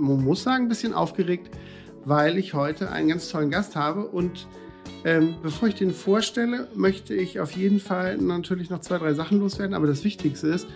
man 0.00 0.24
muss 0.24 0.42
sagen, 0.42 0.64
ein 0.64 0.68
bisschen 0.68 0.94
aufgeregt, 0.94 1.50
weil 2.04 2.38
ich 2.38 2.54
heute 2.54 2.90
einen 2.90 3.08
ganz 3.08 3.28
tollen 3.28 3.50
Gast 3.50 3.76
habe. 3.76 4.06
Und 4.06 4.46
ähm, 5.04 5.36
bevor 5.42 5.68
ich 5.68 5.74
den 5.74 5.92
vorstelle, 5.92 6.68
möchte 6.74 7.14
ich 7.14 7.40
auf 7.40 7.52
jeden 7.52 7.80
Fall 7.80 8.18
natürlich 8.18 8.70
noch 8.70 8.80
zwei, 8.80 8.98
drei 8.98 9.14
Sachen 9.14 9.38
loswerden, 9.40 9.74
aber 9.74 9.86
das 9.86 10.04
Wichtigste 10.04 10.48
ist, 10.48 10.66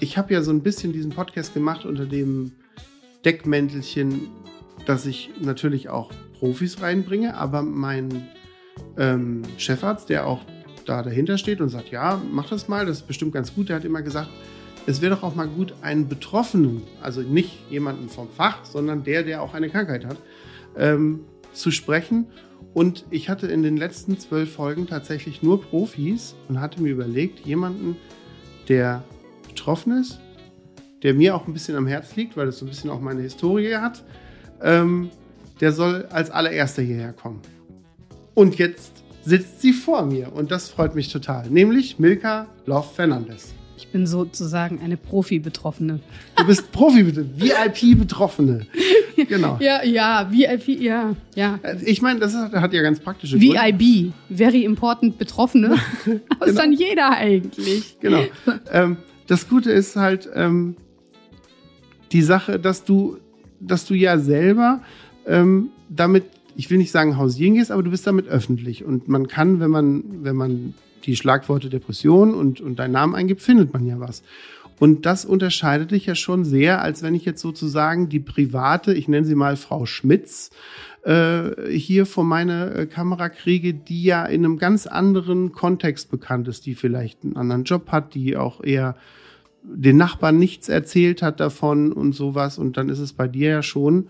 ich 0.00 0.16
habe 0.16 0.32
ja 0.32 0.42
so 0.42 0.52
ein 0.52 0.62
bisschen 0.62 0.92
diesen 0.92 1.10
Podcast 1.10 1.54
gemacht 1.54 1.84
unter 1.84 2.06
dem 2.06 2.52
Deckmäntelchen, 3.24 4.28
dass 4.86 5.06
ich 5.06 5.30
natürlich 5.40 5.88
auch 5.88 6.12
Profis 6.38 6.80
reinbringe, 6.80 7.36
aber 7.36 7.62
mein 7.62 8.28
ähm, 8.96 9.42
Chefarzt, 9.56 10.08
der 10.08 10.26
auch 10.26 10.40
da 10.84 11.02
dahinter 11.02 11.36
steht 11.36 11.60
und 11.60 11.68
sagt, 11.68 11.90
ja, 11.90 12.22
mach 12.30 12.48
das 12.48 12.68
mal, 12.68 12.86
das 12.86 12.98
ist 12.98 13.06
bestimmt 13.08 13.32
ganz 13.32 13.54
gut, 13.54 13.68
der 13.68 13.76
hat 13.76 13.84
immer 13.84 14.02
gesagt, 14.02 14.30
es 14.88 15.02
wäre 15.02 15.14
doch 15.14 15.22
auch 15.22 15.34
mal 15.34 15.48
gut, 15.48 15.74
einen 15.82 16.08
Betroffenen, 16.08 16.82
also 17.02 17.20
nicht 17.20 17.70
jemanden 17.70 18.08
vom 18.08 18.26
Fach, 18.30 18.64
sondern 18.64 19.04
der, 19.04 19.22
der 19.22 19.42
auch 19.42 19.52
eine 19.52 19.68
Krankheit 19.68 20.06
hat, 20.06 20.16
ähm, 20.78 21.20
zu 21.52 21.70
sprechen. 21.70 22.28
Und 22.72 23.04
ich 23.10 23.28
hatte 23.28 23.48
in 23.48 23.62
den 23.62 23.76
letzten 23.76 24.18
zwölf 24.18 24.50
Folgen 24.50 24.86
tatsächlich 24.86 25.42
nur 25.42 25.60
Profis 25.60 26.36
und 26.48 26.58
hatte 26.58 26.80
mir 26.80 26.90
überlegt, 26.90 27.40
jemanden, 27.40 27.96
der 28.70 29.02
betroffen 29.46 29.92
ist, 29.92 30.20
der 31.02 31.12
mir 31.12 31.36
auch 31.36 31.46
ein 31.46 31.52
bisschen 31.52 31.76
am 31.76 31.86
Herz 31.86 32.16
liegt, 32.16 32.38
weil 32.38 32.46
das 32.46 32.58
so 32.58 32.64
ein 32.64 32.70
bisschen 32.70 32.88
auch 32.88 33.00
meine 33.00 33.20
Historie 33.20 33.74
hat, 33.74 34.02
ähm, 34.62 35.10
der 35.60 35.72
soll 35.72 36.06
als 36.06 36.30
allererster 36.30 36.80
hierher 36.80 37.12
kommen. 37.12 37.42
Und 38.32 38.56
jetzt 38.56 39.04
sitzt 39.22 39.60
sie 39.60 39.74
vor 39.74 40.06
mir 40.06 40.32
und 40.32 40.50
das 40.50 40.70
freut 40.70 40.94
mich 40.94 41.12
total, 41.12 41.50
nämlich 41.50 41.98
Milka 41.98 42.46
Love 42.64 42.88
Fernandes. 42.94 43.57
Ich 43.78 43.86
bin 43.92 44.08
sozusagen 44.08 44.80
eine 44.80 44.96
Profi-Betroffene. 44.96 46.00
Du 46.34 46.46
bist 46.46 46.72
Profi, 46.72 47.06
VIP-Betroffene. 47.06 48.66
Genau. 49.28 49.56
Ja, 49.60 49.82
ja, 49.84 50.28
VIP, 50.30 50.80
ja, 50.80 51.16
ja. 51.34 51.58
Ich 51.84 52.00
meine, 52.02 52.20
das 52.20 52.34
hat, 52.36 52.52
hat 52.52 52.72
ja 52.72 52.82
ganz 52.82 53.00
praktische 53.00 53.36
Gründe. 53.36 53.56
VIB, 53.56 54.12
Very 54.30 54.62
Important 54.64 55.18
Betroffene. 55.18 55.70
Das 56.04 56.04
Genau. 56.04 56.44
ist 56.46 56.58
dann 56.58 56.72
jeder 56.72 57.10
eigentlich. 57.10 57.96
Genau. 58.00 58.22
ähm, 58.72 58.96
das 59.26 59.48
Gute 59.48 59.72
ist 59.72 59.96
halt 59.96 60.28
ähm, 60.34 60.76
die 62.12 62.22
Sache, 62.22 62.60
dass 62.60 62.84
du, 62.84 63.18
dass 63.58 63.86
du 63.86 63.94
ja 63.94 64.18
selber 64.18 64.82
ähm, 65.26 65.70
damit, 65.88 66.24
ich 66.56 66.70
will 66.70 66.78
nicht 66.78 66.92
sagen 66.92 67.16
hausieren 67.16 67.54
gehst, 67.54 67.72
aber 67.72 67.82
du 67.82 67.90
bist 67.90 68.06
damit 68.06 68.28
öffentlich. 68.28 68.84
Und 68.84 69.08
man 69.08 69.26
kann, 69.26 69.58
wenn 69.58 69.70
man, 69.70 70.04
wenn 70.22 70.36
man 70.36 70.74
die 71.04 71.16
Schlagworte 71.16 71.68
Depression 71.68 72.34
und, 72.34 72.60
und 72.60 72.78
deinen 72.78 72.92
Namen 72.92 73.14
eingibt, 73.14 73.42
findet 73.42 73.72
man 73.72 73.86
ja 73.86 74.00
was. 74.00 74.22
Und 74.78 75.06
das 75.06 75.24
unterscheidet 75.24 75.90
dich 75.90 76.06
ja 76.06 76.14
schon 76.14 76.44
sehr, 76.44 76.80
als 76.80 77.02
wenn 77.02 77.14
ich 77.14 77.24
jetzt 77.24 77.40
sozusagen 77.40 78.08
die 78.08 78.20
private, 78.20 78.94
ich 78.94 79.08
nenne 79.08 79.26
sie 79.26 79.34
mal 79.34 79.56
Frau 79.56 79.86
Schmitz, 79.86 80.50
äh, 81.04 81.70
hier 81.70 82.06
vor 82.06 82.24
meine 82.24 82.74
äh, 82.74 82.86
Kamera 82.86 83.28
kriege, 83.28 83.74
die 83.74 84.04
ja 84.04 84.24
in 84.24 84.44
einem 84.44 84.58
ganz 84.58 84.86
anderen 84.86 85.52
Kontext 85.52 86.10
bekannt 86.10 86.48
ist, 86.48 86.66
die 86.66 86.74
vielleicht 86.74 87.24
einen 87.24 87.36
anderen 87.36 87.64
Job 87.64 87.90
hat, 87.90 88.14
die 88.14 88.36
auch 88.36 88.62
eher 88.62 88.96
den 89.62 89.96
Nachbarn 89.96 90.38
nichts 90.38 90.68
erzählt 90.68 91.22
hat 91.22 91.40
davon 91.40 91.92
und 91.92 92.14
sowas. 92.14 92.58
Und 92.58 92.76
dann 92.76 92.88
ist 92.88 93.00
es 93.00 93.12
bei 93.12 93.26
dir 93.26 93.50
ja 93.50 93.62
schon 93.62 94.08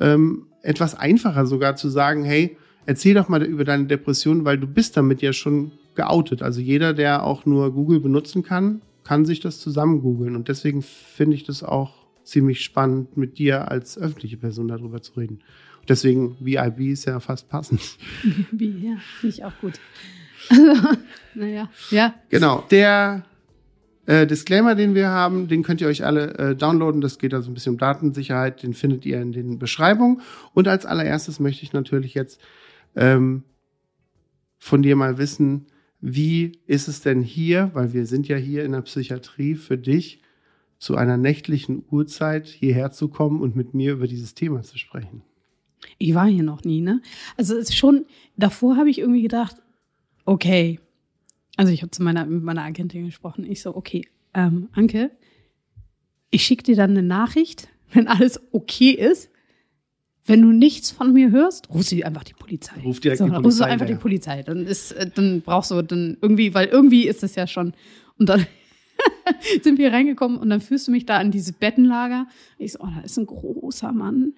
ähm, 0.00 0.46
etwas 0.62 0.94
einfacher 0.94 1.46
sogar 1.46 1.76
zu 1.76 1.88
sagen, 1.88 2.24
hey, 2.24 2.56
erzähl 2.86 3.14
doch 3.14 3.28
mal 3.28 3.42
über 3.42 3.64
deine 3.64 3.84
Depression, 3.84 4.44
weil 4.44 4.58
du 4.58 4.66
bist 4.66 4.96
damit 4.96 5.22
ja 5.22 5.32
schon 5.32 5.72
geoutet. 5.96 6.42
Also 6.42 6.60
jeder, 6.60 6.94
der 6.94 7.24
auch 7.24 7.46
nur 7.46 7.72
Google 7.72 8.00
benutzen 8.00 8.42
kann, 8.42 8.82
kann 9.04 9.24
sich 9.24 9.40
das 9.40 9.60
zusammen 9.60 10.00
googeln. 10.00 10.36
Und 10.36 10.48
deswegen 10.48 10.82
finde 10.82 11.36
ich 11.36 11.44
das 11.44 11.62
auch 11.62 12.06
ziemlich 12.24 12.62
spannend, 12.62 13.16
mit 13.16 13.38
dir 13.38 13.70
als 13.70 13.96
öffentliche 13.96 14.36
Person 14.36 14.68
darüber 14.68 15.00
zu 15.00 15.12
reden. 15.12 15.40
Und 15.80 15.90
deswegen 15.90 16.36
VIB 16.40 16.92
ist 16.92 17.04
ja 17.04 17.20
fast 17.20 17.48
passend. 17.48 17.80
Wie, 18.50 18.70
ja, 18.86 18.96
finde 19.20 19.34
ich 19.34 19.44
auch 19.44 19.58
gut. 19.60 19.74
Also, 20.48 20.88
naja, 21.34 21.68
ja. 21.90 22.14
Genau. 22.28 22.62
Der 22.70 23.24
äh, 24.06 24.26
Disclaimer, 24.26 24.76
den 24.76 24.94
wir 24.94 25.08
haben, 25.08 25.48
den 25.48 25.64
könnt 25.64 25.80
ihr 25.80 25.88
euch 25.88 26.04
alle 26.04 26.34
äh, 26.38 26.54
downloaden. 26.54 27.00
Das 27.00 27.18
geht 27.18 27.34
also 27.34 27.50
ein 27.50 27.54
bisschen 27.54 27.72
um 27.72 27.78
Datensicherheit. 27.78 28.62
Den 28.62 28.72
findet 28.72 29.04
ihr 29.04 29.20
in 29.20 29.32
den 29.32 29.58
Beschreibungen. 29.58 30.20
Und 30.54 30.68
als 30.68 30.86
allererstes 30.86 31.40
möchte 31.40 31.64
ich 31.64 31.72
natürlich 31.72 32.14
jetzt 32.14 32.40
ähm, 32.94 33.42
von 34.58 34.82
dir 34.82 34.94
mal 34.94 35.18
wissen, 35.18 35.66
wie 36.08 36.60
ist 36.68 36.86
es 36.86 37.00
denn 37.00 37.20
hier, 37.20 37.72
weil 37.74 37.92
wir 37.92 38.06
sind 38.06 38.28
ja 38.28 38.36
hier 38.36 38.64
in 38.64 38.70
der 38.70 38.82
Psychiatrie, 38.82 39.56
für 39.56 39.76
dich 39.76 40.20
zu 40.78 40.94
einer 40.94 41.16
nächtlichen 41.16 41.84
Uhrzeit 41.90 42.46
hierher 42.46 42.92
zu 42.92 43.08
kommen 43.08 43.40
und 43.40 43.56
mit 43.56 43.74
mir 43.74 43.94
über 43.94 44.06
dieses 44.06 44.34
Thema 44.34 44.62
zu 44.62 44.78
sprechen? 44.78 45.22
Ich 45.98 46.14
war 46.14 46.28
hier 46.28 46.44
noch 46.44 46.62
nie, 46.62 46.80
ne? 46.80 47.02
Also 47.36 47.56
es 47.56 47.70
ist 47.70 47.76
schon, 47.76 48.06
davor 48.36 48.76
habe 48.76 48.88
ich 48.88 49.00
irgendwie 49.00 49.22
gedacht, 49.22 49.56
okay. 50.26 50.78
Also 51.56 51.72
ich 51.72 51.82
habe 51.82 51.90
zu 51.90 52.04
meiner, 52.04 52.24
mit 52.24 52.44
meiner 52.44 52.62
Agentin 52.62 53.06
gesprochen. 53.06 53.44
Ich 53.44 53.60
so, 53.60 53.74
okay, 53.74 54.06
ähm, 54.32 54.68
Anke, 54.74 55.10
ich 56.30 56.44
schicke 56.44 56.62
dir 56.62 56.76
dann 56.76 56.90
eine 56.90 57.02
Nachricht, 57.02 57.66
wenn 57.92 58.06
alles 58.06 58.40
okay 58.52 58.92
ist. 58.92 59.28
Wenn 60.26 60.42
du 60.42 60.48
nichts 60.48 60.90
von 60.90 61.12
mir 61.12 61.30
hörst, 61.30 61.70
rufst 61.70 61.92
du 61.92 62.02
einfach 62.02 62.24
die 62.24 62.34
Polizei. 62.34 62.80
Ruf 62.82 62.98
direkt 63.00 63.18
so, 63.18 63.26
die 63.26 63.30
Polizei 63.30 63.64
einfach 63.64 63.86
die 63.86 63.92
hinterher. 63.92 63.98
Polizei. 64.02 64.42
Dann 64.42 64.66
ist, 64.66 64.92
äh, 64.92 65.08
dann 65.14 65.40
brauchst 65.42 65.70
du 65.70 65.80
dann 65.82 66.16
irgendwie, 66.20 66.52
weil 66.52 66.66
irgendwie 66.66 67.06
ist 67.06 67.22
das 67.22 67.36
ja 67.36 67.46
schon. 67.46 67.74
Und 68.18 68.28
dann 68.28 68.44
sind 69.62 69.78
wir 69.78 69.92
reingekommen 69.92 70.38
und 70.38 70.50
dann 70.50 70.60
führst 70.60 70.88
du 70.88 70.92
mich 70.92 71.06
da 71.06 71.18
an 71.18 71.30
diese 71.30 71.52
Bettenlager. 71.52 72.26
Ich 72.58 72.72
so, 72.72 72.80
oh, 72.80 72.88
da 72.94 73.02
ist 73.02 73.16
ein 73.18 73.26
großer 73.26 73.92
Mann. 73.92 74.34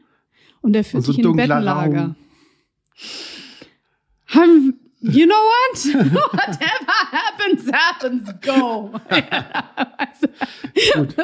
Und 0.60 0.72
der 0.75 0.84
führt 0.84 1.03
Und 1.03 1.06
so 1.06 1.12
sich 1.12 1.25
in 1.25 1.31
ein 1.31 1.37
Bettenlager. 1.37 2.03
Raum. 2.03 2.16
Haben, 4.27 4.75
you 5.00 5.26
know 5.26 5.34
what? 5.34 5.94
Whatever 6.32 6.92
happens, 7.12 7.70
happens, 7.72 8.34
go. 8.44 8.91
Gut. 10.94 11.14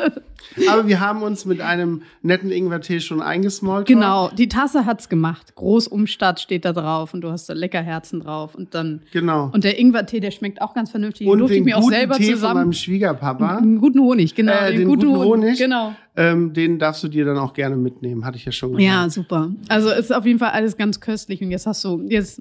Aber 0.70 0.86
wir 0.86 1.00
haben 1.00 1.22
uns 1.22 1.44
mit 1.46 1.60
einem 1.60 2.02
netten 2.22 2.50
Ingwertee 2.52 3.00
schon 3.00 3.20
eingesmollt. 3.22 3.86
genau, 3.86 4.28
die 4.28 4.48
Tasse 4.48 4.86
hat's 4.86 5.08
gemacht. 5.08 5.54
Großumstadt 5.56 6.38
steht 6.38 6.64
da 6.64 6.72
drauf 6.72 7.12
und 7.14 7.22
du 7.22 7.30
hast 7.30 7.48
da 7.48 7.54
Leckerherzen 7.54 8.20
drauf 8.20 8.54
und 8.54 8.74
dann 8.74 9.02
Genau. 9.12 9.50
und 9.52 9.64
der 9.64 9.78
Ingwertee, 9.78 10.20
der 10.20 10.30
schmeckt 10.30 10.60
auch 10.62 10.74
ganz 10.74 10.90
vernünftig. 10.90 11.26
Den 11.26 11.32
Und 11.40 11.50
ich 11.50 11.56
den 11.56 11.64
mir 11.64 11.76
auch 11.76 11.80
guten 11.80 11.94
selber 11.94 12.16
Tee 12.16 12.24
von 12.26 12.34
zusammen. 12.34 12.54
meinem 12.60 12.72
Schwiegerpapa, 12.72 13.56
einen 13.56 13.80
guten 13.80 14.00
Honig, 14.00 14.34
genau. 14.34 14.52
Äh, 14.52 14.76
den 14.76 14.86
guten 14.88 15.08
Honig. 15.16 15.58
Genau. 15.58 15.94
ähm, 16.16 16.52
den 16.52 16.78
darfst 16.78 17.02
du 17.02 17.08
dir 17.08 17.24
dann 17.24 17.38
auch 17.38 17.54
gerne 17.54 17.76
mitnehmen, 17.76 18.24
hatte 18.24 18.36
ich 18.36 18.44
ja 18.44 18.52
schon 18.52 18.72
gesagt. 18.76 18.84
Ja, 18.84 19.08
super. 19.10 19.50
Also 19.68 19.90
ist 19.90 20.14
auf 20.14 20.26
jeden 20.26 20.38
Fall 20.38 20.50
alles 20.50 20.76
ganz 20.76 21.00
köstlich 21.00 21.42
und 21.42 21.50
jetzt 21.50 21.66
hast 21.66 21.82
du, 21.84 22.02
jetzt 22.08 22.40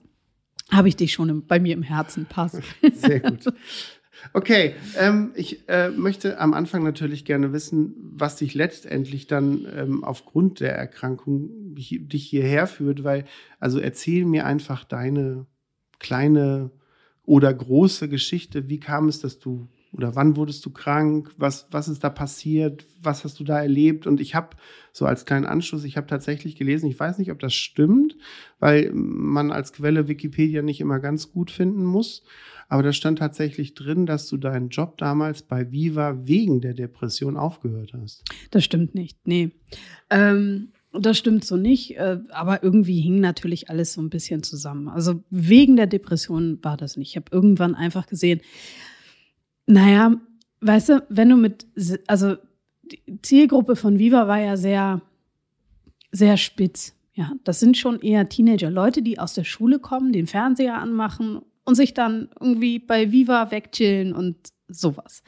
habe 0.72 0.88
ich 0.88 0.96
dich 0.96 1.13
schon 1.13 1.29
im, 1.29 1.46
bei 1.46 1.59
mir 1.59 1.74
im 1.74 1.84
Herzen. 1.84 2.25
Passt. 2.25 2.62
Sehr 2.94 3.19
gut. 3.19 3.46
Okay, 4.31 4.75
ähm, 4.97 5.31
ich 5.35 5.68
äh, 5.68 5.90
möchte 5.90 6.40
am 6.40 6.53
Anfang 6.53 6.81
natürlich 6.84 7.25
gerne 7.25 7.51
wissen, 7.51 7.94
was 8.16 8.38
dich 8.38 8.53
letztendlich 8.53 9.28
dann 9.28 9.68
ähm, 9.75 10.06
aufgrund 10.06 10.62
der 10.62 10.74
Erkrankung 10.78 11.75
hi- 11.78 12.00
dich 12.00 12.24
hierher 12.30 12.68
führt, 12.68 13.04
weil, 13.04 13.25
also 13.60 13.80
erzähl 13.80 14.24
mir 14.24 14.45
einfach 14.45 14.86
deine 14.86 15.45
kleine 16.00 16.71
oder 17.25 17.54
große 17.54 18.07
Geschichte. 18.07 18.69
Wie 18.69 18.80
kam 18.80 19.09
es, 19.09 19.19
dass 19.19 19.39
du 19.39 19.68
oder 19.94 20.16
wann 20.16 20.36
wurdest 20.36 20.66
du 20.66 20.72
krank? 20.72 21.31
Was, 21.38 21.68
was 21.72 21.88
ist 21.88 22.04
da 22.04 22.10
passiert? 22.10 22.86
Was 23.01 23.24
hast 23.24 23.40
du 23.40 23.44
da 23.44 23.62
erlebt? 23.62 24.07
Und 24.07 24.19
ich 24.19 24.34
habe 24.34 24.57
so 24.92 25.06
als 25.06 25.25
kleinen 25.25 25.45
Anschluss, 25.45 25.84
ich 25.84 25.98
habe 25.98 26.07
tatsächlich 26.07 26.56
gelesen, 26.56 26.90
ich 26.90 27.00
weiß 27.00 27.19
nicht, 27.19 27.31
ob 27.31 27.40
das 27.40 27.54
stimmt, 27.54 28.18
weil 28.60 28.92
man 28.94 29.51
als 29.51 29.72
Quelle 29.72 30.07
Wikipedia 30.07 30.63
nicht 30.63 30.81
immer 30.81 31.00
ganz 31.00 31.31
gut 31.31 31.51
finden 31.51 31.86
muss. 31.86 32.24
Aber 32.69 32.81
da 32.81 32.92
stand 32.92 33.19
tatsächlich 33.19 33.75
drin, 33.75 34.07
dass 34.07 34.28
du 34.28 34.38
deinen 34.38 34.69
Job 34.69 34.98
damals 34.98 35.44
bei 35.44 35.72
Viva 35.72 36.25
wegen 36.25 36.60
der 36.60 36.74
Depression 36.74 37.38
aufgehört 37.38 37.94
hast. 37.94 38.24
Das 38.50 38.63
stimmt 38.63 38.95
nicht, 38.95 39.28
nee. 39.28 39.51
Ähm, 40.10 40.69
das 40.92 41.18
stimmt 41.18 41.44
so 41.44 41.56
nicht, 41.56 41.98
äh, 41.98 42.19
aber 42.30 42.63
irgendwie 42.63 43.00
hing 43.00 43.19
natürlich 43.19 43.69
alles 43.69 43.94
so 43.94 44.01
ein 44.01 44.10
bisschen 44.10 44.44
zusammen. 44.44 44.88
Also 44.88 45.24
wegen 45.30 45.75
der 45.75 45.88
Depression 45.88 46.60
war 46.63 46.78
das 46.78 46.98
nicht. 46.98 47.12
Ich 47.12 47.16
habe 47.16 47.25
irgendwann 47.31 47.75
einfach 47.75 48.07
gesehen, 48.07 48.42
naja, 49.65 50.15
weißt 50.62 50.89
du, 50.89 51.06
wenn 51.10 51.30
du 51.30 51.38
mit, 51.38 51.68
also 52.07 52.36
die 52.83 53.21
Zielgruppe 53.21 53.75
von 53.75 54.00
Viva 54.00 54.27
war 54.27 54.39
ja 54.39 54.57
sehr 54.57 55.01
sehr 56.13 56.38
spitz. 56.38 56.95
Ja, 57.15 57.33
das 57.44 57.60
sind 57.60 57.77
schon 57.77 58.00
eher 58.00 58.30
Teenager, 58.30 58.71
Leute, 58.71 59.01
die 59.01 59.19
aus 59.19 59.33
der 59.33 59.44
Schule 59.44 59.80
kommen, 59.80 60.13
den 60.13 60.27
Fernseher 60.27 60.77
anmachen 60.77 61.42
und 61.65 61.75
sich 61.75 61.94
dann 61.94 62.30
irgendwie 62.39 62.80
bei 62.80 63.12
Viva 63.12 63.51
wegchillen 63.51 64.13
und 64.13 64.38
sowas. 64.68 65.21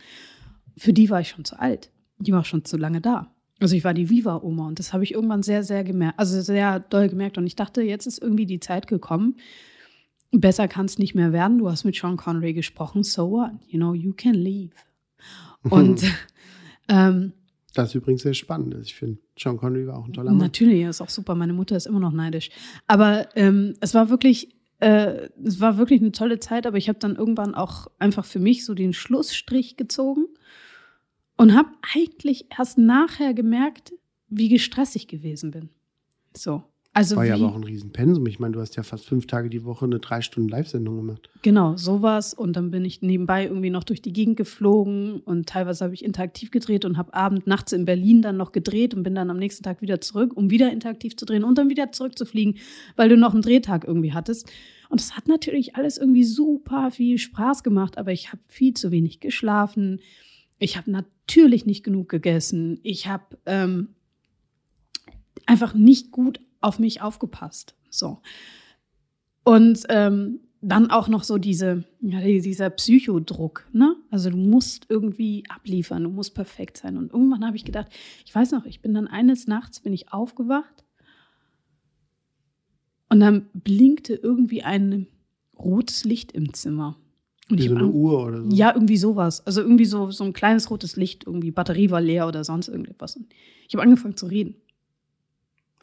Für 0.78 0.94
die 0.94 1.10
war 1.10 1.22
ich 1.22 1.30
schon 1.30 1.46
zu 1.46 1.60
alt. 1.60 1.92
Die 2.18 2.32
war 2.32 2.44
schon 2.44 2.66
zu 2.66 2.78
lange 2.78 3.02
da. 3.02 3.32
Also 3.60 3.76
ich 3.76 3.84
war 3.84 3.94
die 3.94 4.10
Viva-Oma 4.10 4.68
und 4.68 4.80
das 4.80 4.94
habe 4.94 5.04
ich 5.04 5.14
irgendwann 5.14 5.44
sehr, 5.44 5.64
sehr 5.64 5.84
gemerkt, 5.84 6.20
also 6.20 6.42
sehr 6.42 6.80
doll 6.80 7.08
gemerkt. 7.08 7.38
Und 7.38 7.46
ich 7.46 7.56
dachte, 7.56 7.82
jetzt 7.82 8.06
ist 8.06 8.22
irgendwie 8.22 8.46
die 8.46 8.60
Zeit 8.60 8.88
gekommen. 8.88 9.38
Besser 10.32 10.68
kann 10.68 10.86
es 10.86 10.98
nicht 10.98 11.16
mehr 11.16 11.32
werden. 11.32 11.60
Du 11.60 11.70
hast 11.70 11.86
mit 11.86 11.96
Sean 11.96 12.18
Connery 12.18 12.54
gesprochen. 12.54 13.04
So 13.04 13.32
what? 13.32 13.52
You 13.68 13.78
know, 13.78 13.94
you 13.94 14.14
can 14.14 14.34
leave. 14.34 14.74
Und 15.70 16.04
ähm, 16.90 17.34
das 17.74 17.90
ist 17.90 17.96
übrigens 17.96 18.22
sehr 18.22 18.34
spannend. 18.34 18.76
Ich 18.82 18.96
finde, 18.96 19.20
Sean 19.38 19.58
Connery 19.58 19.88
war 19.88 19.98
auch 19.98 20.06
ein 20.06 20.14
toller 20.14 20.32
Mann. 20.32 20.38
Natürlich, 20.38 20.84
ist 20.84 21.02
auch 21.02 21.10
super. 21.10 21.36
Meine 21.36 21.54
Mutter 21.54 21.76
ist 21.76 21.88
immer 21.88 22.00
noch 22.00 22.14
neidisch. 22.14 22.50
Aber 22.88 23.28
ähm, 23.36 23.74
es 23.82 23.94
war 23.94 24.10
wirklich, 24.10 24.56
äh, 24.80 25.30
es 25.44 25.60
war 25.60 25.78
wirklich 25.78 26.02
eine 26.02 26.14
tolle 26.14 26.40
Zeit. 26.40 26.66
Aber 26.66 26.78
ich 26.78 26.88
habe 26.88 27.00
dann 27.00 27.16
irgendwann 27.16 27.54
auch 27.54 27.88
einfach 28.00 28.24
für 28.24 28.40
mich 28.40 28.66
so 28.66 28.74
den 28.74 28.94
Schlussstrich 28.94 29.76
gezogen 29.76 30.26
und 31.38 31.54
habe 31.54 31.70
eigentlich 31.94 32.48
erst 32.58 32.78
nachher 32.78 33.34
gemerkt, 33.34 33.94
wie 34.30 34.48
gestresst 34.48 34.96
ich 34.96 35.08
gewesen 35.08 35.52
bin. 35.52 35.70
So. 36.36 36.64
Also 36.96 37.18
war 37.18 37.26
ja 37.26 37.36
aber 37.36 37.50
auch 37.50 37.56
ein 37.56 37.64
Riesenpensum. 37.66 38.26
Ich 38.26 38.40
meine, 38.40 38.54
du 38.54 38.62
hast 38.62 38.78
ja 38.78 38.84
fast 38.84 39.06
fünf 39.06 39.28
Tage 39.28 39.50
die 39.50 39.66
Woche 39.66 39.84
eine 39.84 40.00
drei 40.00 40.22
Stunden 40.22 40.48
Live-Sendung 40.48 40.96
gemacht. 40.96 41.30
Genau, 41.42 41.76
sowas. 41.76 42.34
Und 42.34 42.56
dann 42.56 42.72
bin 42.72 42.86
ich 42.86 43.02
nebenbei 43.02 43.44
irgendwie 43.44 43.70
noch 43.70 43.84
durch 43.84 44.02
die 44.02 44.14
Gegend 44.14 44.38
geflogen 44.38 45.20
und 45.20 45.50
teilweise 45.50 45.84
habe 45.84 45.94
ich 45.94 46.06
interaktiv 46.06 46.52
gedreht 46.52 46.86
und 46.86 46.98
habe 46.98 47.14
abend, 47.14 47.48
nachts 47.48 47.74
in 47.74 47.84
Berlin 47.84 48.22
dann 48.22 48.38
noch 48.38 48.54
gedreht 48.54 48.94
und 48.94 49.04
bin 49.04 49.14
dann 49.14 49.30
am 49.30 49.36
nächsten 49.36 49.62
Tag 49.62 49.82
wieder 49.82 50.00
zurück, 50.00 50.38
um 50.38 50.50
wieder 50.50 50.72
interaktiv 50.72 51.18
zu 51.18 51.26
drehen 51.26 51.44
und 51.44 51.58
dann 51.58 51.70
wieder 51.70 51.92
zurückzufliegen, 51.92 52.60
weil 52.96 53.10
du 53.10 53.18
noch 53.18 53.34
einen 53.34 53.42
Drehtag 53.42 53.84
irgendwie 53.84 54.14
hattest. 54.14 54.50
Und 54.88 55.02
es 55.02 55.18
hat 55.18 55.28
natürlich 55.28 55.76
alles 55.76 55.98
irgendwie 55.98 56.24
super 56.24 56.92
viel 56.92 57.18
Spaß 57.18 57.64
gemacht, 57.64 57.98
aber 57.98 58.14
ich 58.14 58.32
habe 58.32 58.42
viel 58.48 58.74
zu 58.74 58.92
wenig 58.92 59.20
geschlafen. 59.20 60.00
Ich 60.60 60.78
habe 60.78 60.90
natürlich 60.92 61.66
nicht 61.66 61.84
genug 61.84 62.08
gegessen. 62.08 62.80
Ich 62.84 63.08
habe 63.08 63.38
ähm, 63.46 63.90
einfach 65.46 65.74
nicht 65.74 66.12
gut 66.12 66.40
auf 66.66 66.80
mich 66.80 67.02
aufgepasst. 67.02 67.76
So. 67.90 68.20
Und 69.44 69.84
ähm, 69.90 70.40
dann 70.62 70.90
auch 70.90 71.08
noch 71.08 71.24
so 71.24 71.38
diese, 71.38 71.84
ja, 72.02 72.20
dieser 72.22 72.72
Psychodruck, 72.72 73.68
ne? 73.72 73.96
Also 74.10 74.32
du 74.32 74.38
musst 74.38 74.88
irgendwie 74.90 75.44
abliefern, 75.50 76.04
du 76.04 76.10
musst 76.10 76.34
perfekt 76.34 76.78
sein. 76.78 76.98
Und 76.98 77.14
irgendwann 77.14 77.46
habe 77.46 77.56
ich 77.56 77.66
gedacht, 77.66 77.88
ich 78.26 78.34
weiß 78.34 78.52
noch, 78.52 78.66
ich 78.66 78.82
bin 78.82 78.94
dann 78.96 79.08
eines 79.08 79.46
Nachts 79.46 79.80
bin 79.80 79.94
ich 79.94 80.12
aufgewacht 80.12 80.84
und 83.10 83.20
dann 83.20 83.48
blinkte 83.54 84.16
irgendwie 84.16 84.64
ein 84.64 85.08
rotes 85.58 86.04
Licht 86.04 86.32
im 86.32 86.54
Zimmer. 86.54 86.98
Und 87.50 87.60
Wie 87.60 87.64
ich 87.66 87.70
so 87.70 87.76
eine 87.76 87.84
an- 87.86 87.94
Uhr 87.94 88.26
oder 88.26 88.44
so. 88.44 88.50
ja, 88.50 88.74
irgendwie 88.74 88.98
sowas. 88.98 89.46
Also 89.46 89.62
irgendwie 89.62 89.86
so, 89.86 90.10
so 90.10 90.24
ein 90.24 90.34
kleines 90.34 90.72
rotes 90.72 90.96
Licht, 90.96 91.26
irgendwie 91.28 91.52
Batterie 91.52 91.92
war 91.92 92.02
leer 92.02 92.28
oder 92.28 92.44
sonst 92.44 92.70
irgendetwas. 92.70 93.16
Und 93.18 93.28
ich 93.68 93.76
habe 93.76 93.84
angefangen 93.84 94.18
zu 94.18 94.26
reden. 94.26 94.56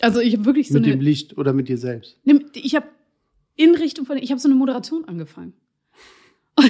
Also 0.01 0.21
ich 0.21 0.35
habe 0.35 0.45
wirklich 0.45 0.69
so 0.69 0.75
mit 0.75 0.85
eine. 0.85 0.97
dem 0.97 1.01
Licht 1.01 1.37
oder 1.39 1.53
mit 1.53 1.69
dir 1.69 1.79
selbst. 1.79 2.19
Ich 2.55 2.75
habe 2.75 2.87
in 3.57 3.75
Richtung 3.75 4.05
von, 4.07 4.17
ich 4.19 4.31
habe 4.31 4.41
so 4.41 4.49
eine 4.49 4.55
Moderation 4.57 5.05
angefangen. 5.07 5.53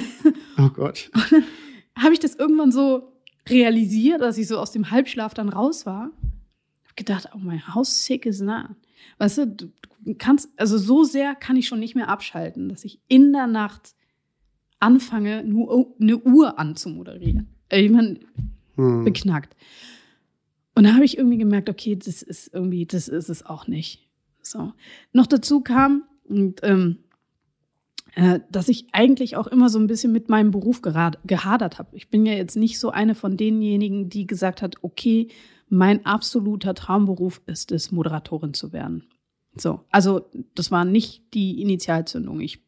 Oh 0.57 0.69
Gott. 0.69 1.11
Habe 1.97 2.13
ich 2.13 2.19
das 2.19 2.35
irgendwann 2.35 2.71
so 2.71 3.11
realisiert, 3.49 4.21
dass 4.21 4.37
ich 4.37 4.47
so 4.47 4.57
aus 4.59 4.71
dem 4.71 4.91
Halbschlaf 4.91 5.33
dann 5.33 5.49
raus 5.49 5.85
war? 5.85 6.11
Hab 6.87 6.95
gedacht, 6.95 7.29
oh 7.33 7.39
mein, 7.39 7.75
how 7.75 7.85
sick 7.85 8.25
is 8.25 8.39
that? 8.39 8.69
Weißt 9.17 9.39
du, 9.39 9.47
du 9.47 9.71
du 10.05 10.15
kannst, 10.15 10.49
also 10.57 10.77
so 10.77 11.03
sehr 11.03 11.33
kann 11.35 11.55
ich 11.55 11.67
schon 11.67 11.79
nicht 11.79 11.95
mehr 11.95 12.07
abschalten, 12.09 12.69
dass 12.69 12.83
ich 12.85 12.99
in 13.07 13.33
der 13.33 13.47
Nacht 13.47 13.95
anfange, 14.79 15.43
nur 15.43 15.95
eine 15.99 16.17
Uhr 16.19 16.59
anzumoderieren. 16.59 17.47
Ich 17.71 17.89
meine, 17.89 18.19
Hm. 18.75 19.03
beknackt. 19.05 19.55
Und 20.75 20.85
da 20.85 20.93
habe 20.93 21.05
ich 21.05 21.17
irgendwie 21.17 21.37
gemerkt, 21.37 21.69
okay, 21.69 21.95
das 21.95 22.21
ist 22.21 22.53
irgendwie, 22.53 22.85
das 22.85 23.07
ist 23.07 23.29
es 23.29 23.45
auch 23.45 23.67
nicht. 23.67 24.07
So. 24.41 24.73
Noch 25.11 25.27
dazu 25.27 25.61
kam, 25.61 26.03
und, 26.27 26.61
ähm, 26.63 26.99
äh, 28.15 28.39
dass 28.51 28.69
ich 28.69 28.87
eigentlich 28.91 29.35
auch 29.35 29.47
immer 29.47 29.69
so 29.69 29.79
ein 29.79 29.87
bisschen 29.87 30.11
mit 30.11 30.29
meinem 30.29 30.51
Beruf 30.51 30.81
gehadert 30.81 31.79
habe. 31.79 31.95
Ich 31.95 32.09
bin 32.09 32.25
ja 32.25 32.33
jetzt 32.33 32.55
nicht 32.55 32.79
so 32.79 32.89
eine 32.91 33.15
von 33.15 33.37
denjenigen, 33.37 34.09
die 34.09 34.27
gesagt 34.27 34.61
hat, 34.61 34.75
okay, 34.81 35.29
mein 35.69 36.05
absoluter 36.05 36.75
Traumberuf 36.75 37.41
ist 37.47 37.71
es, 37.71 37.91
Moderatorin 37.91 38.53
zu 38.53 38.73
werden. 38.73 39.05
So, 39.55 39.81
also 39.89 40.29
das 40.55 40.71
war 40.71 40.85
nicht 40.85 41.33
die 41.33 41.61
Initialzündung. 41.61 42.39
Ich 42.41 42.63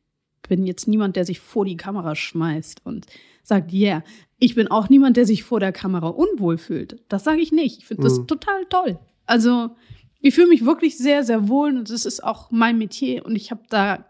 bin 0.48 0.66
jetzt 0.66 0.88
niemand, 0.88 1.16
der 1.16 1.26
sich 1.26 1.40
vor 1.40 1.66
die 1.66 1.78
Kamera 1.78 2.16
schmeißt 2.16 2.86
und 2.86 3.06
sagt, 3.46 3.72
yeah. 3.72 4.04
Ich 4.38 4.56
bin 4.56 4.68
auch 4.68 4.90
niemand, 4.90 5.16
der 5.18 5.26
sich 5.26 5.44
vor 5.44 5.60
der 5.62 5.72
Kamera 5.72 6.08
unwohl 6.10 6.58
fühlt. 6.58 7.02
Das 7.08 7.24
sage 7.24 7.40
ich 7.42 7.52
nicht. 7.54 7.78
Ich 7.80 7.86
finde 7.86 8.04
das 8.04 8.20
Mhm. 8.20 8.28
total 8.28 8.66
toll. 8.70 9.00
Also 9.26 9.76
ich 10.20 10.36
fühle 10.36 10.48
mich 10.48 10.66
wirklich 10.66 10.98
sehr, 10.98 11.24
sehr 11.24 11.48
wohl 11.48 11.70
und 11.78 11.90
das 11.90 12.06
ist 12.06 12.24
auch 12.24 12.52
mein 12.52 12.78
Metier 12.78 13.26
und 13.26 13.36
ich 13.36 13.52
habe 13.52 13.62
da 13.70 14.06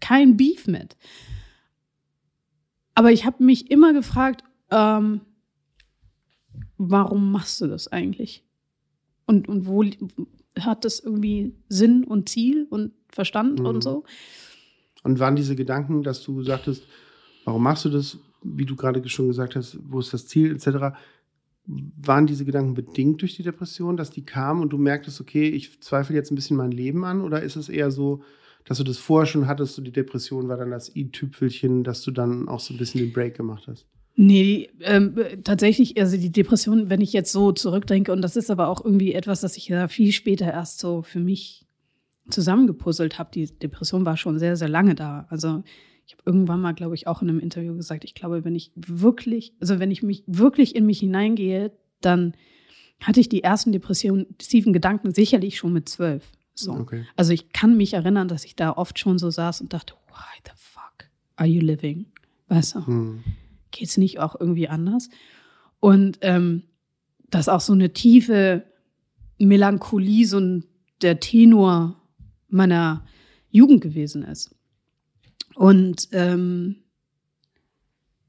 kein 0.00 0.36
Beef 0.36 0.66
mit. 0.66 0.96
Aber 2.94 3.10
ich 3.12 3.24
habe 3.24 3.42
mich 3.42 3.70
immer 3.70 3.92
gefragt, 3.92 4.44
ähm, 4.70 5.22
warum 6.76 7.32
machst 7.32 7.60
du 7.60 7.66
das 7.66 7.88
eigentlich? 7.88 8.44
Und, 9.26 9.48
und 9.48 9.66
wo 9.66 9.84
hat 10.60 10.84
das 10.84 11.00
irgendwie 11.00 11.54
Sinn 11.68 12.04
und 12.04 12.28
Ziel 12.28 12.66
und 12.70 12.92
Verstand 13.10 13.60
Mhm. 13.60 13.66
und 13.66 13.82
so? 13.82 14.04
Und 15.04 15.18
waren 15.18 15.36
diese 15.36 15.54
Gedanken, 15.56 16.02
dass 16.02 16.22
du 16.22 16.42
sagtest, 16.42 16.82
warum 17.44 17.62
machst 17.62 17.84
du 17.84 17.88
das, 17.88 18.18
wie 18.42 18.66
du 18.66 18.76
gerade 18.76 19.06
schon 19.08 19.28
gesagt 19.28 19.56
hast, 19.56 19.78
wo 19.82 20.00
ist 20.00 20.12
das 20.12 20.26
Ziel, 20.26 20.52
etc., 20.52 20.96
waren 21.66 22.26
diese 22.26 22.46
Gedanken 22.46 22.74
bedingt 22.74 23.20
durch 23.20 23.36
die 23.36 23.42
Depression, 23.42 23.96
dass 23.96 24.10
die 24.10 24.24
kamen 24.24 24.62
und 24.62 24.70
du 24.70 24.78
merktest, 24.78 25.20
okay, 25.20 25.48
ich 25.48 25.82
zweifle 25.82 26.16
jetzt 26.16 26.32
ein 26.32 26.34
bisschen 26.34 26.56
mein 26.56 26.70
Leben 26.70 27.04
an? 27.04 27.20
Oder 27.20 27.42
ist 27.42 27.56
es 27.56 27.68
eher 27.68 27.90
so, 27.90 28.22
dass 28.64 28.78
du 28.78 28.84
das 28.84 28.96
vorher 28.96 29.26
schon 29.26 29.46
hattest, 29.46 29.74
so 29.74 29.82
die 29.82 29.92
Depression 29.92 30.48
war 30.48 30.56
dann 30.56 30.70
das 30.70 30.94
i-Tüpfelchen, 30.96 31.84
dass 31.84 32.02
du 32.02 32.10
dann 32.10 32.48
auch 32.48 32.60
so 32.60 32.72
ein 32.72 32.78
bisschen 32.78 33.00
den 33.00 33.12
Break 33.12 33.36
gemacht 33.36 33.66
hast? 33.66 33.86
Nee, 34.16 34.68
ähm, 34.80 35.14
tatsächlich, 35.44 36.00
also 36.00 36.16
die 36.16 36.32
Depression, 36.32 36.90
wenn 36.90 37.00
ich 37.00 37.12
jetzt 37.12 37.32
so 37.32 37.52
zurückdenke, 37.52 38.12
und 38.12 38.22
das 38.22 38.34
ist 38.34 38.50
aber 38.50 38.68
auch 38.68 38.84
irgendwie 38.84 39.12
etwas, 39.12 39.42
das 39.42 39.56
ich 39.56 39.68
ja 39.68 39.88
viel 39.88 40.10
später 40.12 40.46
erst 40.46 40.80
so 40.80 41.02
für 41.02 41.20
mich 41.20 41.66
zusammengepuzzelt 42.28 43.18
habe. 43.18 43.30
Die 43.32 43.46
Depression 43.46 44.04
war 44.04 44.16
schon 44.16 44.38
sehr, 44.38 44.56
sehr 44.56 44.68
lange 44.68 44.94
da. 44.94 45.26
Also 45.30 45.62
ich 46.08 46.14
habe 46.14 46.22
irgendwann 46.24 46.62
mal, 46.62 46.72
glaube 46.72 46.94
ich, 46.94 47.06
auch 47.06 47.20
in 47.20 47.28
einem 47.28 47.38
Interview 47.38 47.76
gesagt, 47.76 48.02
ich 48.02 48.14
glaube, 48.14 48.42
wenn 48.42 48.54
ich 48.54 48.72
wirklich, 48.74 49.52
also 49.60 49.78
wenn 49.78 49.90
ich 49.90 50.02
mich 50.02 50.24
wirklich 50.26 50.74
in 50.74 50.86
mich 50.86 51.00
hineingehe, 51.00 51.70
dann 52.00 52.32
hatte 52.98 53.20
ich 53.20 53.28
die 53.28 53.42
ersten 53.42 53.72
depressiven 53.72 54.72
Gedanken 54.72 55.12
sicherlich 55.12 55.58
schon 55.58 55.74
mit 55.74 55.86
zwölf. 55.86 56.24
So. 56.54 56.72
Okay. 56.72 57.04
Also 57.14 57.32
ich 57.34 57.52
kann 57.52 57.76
mich 57.76 57.92
erinnern, 57.92 58.26
dass 58.26 58.46
ich 58.46 58.56
da 58.56 58.72
oft 58.72 58.98
schon 58.98 59.18
so 59.18 59.30
saß 59.30 59.60
und 59.60 59.74
dachte, 59.74 59.94
why 60.08 60.40
the 60.46 60.52
fuck 60.56 61.10
are 61.36 61.46
you 61.46 61.60
living? 61.60 62.06
Weißt 62.48 62.76
du? 62.76 62.86
Hm. 62.86 63.24
geht 63.70 63.88
es 63.88 63.98
nicht 63.98 64.18
auch 64.18 64.34
irgendwie 64.40 64.68
anders? 64.68 65.10
Und 65.78 66.18
ähm, 66.22 66.62
dass 67.28 67.50
auch 67.50 67.60
so 67.60 67.74
eine 67.74 67.92
tiefe 67.92 68.64
Melancholie, 69.38 70.24
so 70.24 70.40
ein, 70.40 70.64
der 71.02 71.20
Tenor 71.20 72.00
meiner 72.48 73.04
Jugend 73.50 73.82
gewesen 73.82 74.22
ist. 74.22 74.54
Und 75.58 76.08
ähm, 76.12 76.76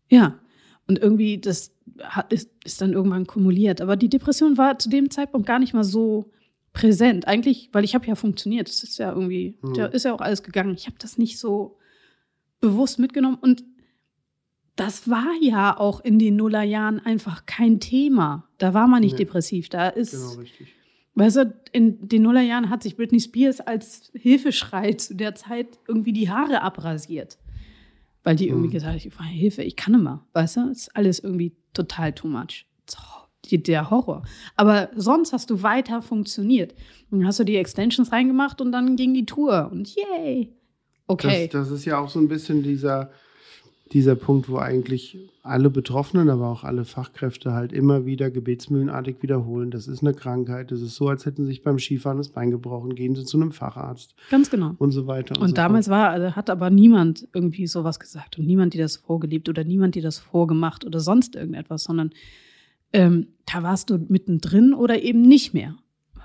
ja, 0.09 0.39
und 0.87 0.97
irgendwie 0.97 1.37
das 1.37 1.71
hat, 2.01 2.33
ist, 2.33 2.49
ist 2.65 2.81
dann 2.81 2.93
irgendwann 2.93 3.27
kumuliert. 3.27 3.81
Aber 3.81 3.95
die 3.95 4.09
Depression 4.09 4.57
war 4.57 4.79
zu 4.79 4.89
dem 4.89 5.11
Zeitpunkt 5.11 5.45
gar 5.47 5.59
nicht 5.59 5.75
mal 5.75 5.83
so 5.83 6.31
präsent. 6.73 7.27
Eigentlich, 7.27 7.69
weil 7.71 7.83
ich 7.83 7.93
habe 7.93 8.07
ja 8.07 8.15
funktioniert. 8.15 8.67
Das 8.67 8.81
ist 8.83 8.97
ja 8.97 9.11
irgendwie, 9.13 9.57
Hm. 9.61 9.73
da 9.75 9.85
ist 9.85 10.05
ja 10.05 10.13
auch 10.13 10.21
alles 10.21 10.41
gegangen. 10.41 10.73
Ich 10.73 10.87
habe 10.87 10.97
das 10.99 11.19
nicht 11.19 11.37
so 11.37 11.77
bewusst 12.61 12.97
mitgenommen. 12.97 13.37
Und 13.39 13.63
das 14.75 15.07
war 15.07 15.27
ja 15.41 15.77
auch 15.77 15.99
in 16.01 16.17
den 16.17 16.35
Nullerjahren 16.35 16.99
einfach 16.99 17.45
kein 17.45 17.79
Thema. 17.79 18.49
Da 18.57 18.73
war 18.73 18.87
man 18.87 19.01
nicht 19.01 19.11
Nee. 19.13 19.25
depressiv. 19.25 19.69
Da 19.69 19.89
ist, 19.89 20.11
Genau, 20.13 20.33
richtig. 20.41 20.69
Weißt 21.19 21.35
du, 21.37 21.53
in 21.71 22.07
den 22.07 22.23
Nullerjahren 22.23 22.69
hat 22.69 22.83
sich 22.83 22.95
Britney 22.97 23.19
Spears 23.19 23.59
als 23.61 24.11
Hilfeschrei 24.13 24.93
zu 24.93 25.15
der 25.15 25.35
Zeit 25.35 25.79
irgendwie 25.87 26.13
die 26.13 26.29
Haare 26.29 26.61
abrasiert. 26.61 27.37
Weil 28.23 28.35
die 28.35 28.47
irgendwie 28.49 28.67
Mhm. 28.67 28.71
gesagt 28.73 28.93
hat, 28.95 29.05
ich 29.05 29.11
brauche 29.11 29.27
Hilfe, 29.27 29.63
ich 29.63 29.75
kann 29.75 29.93
immer. 29.93 30.25
Weißt 30.33 30.57
du, 30.57 30.69
ist 30.69 30.95
alles 30.95 31.19
irgendwie 31.19 31.55
total 31.73 32.13
too 32.13 32.27
much. 32.27 32.65
Der 33.51 33.89
Horror. 33.89 34.21
Aber 34.57 34.89
sonst 34.95 35.33
hast 35.33 35.49
du 35.49 35.63
weiter 35.63 36.03
funktioniert. 36.03 36.75
Dann 37.09 37.25
hast 37.25 37.39
du 37.39 37.43
die 37.43 37.55
Extensions 37.55 38.11
reingemacht 38.11 38.61
und 38.61 38.71
dann 38.71 38.95
ging 38.95 39.15
die 39.15 39.25
Tour. 39.25 39.69
Und 39.71 39.95
yay. 39.95 40.53
Okay. 41.07 41.49
Das, 41.51 41.69
das 41.69 41.79
ist 41.79 41.85
ja 41.85 41.97
auch 41.97 42.09
so 42.09 42.19
ein 42.19 42.27
bisschen 42.27 42.61
dieser, 42.61 43.09
dieser 43.91 44.15
Punkt, 44.15 44.49
wo 44.49 44.57
eigentlich 44.57 45.17
alle 45.41 45.69
Betroffenen, 45.69 46.29
aber 46.29 46.47
auch 46.47 46.63
alle 46.63 46.85
Fachkräfte 46.85 47.53
halt 47.53 47.73
immer 47.73 48.05
wieder 48.05 48.29
gebetsmühlenartig 48.29 49.17
wiederholen. 49.21 49.71
Das 49.71 49.87
ist 49.87 50.01
eine 50.01 50.13
Krankheit. 50.13 50.71
Das 50.71 50.81
ist 50.81 50.95
so, 50.95 51.07
als 51.07 51.25
hätten 51.25 51.43
sie 51.43 51.51
sich 51.51 51.63
beim 51.63 51.79
Skifahren 51.79 52.17
das 52.17 52.29
Bein 52.29 52.51
gebrochen. 52.51 52.93
Gehen 52.93 53.15
sie 53.15 53.25
zu 53.25 53.37
einem 53.37 53.51
Facharzt. 53.51 54.13
Ganz 54.29 54.49
genau. 54.51 54.75
Und 54.77 54.91
so 54.91 55.07
weiter. 55.07 55.35
Und, 55.35 55.41
und 55.41 55.49
so 55.49 55.55
damals 55.55 55.87
fort. 55.87 55.97
war, 55.97 56.09
also 56.09 56.35
hat 56.35 56.49
aber 56.49 56.69
niemand 56.69 57.27
irgendwie 57.33 57.67
sowas 57.67 57.99
gesagt 57.99 58.37
und 58.37 58.45
niemand, 58.45 58.73
die 58.73 58.77
das 58.77 58.97
vorgelebt 58.97 59.49
oder 59.49 59.63
niemand, 59.63 59.95
die 59.95 60.01
das 60.01 60.19
vorgemacht 60.19 60.85
oder 60.85 60.99
sonst 60.99 61.35
irgendetwas, 61.35 61.83
sondern 61.83 62.11
ähm, 62.93 63.27
da 63.51 63.63
warst 63.63 63.89
du 63.89 63.97
mittendrin 63.97 64.73
oder 64.73 65.01
eben 65.01 65.21
nicht 65.21 65.53
mehr. 65.53 65.75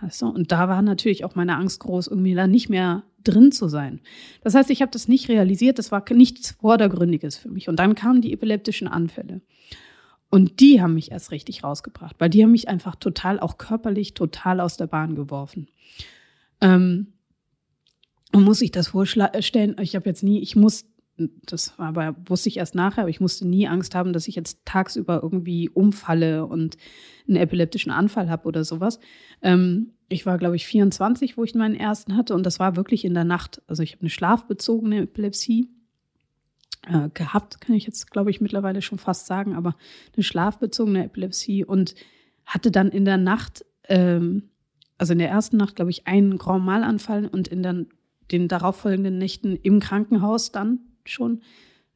Weißt 0.00 0.22
du? 0.22 0.26
Und 0.26 0.52
da 0.52 0.68
war 0.68 0.82
natürlich 0.82 1.24
auch 1.24 1.34
meine 1.34 1.56
Angst 1.56 1.80
groß, 1.80 2.08
irgendwie 2.08 2.34
da 2.34 2.46
nicht 2.46 2.68
mehr 2.68 3.04
drin 3.24 3.52
zu 3.52 3.68
sein. 3.68 4.00
Das 4.42 4.54
heißt, 4.54 4.70
ich 4.70 4.82
habe 4.82 4.92
das 4.92 5.08
nicht 5.08 5.28
realisiert, 5.28 5.78
das 5.78 5.90
war 5.90 6.04
nichts 6.12 6.52
Vordergründiges 6.52 7.36
für 7.36 7.50
mich. 7.50 7.68
Und 7.68 7.76
dann 7.76 7.94
kamen 7.94 8.20
die 8.20 8.32
epileptischen 8.32 8.88
Anfälle. 8.88 9.40
Und 10.30 10.60
die 10.60 10.82
haben 10.82 10.94
mich 10.94 11.12
erst 11.12 11.30
richtig 11.30 11.62
rausgebracht, 11.62 12.16
weil 12.18 12.30
die 12.30 12.42
haben 12.42 12.50
mich 12.50 12.68
einfach 12.68 12.96
total, 12.96 13.38
auch 13.38 13.56
körperlich, 13.56 14.14
total 14.14 14.60
aus 14.60 14.76
der 14.76 14.86
Bahn 14.88 15.14
geworfen. 15.14 15.68
Ähm, 16.60 17.12
und 18.32 18.42
muss 18.42 18.62
ich 18.62 18.72
das 18.72 18.88
vorstellen, 18.88 19.76
ich 19.80 19.94
habe 19.94 20.08
jetzt 20.08 20.24
nie, 20.24 20.40
ich 20.40 20.56
muss, 20.56 20.86
das 21.16 21.78
aber, 21.78 22.16
wusste 22.26 22.48
ich 22.48 22.56
erst 22.56 22.74
nachher, 22.74 23.02
aber 23.02 23.10
ich 23.10 23.20
musste 23.20 23.46
nie 23.46 23.68
Angst 23.68 23.94
haben, 23.94 24.12
dass 24.12 24.26
ich 24.26 24.34
jetzt 24.34 24.64
tagsüber 24.64 25.20
irgendwie 25.22 25.68
umfalle 25.68 26.46
und 26.46 26.76
einen 27.28 27.36
epileptischen 27.36 27.92
Anfall 27.92 28.28
habe 28.28 28.48
oder 28.48 28.64
sowas. 28.64 28.98
Ähm, 29.40 29.92
ich 30.08 30.26
war, 30.26 30.38
glaube 30.38 30.56
ich, 30.56 30.66
24, 30.66 31.36
wo 31.36 31.44
ich 31.44 31.54
meinen 31.54 31.76
ersten 31.76 32.16
hatte 32.16 32.34
und 32.34 32.44
das 32.44 32.58
war 32.58 32.76
wirklich 32.76 33.04
in 33.04 33.14
der 33.14 33.24
Nacht. 33.24 33.62
Also 33.66 33.82
ich 33.82 33.92
habe 33.92 34.00
eine 34.00 34.10
schlafbezogene 34.10 35.02
Epilepsie 35.02 35.68
äh, 36.86 37.08
gehabt, 37.14 37.60
kann 37.60 37.76
ich 37.76 37.86
jetzt, 37.86 38.10
glaube 38.10 38.30
ich, 38.30 38.40
mittlerweile 38.40 38.82
schon 38.82 38.98
fast 38.98 39.26
sagen, 39.26 39.54
aber 39.54 39.76
eine 40.14 40.24
schlafbezogene 40.24 41.04
Epilepsie 41.04 41.64
und 41.64 41.94
hatte 42.44 42.70
dann 42.70 42.90
in 42.90 43.04
der 43.04 43.18
Nacht, 43.18 43.64
ähm, 43.88 44.50
also 44.98 45.12
in 45.12 45.18
der 45.18 45.30
ersten 45.30 45.56
Nacht, 45.56 45.76
glaube 45.76 45.90
ich, 45.90 46.06
einen 46.06 46.38
Grand 46.38 46.64
Mal-Anfall 46.64 47.26
und 47.26 47.48
in 47.48 47.62
der, 47.62 47.86
den 48.32 48.48
darauffolgenden 48.48 49.16
Nächten 49.16 49.56
im 49.56 49.80
Krankenhaus 49.80 50.52
dann 50.52 50.80
schon 51.08 51.42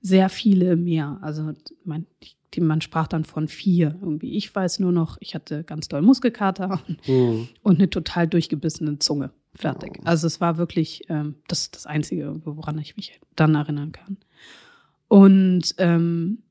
sehr 0.00 0.28
viele 0.28 0.76
mehr. 0.76 1.18
Also 1.22 1.52
ich 2.20 2.38
die, 2.54 2.60
man 2.60 2.80
sprach 2.80 3.08
dann 3.08 3.24
von 3.24 3.48
vier 3.48 3.96
irgendwie. 4.00 4.36
Ich 4.36 4.54
weiß 4.54 4.80
nur 4.80 4.92
noch, 4.92 5.16
ich 5.20 5.34
hatte 5.34 5.64
ganz 5.64 5.88
doll 5.88 6.02
Muskelkater 6.02 6.80
mhm. 7.06 7.48
und 7.62 7.76
eine 7.76 7.90
total 7.90 8.26
durchgebissene 8.26 8.98
Zunge. 8.98 9.30
Fertig. 9.54 9.98
Also 10.04 10.26
es 10.26 10.40
war 10.40 10.56
wirklich 10.56 11.02
ähm, 11.08 11.36
das, 11.48 11.70
das 11.70 11.86
Einzige, 11.86 12.40
woran 12.44 12.78
ich 12.78 12.96
mich 12.96 13.20
dann 13.34 13.54
erinnern 13.54 13.92
kann. 13.92 14.18
Und 15.08 15.74
ähm, 15.78 16.42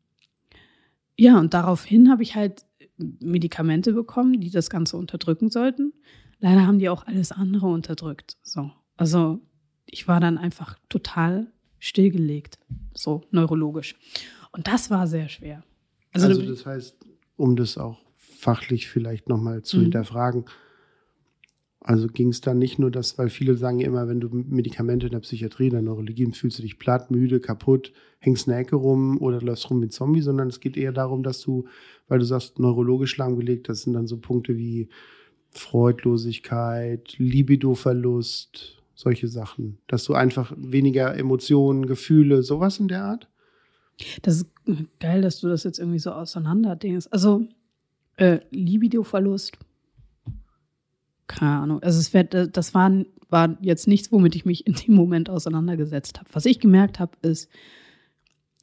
ja, 1.16 1.40
und 1.40 1.54
daraufhin 1.54 2.10
habe 2.10 2.24
ich 2.24 2.36
halt 2.36 2.66
Medikamente 2.98 3.94
bekommen, 3.94 4.42
die 4.42 4.50
das 4.50 4.70
Ganze 4.70 4.98
unterdrücken 4.98 5.50
sollten. 5.50 5.94
Leider 6.40 6.68
haben 6.68 6.80
die 6.80 6.90
auch 6.90 7.06
alles 7.06 7.32
andere 7.32 7.68
unterdrückt. 7.68 8.38
So. 8.44 8.72
Also 8.98 9.40
ich 9.86 10.08
war 10.08 10.20
dann 10.20 10.38
einfach 10.38 10.78
total 10.90 11.48
stillgelegt, 11.80 12.58
so 12.94 13.24
neurologisch. 13.32 13.96
Und 14.52 14.68
das 14.68 14.90
war 14.90 15.08
sehr 15.08 15.30
schwer. 15.30 15.64
Also, 16.14 16.28
also 16.28 16.42
das 16.42 16.66
heißt, 16.66 17.06
um 17.36 17.56
das 17.56 17.78
auch 17.78 18.00
fachlich 18.18 18.88
vielleicht 18.88 19.30
nochmal 19.30 19.62
zu 19.64 19.78
mhm. 19.78 19.84
hinterfragen, 19.84 20.46
also 21.88 22.08
ging 22.08 22.30
es 22.30 22.42
dann 22.42 22.58
nicht 22.58 22.80
nur 22.80 22.92
das, 22.92 23.18
weil 23.18 23.30
viele 23.30 23.56
sagen 23.56 23.80
immer, 23.80 24.10
wenn 24.10 24.20
du 24.20 24.28
Medikamente 24.30 25.06
in 25.06 25.14
der 25.14 25.22
Psychiatrie, 25.22 25.68
in 25.68 25.74
der 25.74 25.82
Neurologie 25.82 26.30
fühlst 26.34 26.60
du 26.60 26.64
dich 26.64 26.80
platt, 26.80 27.12
müde, 27.12 27.40
kaputt, 27.40 27.94
hängst 28.20 28.50
eine 28.50 28.58
Ecke 28.58 28.76
rum 28.76 29.22
oder 29.22 29.40
läufst 29.42 29.70
rum 29.70 29.80
wie 29.82 29.86
ein 29.86 29.92
Zombie, 29.92 30.22
sondern 30.22 30.50
es 30.50 30.60
geht 30.60 30.76
eher 30.76 30.92
darum, 30.92 31.24
dass 31.24 31.40
du, 31.40 31.66
weil 32.10 32.20
du 32.20 32.26
sagst, 32.26 32.60
neurologisch 32.60 33.16
lahmgelegt, 33.16 33.70
das 33.70 33.84
sind 33.84 33.94
dann 33.94 34.06
so 34.06 34.18
Punkte 34.18 34.58
wie 34.58 34.90
Freudlosigkeit, 35.52 37.18
Libidoverlust, 37.20 38.77
solche 38.98 39.28
Sachen, 39.28 39.78
dass 39.86 40.04
du 40.06 40.16
einfach 40.16 40.52
weniger 40.58 41.16
Emotionen, 41.16 41.86
Gefühle, 41.86 42.42
sowas 42.42 42.80
in 42.80 42.88
der 42.88 43.04
Art? 43.04 43.30
Das 44.24 44.38
ist 44.38 44.48
geil, 45.00 45.22
dass 45.22 45.40
du 45.40 45.48
das 45.48 45.64
jetzt 45.64 45.78
irgendwie 45.78 46.00
so 46.00 46.12
auseinanderdenkst. 46.12 47.08
Also, 47.12 47.46
äh, 48.16 48.40
Libido-Verlust. 48.50 49.60
Keine 51.28 51.60
Ahnung. 51.60 51.84
Also, 51.84 52.00
es 52.00 52.12
wär, 52.12 52.24
das 52.24 52.74
war, 52.74 52.92
war 53.30 53.56
jetzt 53.62 53.88
nichts, 53.88 54.12
womit 54.12 54.36
ich 54.36 54.46
mich 54.46 54.66
in 54.66 54.74
dem 54.74 54.96
Moment 54.96 55.30
auseinandergesetzt 55.30 56.20
habe. 56.20 56.30
Was 56.34 56.48
ich 56.48 56.60
gemerkt 56.60 57.00
habe, 57.00 57.12
ist, 57.22 57.50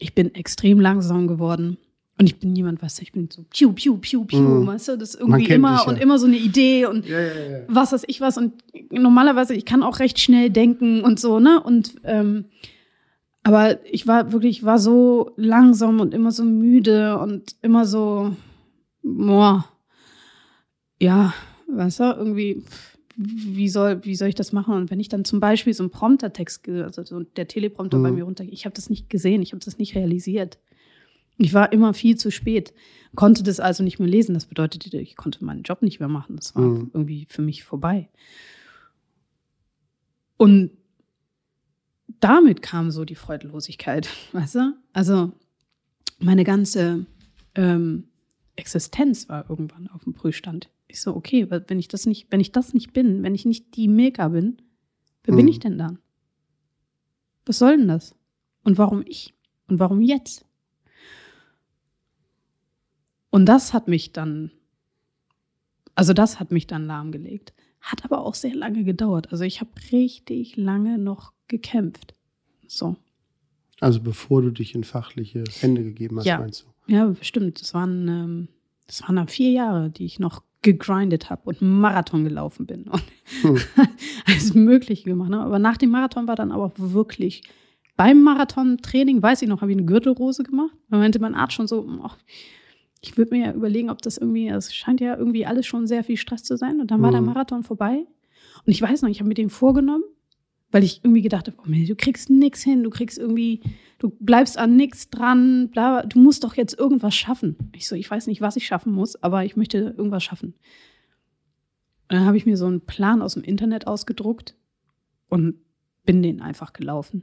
ich 0.00 0.16
bin 0.16 0.34
extrem 0.34 0.80
langsam 0.80 1.28
geworden. 1.28 1.78
Und 2.16 2.26
ich 2.26 2.38
bin 2.38 2.54
jemand, 2.54 2.80
weißt 2.80 2.98
du, 2.98 3.02
ich 3.02 3.12
bin 3.12 3.28
so 3.30 3.44
piu, 3.50 3.72
piu, 3.72 3.96
piu, 3.96 4.24
piu, 4.24 4.38
mm. 4.38 4.66
weißt 4.68 4.88
du, 4.88 4.98
das 4.98 5.14
ist 5.14 5.20
irgendwie 5.20 5.46
immer 5.46 5.72
dich, 5.72 5.86
ja. 5.86 5.90
und 5.90 6.00
immer 6.00 6.18
so 6.18 6.26
eine 6.26 6.36
Idee 6.36 6.86
und 6.86 7.06
ja, 7.08 7.20
ja, 7.20 7.58
was 7.66 7.92
weiß 7.92 8.04
ich 8.06 8.20
was. 8.20 8.38
Und 8.38 8.52
normalerweise, 8.90 9.54
ich 9.54 9.64
kann 9.64 9.82
auch 9.82 9.98
recht 9.98 10.20
schnell 10.20 10.50
denken 10.50 11.02
und 11.02 11.18
so, 11.18 11.40
ne? 11.40 11.60
Und 11.60 11.96
ähm, 12.04 12.44
aber 13.42 13.84
ich 13.84 14.06
war 14.06 14.32
wirklich, 14.32 14.64
war 14.64 14.78
so 14.78 15.32
langsam 15.36 16.00
und 16.00 16.14
immer 16.14 16.30
so 16.30 16.44
müde 16.44 17.18
und 17.18 17.56
immer 17.62 17.84
so, 17.84 18.34
boah, 19.02 19.66
ja, 20.98 21.34
weißt 21.68 22.00
du, 22.00 22.04
irgendwie, 22.04 22.62
wie 23.16 23.68
soll, 23.68 24.04
wie 24.04 24.14
soll 24.14 24.28
ich 24.28 24.34
das 24.34 24.52
machen? 24.52 24.74
Und 24.74 24.90
wenn 24.90 24.98
ich 24.98 25.08
dann 25.08 25.24
zum 25.24 25.40
Beispiel 25.40 25.74
so 25.74 25.82
einen 25.82 25.90
Promptertext, 25.90 26.68
also 26.68 27.04
so 27.04 27.20
der 27.20 27.46
Teleprompter 27.46 27.98
mhm. 27.98 28.02
bei 28.02 28.12
mir 28.12 28.24
runter, 28.24 28.44
ich 28.48 28.64
habe 28.64 28.74
das 28.74 28.88
nicht 28.88 29.10
gesehen, 29.10 29.42
ich 29.42 29.52
habe 29.52 29.64
das 29.64 29.78
nicht 29.78 29.94
realisiert. 29.94 30.58
Ich 31.36 31.52
war 31.52 31.72
immer 31.72 31.94
viel 31.94 32.16
zu 32.16 32.30
spät, 32.30 32.72
konnte 33.14 33.42
das 33.42 33.60
also 33.60 33.82
nicht 33.82 33.98
mehr 33.98 34.08
lesen. 34.08 34.34
Das 34.34 34.46
bedeutete, 34.46 34.98
ich 34.98 35.16
konnte 35.16 35.44
meinen 35.44 35.62
Job 35.62 35.82
nicht 35.82 36.00
mehr 36.00 36.08
machen. 36.08 36.36
Das 36.36 36.54
war 36.54 36.62
mhm. 36.62 36.90
irgendwie 36.92 37.26
für 37.28 37.42
mich 37.42 37.64
vorbei. 37.64 38.08
Und 40.36 40.70
damit 42.20 42.62
kam 42.62 42.90
so 42.90 43.04
die 43.04 43.14
Freudlosigkeit, 43.14 44.08
weißt 44.32 44.56
du? 44.56 44.76
Also 44.92 45.32
meine 46.18 46.44
ganze 46.44 47.06
ähm, 47.54 48.08
Existenz 48.56 49.28
war 49.28 49.48
irgendwann 49.48 49.88
auf 49.88 50.04
dem 50.04 50.14
Prüfstand. 50.14 50.70
Ich 50.86 51.00
so, 51.00 51.14
okay, 51.16 51.48
wenn 51.50 51.78
ich 51.78 51.88
das 51.88 52.06
nicht, 52.06 52.28
wenn 52.30 52.40
ich 52.40 52.52
das 52.52 52.74
nicht 52.74 52.92
bin, 52.92 53.22
wenn 53.22 53.34
ich 53.34 53.44
nicht 53.44 53.76
die 53.76 53.88
Milka 53.88 54.28
bin, 54.28 54.58
wer 55.24 55.32
hm. 55.32 55.36
bin 55.36 55.48
ich 55.48 55.58
denn 55.58 55.78
dann? 55.78 55.98
Was 57.46 57.58
soll 57.58 57.76
denn 57.76 57.88
das? 57.88 58.14
Und 58.62 58.78
warum 58.78 59.02
ich? 59.06 59.34
Und 59.66 59.78
warum 59.78 60.00
jetzt? 60.00 60.46
Und 63.34 63.46
das 63.46 63.74
hat 63.74 63.88
mich 63.88 64.12
dann, 64.12 64.52
also 65.96 66.12
das 66.12 66.38
hat 66.38 66.52
mich 66.52 66.68
dann 66.68 66.86
lahmgelegt. 66.86 67.52
Hat 67.80 68.04
aber 68.04 68.24
auch 68.24 68.34
sehr 68.34 68.54
lange 68.54 68.84
gedauert. 68.84 69.32
Also 69.32 69.42
ich 69.42 69.60
habe 69.60 69.72
richtig 69.90 70.56
lange 70.56 70.98
noch 70.98 71.32
gekämpft. 71.48 72.14
So. 72.68 72.94
Also 73.80 74.00
bevor 74.00 74.40
du 74.40 74.50
dich 74.50 74.76
in 74.76 74.84
fachliche 74.84 75.42
Hände 75.58 75.82
gegeben 75.82 76.18
hast, 76.18 76.26
ja. 76.26 76.38
meinst 76.38 76.64
du? 76.86 76.92
Ja, 76.92 77.06
bestimmt. 77.06 77.60
Das 77.60 77.74
waren, 77.74 78.06
ähm, 78.06 78.48
das 78.86 79.02
waren 79.02 79.16
dann 79.16 79.26
vier 79.26 79.50
Jahre, 79.50 79.90
die 79.90 80.04
ich 80.04 80.20
noch 80.20 80.44
gegrindet 80.62 81.28
habe 81.28 81.42
und 81.46 81.60
Marathon 81.60 82.22
gelaufen 82.22 82.66
bin 82.66 82.84
und 82.84 83.02
hm. 83.42 83.58
alles 84.26 84.54
Mögliche 84.54 85.10
gemacht 85.10 85.32
habe. 85.32 85.42
Aber 85.42 85.58
nach 85.58 85.76
dem 85.76 85.90
Marathon 85.90 86.28
war 86.28 86.36
dann 86.36 86.52
aber 86.52 86.72
wirklich 86.76 87.42
beim 87.96 88.22
Marathon-Training, 88.22 89.20
weiß 89.20 89.42
ich 89.42 89.48
noch, 89.48 89.60
habe 89.60 89.72
ich 89.72 89.76
eine 89.76 89.86
Gürtelrose 89.86 90.44
gemacht. 90.44 90.76
Da 90.88 90.98
meinte 90.98 91.18
mein 91.18 91.34
Arzt 91.34 91.54
schon 91.54 91.66
so, 91.66 91.84
oh, 91.84 92.10
ich 93.04 93.16
würde 93.16 93.36
mir 93.36 93.46
ja 93.46 93.52
überlegen, 93.52 93.90
ob 93.90 94.02
das 94.02 94.18
irgendwie, 94.18 94.48
es 94.48 94.74
scheint 94.74 95.00
ja 95.00 95.16
irgendwie 95.16 95.46
alles 95.46 95.66
schon 95.66 95.86
sehr 95.86 96.04
viel 96.04 96.16
Stress 96.16 96.42
zu 96.42 96.56
sein. 96.56 96.80
Und 96.80 96.90
dann 96.90 97.02
war 97.02 97.10
der 97.10 97.20
hm. 97.20 97.26
Marathon 97.26 97.62
vorbei. 97.62 98.06
Und 98.66 98.72
ich 98.72 98.80
weiß 98.80 99.02
noch, 99.02 99.10
ich 99.10 99.20
habe 99.20 99.28
mir 99.28 99.34
den 99.34 99.50
vorgenommen 99.50 100.04
weil 100.74 100.82
ich 100.82 101.04
irgendwie 101.04 101.22
gedacht 101.22 101.46
habe, 101.46 101.56
oh, 101.60 101.70
du 101.70 101.94
kriegst 101.94 102.30
nichts 102.30 102.64
hin, 102.64 102.82
du 102.82 102.90
kriegst 102.90 103.16
irgendwie, 103.16 103.60
du 104.00 104.08
bleibst 104.18 104.58
an 104.58 104.74
nichts 104.74 105.08
dran, 105.08 105.70
bla, 105.70 106.02
du 106.02 106.18
musst 106.18 106.42
doch 106.42 106.56
jetzt 106.56 106.76
irgendwas 106.76 107.14
schaffen. 107.14 107.70
Ich 107.76 107.86
so, 107.86 107.94
ich 107.94 108.10
weiß 108.10 108.26
nicht, 108.26 108.40
was 108.40 108.56
ich 108.56 108.66
schaffen 108.66 108.92
muss, 108.92 109.14
aber 109.22 109.44
ich 109.44 109.54
möchte 109.54 109.94
irgendwas 109.96 110.24
schaffen. 110.24 110.54
Und 112.08 112.16
dann 112.16 112.24
habe 112.24 112.36
ich 112.36 112.44
mir 112.44 112.56
so 112.56 112.66
einen 112.66 112.80
Plan 112.80 113.22
aus 113.22 113.34
dem 113.34 113.44
Internet 113.44 113.86
ausgedruckt 113.86 114.56
und 115.28 115.60
bin 116.04 116.24
den 116.24 116.40
einfach 116.40 116.72
gelaufen. 116.72 117.22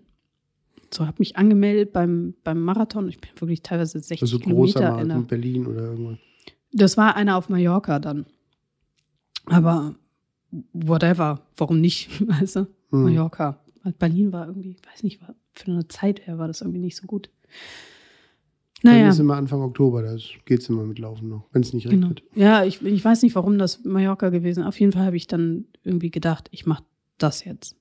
So, 0.93 1.07
habe 1.07 1.17
mich 1.19 1.37
angemeldet 1.37 1.93
beim, 1.93 2.33
beim 2.43 2.61
Marathon. 2.61 3.07
Ich 3.07 3.19
bin 3.19 3.29
wirklich 3.39 3.61
teilweise 3.61 3.99
60 3.99 4.21
also 4.21 4.39
Kilometer 4.39 4.79
großer 4.79 4.91
Marathon 4.91 5.11
in 5.11 5.27
Berlin 5.27 5.67
oder 5.67 5.81
irgendwas. 5.83 6.17
Das 6.73 6.97
war 6.97 7.15
einer 7.15 7.37
auf 7.37 7.49
Mallorca 7.49 7.99
dann. 7.99 8.25
Aber 9.45 9.95
whatever, 10.73 11.41
warum 11.57 11.81
nicht, 11.81 12.09
weißt 12.27 12.57
du? 12.57 12.59
Hm. 12.89 13.03
Mallorca. 13.03 13.59
Berlin 13.97 14.31
war 14.31 14.47
irgendwie, 14.47 14.75
weiß 14.91 15.03
nicht, 15.03 15.19
für 15.55 15.71
eine 15.71 15.87
Zeit 15.87 16.27
her 16.27 16.37
war 16.37 16.47
das 16.47 16.61
irgendwie 16.61 16.79
nicht 16.79 16.97
so 16.97 17.07
gut. 17.07 17.29
Naja. 18.83 19.01
Dann 19.01 19.09
ist 19.09 19.19
immer 19.19 19.35
Anfang 19.35 19.61
Oktober, 19.61 20.01
da 20.01 20.15
geht 20.45 20.61
es 20.61 20.69
immer 20.69 20.83
mit 20.83 20.99
Laufen 20.99 21.29
noch, 21.29 21.47
wenn 21.51 21.61
es 21.61 21.73
nicht 21.73 21.87
regnet. 21.87 22.23
Genau. 22.33 22.45
Ja, 22.45 22.63
ich, 22.63 22.81
ich 22.83 23.03
weiß 23.03 23.21
nicht, 23.23 23.35
warum 23.35 23.57
das 23.57 23.83
Mallorca 23.83 24.29
gewesen 24.29 24.61
ist. 24.61 24.67
Auf 24.67 24.79
jeden 24.79 24.91
Fall 24.91 25.05
habe 25.05 25.17
ich 25.17 25.27
dann 25.27 25.65
irgendwie 25.83 26.11
gedacht, 26.11 26.47
ich 26.51 26.65
mache 26.65 26.83
das 27.17 27.43
jetzt. 27.43 27.75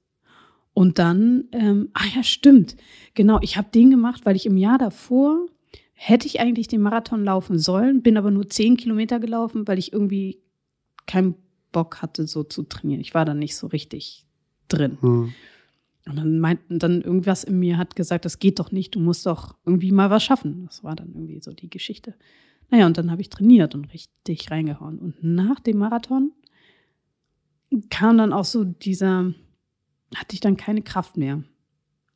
Und 0.80 0.99
dann, 0.99 1.44
ähm, 1.52 1.90
ah 1.92 2.06
ja, 2.16 2.22
stimmt. 2.22 2.75
Genau, 3.12 3.38
ich 3.42 3.58
habe 3.58 3.68
den 3.70 3.90
gemacht, 3.90 4.25
weil 4.25 4.34
ich 4.34 4.46
im 4.46 4.56
Jahr 4.56 4.78
davor 4.78 5.46
hätte 5.92 6.26
ich 6.26 6.40
eigentlich 6.40 6.68
den 6.68 6.80
Marathon 6.80 7.22
laufen 7.22 7.58
sollen, 7.58 8.00
bin 8.00 8.16
aber 8.16 8.30
nur 8.30 8.49
zehn 8.49 8.78
Kilometer 8.78 9.20
gelaufen, 9.20 9.68
weil 9.68 9.78
ich 9.78 9.92
irgendwie 9.92 10.40
keinen 11.04 11.34
Bock 11.70 12.00
hatte, 12.00 12.26
so 12.26 12.44
zu 12.44 12.62
trainieren. 12.62 13.02
Ich 13.02 13.12
war 13.12 13.26
da 13.26 13.34
nicht 13.34 13.56
so 13.56 13.66
richtig 13.66 14.25
drin. 14.68 14.96
Hm. 15.02 15.34
Und 16.08 16.16
dann 16.16 16.38
meinten 16.38 16.78
dann 16.78 17.02
irgendwas 17.02 17.44
in 17.44 17.58
mir 17.58 17.76
hat 17.76 17.94
gesagt, 17.94 18.25
das 18.25 18.38
geht 18.38 18.58
doch 18.58 18.72
nicht, 18.72 18.94
du 18.94 19.00
musst 19.00 19.26
doch 19.26 19.56
irgendwie 19.66 19.92
mal 19.92 20.08
was 20.08 20.25
schaffen. 20.25 20.64
Das 20.64 20.82
war 20.82 20.96
dann 20.96 21.08
irgendwie 21.08 21.42
so 21.42 21.52
die 21.52 21.68
Geschichte. 21.68 22.14
Naja, 22.70 22.87
und 22.87 22.96
dann 22.96 23.10
habe 23.10 23.20
ich 23.20 23.28
trainiert 23.28 23.75
und 23.75 23.92
richtig 23.92 24.50
reingehauen. 24.50 24.99
Und 24.99 25.22
nach 25.22 25.60
dem 25.60 25.76
Marathon 25.76 26.32
kam 27.90 28.16
dann 28.16 28.32
auch 28.32 28.46
so 28.46 28.64
dieser, 28.64 29.34
hatte 30.14 30.35
ich 30.35 30.40
dann 30.40 30.57
keine 30.57 30.83
Kraft 30.83 31.17
mehr. 31.17 31.43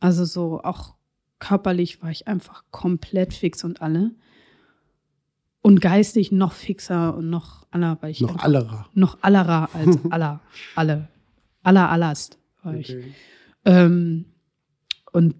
Also 0.00 0.24
so 0.24 0.60
auch 0.62 0.94
körperlich 1.38 2.02
war 2.02 2.10
ich 2.10 2.26
einfach 2.28 2.64
komplett 2.70 3.34
fix 3.34 3.64
und 3.64 3.82
alle. 3.82 4.12
Und 5.62 5.80
geistig 5.80 6.30
noch 6.30 6.52
fixer 6.52 7.16
und 7.16 7.30
noch 7.30 7.66
aller, 7.70 7.96
weil 8.02 8.10
ich 8.10 8.20
Noch 8.20 8.36
allerer. 8.36 8.86
noch 8.92 9.18
allerer 9.22 9.74
als 9.74 9.98
aller, 10.10 10.40
alle, 10.74 11.08
aller 11.62 11.88
allerst 11.90 12.38
war 12.62 12.74
ich. 12.74 12.90
Okay. 12.90 13.14
Ähm, 13.64 14.26
und 15.12 15.36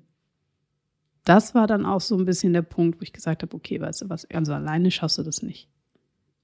das 1.25 1.55
war 1.55 1.67
dann 1.67 1.85
auch 1.85 2.01
so 2.01 2.17
ein 2.17 2.25
bisschen 2.25 2.53
der 2.53 2.63
Punkt, 2.63 3.01
wo 3.01 3.03
ich 3.03 3.13
gesagt 3.13 3.43
habe, 3.43 3.55
okay, 3.55 3.81
weißt 3.81 4.03
du 4.03 4.09
was, 4.09 4.25
also 4.31 4.53
alleine 4.55 4.91
schaffst 4.91 5.19
du 5.19 5.23
das 5.23 5.43
nicht. 5.43 5.69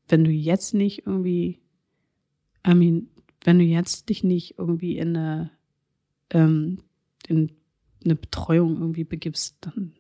Wenn 0.09 0.25
du 0.25 0.31
jetzt 0.31 0.75
nicht 0.75 1.07
irgendwie, 1.07 1.59
I 2.67 2.75
mean, 2.75 3.09
wenn 3.45 3.59
du 3.59 3.64
jetzt 3.64 4.09
dich 4.09 4.25
nicht 4.25 4.59
irgendwie 4.59 4.99
in 4.99 5.17
eine, 5.17 5.50
ähm, 6.30 6.78
in 7.26 7.50
eine 8.04 8.14
Betreuung 8.14 8.78
irgendwie 8.78 9.04
begibst, 9.04 9.56
dann 9.60 9.92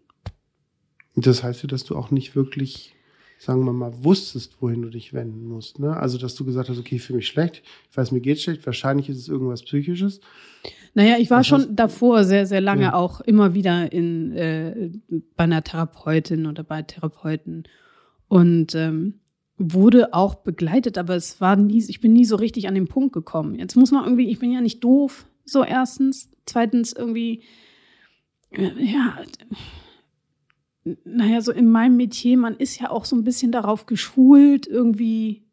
Das 1.16 1.42
heißt 1.42 1.62
ja, 1.62 1.66
dass 1.66 1.84
du 1.84 1.96
auch 1.96 2.10
nicht 2.10 2.34
wirklich, 2.34 2.94
sagen 3.38 3.64
wir 3.64 3.72
mal, 3.72 3.92
wusstest, 4.04 4.62
wohin 4.62 4.82
du 4.82 4.88
dich 4.90 5.12
wenden 5.12 5.46
musst. 5.46 5.78
Ne? 5.78 5.96
Also, 5.96 6.16
dass 6.18 6.34
du 6.34 6.44
gesagt 6.44 6.68
hast, 6.68 6.78
okay, 6.78 6.96
ich 6.96 7.02
fühle 7.02 7.18
mich 7.18 7.26
schlecht, 7.26 7.62
ich 7.90 7.96
weiß, 7.96 8.12
mir 8.12 8.20
geht 8.20 8.40
schlecht, 8.40 8.64
wahrscheinlich 8.64 9.08
ist 9.08 9.18
es 9.18 9.28
irgendwas 9.28 9.62
Psychisches. 9.62 10.20
Naja, 10.94 11.16
ich 11.18 11.30
war 11.30 11.40
Was 11.40 11.46
schon 11.46 11.76
davor 11.76 12.24
sehr, 12.24 12.46
sehr 12.46 12.60
lange 12.60 12.82
Ja. 12.84 12.94
auch 12.94 13.20
immer 13.20 13.54
wieder 13.54 13.92
in, 13.92 14.32
äh, 14.32 14.90
bei 15.36 15.44
einer 15.44 15.62
Therapeutin 15.62 16.46
oder 16.46 16.64
bei 16.64 16.82
Therapeuten 16.82 17.64
und 18.28 18.74
ähm, 18.74 19.20
wurde 19.56 20.14
auch 20.14 20.36
begleitet, 20.36 20.96
aber 20.96 21.14
es 21.16 21.40
war 21.40 21.54
nie, 21.56 21.84
ich 21.86 22.00
bin 22.00 22.14
nie 22.14 22.24
so 22.24 22.36
richtig 22.36 22.66
an 22.66 22.74
den 22.74 22.88
Punkt 22.88 23.12
gekommen. 23.12 23.56
Jetzt 23.56 23.76
muss 23.76 23.90
man 23.92 24.04
irgendwie, 24.04 24.30
ich 24.30 24.38
bin 24.38 24.52
ja 24.52 24.60
nicht 24.62 24.82
doof, 24.82 25.26
so 25.50 25.64
erstens. 25.64 26.30
Zweitens 26.46 26.92
irgendwie, 26.92 27.42
äh, 28.50 28.70
ja, 28.82 29.18
naja, 31.04 31.40
so 31.42 31.52
in 31.52 31.68
meinem 31.70 31.96
Metier, 31.96 32.36
man 32.38 32.56
ist 32.56 32.80
ja 32.80 32.90
auch 32.90 33.04
so 33.04 33.14
ein 33.14 33.24
bisschen 33.24 33.52
darauf 33.52 33.86
geschult, 33.86 34.66
irgendwie 34.66 35.44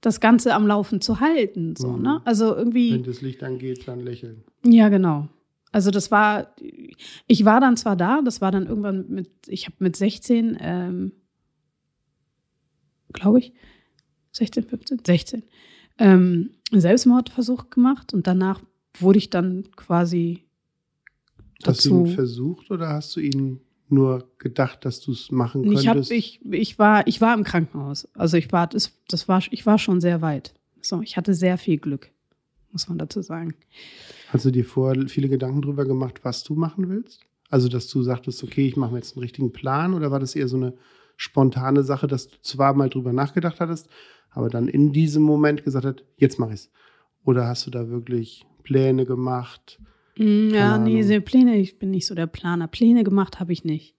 das 0.00 0.18
Ganze 0.20 0.54
am 0.54 0.66
Laufen 0.66 1.00
zu 1.00 1.20
halten. 1.20 1.76
So, 1.76 1.88
Mhm. 1.92 2.02
ne? 2.02 2.22
Also 2.24 2.54
irgendwie. 2.56 2.92
Wenn 2.94 3.04
das 3.04 3.20
Licht 3.20 3.42
angeht, 3.44 3.86
dann 3.86 4.00
lächeln. 4.00 4.42
Ja, 4.64 4.88
genau. 4.88 5.28
Also 5.70 5.90
das 5.90 6.10
war, 6.10 6.54
ich 7.26 7.44
war 7.44 7.60
dann 7.60 7.76
zwar 7.76 7.96
da, 7.96 8.20
das 8.22 8.40
war 8.40 8.50
dann 8.50 8.66
irgendwann 8.66 9.06
mit, 9.08 9.30
ich 9.46 9.66
habe 9.66 9.76
mit 9.78 9.94
16, 9.96 10.58
ähm, 10.60 11.12
glaube 13.12 13.38
ich, 13.38 13.52
16, 14.32 14.64
15, 14.64 15.00
16, 15.06 15.42
ähm, 15.98 16.50
einen 16.72 16.80
Selbstmordversuch 16.80 17.70
gemacht 17.70 18.12
und 18.14 18.26
danach 18.26 18.60
wurde 18.98 19.18
ich 19.18 19.30
dann 19.30 19.64
quasi 19.76 20.44
Hast 21.64 21.84
du 21.84 22.00
ihn 22.00 22.14
versucht 22.14 22.70
oder 22.70 22.88
hast 22.88 23.14
du 23.16 23.20
ihn 23.20 23.60
nur 23.88 24.28
gedacht, 24.38 24.84
dass 24.84 25.00
du 25.00 25.12
es 25.12 25.30
machen 25.30 25.70
Ich, 25.70 25.86
hab, 25.86 25.94
könntest? 25.94 26.10
ich, 26.10 26.40
ich, 26.50 26.78
war, 26.78 27.06
ich 27.06 27.20
war 27.20 27.34
im 27.34 27.44
Krankenhaus. 27.44 28.08
Also 28.14 28.36
ich 28.36 28.50
war, 28.50 28.66
das, 28.66 28.92
das 29.08 29.28
war, 29.28 29.42
ich 29.50 29.66
war 29.66 29.78
schon 29.78 30.00
sehr 30.00 30.22
weit. 30.22 30.54
So, 30.80 31.02
ich 31.02 31.16
hatte 31.16 31.34
sehr 31.34 31.58
viel 31.58 31.78
Glück, 31.78 32.10
muss 32.72 32.88
man 32.88 32.98
dazu 32.98 33.22
sagen. 33.22 33.54
Hast 34.30 34.44
du 34.44 34.50
dir 34.50 34.64
vorher 34.64 35.08
viele 35.08 35.28
Gedanken 35.28 35.62
drüber 35.62 35.84
gemacht, 35.84 36.20
was 36.24 36.42
du 36.42 36.54
machen 36.54 36.88
willst? 36.88 37.20
Also, 37.50 37.68
dass 37.68 37.86
du 37.88 38.02
sagtest, 38.02 38.42
okay, 38.42 38.66
ich 38.66 38.76
mache 38.76 38.92
mir 38.92 38.98
jetzt 38.98 39.14
einen 39.14 39.22
richtigen 39.22 39.52
Plan 39.52 39.92
oder 39.94 40.10
war 40.10 40.18
das 40.18 40.34
eher 40.34 40.48
so 40.48 40.56
eine 40.56 40.74
spontane 41.16 41.84
Sache, 41.84 42.06
dass 42.06 42.28
du 42.28 42.36
zwar 42.40 42.72
mal 42.72 42.88
drüber 42.88 43.12
nachgedacht 43.12 43.60
hattest, 43.60 43.88
aber 44.30 44.48
dann 44.48 44.68
in 44.68 44.92
diesem 44.92 45.22
Moment 45.22 45.62
gesagt 45.62 45.84
hast, 45.84 46.02
jetzt 46.16 46.38
mache 46.38 46.54
ich's? 46.54 46.70
Oder 47.24 47.46
hast 47.46 47.66
du 47.66 47.70
da 47.70 47.88
wirklich 47.88 48.46
Pläne 48.62 49.04
gemacht? 49.06 49.80
Mm, 50.16 50.50
Ja, 50.50 50.78
nee, 50.78 50.96
diese 50.96 51.20
Pläne, 51.20 51.56
ich 51.58 51.78
bin 51.78 51.90
nicht 51.90 52.06
so 52.06 52.14
der 52.14 52.26
Planer. 52.26 52.68
Pläne 52.68 53.04
gemacht 53.04 53.40
habe 53.40 53.52
ich 53.52 53.64
nicht. 53.64 53.94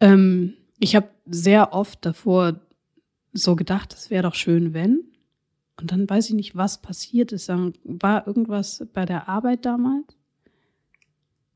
Ähm, 0.00 0.54
ich 0.78 0.96
habe 0.96 1.08
sehr 1.26 1.72
oft 1.72 2.04
davor 2.04 2.60
so 3.32 3.56
gedacht, 3.56 3.94
es 3.94 4.10
wäre 4.10 4.24
doch 4.24 4.34
schön, 4.34 4.74
wenn. 4.74 5.04
Und 5.80 5.90
dann 5.92 6.08
weiß 6.08 6.28
ich 6.28 6.34
nicht, 6.34 6.56
was 6.56 6.82
passiert 6.82 7.32
ist. 7.32 7.48
Dann 7.48 7.72
war 7.84 8.26
irgendwas 8.26 8.86
bei 8.92 9.04
der 9.04 9.28
Arbeit 9.28 9.64
damals, 9.64 10.16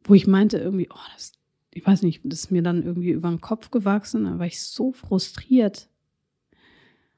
wo 0.04 0.14
ich 0.14 0.26
meinte 0.26 0.58
irgendwie, 0.58 0.88
oh, 0.90 0.98
das, 1.14 1.32
ich 1.72 1.86
weiß 1.86 2.02
nicht, 2.02 2.22
das 2.24 2.40
ist 2.44 2.50
mir 2.50 2.62
dann 2.62 2.82
irgendwie 2.82 3.10
über 3.10 3.28
den 3.28 3.40
Kopf 3.40 3.70
gewachsen. 3.70 4.24
Da 4.24 4.38
war 4.38 4.46
ich 4.46 4.62
so 4.62 4.92
frustriert. 4.92 5.88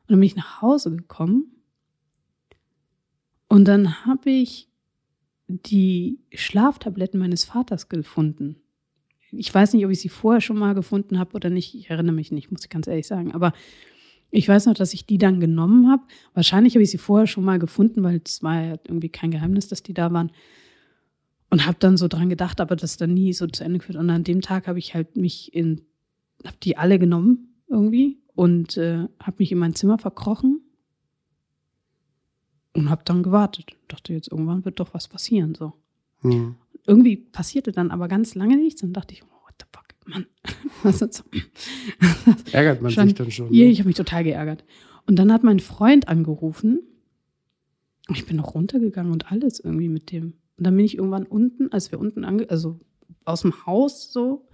Und 0.03 0.13
dann 0.13 0.21
bin 0.21 0.27
ich 0.27 0.37
nach 0.37 0.61
Hause 0.63 0.97
gekommen. 0.97 1.53
Und 3.49 3.67
dann 3.67 4.05
habe 4.05 4.31
ich 4.31 4.69
die 5.49 6.21
Schlaftabletten 6.33 7.19
meines 7.19 7.45
Vaters 7.45 7.89
gefunden. 7.89 8.57
Ich 9.33 9.53
weiß 9.53 9.75
nicht, 9.75 9.85
ob 9.85 9.91
ich 9.91 10.01
sie 10.01 10.09
vorher 10.09 10.41
schon 10.41 10.59
mal 10.59 10.75
gefunden 10.75 11.19
habe 11.19 11.35
oder 11.35 11.51
nicht. 11.51 11.75
Ich 11.75 11.91
erinnere 11.91 12.15
mich 12.15 12.31
nicht, 12.31 12.51
muss 12.51 12.65
ich 12.65 12.71
ganz 12.71 12.87
ehrlich 12.87 13.07
sagen. 13.07 13.33
Aber 13.33 13.53
ich 14.31 14.49
weiß 14.49 14.67
noch, 14.67 14.75
dass 14.75 14.95
ich 14.95 15.07
die 15.07 15.19
dann 15.19 15.41
genommen 15.41 15.91
habe. 15.91 16.03
Wahrscheinlich 16.35 16.75
habe 16.75 16.83
ich 16.83 16.91
sie 16.91 16.99
vorher 16.99 17.27
schon 17.27 17.45
mal 17.45 17.59
gefunden, 17.59 18.03
weil 18.03 18.21
es 18.25 18.43
war 18.43 18.63
ja 18.63 18.73
irgendwie 18.85 19.09
kein 19.09 19.31
Geheimnis, 19.31 19.69
dass 19.69 19.83
die 19.83 19.95
da 19.95 20.13
waren. 20.13 20.31
Und 21.51 21.67
habe 21.67 21.79
dann 21.81 21.97
so 21.97 22.09
dran 22.09 22.29
gedacht, 22.29 22.61
aber 22.61 22.77
das 22.77 22.99
dann 22.99 23.15
nie 23.15 23.33
so 23.33 23.47
zu 23.47 23.65
Ende 23.65 23.79
geführt. 23.79 23.99
Und 23.99 24.11
an 24.11 24.25
dem 24.25 24.43
Tag 24.43 24.67
habe 24.67 24.79
ich 24.79 24.95
halt 24.95 25.17
mich 25.17 25.55
in, 25.55 25.81
habe 26.45 26.57
die 26.63 26.77
alle 26.77 26.99
genommen 26.99 27.55
irgendwie 27.69 28.19
und 28.35 28.77
äh, 28.77 29.09
habe 29.19 29.37
mich 29.39 29.51
in 29.51 29.59
mein 29.59 29.75
Zimmer 29.75 29.99
verkrochen 29.99 30.61
und 32.79 32.91
habe 32.91 33.03
dann 33.05 33.23
gewartet. 33.23 33.71
Dachte 33.89 34.13
jetzt 34.13 34.31
irgendwann 34.31 34.65
wird 34.65 34.81
doch 34.81 34.95
was 34.95 35.09
passieren 35.09 35.55
so 35.55 35.73
Hm. 36.23 36.57
irgendwie 36.87 37.17
passierte 37.17 37.71
dann 37.73 37.91
aber 37.91 38.09
ganz 38.09 38.35
lange 38.35 38.57
nichts. 38.57 38.81
Dann 38.81 38.93
dachte 38.93 39.15
ich, 39.15 39.23
oh, 39.23 39.27
what 39.47 39.55
the 39.61 39.67
fuck, 39.73 39.87
Mann. 40.07 40.27
Was 40.83 41.01
ist 41.03 41.15
so? 41.15 41.25
Ärgert 42.53 42.83
man 42.83 42.91
Schon- 42.91 43.05
sich 43.09 43.15
dann 43.15 43.31
schon. 43.31 43.53
Ja, 43.53 43.65
ne? 43.65 43.71
ich 43.71 43.79
habe 43.79 43.89
mich 43.89 43.97
total 43.97 44.25
geärgert. 44.25 44.65
Und 45.07 45.17
dann 45.17 45.33
hat 45.33 45.43
mein 45.45 45.61
Freund 45.61 46.09
angerufen. 46.09 46.81
Ich 48.11 48.27
bin 48.27 48.37
noch 48.37 48.55
runtergegangen 48.55 49.13
und 49.13 49.31
alles 49.31 49.61
irgendwie 49.61 49.89
mit 49.89 50.11
dem. 50.13 50.35
Und 50.57 50.67
dann 50.67 50.75
bin 50.77 50.85
ich 50.85 50.97
irgendwann 50.97 51.25
unten, 51.27 51.71
als 51.73 51.93
wir 51.93 51.99
unten, 52.01 52.25
ange 52.25 52.49
also 52.51 52.81
aus 53.25 53.43
dem 53.43 53.67
Haus 53.67 54.13
so 54.13 54.49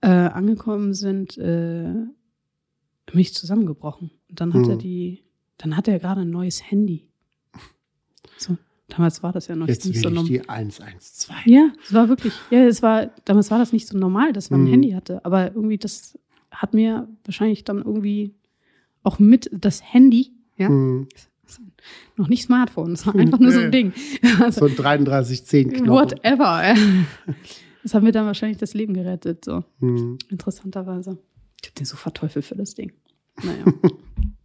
äh, 0.00 0.06
angekommen 0.08 0.94
sind, 0.94 1.36
äh, 1.38 1.92
bin 3.06 3.18
ich 3.20 3.34
zusammengebrochen. 3.34 4.10
Und 4.28 4.40
dann 4.40 4.52
hat 4.54 4.64
Hm. 4.64 4.70
er 4.70 4.76
die, 4.76 5.24
dann 5.56 5.76
hat 5.76 5.88
er 5.88 5.98
gerade 5.98 6.20
ein 6.20 6.30
neues 6.30 6.70
Handy. 6.70 7.07
So, 8.36 8.56
damals 8.88 9.22
war 9.22 9.32
das 9.32 9.46
ja 9.48 9.56
noch 9.56 9.68
Jetzt 9.68 9.84
nicht 9.86 9.96
will 9.96 10.02
so 10.02 10.08
normal. 10.10 10.24
die 10.30 10.48
112. 10.48 11.46
Ja, 11.46 11.70
es 11.84 11.92
war 11.92 12.08
wirklich, 12.08 12.32
ja, 12.50 12.60
es 12.66 12.82
war, 12.82 13.06
damals 13.24 13.50
war 13.50 13.58
das 13.58 13.72
nicht 13.72 13.86
so 13.88 13.96
normal, 13.98 14.32
dass 14.32 14.50
man 14.50 14.60
ein 14.60 14.64
Mhm. 14.64 14.70
Handy 14.70 14.90
hatte. 14.92 15.24
Aber 15.24 15.54
irgendwie, 15.54 15.78
das 15.78 16.18
hat 16.50 16.74
mir 16.74 17.08
wahrscheinlich 17.24 17.64
dann 17.64 17.78
irgendwie 17.78 18.34
auch 19.02 19.18
mit 19.18 19.50
das 19.52 19.82
Handy, 19.92 20.32
ja, 20.56 20.68
Hm. 20.68 21.06
noch 22.16 22.28
nicht 22.28 22.42
Smartphone, 22.44 22.92
es 22.92 23.06
war 23.06 23.14
einfach 23.16 23.38
nur 23.38 23.52
so 23.52 23.60
ein 23.60 23.70
Ding. 23.72 23.92
Also, 24.40 24.66
So 24.66 24.66
ein 24.66 24.76
3310-Knopf. 25.02 25.88
whatever. 25.88 26.62
ja. 26.68 26.74
Das 27.82 27.94
hat 27.94 28.02
mir 28.02 28.12
dann 28.12 28.26
wahrscheinlich 28.26 28.58
das 28.58 28.74
Leben 28.74 28.92
gerettet, 28.94 29.44
so 29.44 29.64
Hm. 29.80 30.18
interessanterweise. 30.30 31.16
Ich 31.62 31.68
hab 31.68 31.74
den 31.76 31.86
so 31.86 31.96
verteufelt 31.96 32.44
für 32.44 32.54
das 32.56 32.74
Ding. 32.74 32.92
Naja. 33.42 33.64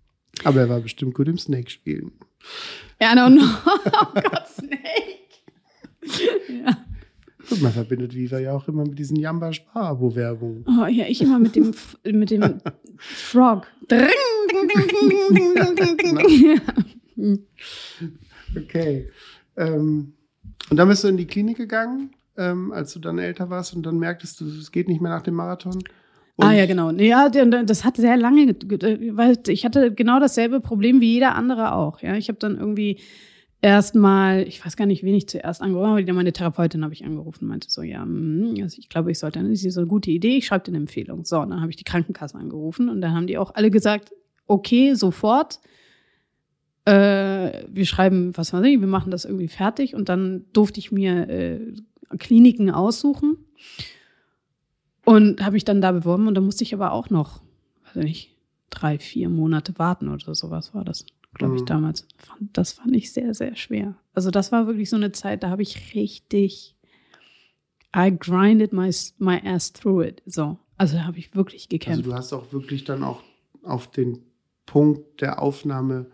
Aber 0.43 0.61
er 0.61 0.69
war 0.69 0.79
bestimmt 0.79 1.13
gut 1.13 1.27
im 1.27 1.37
Snake-Spielen. 1.37 2.11
Ja, 3.01 3.15
no, 3.15 3.29
no. 3.29 3.41
Oh 3.65 4.13
Gott, 4.13 4.47
Snake. 4.47 5.23
ja. 6.49 6.77
Und 7.49 7.61
man 7.61 7.71
verbindet 7.73 8.15
Viva 8.15 8.39
ja 8.39 8.53
auch 8.53 8.67
immer 8.67 8.83
mit 8.83 8.97
diesen 8.97 9.17
jamba 9.17 9.51
sparabo 9.51 10.15
werbungen 10.15 10.65
Oh 10.67 10.85
ja, 10.85 11.05
ich 11.07 11.21
immer 11.21 11.39
mit 11.39 11.55
dem, 11.55 11.73
mit 12.05 12.31
dem 12.31 12.61
Frog. 12.97 13.67
Dring, 13.87 14.07
ding, 14.49 14.67
ding, 14.69 14.87
ding, 14.87 15.35
ding, 15.35 15.75
ding, 15.75 15.97
ding, 15.97 16.17
ding. 16.17 16.61
ding. 17.15 17.47
Okay. 18.55 19.09
Ähm, 19.57 20.13
und 20.69 20.77
dann 20.77 20.87
bist 20.87 21.03
du 21.03 21.07
in 21.07 21.17
die 21.17 21.25
Klinik 21.25 21.57
gegangen, 21.57 22.11
ähm, 22.37 22.71
als 22.71 22.93
du 22.93 22.99
dann 22.99 23.17
älter 23.17 23.49
warst 23.49 23.75
und 23.75 23.83
dann 23.83 23.97
merktest 23.97 24.39
du, 24.41 24.45
es 24.45 24.71
geht 24.71 24.87
nicht 24.87 25.01
mehr 25.01 25.11
nach 25.11 25.23
dem 25.23 25.33
Marathon? 25.33 25.83
Und 26.35 26.47
Ah 26.47 26.53
ja, 26.53 26.65
genau. 26.65 26.89
Ja, 26.91 27.29
das 27.29 27.83
hat 27.83 27.97
sehr 27.97 28.17
lange, 28.17 28.53
ge- 28.53 28.77
ge- 28.77 29.15
weil 29.15 29.37
ich 29.47 29.65
hatte 29.65 29.93
genau 29.93 30.19
dasselbe 30.19 30.59
Problem 30.61 30.99
wie 30.99 31.13
jeder 31.13 31.35
andere 31.35 31.73
auch. 31.75 32.01
Ja, 32.01 32.15
ich 32.15 32.27
habe 32.27 32.39
dann 32.39 32.57
irgendwie 32.57 32.99
erstmal, 33.61 34.41
ich 34.47 34.65
weiß 34.65 34.75
gar 34.75 34.85
nicht, 34.87 35.03
wen 35.03 35.13
ich 35.15 35.27
zuerst 35.29 35.61
angerufen 35.61 35.91
habe, 35.91 36.01
aber 36.01 36.13
meine 36.13 36.33
Therapeutin 36.33 36.83
habe 36.83 36.93
ich 36.93 37.05
angerufen 37.05 37.43
und 37.45 37.49
meinte 37.49 37.69
so, 37.69 37.81
ja, 37.83 38.01
hm, 38.01 38.55
also 38.61 38.77
ich 38.79 38.89
glaube, 38.89 39.11
ich 39.11 39.19
sollte, 39.19 39.39
das 39.41 39.63
ist 39.63 39.73
so 39.75 39.79
eine 39.81 39.87
gute 39.87 40.09
Idee, 40.11 40.37
ich 40.37 40.47
schreibe 40.47 40.65
dir 40.65 40.71
eine 40.71 40.79
Empfehlung. 40.79 41.23
So, 41.23 41.37
dann 41.37 41.61
habe 41.61 41.69
ich 41.69 41.77
die 41.77 41.83
Krankenkasse 41.83 42.35
angerufen 42.37 42.89
und 42.89 42.99
dann 43.01 43.13
haben 43.13 43.27
die 43.27 43.37
auch 43.37 43.53
alle 43.53 43.69
gesagt, 43.71 44.11
okay, 44.47 44.95
sofort. 44.95 45.59
Äh, 46.85 47.63
wir 47.69 47.85
schreiben, 47.85 48.35
was 48.35 48.51
weiß 48.51 48.65
ich, 48.65 48.79
wir 48.81 48.87
machen 48.87 49.09
das 49.11 49.23
irgendwie 49.23 49.47
fertig 49.47 49.95
und 49.95 50.09
dann 50.09 50.45
durfte 50.51 50.79
ich 50.81 50.91
mir 50.91 51.29
äh, 51.29 51.59
Kliniken 52.19 52.69
aussuchen 52.69 53.37
und 55.05 55.41
habe 55.41 55.53
mich 55.53 55.65
dann 55.65 55.81
da 55.81 55.91
beworben 55.91 56.27
und 56.27 56.35
dann 56.35 56.45
musste 56.45 56.63
ich 56.63 56.73
aber 56.73 56.91
auch 56.91 57.09
noch, 57.09 57.41
weiß 57.85 57.97
ich 57.97 58.03
nicht, 58.03 58.35
drei, 58.69 58.97
vier 58.99 59.29
Monate 59.29 59.77
warten 59.77 60.09
oder 60.09 60.33
sowas 60.35 60.73
war 60.73 60.83
das, 60.83 61.05
glaube 61.33 61.55
ich, 61.55 61.61
Mhm. 61.61 61.65
damals. 61.67 62.07
Das 62.39 62.73
fand 62.73 62.95
ich 62.95 63.11
sehr, 63.11 63.33
sehr 63.33 63.55
schwer. 63.55 63.95
Also 64.13 64.31
das 64.31 64.51
war 64.51 64.67
wirklich 64.67 64.89
so 64.89 64.95
eine 64.95 65.11
Zeit, 65.11 65.43
da 65.43 65.49
habe 65.49 65.61
ich 65.61 65.93
richtig, 65.95 66.75
I 67.95 68.11
grinded 68.17 68.73
my, 68.73 68.89
my 69.19 69.39
ass 69.45 69.71
through 69.73 70.03
it. 70.03 70.21
So, 70.25 70.57
also 70.77 70.97
da 70.97 71.03
habe 71.05 71.19
ich 71.19 71.35
wirklich 71.35 71.63
Also 71.63 71.69
gekämpft. 71.69 72.05
du 72.05 72.13
hast 72.13 72.33
auch 72.33 72.51
wirklich 72.51 72.83
dann 72.83 73.03
auch 73.03 73.21
auf 73.61 73.89
den 73.91 74.19
Punkt 74.65 75.21
der 75.21 75.41
Aufnahme 75.41 76.07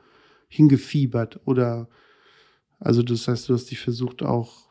hingefiebert 0.49 1.39
oder 1.45 1.87
also 2.79 3.03
das 3.03 3.27
heißt, 3.27 3.47
du 3.49 3.53
hast 3.53 3.65
dich 3.71 3.79
versucht 3.79 4.23
auch 4.23 4.67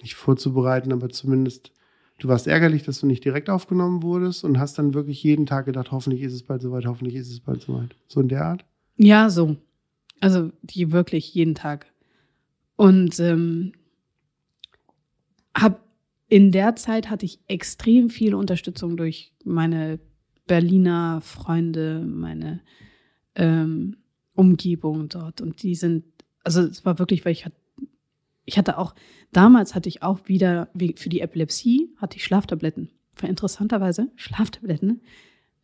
nicht 0.00 0.14
vorzubereiten, 0.14 0.92
aber 0.92 1.08
zumindest 1.08 1.72
du 2.22 2.28
warst 2.28 2.46
ärgerlich, 2.46 2.84
dass 2.84 3.00
du 3.00 3.06
nicht 3.06 3.24
direkt 3.24 3.50
aufgenommen 3.50 4.02
wurdest 4.02 4.44
und 4.44 4.58
hast 4.58 4.78
dann 4.78 4.94
wirklich 4.94 5.22
jeden 5.24 5.44
Tag 5.44 5.66
gedacht, 5.66 5.90
hoffentlich 5.90 6.22
ist 6.22 6.32
es 6.32 6.44
bald 6.44 6.62
soweit, 6.62 6.86
hoffentlich 6.86 7.16
ist 7.16 7.30
es 7.30 7.40
bald 7.40 7.62
soweit. 7.62 7.96
So 8.06 8.20
in 8.20 8.28
der 8.28 8.44
Art? 8.44 8.64
Ja, 8.96 9.28
so. 9.28 9.56
Also 10.20 10.52
die 10.62 10.92
wirklich 10.92 11.34
jeden 11.34 11.56
Tag. 11.56 11.86
Und 12.76 13.18
ähm, 13.18 13.72
hab 15.56 15.84
in 16.28 16.52
der 16.52 16.76
Zeit 16.76 17.10
hatte 17.10 17.26
ich 17.26 17.40
extrem 17.48 18.08
viel 18.08 18.36
Unterstützung 18.36 18.96
durch 18.96 19.32
meine 19.44 19.98
Berliner 20.46 21.20
Freunde, 21.22 22.04
meine 22.06 22.60
ähm, 23.34 23.96
Umgebung 24.36 25.08
dort. 25.08 25.40
Und 25.40 25.62
die 25.62 25.74
sind, 25.74 26.04
also 26.44 26.62
es 26.62 26.84
war 26.84 27.00
wirklich, 27.00 27.24
weil 27.24 27.32
ich 27.32 27.44
hatte, 27.44 27.56
ich 28.44 28.58
hatte 28.58 28.78
auch, 28.78 28.94
damals 29.32 29.74
hatte 29.74 29.88
ich 29.88 30.02
auch 30.02 30.20
wieder, 30.26 30.68
wie- 30.74 30.94
für 30.96 31.08
die 31.08 31.20
Epilepsie, 31.20 31.90
hatte 31.96 32.16
ich 32.16 32.24
Schlaftabletten. 32.24 32.90
War 33.20 33.28
interessanterweise 33.28 34.10
Schlaftabletten. 34.16 35.00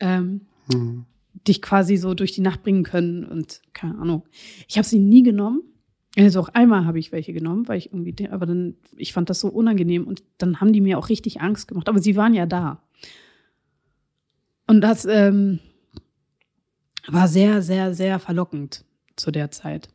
Ähm, 0.01 0.43
Mhm. 0.73 1.07
dich 1.47 1.62
quasi 1.62 1.97
so 1.97 2.14
durch 2.14 2.33
die 2.33 2.41
Nacht 2.43 2.62
bringen 2.62 2.83
können 2.85 3.25
und 3.25 3.62
keine 3.73 3.97
Ahnung. 3.99 4.25
Ich 4.69 4.77
habe 4.77 4.87
sie 4.87 4.99
nie 4.99 5.23
genommen. 5.23 5.62
Also 6.17 6.41
auch 6.41 6.49
einmal 6.49 6.85
habe 6.85 6.99
ich 6.99 7.12
welche 7.12 7.33
genommen, 7.33 7.69
weil 7.69 7.79
ich 7.79 7.93
irgendwie, 7.93 8.29
aber 8.29 8.45
dann, 8.45 8.75
ich 8.97 9.12
fand 9.12 9.31
das 9.31 9.41
so 9.41 9.49
unangenehm 9.49 10.07
und 10.07 10.23
dann 10.38 10.61
haben 10.61 10.73
die 10.73 10.81
mir 10.81 10.99
auch 10.99 11.09
richtig 11.11 11.41
Angst 11.41 11.69
gemacht. 11.69 11.88
Aber 11.88 12.01
sie 12.01 12.17
waren 12.17 12.35
ja 12.35 12.45
da. 12.47 12.83
Und 14.67 14.81
das 14.81 15.05
ähm, 15.05 15.61
war 17.07 17.29
sehr, 17.29 17.62
sehr, 17.62 17.95
sehr 17.95 18.19
verlockend 18.19 18.85
zu 19.17 19.31
der 19.31 19.51
Zeit. 19.51 19.88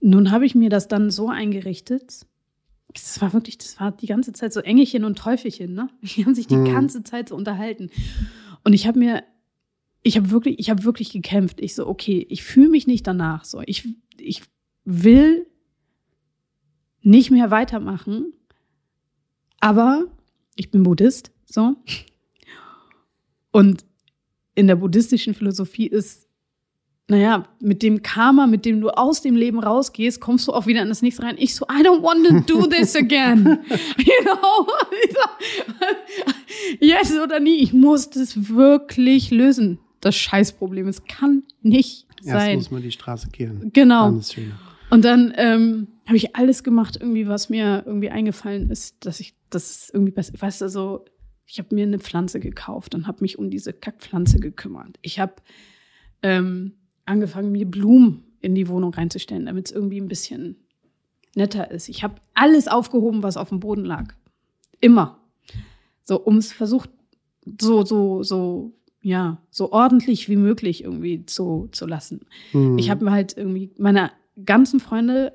Nun 0.00 0.30
habe 0.30 0.46
ich 0.46 0.54
mir 0.54 0.70
das 0.70 0.88
dann 0.88 1.10
so 1.10 1.28
eingerichtet. 1.28 2.26
Das 2.92 3.20
war 3.20 3.32
wirklich, 3.32 3.58
das 3.58 3.78
war 3.80 3.92
die 3.92 4.06
ganze 4.06 4.32
Zeit 4.32 4.52
so 4.52 4.60
Engelchen 4.60 5.04
und 5.04 5.18
Teufelchen, 5.18 5.74
ne? 5.74 5.88
Die 6.02 6.24
haben 6.24 6.34
sich 6.34 6.46
die 6.46 6.54
Hm. 6.56 6.64
ganze 6.64 7.02
Zeit 7.02 7.28
so 7.28 7.36
unterhalten. 7.36 7.90
Und 8.64 8.72
ich 8.72 8.86
habe 8.86 8.98
mir 8.98 9.22
ich 10.06 10.16
habe 10.16 10.30
wirklich, 10.30 10.60
ich 10.60 10.70
habe 10.70 10.84
wirklich 10.84 11.10
gekämpft. 11.10 11.60
Ich 11.60 11.74
so, 11.74 11.88
okay, 11.88 12.24
ich 12.30 12.44
fühle 12.44 12.68
mich 12.68 12.86
nicht 12.86 13.08
danach 13.08 13.44
so. 13.44 13.60
Ich, 13.66 13.88
ich 14.18 14.42
will 14.84 15.48
nicht 17.02 17.32
mehr 17.32 17.50
weitermachen, 17.50 18.32
aber 19.58 20.04
ich 20.54 20.70
bin 20.70 20.84
Buddhist, 20.84 21.32
so. 21.44 21.74
Und 23.50 23.84
in 24.54 24.68
der 24.68 24.76
buddhistischen 24.76 25.34
Philosophie 25.34 25.88
ist, 25.88 26.25
naja, 27.08 27.44
mit 27.60 27.82
dem 27.82 28.02
Karma, 28.02 28.48
mit 28.48 28.64
dem 28.64 28.80
du 28.80 28.90
aus 28.90 29.22
dem 29.22 29.36
Leben 29.36 29.60
rausgehst, 29.60 30.20
kommst 30.20 30.48
du 30.48 30.52
auch 30.52 30.66
wieder 30.66 30.82
in 30.82 30.88
das 30.88 31.02
nächste 31.02 31.22
rein. 31.22 31.36
Ich 31.38 31.54
so, 31.54 31.64
I 31.66 31.82
don't 31.82 32.02
want 32.02 32.26
to 32.26 32.40
do 32.52 32.66
this 32.66 32.96
again. 32.96 33.60
you 33.98 34.24
know? 34.24 34.66
Yes 36.80 37.16
oder 37.16 37.38
nie. 37.38 37.62
Ich 37.62 37.72
muss 37.72 38.10
das 38.10 38.48
wirklich 38.48 39.30
lösen. 39.30 39.78
Das 40.00 40.16
Scheißproblem. 40.16 40.88
Es 40.88 41.04
kann 41.04 41.44
nicht 41.62 42.06
Erst 42.18 42.28
sein. 42.28 42.56
muss 42.56 42.70
man 42.72 42.82
die 42.82 42.90
Straße 42.90 43.28
kehren. 43.30 43.70
Genau. 43.72 44.10
Dann. 44.10 44.22
Und 44.90 45.04
dann 45.04 45.32
ähm, 45.36 45.88
habe 46.06 46.16
ich 46.16 46.34
alles 46.34 46.64
gemacht, 46.64 46.98
irgendwie, 47.00 47.28
was 47.28 47.48
mir 47.48 47.84
irgendwie 47.86 48.10
eingefallen 48.10 48.68
ist, 48.70 49.06
dass 49.06 49.20
ich 49.20 49.36
das 49.50 49.90
irgendwie 49.92 50.12
besser, 50.12 50.32
weißt 50.38 50.62
du, 50.62 50.68
so, 50.68 51.04
ich 51.46 51.58
habe 51.58 51.72
mir 51.74 51.84
eine 51.84 52.00
Pflanze 52.00 52.40
gekauft 52.40 52.96
und 52.96 53.06
habe 53.06 53.18
mich 53.20 53.38
um 53.38 53.50
diese 53.50 53.72
Kackpflanze 53.72 54.40
gekümmert. 54.40 54.98
Ich 55.02 55.20
habe 55.20 55.34
ähm, 56.22 56.72
angefangen, 57.06 57.52
mir 57.52 57.66
Blumen 57.66 58.24
in 58.40 58.54
die 58.54 58.68
Wohnung 58.68 58.92
reinzustellen, 58.92 59.46
damit 59.46 59.66
es 59.66 59.72
irgendwie 59.72 60.00
ein 60.00 60.08
bisschen 60.08 60.56
netter 61.34 61.70
ist. 61.70 61.88
Ich 61.88 62.02
habe 62.02 62.16
alles 62.34 62.68
aufgehoben, 62.68 63.22
was 63.22 63.36
auf 63.36 63.48
dem 63.50 63.60
Boden 63.60 63.84
lag. 63.84 64.14
Immer. 64.80 65.18
So, 66.04 66.20
um 66.20 66.36
es 66.36 66.52
versucht, 66.52 66.90
so, 67.60 67.84
so, 67.84 68.22
so, 68.22 68.72
ja, 69.00 69.40
so 69.50 69.72
ordentlich 69.72 70.28
wie 70.28 70.36
möglich 70.36 70.84
irgendwie 70.84 71.24
zu, 71.26 71.68
zu 71.72 71.86
lassen. 71.86 72.26
Mhm. 72.52 72.78
Ich 72.78 72.90
habe 72.90 73.04
mir 73.04 73.12
halt 73.12 73.36
irgendwie 73.36 73.70
meine 73.78 74.10
ganzen 74.44 74.80
Freunde 74.80 75.32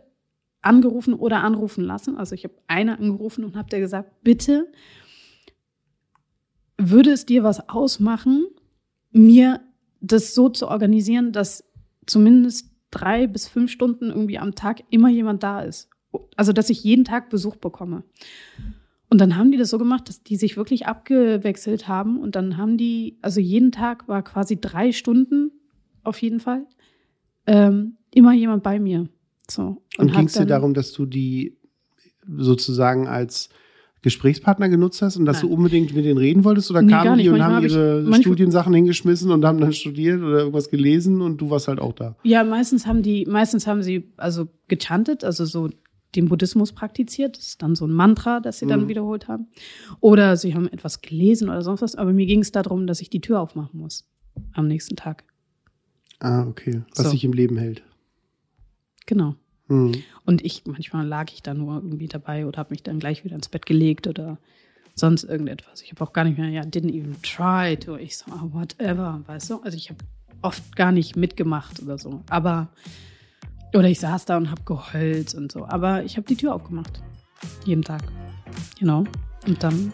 angerufen 0.61 1.13
oder 1.13 1.43
anrufen 1.43 1.83
lassen. 1.83 2.17
Also 2.17 2.35
ich 2.35 2.43
habe 2.43 2.55
eine 2.67 2.97
angerufen 2.97 3.43
und 3.43 3.55
habe 3.55 3.69
der 3.69 3.79
gesagt, 3.79 4.23
bitte 4.23 4.71
würde 6.77 7.11
es 7.11 7.25
dir 7.25 7.43
was 7.43 7.69
ausmachen, 7.69 8.45
mir 9.11 9.61
das 10.01 10.33
so 10.35 10.49
zu 10.49 10.67
organisieren, 10.67 11.31
dass 11.31 11.63
zumindest 12.05 12.69
drei 12.89 13.27
bis 13.27 13.47
fünf 13.47 13.71
Stunden 13.71 14.09
irgendwie 14.09 14.37
am 14.37 14.55
Tag 14.55 14.83
immer 14.89 15.09
jemand 15.09 15.43
da 15.43 15.61
ist. 15.61 15.89
Also 16.35 16.51
dass 16.51 16.69
ich 16.69 16.83
jeden 16.83 17.05
Tag 17.05 17.29
Besuch 17.29 17.55
bekomme. 17.55 18.03
Und 19.09 19.19
dann 19.19 19.35
haben 19.35 19.51
die 19.51 19.57
das 19.57 19.69
so 19.69 19.77
gemacht, 19.77 20.07
dass 20.09 20.23
die 20.23 20.35
sich 20.35 20.57
wirklich 20.57 20.87
abgewechselt 20.87 21.87
haben. 21.87 22.19
Und 22.19 22.35
dann 22.35 22.57
haben 22.57 22.77
die, 22.77 23.17
also 23.21 23.39
jeden 23.39 23.71
Tag 23.71 24.07
war 24.07 24.23
quasi 24.23 24.59
drei 24.59 24.91
Stunden 24.91 25.51
auf 26.03 26.21
jeden 26.21 26.39
Fall, 26.39 26.65
ähm, 27.45 27.97
immer 28.13 28.33
jemand 28.33 28.63
bei 28.63 28.79
mir. 28.79 29.07
So. 29.49 29.81
Und 29.97 30.11
hat 30.11 30.17
ging 30.17 30.27
es 30.27 30.33
dir 30.33 30.45
darum, 30.45 30.73
dass 30.73 30.93
du 30.93 31.05
die 31.05 31.57
sozusagen 32.25 33.07
als 33.07 33.49
Gesprächspartner 34.03 34.67
genutzt 34.69 35.01
hast 35.01 35.17
und 35.17 35.25
dass 35.25 35.41
Nein. 35.43 35.49
du 35.49 35.55
unbedingt 35.55 35.93
mit 35.93 36.05
denen 36.05 36.17
reden 36.17 36.43
wolltest? 36.43 36.71
Oder 36.71 36.81
Nee, 36.81 36.91
kamen 36.91 37.19
die 37.19 37.29
und 37.29 37.37
Manchmal 37.37 37.47
haben 37.47 37.55
hab 37.57 37.63
ich- 37.63 37.71
ihre 37.73 38.01
manchmal- 38.01 38.21
Studiensachen 38.21 38.73
hingeschmissen 38.73 39.29
und 39.31 39.45
haben 39.45 39.59
dann 39.59 39.73
studiert 39.73 40.21
oder 40.21 40.39
irgendwas 40.39 40.69
gelesen 40.71 41.21
und 41.21 41.37
du 41.39 41.49
warst 41.51 41.67
halt 41.67 41.79
auch 41.79 41.93
da? 41.93 42.15
Ja, 42.23 42.43
meistens 42.43 42.87
haben 42.87 43.03
die, 43.03 43.25
meistens 43.27 43.67
haben 43.67 43.83
sie 43.83 44.11
also 44.17 44.47
gechantet, 44.67 45.23
also 45.23 45.45
so 45.45 45.69
den 46.15 46.27
Buddhismus 46.27 46.73
praktiziert. 46.73 47.37
Das 47.37 47.47
ist 47.49 47.61
dann 47.61 47.75
so 47.75 47.85
ein 47.85 47.91
Mantra, 47.93 48.39
das 48.39 48.59
sie 48.59 48.65
dann 48.65 48.81
Mhm. 48.83 48.87
wiederholt 48.89 49.27
haben. 49.27 49.47
Oder 49.99 50.35
sie 50.35 50.55
haben 50.55 50.67
etwas 50.67 51.01
gelesen 51.01 51.47
oder 51.49 51.61
sonst 51.61 51.81
was. 51.81 51.95
Aber 51.95 52.11
mir 52.11 52.25
ging 52.25 52.39
es 52.41 52.51
darum, 52.51 52.87
dass 52.87 53.01
ich 53.01 53.09
die 53.09 53.21
Tür 53.21 53.39
aufmachen 53.39 53.79
muss 53.79 54.09
am 54.53 54.67
nächsten 54.67 54.95
Tag. 54.95 55.23
Ah, 56.19 56.45
okay. 56.47 56.81
Was 56.95 57.05
So. 57.05 57.11
sich 57.11 57.23
im 57.23 57.33
Leben 57.33 57.55
hält. 57.57 57.83
Genau. 59.05 59.35
Hm. 59.71 59.93
Und 60.25 60.43
ich, 60.43 60.63
manchmal 60.65 61.07
lag 61.07 61.31
ich 61.31 61.41
da 61.41 61.53
nur 61.53 61.75
irgendwie 61.75 62.09
dabei 62.09 62.45
oder 62.45 62.57
habe 62.57 62.71
mich 62.71 62.83
dann 62.83 62.99
gleich 62.99 63.23
wieder 63.23 63.35
ins 63.35 63.47
Bett 63.47 63.65
gelegt 63.65 64.05
oder 64.05 64.37
sonst 64.95 65.23
irgendetwas. 65.23 65.81
Ich 65.81 65.91
habe 65.91 66.03
auch 66.03 66.11
gar 66.11 66.25
nicht 66.25 66.37
mehr, 66.37 66.49
ja, 66.49 66.61
didn't 66.63 66.93
even 66.93 67.15
try 67.21 67.77
to. 67.77 67.95
Ich 67.95 68.17
so, 68.17 68.29
ah, 68.31 68.45
whatever, 68.51 69.21
weißt 69.25 69.49
du? 69.49 69.61
Also 69.61 69.77
ich 69.77 69.89
habe 69.89 69.99
oft 70.41 70.75
gar 70.75 70.91
nicht 70.91 71.15
mitgemacht 71.15 71.81
oder 71.81 71.97
so. 71.97 72.21
Aber, 72.29 72.67
oder 73.73 73.87
ich 73.87 74.01
saß 74.01 74.25
da 74.25 74.35
und 74.35 74.51
habe 74.51 74.61
geheult 74.65 75.33
und 75.35 75.53
so. 75.53 75.65
Aber 75.65 76.03
ich 76.03 76.17
habe 76.17 76.27
die 76.27 76.35
Tür 76.35 76.53
aufgemacht. 76.53 77.01
Jeden 77.63 77.83
Tag. 77.83 78.01
Genau. 78.77 79.05
Und 79.47 79.63
dann 79.63 79.93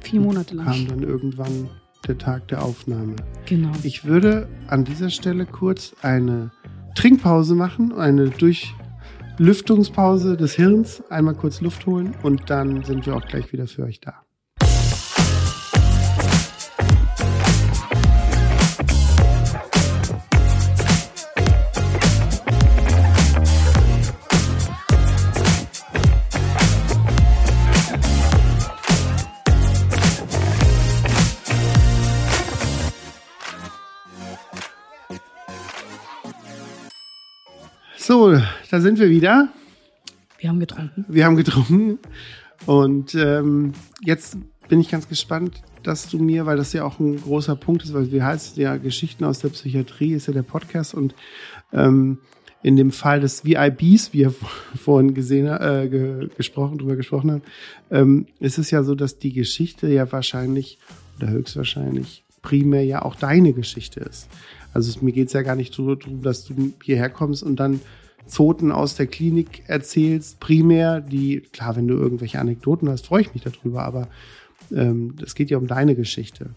vier 0.00 0.20
Monate 0.20 0.54
lang. 0.54 0.66
Kam 0.66 0.86
dann 0.86 1.02
irgendwann 1.02 1.68
der 2.06 2.16
Tag 2.16 2.46
der 2.48 2.62
Aufnahme. 2.62 3.16
Genau. 3.46 3.72
Ich 3.82 4.04
würde 4.04 4.48
an 4.68 4.84
dieser 4.84 5.10
Stelle 5.10 5.44
kurz 5.44 5.96
eine 6.02 6.52
Trinkpause 6.94 7.56
machen, 7.56 7.92
eine 7.92 8.30
Durchlüftungspause 9.38 10.36
des 10.36 10.54
Hirns, 10.54 11.00
einmal 11.10 11.34
kurz 11.34 11.60
Luft 11.60 11.86
holen 11.86 12.12
und 12.24 12.50
dann 12.50 12.82
sind 12.82 13.06
wir 13.06 13.14
auch 13.14 13.24
gleich 13.24 13.52
wieder 13.52 13.68
für 13.68 13.84
euch 13.84 14.00
da. 14.00 14.27
Da 38.70 38.80
sind 38.80 38.98
wir 38.98 39.10
wieder. 39.10 39.48
Wir 40.38 40.50
haben 40.50 40.60
getrunken. 40.60 41.04
Wir 41.08 41.24
haben 41.24 41.36
getrunken. 41.36 41.98
Und 42.66 43.14
ähm, 43.14 43.72
jetzt 44.02 44.36
bin 44.68 44.80
ich 44.80 44.90
ganz 44.90 45.08
gespannt, 45.08 45.62
dass 45.82 46.08
du 46.08 46.18
mir, 46.18 46.46
weil 46.46 46.56
das 46.56 46.72
ja 46.72 46.84
auch 46.84 46.98
ein 46.98 47.20
großer 47.20 47.56
Punkt 47.56 47.82
ist, 47.84 47.94
weil 47.94 48.10
wir 48.12 48.24
heißen 48.24 48.60
ja 48.60 48.76
Geschichten 48.76 49.24
aus 49.24 49.38
der 49.38 49.48
Psychiatrie, 49.48 50.12
ist 50.12 50.26
ja 50.26 50.32
der 50.32 50.42
Podcast 50.42 50.94
und 50.94 51.14
ähm, 51.72 52.18
in 52.62 52.76
dem 52.76 52.90
Fall 52.90 53.20
des 53.20 53.44
VIBs, 53.44 54.12
wie 54.12 54.18
wir 54.18 54.34
vorhin 54.76 55.14
gesehen, 55.14 55.46
äh, 55.46 55.88
ge 55.88 56.28
gesprochen, 56.36 56.78
drüber 56.78 56.96
gesprochen 56.96 57.30
haben, 57.30 57.42
ähm, 57.90 58.26
ist 58.40 58.58
es 58.58 58.70
ja 58.70 58.82
so, 58.82 58.94
dass 58.94 59.18
die 59.18 59.32
Geschichte 59.32 59.88
ja 59.88 60.10
wahrscheinlich 60.10 60.78
oder 61.18 61.30
höchstwahrscheinlich 61.30 62.24
primär 62.42 62.84
ja 62.84 63.02
auch 63.02 63.14
deine 63.14 63.52
Geschichte 63.52 64.00
ist. 64.00 64.28
Also 64.74 64.90
es, 64.90 65.00
mir 65.00 65.12
geht 65.12 65.28
es 65.28 65.32
ja 65.32 65.42
gar 65.42 65.56
nicht 65.56 65.76
darum, 65.78 66.22
dass 66.22 66.44
du 66.44 66.72
hierher 66.82 67.10
kommst 67.10 67.42
und 67.42 67.56
dann 67.56 67.80
Zoten 68.28 68.72
aus 68.72 68.94
der 68.94 69.06
Klinik 69.06 69.62
erzählst, 69.66 70.40
primär, 70.40 71.00
die, 71.00 71.40
klar, 71.52 71.76
wenn 71.76 71.88
du 71.88 71.94
irgendwelche 71.94 72.38
Anekdoten 72.38 72.88
hast, 72.88 73.06
freue 73.06 73.22
ich 73.22 73.34
mich 73.34 73.42
darüber, 73.42 73.84
aber 73.84 74.08
ähm, 74.70 75.14
es 75.22 75.34
geht 75.34 75.50
ja 75.50 75.58
um 75.58 75.66
deine 75.66 75.94
Geschichte. 75.94 76.50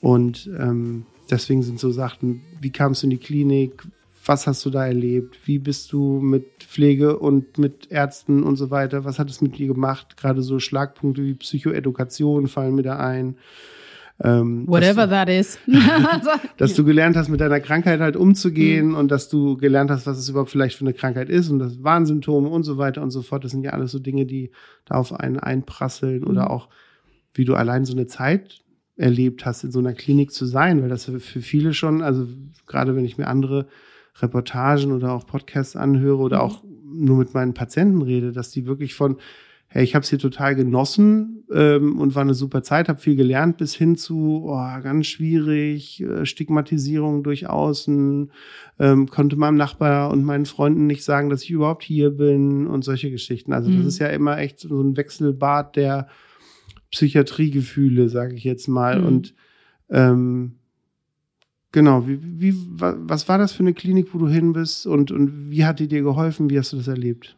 Und 0.00 0.48
ähm, 0.58 1.04
deswegen 1.30 1.62
sind 1.62 1.78
so 1.78 1.90
Sachen, 1.90 2.42
wie 2.60 2.70
kamst 2.70 3.02
du 3.02 3.06
in 3.06 3.10
die 3.10 3.18
Klinik, 3.18 3.82
was 4.24 4.46
hast 4.46 4.64
du 4.64 4.70
da 4.70 4.86
erlebt? 4.86 5.38
Wie 5.46 5.58
bist 5.58 5.92
du 5.92 6.20
mit 6.20 6.44
Pflege 6.60 7.18
und 7.18 7.58
mit 7.58 7.90
Ärzten 7.90 8.42
und 8.42 8.56
so 8.56 8.70
weiter? 8.70 9.04
Was 9.04 9.18
hat 9.18 9.30
es 9.30 9.40
mit 9.40 9.58
dir 9.58 9.66
gemacht? 9.66 10.16
Gerade 10.16 10.42
so 10.42 10.58
Schlagpunkte 10.58 11.24
wie 11.24 11.34
Psychoedukation 11.34 12.46
fallen 12.46 12.74
mir 12.74 12.82
da 12.82 12.98
ein. 12.98 13.36
Ähm, 14.22 14.66
Whatever 14.66 15.06
du, 15.06 15.10
that 15.10 15.28
is. 15.28 15.58
dass 16.58 16.74
du 16.74 16.84
gelernt 16.84 17.16
hast, 17.16 17.28
mit 17.28 17.40
deiner 17.40 17.60
Krankheit 17.60 18.00
halt 18.00 18.16
umzugehen 18.16 18.88
mhm. 18.88 18.96
und 18.96 19.10
dass 19.10 19.28
du 19.28 19.56
gelernt 19.56 19.90
hast, 19.90 20.06
was 20.06 20.18
es 20.18 20.28
überhaupt 20.28 20.50
vielleicht 20.50 20.76
für 20.76 20.84
eine 20.84 20.92
Krankheit 20.92 21.30
ist 21.30 21.48
und 21.50 21.58
das 21.58 21.82
Warnsymptome 21.82 22.48
und 22.48 22.62
so 22.62 22.76
weiter 22.76 23.02
und 23.02 23.10
so 23.10 23.22
fort. 23.22 23.44
Das 23.44 23.52
sind 23.52 23.64
ja 23.64 23.70
alles 23.70 23.92
so 23.92 23.98
Dinge, 23.98 24.26
die 24.26 24.50
da 24.84 24.96
auf 24.96 25.12
einen 25.12 25.38
einprasseln 25.38 26.20
mhm. 26.20 26.26
oder 26.28 26.50
auch, 26.50 26.68
wie 27.32 27.44
du 27.44 27.54
allein 27.54 27.84
so 27.84 27.94
eine 27.94 28.06
Zeit 28.06 28.60
erlebt 28.96 29.46
hast, 29.46 29.64
in 29.64 29.70
so 29.70 29.78
einer 29.78 29.94
Klinik 29.94 30.32
zu 30.32 30.44
sein, 30.44 30.82
weil 30.82 30.90
das 30.90 31.06
für 31.06 31.40
viele 31.40 31.72
schon, 31.72 32.02
also 32.02 32.26
gerade 32.66 32.94
wenn 32.96 33.06
ich 33.06 33.16
mir 33.16 33.28
andere 33.28 33.66
Reportagen 34.20 34.92
oder 34.92 35.12
auch 35.12 35.26
Podcasts 35.26 35.76
anhöre 35.76 36.18
oder 36.18 36.38
mhm. 36.38 36.42
auch 36.42 36.64
nur 36.92 37.16
mit 37.16 37.32
meinen 37.32 37.54
Patienten 37.54 38.02
rede, 38.02 38.32
dass 38.32 38.50
die 38.50 38.66
wirklich 38.66 38.94
von, 38.94 39.16
hey, 39.72 39.84
ich 39.84 39.94
habe 39.94 40.02
es 40.02 40.10
hier 40.10 40.18
total 40.18 40.56
genossen 40.56 41.44
ähm, 41.52 41.98
und 42.00 42.16
war 42.16 42.22
eine 42.22 42.34
super 42.34 42.62
Zeit, 42.64 42.88
habe 42.88 43.00
viel 43.00 43.14
gelernt, 43.14 43.56
bis 43.56 43.72
hin 43.74 43.96
zu, 43.96 44.42
oh, 44.46 44.80
ganz 44.82 45.06
schwierig, 45.06 46.02
äh, 46.02 46.26
Stigmatisierung 46.26 47.22
durch 47.22 47.48
Außen, 47.48 48.32
ähm, 48.80 49.06
konnte 49.06 49.36
meinem 49.36 49.56
Nachbar 49.56 50.10
und 50.10 50.24
meinen 50.24 50.46
Freunden 50.46 50.88
nicht 50.88 51.04
sagen, 51.04 51.30
dass 51.30 51.44
ich 51.44 51.52
überhaupt 51.52 51.84
hier 51.84 52.10
bin 52.10 52.66
und 52.66 52.82
solche 52.82 53.12
Geschichten. 53.12 53.52
Also 53.52 53.70
mhm. 53.70 53.78
das 53.78 53.86
ist 53.86 53.98
ja 54.00 54.08
immer 54.08 54.38
echt 54.38 54.58
so 54.58 54.82
ein 54.82 54.96
Wechselbad 54.96 55.76
der 55.76 56.08
Psychiatriegefühle, 56.90 58.08
sage 58.08 58.34
ich 58.34 58.42
jetzt 58.42 58.66
mal. 58.66 59.00
Mhm. 59.00 59.06
Und 59.06 59.34
ähm, 59.88 60.52
Genau, 61.72 62.08
wie, 62.08 62.18
wie, 62.20 62.54
was 62.76 63.28
war 63.28 63.38
das 63.38 63.52
für 63.52 63.62
eine 63.62 63.74
Klinik, 63.74 64.12
wo 64.12 64.18
du 64.18 64.26
hin 64.26 64.52
bist 64.52 64.88
und, 64.88 65.12
und 65.12 65.52
wie 65.52 65.64
hat 65.64 65.78
die 65.78 65.86
dir 65.86 66.02
geholfen? 66.02 66.50
Wie 66.50 66.58
hast 66.58 66.72
du 66.72 66.78
das 66.78 66.88
erlebt? 66.88 67.36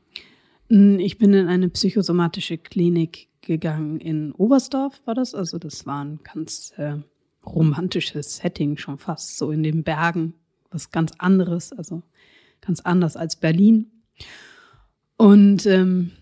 Hm, 0.69 0.99
ich 0.99 1.19
bin 1.19 1.35
in 1.35 1.49
eine 1.49 1.69
psychosomatische 1.69 2.59
Klinik 2.59 3.29
gegangen 3.41 4.01
in 4.01 4.33
Oberstdorf, 4.33 5.01
war 5.05 5.15
das. 5.15 5.35
Also, 5.35 5.59
das 5.59 5.87
war 5.87 6.05
ein 6.05 6.21
ganz 6.23 6.73
äh, 6.77 6.97
romantisches 7.45 8.37
Setting, 8.37 8.77
schon 8.77 8.99
fast 8.99 9.37
so 9.39 9.51
in 9.51 9.63
den 9.63 9.83
Bergen. 9.83 10.35
Was 10.71 10.91
ganz 10.91 11.13
anderes, 11.19 11.73
also 11.73 12.03
ganz 12.61 12.81
anders 12.81 13.17
als 13.17 13.37
Berlin. 13.37 13.91
Und 15.17 15.67
ähm, 15.67 16.13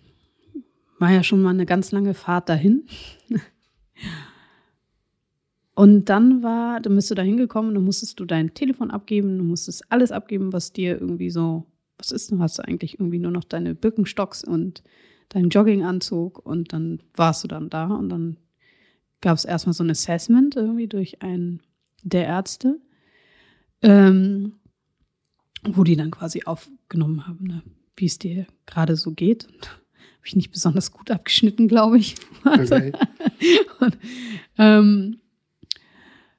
war 0.99 1.11
ja 1.11 1.23
schon 1.23 1.41
mal 1.41 1.51
eine 1.51 1.67
ganz 1.67 1.93
lange 1.93 2.15
Fahrt 2.15 2.49
dahin. 2.49 2.87
Und 5.75 6.11
dann 6.11 6.43
war, 6.43 6.81
dann 6.81 6.95
bist 6.95 7.11
du 7.11 7.15
da 7.15 7.23
hingekommen, 7.23 7.75
dann 7.75 7.85
musstest 7.85 8.21
du 8.21 8.27
dein 8.27 8.53
Telefon 8.53 8.91
abgeben, 8.91 9.39
du 9.39 9.45
musstest 9.45 9.91
alles 9.91 10.13
abgeben, 10.13 10.53
was 10.53 10.75
dir 10.75 11.01
irgendwie 11.01 11.31
so, 11.31 11.65
was 12.01 12.13
ist, 12.13 12.31
du 12.31 12.39
hast 12.39 12.61
eigentlich 12.61 12.99
irgendwie 12.99 13.19
nur 13.19 13.31
noch 13.31 13.45
deine 13.45 13.75
Birkenstocks 13.75 14.45
und 14.45 14.83
deinen 15.29 15.51
Jogginganzug 15.51 16.45
und 16.45 16.73
dann 16.73 17.03
warst 17.15 17.45
du 17.45 17.49
dann 17.49 17.71
da 17.71 17.87
und 17.87 18.09
dann 18.09 18.37
gab 19.21 19.37
es 19.37 19.45
erstmal 19.45 19.75
so 19.75 19.85
ein 19.85 19.91
Assessment 19.91 20.57
irgendwie 20.57 20.89
durch 20.89 21.23
einen 21.23 21.61
der 22.03 22.27
Ärzte, 22.27 22.81
ähm, 23.83 24.55
wo 25.63 25.85
die 25.85 25.97
dann 25.97 26.11
quasi 26.11 26.43
aufgenommen 26.45 27.27
haben, 27.27 27.47
ne, 27.47 27.63
wie 27.97 28.07
es 28.07 28.19
dir 28.19 28.47
gerade 28.67 28.97
so 28.97 29.13
geht. 29.13 29.47
Habe 29.61 30.27
ich 30.27 30.37
nicht 30.37 30.51
besonders 30.51 30.93
gut 30.93 31.11
abgeschnitten, 31.11 31.69
glaube 31.69 31.99
ich. 31.99 32.17
Okay. 32.45 32.93
und, 33.81 33.99
ähm, 34.57 35.21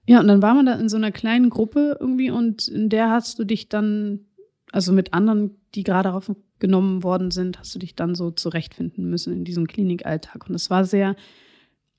ja, 0.08 0.20
und 0.20 0.28
dann 0.28 0.42
war 0.42 0.56
man 0.56 0.66
da 0.66 0.74
in 0.74 0.90
so 0.90 0.98
einer 0.98 1.12
kleinen 1.12 1.52
Gruppe 1.52 1.98
irgendwie 2.00 2.32
und 2.32 2.68
in 2.68 2.90
der 2.90 3.12
hast 3.12 3.38
du 3.38 3.44
dich 3.44 3.70
dann, 3.70 4.26
also 4.72 4.94
mit 4.94 5.14
anderen, 5.14 5.52
die 5.76 5.84
gerade 5.84 6.14
aufgenommen 6.14 7.04
worden 7.04 7.32
sind, 7.32 7.60
hast 7.60 7.74
du 7.76 7.80
dich 7.80 7.96
dann 7.96 8.16
so 8.16 8.32
zurechtfinden 8.32 9.10
müssen 9.10 9.34
in 9.34 9.44
diesem 9.44 9.68
Klinikalltag. 9.68 10.48
Und 10.48 10.56
es 10.56 10.70
war 10.70 10.86
sehr, 10.86 11.16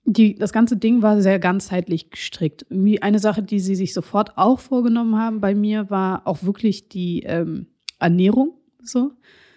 die, 0.04 0.34
das 0.34 0.52
ganze 0.52 0.76
Ding 0.76 1.02
war 1.02 1.20
sehr 1.20 1.38
ganzheitlich 1.38 2.10
gestrickt. 2.10 2.66
Irgendwie 2.70 3.02
eine 3.02 3.18
Sache, 3.18 3.42
die 3.42 3.60
sie 3.60 3.74
sich 3.74 3.94
sofort 3.94 4.36
auch 4.36 4.60
vorgenommen 4.60 5.16
haben 5.16 5.40
bei 5.40 5.54
mir, 5.54 5.90
war 5.90 6.26
auch 6.26 6.42
wirklich 6.42 6.88
die 6.88 7.22
ähm, 7.24 7.66
Ernährung. 7.98 8.54
So. 8.82 9.12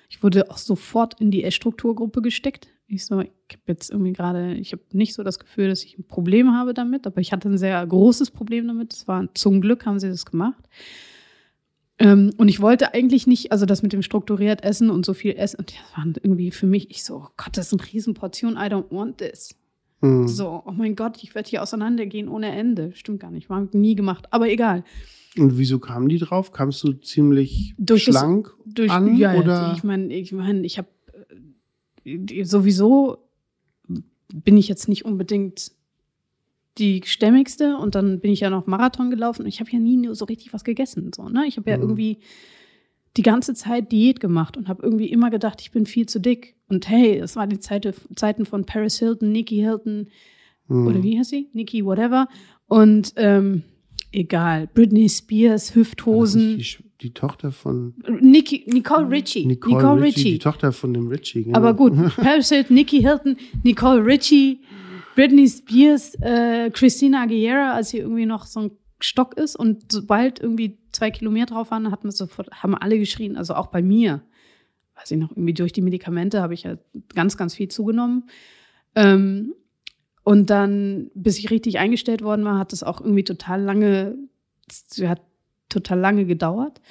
Ich 0.10 0.22
wurde 0.22 0.52
auch 0.52 0.58
sofort 0.58 1.20
in 1.20 1.32
die 1.32 1.44
Essstrukturgruppe 1.44 2.22
gesteckt. 2.22 2.68
Ich 2.88 3.06
so, 3.06 3.20
ich 3.20 3.32
habe 3.52 3.64
jetzt 3.68 3.90
irgendwie 3.90 4.14
gerade, 4.14 4.54
ich 4.54 4.72
habe 4.72 4.84
nicht 4.92 5.16
so 5.16 5.24
das 5.24 5.40
Gefühl, 5.40 5.70
dass 5.70 5.84
ich 5.84 5.98
ein 5.98 6.08
Problem 6.08 6.54
habe 6.54 6.76
damit, 6.76 7.08
aber 7.08 7.20
ich 7.20 7.32
hatte 7.32 7.50
ein 7.50 7.58
sehr 7.58 7.86
großes 7.86 8.30
Problem 8.30 8.68
damit. 8.68 8.94
Es 8.94 9.08
war 9.08 9.28
zum 9.34 9.62
Glück 9.62 9.88
haben 9.88 10.00
sie 10.00 10.10
das 10.10 10.26
gemacht. 10.26 10.64
Ähm, 11.98 12.32
und 12.38 12.50
ich 12.50 12.62
wollte 12.62 12.94
eigentlich 12.94 13.26
nicht, 13.26 13.52
also 13.52 13.66
das 13.66 13.82
mit 13.82 13.94
dem 13.94 14.02
strukturiert 14.02 14.64
Essen 14.64 14.90
und 14.90 15.06
so 15.06 15.14
viel 15.14 15.36
Essen, 15.36 15.60
und 15.60 15.74
das 15.74 15.98
war 15.98 16.06
irgendwie 16.06 16.52
für 16.52 16.68
mich, 16.68 16.90
ich 16.92 17.04
so, 17.04 17.16
oh 17.16 17.28
Gott, 17.38 17.58
das 17.58 17.72
ist 17.72 17.80
eine 17.80 17.94
Riesenportion, 17.94 18.54
I 18.54 18.68
don't 18.68 18.92
want 18.92 19.20
this. 19.20 19.56
Mhm. 20.02 20.28
So, 20.28 20.64
oh 20.66 20.72
mein 20.72 20.96
Gott, 20.96 21.24
ich 21.24 21.36
werde 21.36 21.50
hier 21.50 21.64
auseinandergehen 21.64 22.28
ohne 22.28 22.52
Ende. 22.52 22.92
Stimmt 22.96 23.22
gar 23.22 23.32
nicht, 23.32 23.50
war 23.50 23.68
nie 23.72 23.96
gemacht, 23.96 24.28
aber 24.32 24.50
egal. 24.50 24.84
Und 25.38 25.58
wieso 25.58 25.80
kamen 25.80 26.10
die 26.10 26.18
drauf? 26.18 26.52
Kamst 26.52 26.84
du 26.84 26.94
ziemlich 26.94 27.76
durch 27.78 28.04
schlank 28.04 28.54
das, 28.66 28.74
durch, 28.74 28.92
an? 28.92 29.16
Ja, 29.18 29.36
oder? 29.36 29.74
ich 29.76 29.84
meine, 29.84 30.14
ich, 30.14 30.32
mein, 30.32 30.64
ich 30.64 30.78
habe 30.78 30.88
sowieso 32.44 33.26
bin 34.34 34.58
ich 34.58 34.68
jetzt 34.68 34.88
nicht 34.88 35.06
unbedingt 35.06 35.72
die 36.78 37.02
stämmigste 37.06 37.78
und 37.78 37.96
dann 37.96 38.20
bin 38.20 38.32
ich 38.32 38.42
ja 38.42 38.50
noch 38.50 38.68
Marathon 38.68 39.10
gelaufen 39.10 39.44
und 39.44 39.48
ich 39.48 39.60
habe 39.60 39.72
ja 39.72 39.80
nie 39.80 40.10
so 40.14 40.26
richtig 40.26 40.54
was 40.54 40.64
gegessen. 40.64 41.12
So, 41.16 41.30
ne? 41.30 41.46
Ich 41.48 41.58
habe 41.58 41.70
ja 41.70 41.78
mhm. 41.78 41.84
irgendwie 41.84 42.18
die 43.18 43.22
ganze 43.22 43.54
Zeit 43.54 43.92
Diät 43.92 44.20
gemacht 44.20 44.58
und 44.58 44.68
habe 44.68 44.84
irgendwie 44.84 45.10
immer 45.10 45.30
gedacht, 45.30 45.62
ich 45.62 45.72
bin 45.72 45.86
viel 45.86 46.06
zu 46.06 46.20
dick. 46.20 46.56
Und 46.68 46.90
hey, 46.90 47.18
es 47.18 47.36
waren 47.36 47.50
die 47.50 47.60
Zeit, 47.60 47.94
Zeiten 48.16 48.46
von 48.46 48.66
Paris 48.66 49.00
Hilton, 49.00 49.32
Nikki 49.32 49.56
Hilton 49.56 50.10
mhm. 50.68 50.88
oder 50.88 51.02
wie 51.02 51.18
heißt 51.18 51.30
sie? 51.30 51.50
Nikki, 51.54 51.86
whatever. 51.86 52.28
Und 52.68 53.14
ähm, 53.16 53.64
egal, 54.12 54.68
Britney 54.74 55.08
Spears, 55.08 55.76
Hüfthosen 55.76 56.62
die 57.02 57.14
Tochter 57.14 57.52
von 57.52 57.94
Nikki, 58.22 58.64
Nicole 58.68 59.10
Richie. 59.10 59.46
Nicole, 59.46 59.76
Nicole 59.76 60.02
Richie, 60.02 60.20
Richie, 60.20 60.32
Die 60.32 60.40
Tochter 60.40 60.72
von 60.72 60.94
dem 60.94 61.08
Richie. 61.08 61.44
Genau. 61.44 61.58
Aber 61.58 61.74
gut, 61.74 61.94
Paris 62.16 62.50
Hilton, 62.50 62.76
Nikki 62.76 63.02
Hilton, 63.02 63.38
Nicole 63.64 64.06
Richie, 64.06 64.60
Britney 65.16 65.48
Spears, 65.48 66.16
äh, 66.22 66.70
Christina 66.72 67.24
Aguilera, 67.24 67.74
als 67.74 67.90
sie 67.90 68.00
irgendwie 68.00 68.26
noch 68.26 68.46
so 68.46 68.60
ein 68.60 68.72
Stock 69.00 69.38
ist 69.38 69.56
und 69.56 69.92
sobald 69.92 70.40
irgendwie 70.40 70.78
zwei 70.92 71.12
Kilometer 71.12 71.54
drauf 71.54 71.72
waren, 71.72 71.92
hat 71.92 72.04
man 72.04 72.12
sofort, 72.12 72.50
haben 72.52 72.76
alle 72.76 73.00
geschrien, 73.00 73.38
also 73.38 73.56
auch 73.56 73.68
bei 73.68 73.82
mir. 73.82 74.22
Weiß 74.96 75.12
ich 75.12 75.18
noch, 75.18 75.32
irgendwie 75.32 75.54
durch 75.54 75.74
die 75.74 75.82
Medikamente 75.82 76.42
habe 76.42 76.54
ich 76.54 76.64
ja 76.64 76.78
ganz, 77.14 77.38
ganz 77.38 77.56
viel 77.56 77.68
zugenommen. 77.68 78.30
Ähm, 78.96 79.54
und 80.24 80.50
dann, 80.50 81.12
bis 81.14 81.38
ich 81.38 81.52
richtig 81.52 81.78
eingestellt 81.80 82.22
worden 82.22 82.46
war, 82.46 82.58
hat 82.58 82.74
es 82.74 82.84
auch 82.84 83.00
irgendwie 83.00 83.24
total 83.24 83.62
lange, 83.62 84.18
hat 85.04 85.22
total 85.70 86.00
lange 86.00 86.26
gedauert. 86.26 86.82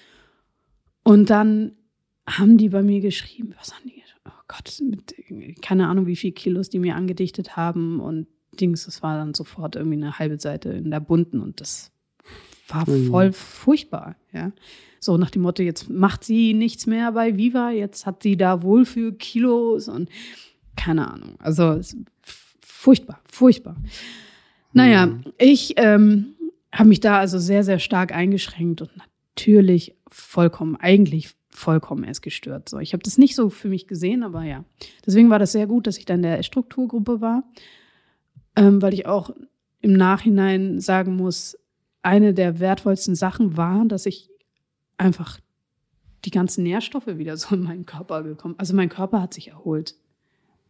Und 1.02 1.30
dann 1.30 1.72
haben 2.26 2.58
die 2.58 2.68
bei 2.68 2.82
mir 2.82 3.00
geschrieben, 3.00 3.54
was 3.58 3.74
haben 3.74 3.88
die? 3.88 4.03
Gott, 4.48 4.82
mit, 4.82 5.14
keine 5.62 5.88
Ahnung, 5.88 6.06
wie 6.06 6.16
viele 6.16 6.32
Kilos 6.32 6.68
die 6.68 6.78
mir 6.78 6.96
angedichtet 6.96 7.56
haben 7.56 8.00
und 8.00 8.26
Dings, 8.60 8.84
das 8.84 9.02
war 9.02 9.16
dann 9.16 9.34
sofort 9.34 9.76
irgendwie 9.76 9.96
eine 9.96 10.18
halbe 10.18 10.38
Seite 10.38 10.70
in 10.70 10.90
der 10.90 11.00
bunten 11.00 11.40
und 11.40 11.60
das 11.60 11.90
war 12.68 12.88
mhm. 12.88 13.10
voll 13.10 13.32
furchtbar, 13.32 14.16
ja. 14.32 14.52
So 15.00 15.18
nach 15.18 15.30
dem 15.30 15.42
Motto, 15.42 15.62
jetzt 15.62 15.90
macht 15.90 16.24
sie 16.24 16.54
nichts 16.54 16.86
mehr 16.86 17.12
bei 17.12 17.36
Viva, 17.36 17.70
jetzt 17.70 18.06
hat 18.06 18.22
sie 18.22 18.38
da 18.38 18.62
Wohlfühlkilos 18.62 19.88
und 19.88 20.08
keine 20.76 21.10
Ahnung. 21.10 21.34
Also 21.40 21.78
furchtbar, 22.62 23.20
furchtbar. 23.30 23.76
Naja, 24.72 25.06
mhm. 25.06 25.24
ich 25.36 25.74
ähm, 25.76 26.34
habe 26.72 26.88
mich 26.88 27.00
da 27.00 27.18
also 27.18 27.38
sehr, 27.38 27.64
sehr 27.64 27.78
stark 27.78 28.12
eingeschränkt 28.12 28.80
und 28.80 28.90
natürlich 28.96 29.94
vollkommen 30.08 30.76
eigentlich 30.76 31.34
vollkommen 31.54 32.04
erst 32.04 32.22
gestört. 32.22 32.68
So, 32.68 32.78
ich 32.78 32.92
habe 32.92 33.02
das 33.02 33.16
nicht 33.16 33.36
so 33.36 33.48
für 33.48 33.68
mich 33.68 33.86
gesehen, 33.86 34.22
aber 34.22 34.42
ja. 34.42 34.64
Deswegen 35.06 35.30
war 35.30 35.38
das 35.38 35.52
sehr 35.52 35.66
gut, 35.66 35.86
dass 35.86 35.98
ich 35.98 36.04
dann 36.04 36.16
in 36.16 36.22
der 36.22 36.42
Strukturgruppe 36.42 37.20
war, 37.20 37.44
ähm, 38.56 38.82
weil 38.82 38.92
ich 38.92 39.06
auch 39.06 39.30
im 39.80 39.92
Nachhinein 39.92 40.80
sagen 40.80 41.16
muss, 41.16 41.58
eine 42.02 42.34
der 42.34 42.58
wertvollsten 42.58 43.14
Sachen 43.14 43.56
war, 43.56 43.84
dass 43.86 44.06
ich 44.06 44.30
einfach 44.98 45.40
die 46.24 46.30
ganzen 46.30 46.64
Nährstoffe 46.64 47.06
wieder 47.06 47.36
so 47.36 47.54
in 47.54 47.62
meinen 47.62 47.86
Körper 47.86 48.22
gekommen. 48.22 48.54
Also 48.58 48.74
mein 48.74 48.88
Körper 48.88 49.22
hat 49.22 49.34
sich 49.34 49.48
erholt, 49.48 49.94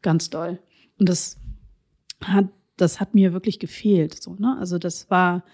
ganz 0.03 0.31
doll. 0.31 0.59
Und 0.99 1.09
das 1.09 1.39
hat, 2.23 2.49
das 2.77 3.01
hat 3.01 3.15
mir 3.15 3.33
wirklich 3.33 3.59
gefehlt. 3.59 4.21
So, 4.23 4.35
ne? 4.35 4.57
Also 4.59 4.79
das 4.79 5.11
war, 5.11 5.45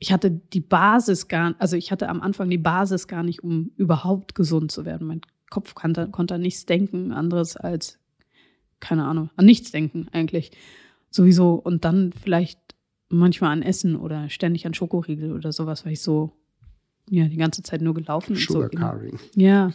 ich 0.00 0.12
hatte 0.12 0.30
die 0.30 0.60
Basis 0.60 1.28
gar, 1.28 1.54
also 1.58 1.76
ich 1.76 1.92
hatte 1.92 2.08
am 2.08 2.22
Anfang 2.22 2.48
die 2.48 2.58
Basis 2.58 3.06
gar 3.06 3.22
nicht, 3.22 3.44
um 3.44 3.70
überhaupt 3.76 4.34
gesund 4.34 4.72
zu 4.72 4.86
werden. 4.86 5.06
Mein 5.06 5.20
Kopf 5.50 5.74
konnte, 5.74 6.08
konnte 6.08 6.34
an 6.34 6.40
nichts 6.40 6.64
denken, 6.64 7.12
anderes 7.12 7.56
als, 7.56 7.98
keine 8.80 9.04
Ahnung, 9.04 9.28
an 9.36 9.44
nichts 9.44 9.70
denken 9.70 10.08
eigentlich. 10.10 10.52
Sowieso. 11.10 11.54
Und 11.54 11.84
dann 11.84 12.12
vielleicht 12.12 12.58
manchmal 13.10 13.52
an 13.52 13.60
Essen 13.62 13.94
oder 13.94 14.30
ständig 14.30 14.66
an 14.66 14.72
Schokoriegel 14.72 15.32
oder 15.32 15.52
sowas, 15.52 15.84
weil 15.84 15.92
ich 15.92 16.00
so, 16.00 16.32
ja, 17.10 17.26
die 17.26 17.36
ganze 17.36 17.62
Zeit 17.62 17.82
nur 17.82 17.92
gelaufen 17.92 18.36
Sugar 18.36 18.64
und 18.64 18.72
so. 18.72 18.78
Carving. 18.78 19.18
Ja, 19.34 19.70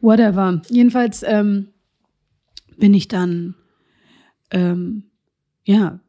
whatever. 0.00 0.62
Jedenfalls 0.68 1.22
ähm, 1.22 1.68
bin 2.76 2.92
ich 2.92 3.06
dann, 3.06 3.54
ähm, 4.50 5.04
ja, 5.64 6.00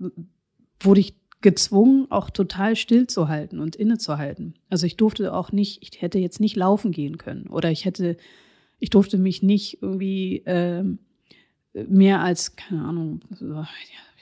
wurde 0.80 1.02
ich 1.02 1.16
gezwungen, 1.46 2.08
auch 2.10 2.32
total 2.32 2.76
stillzuhalten 2.76 3.60
und 3.60 3.76
innezuhalten. 3.76 4.56
Also 4.72 4.88
ich 4.88 4.98
durfte 4.98 5.32
auch 5.32 5.52
nicht, 5.52 5.84
ich 5.84 6.02
hätte 6.02 6.18
jetzt 6.18 6.40
nicht 6.40 6.56
laufen 6.56 6.92
gehen 6.92 7.20
können 7.20 7.46
oder 7.46 7.70
ich 7.70 7.86
hätte, 7.86 8.18
ich 8.80 8.90
durfte 8.90 9.20
mich 9.20 9.44
nicht 9.44 9.80
irgendwie 9.80 10.42
ähm, 10.48 10.98
mehr 11.74 12.22
als, 12.22 12.56
keine 12.56 12.84
Ahnung, 12.84 13.20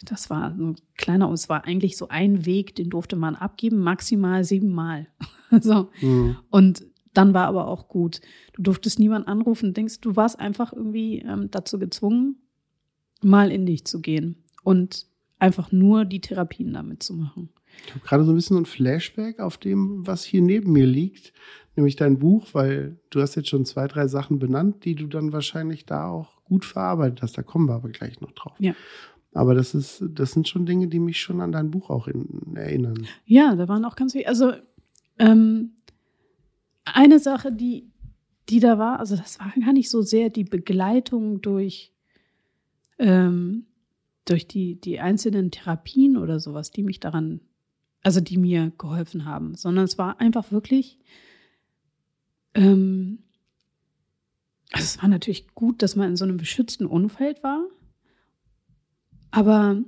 das 0.03 0.29
war 0.29 0.53
so 0.57 0.65
ein 0.65 0.75
kleiner, 0.97 1.31
es 1.31 1.47
war 1.47 1.63
eigentlich 1.63 1.95
so 1.95 2.09
ein 2.09 2.45
Weg, 2.45 2.75
den 2.75 2.89
durfte 2.89 3.15
man 3.15 3.37
abgeben, 3.37 3.77
maximal 3.77 4.43
siebenmal. 4.43 5.07
so. 5.61 5.87
Mhm. 6.01 6.35
Und 6.49 6.85
dann 7.13 7.33
war 7.33 7.47
aber 7.47 7.69
auch 7.69 7.87
gut. 7.87 8.19
Du 8.51 8.63
durftest 8.63 8.99
niemand 8.99 9.29
anrufen, 9.29 9.73
denkst, 9.73 10.01
du 10.01 10.17
warst 10.17 10.41
einfach 10.41 10.73
irgendwie 10.73 11.19
ähm, 11.19 11.49
dazu 11.51 11.79
gezwungen, 11.79 12.35
mal 13.21 13.49
in 13.49 13.65
dich 13.65 13.85
zu 13.85 14.01
gehen 14.01 14.43
und 14.65 15.07
einfach 15.43 15.73
nur 15.73 16.05
die 16.05 16.21
Therapien 16.21 16.73
damit 16.73 17.03
zu 17.03 17.13
machen. 17.13 17.49
Ich 17.85 17.93
habe 17.93 18.05
gerade 18.05 18.23
so 18.23 18.31
ein 18.31 18.35
bisschen 18.35 18.55
so 18.55 18.61
ein 18.61 18.65
Flashback 18.65 19.41
auf 19.41 19.57
dem, 19.57 20.07
was 20.07 20.23
hier 20.23 20.41
neben 20.41 20.71
mir 20.71 20.85
liegt, 20.85 21.33
nämlich 21.75 21.97
dein 21.97 22.17
Buch, 22.17 22.47
weil 22.53 22.97
du 23.09 23.19
hast 23.21 23.35
jetzt 23.35 23.49
schon 23.49 23.65
zwei, 23.65 23.89
drei 23.89 24.07
Sachen 24.07 24.39
benannt, 24.39 24.85
die 24.85 24.95
du 24.95 25.05
dann 25.05 25.33
wahrscheinlich 25.33 25.85
da 25.85 26.07
auch 26.07 26.41
gut 26.45 26.63
verarbeitet 26.63 27.21
hast. 27.21 27.37
Da 27.37 27.43
kommen 27.43 27.67
wir 27.67 27.73
aber 27.73 27.89
gleich 27.89 28.21
noch 28.21 28.31
drauf. 28.31 28.53
Ja. 28.59 28.73
Aber 29.33 29.53
das 29.53 29.75
ist, 29.75 30.05
das 30.07 30.31
sind 30.31 30.47
schon 30.47 30.65
Dinge, 30.65 30.87
die 30.87 30.99
mich 30.99 31.19
schon 31.19 31.41
an 31.41 31.51
dein 31.51 31.71
Buch 31.71 31.89
auch 31.89 32.07
in, 32.07 32.55
erinnern. 32.55 33.05
Ja, 33.25 33.53
da 33.55 33.67
waren 33.67 33.83
auch 33.83 33.97
ganz 33.97 34.13
viele. 34.13 34.27
Also 34.27 34.53
ähm, 35.19 35.71
eine 36.85 37.19
Sache, 37.19 37.51
die, 37.51 37.91
die 38.47 38.61
da 38.61 38.77
war, 38.77 38.99
also 38.99 39.17
das 39.17 39.39
war 39.39 39.51
gar 39.59 39.73
nicht 39.73 39.89
so 39.89 40.03
sehr 40.03 40.29
die 40.29 40.45
Begleitung 40.45 41.41
durch, 41.41 41.91
ähm, 42.97 43.65
durch 44.25 44.47
die, 44.47 44.79
die 44.79 44.99
einzelnen 44.99 45.51
Therapien 45.51 46.17
oder 46.17 46.39
sowas, 46.39 46.71
die 46.71 46.83
mich 46.83 46.99
daran, 46.99 47.41
also 48.03 48.21
die 48.21 48.37
mir 48.37 48.71
geholfen 48.77 49.25
haben, 49.25 49.55
sondern 49.55 49.85
es 49.85 49.97
war 49.97 50.19
einfach 50.19 50.51
wirklich, 50.51 50.99
ähm, 52.53 53.19
also 54.71 54.85
es 54.85 55.01
war 55.01 55.09
natürlich 55.09 55.53
gut, 55.53 55.81
dass 55.81 55.95
man 55.95 56.09
in 56.09 56.15
so 56.15 56.25
einem 56.25 56.37
beschützten 56.37 56.85
Umfeld 56.85 57.43
war, 57.43 57.65
aber 59.31 59.83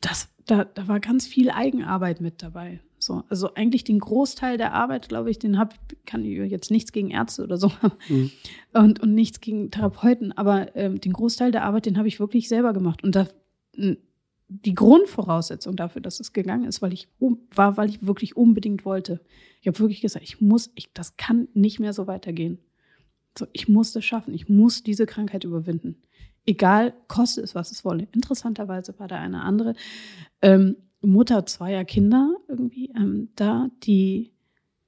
das, 0.00 0.28
da, 0.46 0.64
da 0.64 0.88
war 0.88 1.00
ganz 1.00 1.26
viel 1.26 1.50
Eigenarbeit 1.50 2.20
mit 2.20 2.42
dabei. 2.42 2.80
So, 3.04 3.24
also 3.28 3.54
eigentlich 3.54 3.84
den 3.84 3.98
Großteil 3.98 4.56
der 4.56 4.72
Arbeit, 4.72 5.08
glaube 5.08 5.30
ich, 5.30 5.38
den 5.38 5.58
habe 5.58 5.74
kann 6.06 6.24
ich 6.24 6.50
jetzt 6.50 6.70
nichts 6.70 6.92
gegen 6.92 7.10
Ärzte 7.10 7.44
oder 7.44 7.56
so 7.56 7.70
Mhm. 8.08 8.30
und, 8.72 9.00
und 9.00 9.14
nichts 9.14 9.40
gegen 9.40 9.70
Therapeuten, 9.70 10.32
aber 10.32 10.74
ähm, 10.76 11.00
den 11.00 11.12
Großteil 11.12 11.52
der 11.52 11.64
Arbeit, 11.64 11.86
den 11.86 11.98
habe 11.98 12.08
ich 12.08 12.20
wirklich 12.20 12.48
selber 12.48 12.72
gemacht. 12.72 13.04
Und 13.04 13.14
da, 13.14 13.28
die 14.48 14.74
Grundvoraussetzung 14.74 15.76
dafür, 15.76 16.02
dass 16.02 16.20
es 16.20 16.32
gegangen 16.32 16.64
ist, 16.64 16.82
weil 16.82 16.92
ich 16.92 17.08
war, 17.54 17.76
weil 17.76 17.88
ich 17.88 18.06
wirklich 18.06 18.36
unbedingt 18.36 18.84
wollte. 18.84 19.20
Ich 19.60 19.66
habe 19.66 19.78
wirklich 19.78 20.00
gesagt, 20.00 20.24
ich 20.24 20.40
muss, 20.40 20.70
ich, 20.74 20.92
das 20.92 21.16
kann 21.16 21.48
nicht 21.54 21.80
mehr 21.80 21.92
so 21.92 22.06
weitergehen. 22.06 22.58
So, 23.36 23.46
ich 23.52 23.68
muss 23.68 23.92
das 23.92 24.04
schaffen. 24.04 24.34
Ich 24.34 24.48
muss 24.48 24.82
diese 24.82 25.06
Krankheit 25.06 25.44
überwinden. 25.44 25.96
Egal, 26.46 26.92
koste 27.08 27.40
es, 27.40 27.54
was 27.54 27.72
es 27.72 27.84
wolle. 27.84 28.06
Interessanterweise 28.12 28.98
war 28.98 29.08
da 29.08 29.16
eine 29.16 29.42
andere 29.42 29.74
ähm, 30.42 30.76
Mutter 31.06 31.46
zweier 31.46 31.84
Kinder 31.84 32.34
irgendwie 32.48 32.90
ähm, 32.96 33.28
da, 33.36 33.68
die 33.82 34.32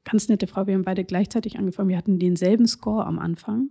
ganz 0.05 0.29
nette 0.29 0.47
Frau. 0.47 0.67
Wir 0.67 0.75
haben 0.75 0.85
beide 0.85 1.05
gleichzeitig 1.05 1.59
angefangen. 1.59 1.89
Wir 1.89 1.97
hatten 1.97 2.19
denselben 2.19 2.67
Score 2.67 3.05
am 3.05 3.19
Anfang. 3.19 3.71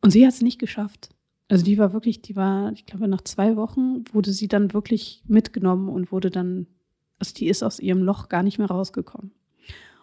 Und 0.00 0.10
sie 0.10 0.26
hat 0.26 0.34
es 0.34 0.42
nicht 0.42 0.58
geschafft. 0.58 1.10
Also 1.48 1.64
die 1.64 1.78
war 1.78 1.92
wirklich, 1.92 2.22
die 2.22 2.36
war, 2.36 2.72
ich 2.72 2.86
glaube, 2.86 3.08
nach 3.08 3.22
zwei 3.22 3.56
Wochen 3.56 4.04
wurde 4.12 4.32
sie 4.32 4.48
dann 4.48 4.72
wirklich 4.72 5.22
mitgenommen 5.26 5.88
und 5.88 6.12
wurde 6.12 6.30
dann, 6.30 6.66
also 7.18 7.34
die 7.34 7.48
ist 7.48 7.62
aus 7.62 7.80
ihrem 7.80 8.02
Loch 8.02 8.28
gar 8.28 8.42
nicht 8.42 8.58
mehr 8.58 8.68
rausgekommen. 8.68 9.32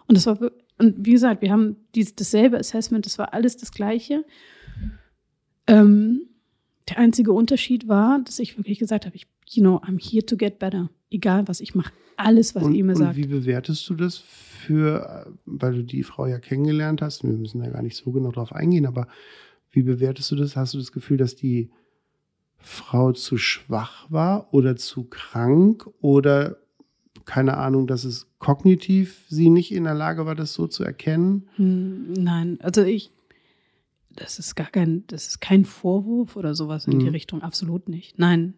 Und 0.07 0.15
das 0.15 0.25
war, 0.25 0.51
und 0.77 1.05
wie 1.05 1.11
gesagt, 1.11 1.41
wir 1.41 1.51
haben 1.51 1.77
dies, 1.95 2.15
dasselbe 2.15 2.57
Assessment, 2.57 3.05
das 3.05 3.17
war 3.17 3.33
alles 3.33 3.57
das 3.57 3.71
Gleiche. 3.71 4.25
Ähm, 5.67 6.21
der 6.89 6.97
einzige 6.97 7.33
Unterschied 7.33 7.87
war, 7.87 8.19
dass 8.19 8.39
ich 8.39 8.57
wirklich 8.57 8.79
gesagt 8.79 9.05
habe, 9.05 9.15
ich, 9.15 9.27
you 9.49 9.61
know, 9.61 9.79
I'm 9.83 9.97
here 9.99 10.25
to 10.25 10.35
get 10.37 10.59
better. 10.59 10.89
Egal 11.09 11.47
was 11.47 11.61
ich 11.61 11.73
mache, 11.75 11.93
alles, 12.17 12.53
was 12.55 12.63
und, 12.63 12.75
ihr 12.75 12.83
mir 12.83 12.93
und 12.93 12.97
sagt. 12.99 13.15
wie 13.15 13.27
bewertest 13.27 13.87
du 13.89 13.95
das 13.95 14.17
für, 14.17 15.25
äh, 15.27 15.31
weil 15.45 15.73
du 15.73 15.83
die 15.83 16.03
Frau 16.03 16.25
ja 16.25 16.39
kennengelernt 16.39 17.01
hast, 17.01 17.23
wir 17.23 17.31
müssen 17.31 17.59
da 17.61 17.69
gar 17.69 17.81
nicht 17.81 17.95
so 17.95 18.11
genau 18.11 18.31
drauf 18.31 18.51
eingehen, 18.53 18.85
aber 18.85 19.07
wie 19.71 19.83
bewertest 19.83 20.31
du 20.31 20.35
das? 20.35 20.55
Hast 20.55 20.73
du 20.73 20.77
das 20.79 20.91
Gefühl, 20.91 21.17
dass 21.17 21.35
die 21.35 21.69
Frau 22.57 23.11
zu 23.13 23.37
schwach 23.37 24.09
war 24.11 24.53
oder 24.53 24.75
zu 24.75 25.03
krank 25.03 25.87
oder 26.01 26.57
keine 27.25 27.57
Ahnung, 27.57 27.87
dass 27.87 28.03
es 28.03 28.27
kognitiv 28.39 29.25
sie 29.29 29.49
nicht 29.49 29.71
in 29.71 29.83
der 29.83 29.93
Lage 29.93 30.25
war, 30.25 30.35
das 30.35 30.53
so 30.53 30.67
zu 30.67 30.83
erkennen? 30.83 31.47
Hm, 31.57 32.13
Nein, 32.13 32.57
also 32.61 32.83
ich, 32.83 33.11
das 34.15 34.39
ist 34.39 34.55
gar 34.55 34.67
kein, 34.71 35.03
das 35.07 35.27
ist 35.27 35.39
kein 35.41 35.63
Vorwurf 35.65 36.35
oder 36.35 36.55
sowas 36.55 36.85
in 36.87 36.99
die 36.99 37.05
Mhm. 37.05 37.11
Richtung, 37.11 37.41
absolut 37.43 37.87
nicht. 37.89 38.17
Nein, 38.17 38.55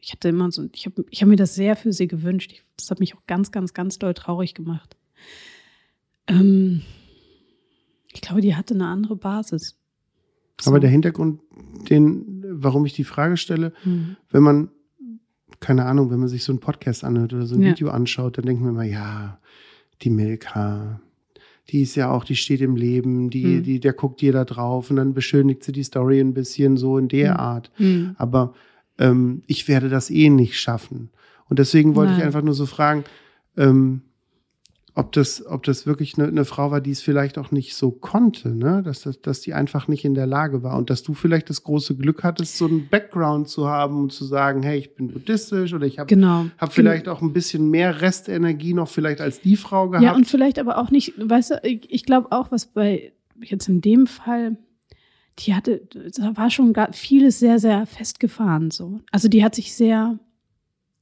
ich 0.00 0.12
hatte 0.12 0.28
immer 0.28 0.50
so, 0.50 0.68
ich 0.72 0.86
habe 0.86 1.04
ich 1.10 1.20
hab 1.22 1.28
mir 1.28 1.36
das 1.36 1.54
sehr 1.54 1.76
für 1.76 1.92
sie 1.92 2.08
gewünscht. 2.08 2.52
Ich, 2.52 2.62
das 2.76 2.90
hat 2.90 3.00
mich 3.00 3.14
auch 3.14 3.26
ganz, 3.26 3.52
ganz, 3.52 3.74
ganz 3.74 3.98
doll 3.98 4.14
traurig 4.14 4.54
gemacht. 4.54 4.96
Ähm, 6.26 6.82
ich 8.12 8.20
glaube, 8.20 8.40
die 8.40 8.54
hatte 8.56 8.74
eine 8.74 8.86
andere 8.86 9.16
Basis. 9.16 9.76
So. 10.60 10.70
Aber 10.70 10.80
der 10.80 10.90
Hintergrund, 10.90 11.40
den, 11.88 12.44
warum 12.48 12.84
ich 12.86 12.92
die 12.92 13.04
Frage 13.04 13.36
stelle, 13.36 13.72
Hm. 13.82 14.16
wenn 14.30 14.42
man, 14.42 14.70
keine 15.60 15.84
Ahnung, 15.86 16.10
wenn 16.10 16.18
man 16.20 16.28
sich 16.28 16.44
so 16.44 16.52
einen 16.52 16.60
Podcast 16.60 17.04
anhört 17.04 17.32
oder 17.32 17.46
so 17.46 17.54
ein 17.56 17.62
Ja. 17.62 17.70
Video 17.70 17.88
anschaut, 17.90 18.38
dann 18.38 18.46
denkt 18.46 18.62
man 18.62 18.72
immer, 18.72 18.84
ja, 18.84 19.38
die 20.02 20.10
Milka, 20.10 21.00
die 21.68 21.82
ist 21.82 21.94
ja 21.94 22.10
auch, 22.10 22.24
die 22.24 22.36
steht 22.36 22.60
im 22.62 22.76
Leben, 22.76 23.30
die, 23.30 23.56
Hm. 23.58 23.62
die, 23.62 23.80
der 23.80 23.92
guckt 23.92 24.22
jeder 24.22 24.44
drauf 24.44 24.90
und 24.90 24.96
dann 24.96 25.14
beschönigt 25.14 25.62
sie 25.64 25.72
die 25.72 25.82
Story 25.84 26.20
ein 26.20 26.34
bisschen 26.34 26.76
so 26.76 26.98
in 26.98 27.08
der 27.08 27.32
Hm. 27.34 27.40
Art. 27.40 27.70
Hm. 27.76 28.14
Aber 28.18 28.54
ähm, 29.00 29.42
ich 29.48 29.66
werde 29.66 29.88
das 29.88 30.10
eh 30.10 30.30
nicht 30.30 30.60
schaffen. 30.60 31.10
Und 31.48 31.58
deswegen 31.58 31.96
wollte 31.96 32.12
ich 32.12 32.18
Nein. 32.18 32.28
einfach 32.28 32.42
nur 32.42 32.54
so 32.54 32.66
fragen, 32.66 33.02
ähm, 33.56 34.02
ob 34.94 35.12
das, 35.12 35.46
ob 35.46 35.62
das 35.62 35.86
wirklich 35.86 36.18
eine, 36.18 36.28
eine 36.28 36.44
Frau 36.44 36.70
war, 36.70 36.80
die 36.80 36.90
es 36.90 37.00
vielleicht 37.00 37.38
auch 37.38 37.52
nicht 37.52 37.74
so 37.74 37.90
konnte, 37.90 38.54
ne? 38.54 38.82
dass, 38.84 39.02
das, 39.02 39.20
dass 39.20 39.40
die 39.40 39.54
einfach 39.54 39.88
nicht 39.88 40.04
in 40.04 40.14
der 40.14 40.26
Lage 40.26 40.62
war 40.62 40.76
und 40.76 40.90
dass 40.90 41.02
du 41.02 41.14
vielleicht 41.14 41.48
das 41.48 41.62
große 41.62 41.96
Glück 41.96 42.22
hattest, 42.22 42.58
so 42.58 42.66
einen 42.66 42.88
Background 42.88 43.48
zu 43.48 43.68
haben 43.68 43.98
und 43.98 44.12
zu 44.12 44.24
sagen, 44.24 44.62
hey, 44.62 44.78
ich 44.78 44.94
bin 44.94 45.08
buddhistisch 45.08 45.72
oder 45.72 45.86
ich 45.86 45.98
habe 45.98 46.08
Genau. 46.08 46.46
hab 46.58 46.72
vielleicht 46.72 47.08
auch 47.08 47.22
ein 47.22 47.32
bisschen 47.32 47.70
mehr 47.70 48.00
Restenergie 48.02 48.74
noch 48.74 48.88
vielleicht 48.88 49.20
als 49.20 49.40
die 49.40 49.56
Frau 49.56 49.88
gehabt. 49.88 50.04
Ja, 50.04 50.14
und 50.14 50.26
vielleicht 50.26 50.58
aber 50.58 50.78
auch 50.78 50.90
nicht, 50.90 51.14
weißt 51.16 51.50
du, 51.52 51.60
ich, 51.62 51.90
ich 51.90 52.04
glaube 52.04 52.32
auch, 52.32 52.50
was 52.50 52.66
bei 52.66 53.12
jetzt 53.40 53.68
in 53.68 53.80
dem 53.80 54.06
Fall, 54.06 54.56
die 55.40 55.54
hatte, 55.54 55.86
da 56.16 56.36
war 56.36 56.50
schon 56.50 56.74
vieles 56.92 57.38
sehr, 57.38 57.58
sehr 57.58 57.86
festgefahren 57.86 58.70
so. 58.70 59.00
Also 59.10 59.28
die 59.28 59.44
hat 59.44 59.54
sich 59.54 59.74
sehr 59.74 60.18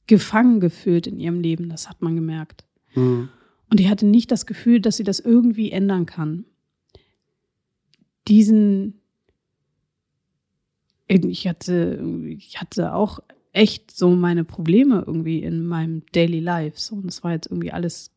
gefangen 0.07 0.59
gefühlt 0.59 1.07
in 1.07 1.19
ihrem 1.19 1.41
Leben, 1.41 1.69
das 1.69 1.89
hat 1.89 2.01
man 2.01 2.15
gemerkt. 2.15 2.65
Hm. 2.89 3.29
Und 3.69 3.79
die 3.79 3.89
hatte 3.89 4.05
nicht 4.05 4.31
das 4.31 4.45
Gefühl, 4.45 4.81
dass 4.81 4.97
sie 4.97 5.03
das 5.03 5.19
irgendwie 5.19 5.71
ändern 5.71 6.05
kann. 6.05 6.45
Diesen, 8.27 9.01
ich 11.07 11.47
hatte, 11.47 12.03
ich 12.27 12.59
hatte 12.59 12.93
auch 12.93 13.19
echt 13.53 13.95
so 13.95 14.11
meine 14.11 14.43
Probleme 14.43 15.03
irgendwie 15.05 15.43
in 15.43 15.65
meinem 15.65 16.03
Daily 16.11 16.39
Life. 16.39 16.79
So, 16.79 16.95
und 16.95 17.07
das 17.07 17.23
war 17.23 17.31
jetzt 17.31 17.47
irgendwie 17.47 17.71
alles 17.71 18.11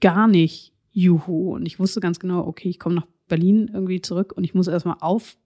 gar 0.00 0.26
nicht 0.28 0.72
Juhu. 0.92 1.54
Und 1.54 1.66
ich 1.66 1.78
wusste 1.78 2.00
ganz 2.00 2.18
genau, 2.18 2.46
okay, 2.46 2.68
ich 2.68 2.78
komme 2.78 2.96
nach 2.96 3.06
Berlin 3.28 3.70
irgendwie 3.72 4.00
zurück 4.00 4.32
und 4.36 4.44
ich 4.44 4.54
muss 4.54 4.68
erstmal 4.68 4.96
auf, 5.00 5.36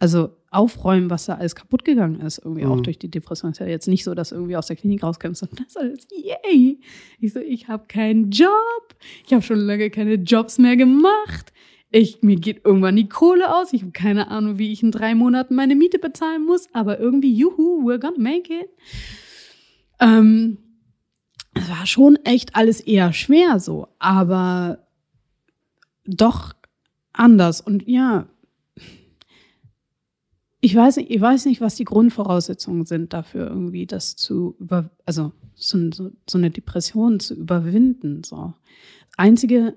also 0.00 0.30
aufräumen, 0.50 1.10
was 1.10 1.26
da 1.26 1.34
alles 1.34 1.54
kaputt 1.54 1.84
gegangen 1.84 2.20
ist, 2.20 2.38
irgendwie 2.38 2.64
Mhm. 2.64 2.72
auch 2.72 2.80
durch 2.80 2.98
die 2.98 3.10
Depression. 3.10 3.52
Ist 3.52 3.60
ja 3.60 3.66
jetzt 3.66 3.86
nicht 3.86 4.02
so, 4.02 4.14
dass 4.14 4.30
du 4.30 4.34
irgendwie 4.34 4.56
aus 4.56 4.66
der 4.66 4.74
Klinik 4.76 5.02
rauskommst 5.04 5.42
und 5.42 5.60
das 5.60 5.76
alles, 5.76 6.08
yay. 6.10 6.80
Ich 7.20 7.32
so, 7.32 7.38
ich 7.40 7.68
habe 7.68 7.84
keinen 7.86 8.30
Job, 8.30 8.50
ich 9.24 9.32
habe 9.32 9.42
schon 9.42 9.60
lange 9.60 9.90
keine 9.90 10.14
Jobs 10.14 10.58
mehr 10.58 10.76
gemacht. 10.76 11.52
Ich, 11.92 12.22
mir 12.22 12.36
geht 12.36 12.64
irgendwann 12.64 12.96
die 12.96 13.08
Kohle 13.08 13.54
aus. 13.54 13.72
Ich 13.72 13.82
habe 13.82 13.92
keine 13.92 14.28
Ahnung, 14.28 14.58
wie 14.58 14.72
ich 14.72 14.82
in 14.82 14.90
drei 14.92 15.14
Monaten 15.14 15.54
meine 15.54 15.74
Miete 15.76 15.98
bezahlen 15.98 16.44
muss, 16.46 16.68
aber 16.72 16.98
irgendwie, 16.98 17.34
juhu, 17.34 17.82
we're 17.88 17.98
gonna 17.98 18.18
make 18.18 18.52
it. 18.52 18.70
Ähm, 20.00 20.58
es 21.54 21.68
war 21.68 21.86
schon 21.86 22.16
echt 22.24 22.56
alles 22.56 22.80
eher 22.80 23.12
schwer 23.12 23.58
so, 23.60 23.88
aber 23.98 24.86
doch 26.06 26.54
anders. 27.12 27.60
Und 27.60 27.86
ja, 27.88 28.28
ich 30.60 30.74
weiß 30.74 30.96
nicht, 30.96 31.10
ich 31.10 31.20
weiß 31.20 31.46
nicht, 31.46 31.60
was 31.60 31.74
die 31.74 31.84
Grundvoraussetzungen 31.84 32.84
sind 32.84 33.12
dafür, 33.12 33.48
irgendwie 33.48 33.86
das 33.86 34.16
zu 34.16 34.56
über, 34.58 34.90
also 35.06 35.32
so, 35.54 35.90
so, 35.90 36.10
so 36.28 36.38
eine 36.38 36.50
Depression 36.50 37.18
zu 37.18 37.34
überwinden. 37.34 38.22
So. 38.24 38.52
Einzige, 39.16 39.76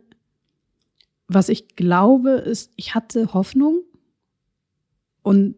was 1.27 1.49
ich 1.49 1.75
glaube, 1.75 2.31
ist, 2.31 2.73
ich 2.75 2.95
hatte 2.95 3.33
Hoffnung 3.33 3.81
und 5.21 5.55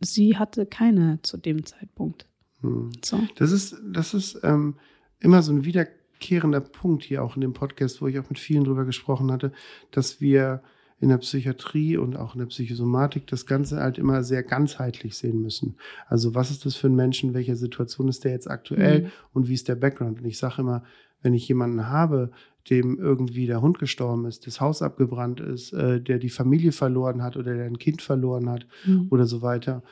sie 0.00 0.38
hatte 0.38 0.64
keine 0.64 1.20
zu 1.22 1.36
dem 1.36 1.66
Zeitpunkt. 1.66 2.26
Hm. 2.62 2.90
So. 3.04 3.20
Das 3.36 3.52
ist, 3.52 3.76
das 3.84 4.14
ist 4.14 4.40
ähm, 4.42 4.76
immer 5.20 5.42
so 5.42 5.52
ein 5.52 5.64
wiederkehrender 5.66 6.60
Punkt 6.60 7.04
hier 7.04 7.22
auch 7.22 7.34
in 7.36 7.42
dem 7.42 7.52
Podcast, 7.52 8.00
wo 8.00 8.06
ich 8.06 8.18
auch 8.18 8.30
mit 8.30 8.38
vielen 8.38 8.64
drüber 8.64 8.86
gesprochen 8.86 9.30
hatte, 9.30 9.52
dass 9.90 10.22
wir 10.22 10.62
in 11.02 11.08
der 11.10 11.18
Psychiatrie 11.18 11.96
und 11.96 12.16
auch 12.16 12.34
in 12.34 12.38
der 12.38 12.46
Psychosomatik 12.46 13.26
das 13.26 13.44
Ganze 13.44 13.78
halt 13.80 13.98
immer 13.98 14.22
sehr 14.22 14.42
ganzheitlich 14.42 15.16
sehen 15.16 15.42
müssen. 15.42 15.74
Also 16.08 16.34
was 16.34 16.50
ist 16.50 16.64
das 16.64 16.76
für 16.76 16.86
ein 16.86 16.94
Mensch, 16.94 17.22
in 17.24 17.34
welcher 17.34 17.56
Situation 17.56 18.08
ist 18.08 18.24
der 18.24 18.32
jetzt 18.32 18.48
aktuell 18.50 19.02
Mhm. 19.02 19.06
und 19.34 19.48
wie 19.48 19.54
ist 19.54 19.68
der 19.68 19.74
Background? 19.74 20.20
Und 20.20 20.26
ich 20.26 20.38
sage 20.38 20.62
immer, 20.62 20.84
wenn 21.22 21.34
ich 21.34 21.46
jemanden 21.48 21.88
habe, 21.88 22.30
dem 22.70 22.98
irgendwie 22.98 23.46
der 23.46 23.60
Hund 23.60 23.78
gestorben 23.80 24.24
ist, 24.26 24.46
das 24.46 24.60
Haus 24.60 24.82
abgebrannt 24.82 25.40
ist, 25.40 25.72
äh, 25.72 26.00
der 26.00 26.18
die 26.18 26.30
Familie 26.30 26.70
verloren 26.72 27.22
hat 27.22 27.36
oder 27.36 27.54
der 27.54 27.64
ein 27.66 27.78
Kind 27.78 28.00
verloren 28.00 28.48
hat, 28.48 28.66
Mhm. 28.86 29.08
oder 29.10 29.26
so 29.26 29.42
weiter, 29.42 29.82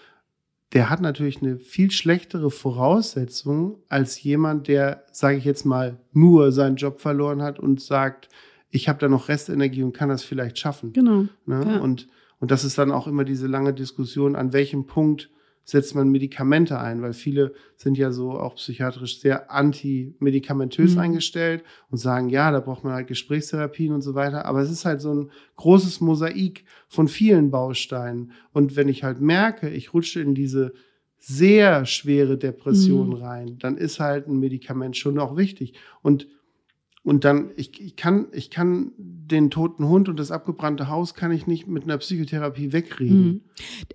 der 0.73 0.89
hat 0.89 1.01
natürlich 1.01 1.43
eine 1.43 1.59
viel 1.59 1.91
schlechtere 1.91 2.49
Voraussetzung 2.53 3.79
als 3.89 4.23
jemand, 4.23 4.69
der, 4.69 5.03
sage 5.11 5.37
ich 5.39 5.45
jetzt 5.45 5.65
mal, 5.67 5.97
nur 6.13 6.53
seinen 6.53 6.77
Job 6.77 7.01
verloren 7.01 7.43
hat 7.43 7.59
und 7.59 7.81
sagt, 7.81 8.29
ich 8.71 8.89
habe 8.89 8.99
da 8.99 9.09
noch 9.09 9.29
Restenergie 9.29 9.83
und 9.83 9.93
kann 9.93 10.09
das 10.09 10.23
vielleicht 10.23 10.59
schaffen. 10.59 10.93
Genau. 10.93 11.25
Ne? 11.47 11.65
Ja. 11.67 11.81
Und, 11.81 12.09
und 12.39 12.51
das 12.51 12.65
ist 12.65 12.79
dann 12.79 12.91
auch 12.93 13.07
immer 13.07 13.25
diese 13.25 13.47
lange 13.47 13.75
Diskussion, 13.75 14.37
an 14.37 14.53
welchem 14.53 14.87
Punkt 14.87 15.31
setzt 15.65 15.95
man 15.95 16.09
Medikamente 16.11 16.81
ein, 16.81 17.03
weil 17.03 17.13
viele 17.13 17.53
sind 17.77 17.97
ja 17.99 18.11
so 18.11 18.33
auch 18.33 18.57
psychiatrisch 18.57 19.21
sehr 19.21 19.53
anti-medikamentös 19.53 20.95
Mhm. 20.95 21.01
eingestellt 21.01 21.63
und 21.91 21.99
sagen, 21.99 22.29
ja, 22.29 22.51
da 22.51 22.61
braucht 22.61 22.83
man 22.85 22.93
halt 22.95 23.07
Gesprächstherapien 23.09 23.93
und 23.93 24.03
so 24.03 24.15
weiter. 24.15 24.47
Aber 24.47 24.61
es 24.61 24.71
ist 24.71 24.85
halt 24.85 25.01
so 25.01 25.13
ein 25.15 25.31
großes 25.57 26.01
Mosaik 26.01 26.65
von 26.89 27.09
vielen 27.09 27.51
Bausteinen. 27.51 28.33
Und 28.53 28.77
wenn 28.77 28.89
ich 28.89 29.05
halt 29.05 29.21
merke, 29.21 29.69
ich 29.69 29.95
rutsche 29.95 30.21
in 30.21 30.35
diese 30.35 30.73
sehr 31.19 31.85
schwere 31.85 32.39
Depression 32.39 33.09
Mhm. 33.09 33.15
rein, 33.15 33.59
dann 33.59 33.77
ist 33.77 34.01
halt 34.01 34.27
ein 34.27 34.39
Medikament 34.39 34.97
schon 34.97 35.19
auch 35.19 35.37
wichtig. 35.37 35.75
Und 36.03 36.27
und 37.03 37.25
dann, 37.25 37.51
ich, 37.57 37.81
ich, 37.81 37.97
kann, 37.97 38.27
ich 38.33 38.51
kann 38.51 38.93
den 38.99 39.51
toten 39.51 39.89
Hund 39.89 40.11
und 40.11 40.19
das 40.19 40.31
abgebrannte 40.31 40.89
Haus 40.89 41.15
kann 41.15 41.33
ich 41.33 41.47
nicht 41.47 41.67
mit 41.67 41.85
einer 41.85 41.97
Psychotherapie 41.97 42.75
wegkriegen. 42.75 43.25
Mhm. 43.25 43.41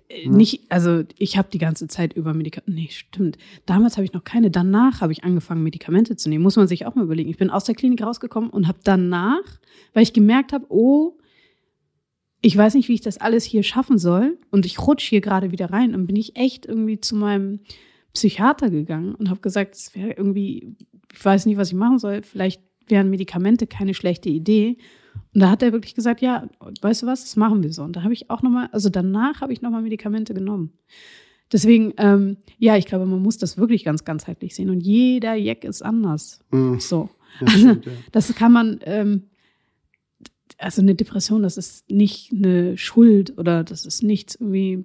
Ne? 0.08 0.36
Nicht, 0.36 0.62
also 0.70 1.04
ich 1.16 1.38
habe 1.38 1.48
die 1.52 1.58
ganze 1.58 1.86
Zeit 1.86 2.14
über 2.14 2.34
Medikamente. 2.34 2.72
Nee, 2.72 2.88
stimmt. 2.90 3.38
Damals 3.64 3.96
habe 3.96 4.04
ich 4.04 4.12
noch 4.12 4.24
keine. 4.24 4.50
Danach 4.50 5.02
habe 5.02 5.12
ich 5.12 5.22
angefangen, 5.22 5.62
Medikamente 5.62 6.16
zu 6.16 6.28
nehmen. 6.28 6.42
Muss 6.42 6.56
man 6.56 6.66
sich 6.66 6.84
auch 6.84 6.96
mal 6.96 7.04
überlegen. 7.04 7.30
Ich 7.30 7.36
bin 7.36 7.50
aus 7.50 7.64
der 7.64 7.76
Klinik 7.76 8.02
rausgekommen 8.02 8.50
und 8.50 8.66
habe 8.66 8.78
danach, 8.82 9.44
weil 9.94 10.02
ich 10.02 10.12
gemerkt 10.12 10.52
habe, 10.52 10.66
oh, 10.68 11.16
ich 12.42 12.56
weiß 12.56 12.74
nicht, 12.74 12.88
wie 12.88 12.94
ich 12.94 13.02
das 13.02 13.18
alles 13.18 13.44
hier 13.44 13.62
schaffen 13.62 13.98
soll. 13.98 14.36
Und 14.50 14.66
ich 14.66 14.80
rutsche 14.80 15.10
hier 15.10 15.20
gerade 15.20 15.52
wieder 15.52 15.70
rein. 15.70 15.94
Und 15.94 16.08
bin 16.08 16.16
ich 16.16 16.34
echt 16.34 16.66
irgendwie 16.66 16.98
zu 16.98 17.14
meinem 17.14 17.60
Psychiater 18.14 18.68
gegangen 18.68 19.14
und 19.14 19.30
habe 19.30 19.40
gesagt, 19.40 19.76
es 19.76 19.94
wäre 19.94 20.10
irgendwie, 20.10 20.74
ich 21.12 21.24
weiß 21.24 21.46
nicht, 21.46 21.56
was 21.56 21.68
ich 21.68 21.74
machen 21.74 22.00
soll. 22.00 22.22
Vielleicht 22.22 22.62
wären 22.88 23.10
Medikamente 23.10 23.66
keine 23.66 23.94
schlechte 23.94 24.28
Idee. 24.28 24.78
Und 25.34 25.40
da 25.40 25.50
hat 25.50 25.62
er 25.62 25.72
wirklich 25.72 25.94
gesagt, 25.94 26.20
ja, 26.20 26.48
weißt 26.80 27.02
du 27.02 27.06
was, 27.06 27.22
das 27.22 27.36
machen 27.36 27.62
wir 27.62 27.72
so. 27.72 27.82
Und 27.82 27.96
da 27.96 28.02
habe 28.02 28.14
ich 28.14 28.30
auch 28.30 28.42
nochmal, 28.42 28.68
also 28.72 28.88
danach 28.88 29.40
habe 29.40 29.52
ich 29.52 29.62
nochmal 29.62 29.82
Medikamente 29.82 30.34
genommen. 30.34 30.72
Deswegen, 31.52 31.94
ähm, 31.98 32.38
ja, 32.58 32.76
ich 32.76 32.86
glaube, 32.86 33.06
man 33.06 33.22
muss 33.22 33.38
das 33.38 33.56
wirklich 33.56 33.84
ganz 33.84 34.04
ganzheitlich 34.04 34.54
sehen. 34.54 34.70
Und 34.70 34.80
jeder 34.80 35.34
Jack 35.34 35.64
ist 35.64 35.82
anders. 35.82 36.40
Mhm. 36.50 36.80
So. 36.80 37.08
Ja, 37.40 37.48
stimmt, 37.48 37.86
ja. 37.86 37.92
Das 38.12 38.34
kann 38.34 38.52
man, 38.52 38.80
ähm, 38.82 39.24
also 40.58 40.82
eine 40.82 40.94
Depression, 40.94 41.42
das 41.42 41.56
ist 41.56 41.90
nicht 41.90 42.32
eine 42.32 42.76
Schuld 42.78 43.36
oder 43.38 43.62
das 43.62 43.84
ist 43.84 44.02
nichts 44.02 44.36
irgendwie, 44.36 44.84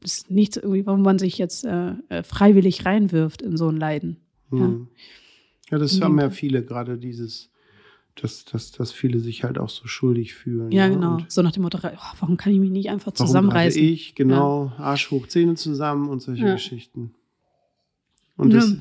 das 0.00 0.18
ist 0.18 0.30
nichts 0.30 0.56
irgendwie, 0.56 0.86
warum 0.86 1.02
man 1.02 1.18
sich 1.18 1.36
jetzt 1.36 1.64
äh, 1.64 1.94
äh, 2.08 2.22
freiwillig 2.22 2.86
reinwirft 2.86 3.42
in 3.42 3.56
so 3.56 3.68
ein 3.68 3.76
Leiden. 3.76 4.18
Mhm. 4.50 4.58
Ja, 4.58 4.68
das 5.78 5.96
Im 5.96 6.04
haben 6.04 6.12
ja 6.18 6.24
Gegenteil. 6.24 6.38
viele, 6.38 6.64
gerade 6.64 6.98
dieses, 6.98 7.50
dass, 8.20 8.44
dass, 8.44 8.72
dass 8.72 8.92
viele 8.92 9.20
sich 9.20 9.44
halt 9.44 9.58
auch 9.58 9.68
so 9.68 9.86
schuldig 9.86 10.34
fühlen. 10.34 10.70
Ja, 10.72 10.88
ne? 10.88 10.94
genau. 10.94 11.14
Und 11.16 11.30
So 11.30 11.42
nach 11.42 11.52
dem 11.52 11.62
Motto, 11.62 11.78
oh, 11.82 11.96
warum 12.20 12.36
kann 12.36 12.52
ich 12.52 12.58
mich 12.60 12.70
nicht 12.70 12.90
einfach 12.90 13.12
warum 13.14 13.26
zusammenreißen? 13.26 13.82
ich, 13.82 14.14
genau, 14.14 14.72
Arsch 14.78 15.10
hoch, 15.10 15.26
Zähne 15.28 15.54
zusammen 15.54 16.08
und 16.08 16.20
solche 16.20 16.44
Ja. 16.46 16.52
Geschichten. 16.54 17.14
Und 18.36 18.52
Ja. 18.52 18.60
das, 18.60 18.76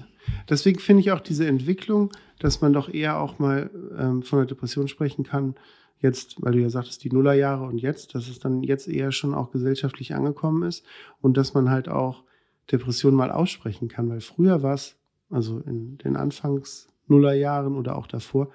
deswegen 0.50 0.80
finde 0.80 1.02
ich 1.02 1.12
auch 1.12 1.20
diese 1.22 1.46
Entwicklung, 1.48 2.12
dass 2.40 2.62
man 2.62 2.74
doch 2.74 2.90
eher 2.90 3.20
auch 3.20 3.40
mal 3.40 3.70
ähm, 3.98 4.24
von 4.24 4.40
einer 4.40 4.48
Depression 4.48 4.88
sprechen 4.88 5.24
kann, 5.24 5.56
jetzt, 6.02 6.42
weil 6.42 6.54
du 6.54 6.60
ja 6.62 6.70
sagtest, 6.70 7.04
die 7.04 7.12
Nullerjahre 7.12 7.66
und 7.66 7.78
jetzt, 7.78 8.16
dass 8.16 8.30
es 8.30 8.40
dann 8.40 8.64
jetzt 8.64 8.88
eher 8.88 9.12
schon 9.12 9.34
auch 9.34 9.52
gesellschaftlich 9.52 10.16
angekommen 10.16 10.64
ist 10.64 10.86
und 11.22 11.36
dass 11.36 11.54
man 11.54 11.70
halt 11.70 11.90
auch 11.90 12.24
Depression 12.72 13.14
mal 13.16 13.32
aussprechen 13.32 13.90
kann, 13.90 14.10
weil 14.10 14.22
früher 14.22 14.64
war 14.64 14.76
es, 14.76 14.96
also 15.30 15.60
in 15.60 15.98
den 15.98 16.16
Anfangs 16.16 16.88
Nullerjahren 17.08 17.76
oder 17.76 17.98
auch 17.98 18.08
davor, 18.08 18.50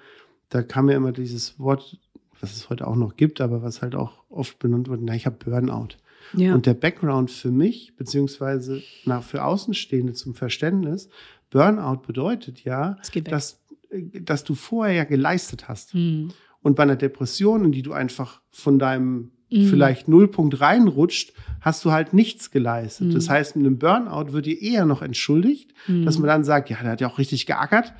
da 0.49 0.61
kam 0.63 0.89
ja 0.89 0.95
immer 0.95 1.11
dieses 1.11 1.59
Wort, 1.59 1.99
was 2.39 2.55
es 2.55 2.69
heute 2.69 2.87
auch 2.87 2.95
noch 2.95 3.15
gibt, 3.15 3.41
aber 3.41 3.61
was 3.61 3.81
halt 3.81 3.95
auch 3.95 4.23
oft 4.29 4.59
benannt 4.59 4.87
wird, 4.87 5.01
na, 5.01 5.15
ich 5.15 5.25
habe 5.25 5.37
Burnout. 5.43 5.97
Ja. 6.33 6.53
Und 6.53 6.65
der 6.65 6.73
Background 6.73 7.31
für 7.31 7.51
mich, 7.51 7.95
beziehungsweise 7.95 8.81
nach, 9.05 9.23
für 9.23 9.43
Außenstehende 9.43 10.13
zum 10.13 10.35
Verständnis, 10.35 11.09
Burnout 11.49 12.01
bedeutet 12.05 12.63
ja, 12.63 12.97
dass, 13.23 13.63
dass 13.91 14.43
du 14.43 14.55
vorher 14.55 14.95
ja 14.95 15.03
geleistet 15.03 15.67
hast. 15.67 15.93
Hm. 15.93 16.31
Und 16.61 16.75
bei 16.75 16.83
einer 16.83 16.95
Depression, 16.95 17.65
in 17.65 17.71
die 17.71 17.83
du 17.83 17.93
einfach 17.93 18.41
von 18.49 18.79
deinem 18.79 19.31
Mhm. 19.55 19.67
vielleicht 19.69 20.07
Nullpunkt 20.07 20.59
reinrutscht, 20.61 21.33
hast 21.61 21.83
du 21.85 21.91
halt 21.91 22.13
nichts 22.13 22.51
geleistet. 22.51 23.07
Mhm. 23.07 23.13
Das 23.13 23.29
heißt, 23.29 23.55
mit 23.55 23.65
einem 23.65 23.77
Burnout 23.79 24.33
wird 24.33 24.45
dir 24.45 24.61
eher 24.61 24.85
noch 24.85 25.01
entschuldigt, 25.01 25.71
Hm. 25.85 26.05
dass 26.05 26.17
man 26.19 26.27
dann 26.27 26.43
sagt, 26.43 26.69
ja, 26.69 26.77
der 26.81 26.91
hat 26.91 27.01
ja 27.01 27.07
auch 27.09 27.17
richtig 27.17 27.45
geackert. 27.45 27.93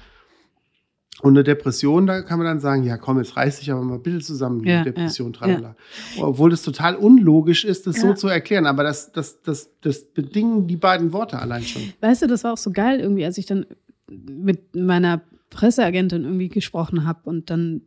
Und 1.22 1.32
eine 1.34 1.44
Depression, 1.46 2.06
da 2.08 2.22
kann 2.22 2.38
man 2.40 2.46
dann 2.46 2.60
sagen, 2.60 2.84
ja, 2.84 2.98
komm, 2.98 3.18
jetzt 3.20 3.38
reiß 3.38 3.60
dich 3.60 3.72
aber 3.72 3.82
mal 3.82 4.00
bitte 4.00 4.20
zusammen, 4.20 4.64
Ja, 4.66 4.84
Depression, 4.84 5.32
ja, 5.32 5.40
tralala. 5.40 5.76
Obwohl 6.20 6.50
das 6.50 6.62
total 6.62 6.96
unlogisch 6.98 7.64
ist, 7.64 7.88
das 7.88 8.02
so 8.02 8.08
Ja. 8.08 8.16
zu 8.16 8.28
erklären. 8.28 8.66
Aber 8.66 8.84
das, 8.84 9.14
das, 9.14 9.42
das, 9.42 9.70
das 9.82 10.04
bedingen 10.04 10.68
die 10.68 10.76
beiden 10.76 11.14
Worte 11.14 11.40
allein 11.40 11.64
schon. 11.64 11.82
Weißt 12.02 12.22
du, 12.24 12.28
das 12.28 12.44
war 12.44 12.52
auch 12.54 12.58
so 12.58 12.72
geil 12.72 13.00
irgendwie, 13.00 13.24
als 13.24 13.38
ich 13.38 13.46
dann 13.46 13.66
mit 14.12 14.76
meiner 14.76 15.22
Presseagentin 15.52 16.26
irgendwie 16.26 16.50
gesprochen 16.50 17.06
habe 17.06 17.22
und 17.24 17.50
dann 17.50 17.82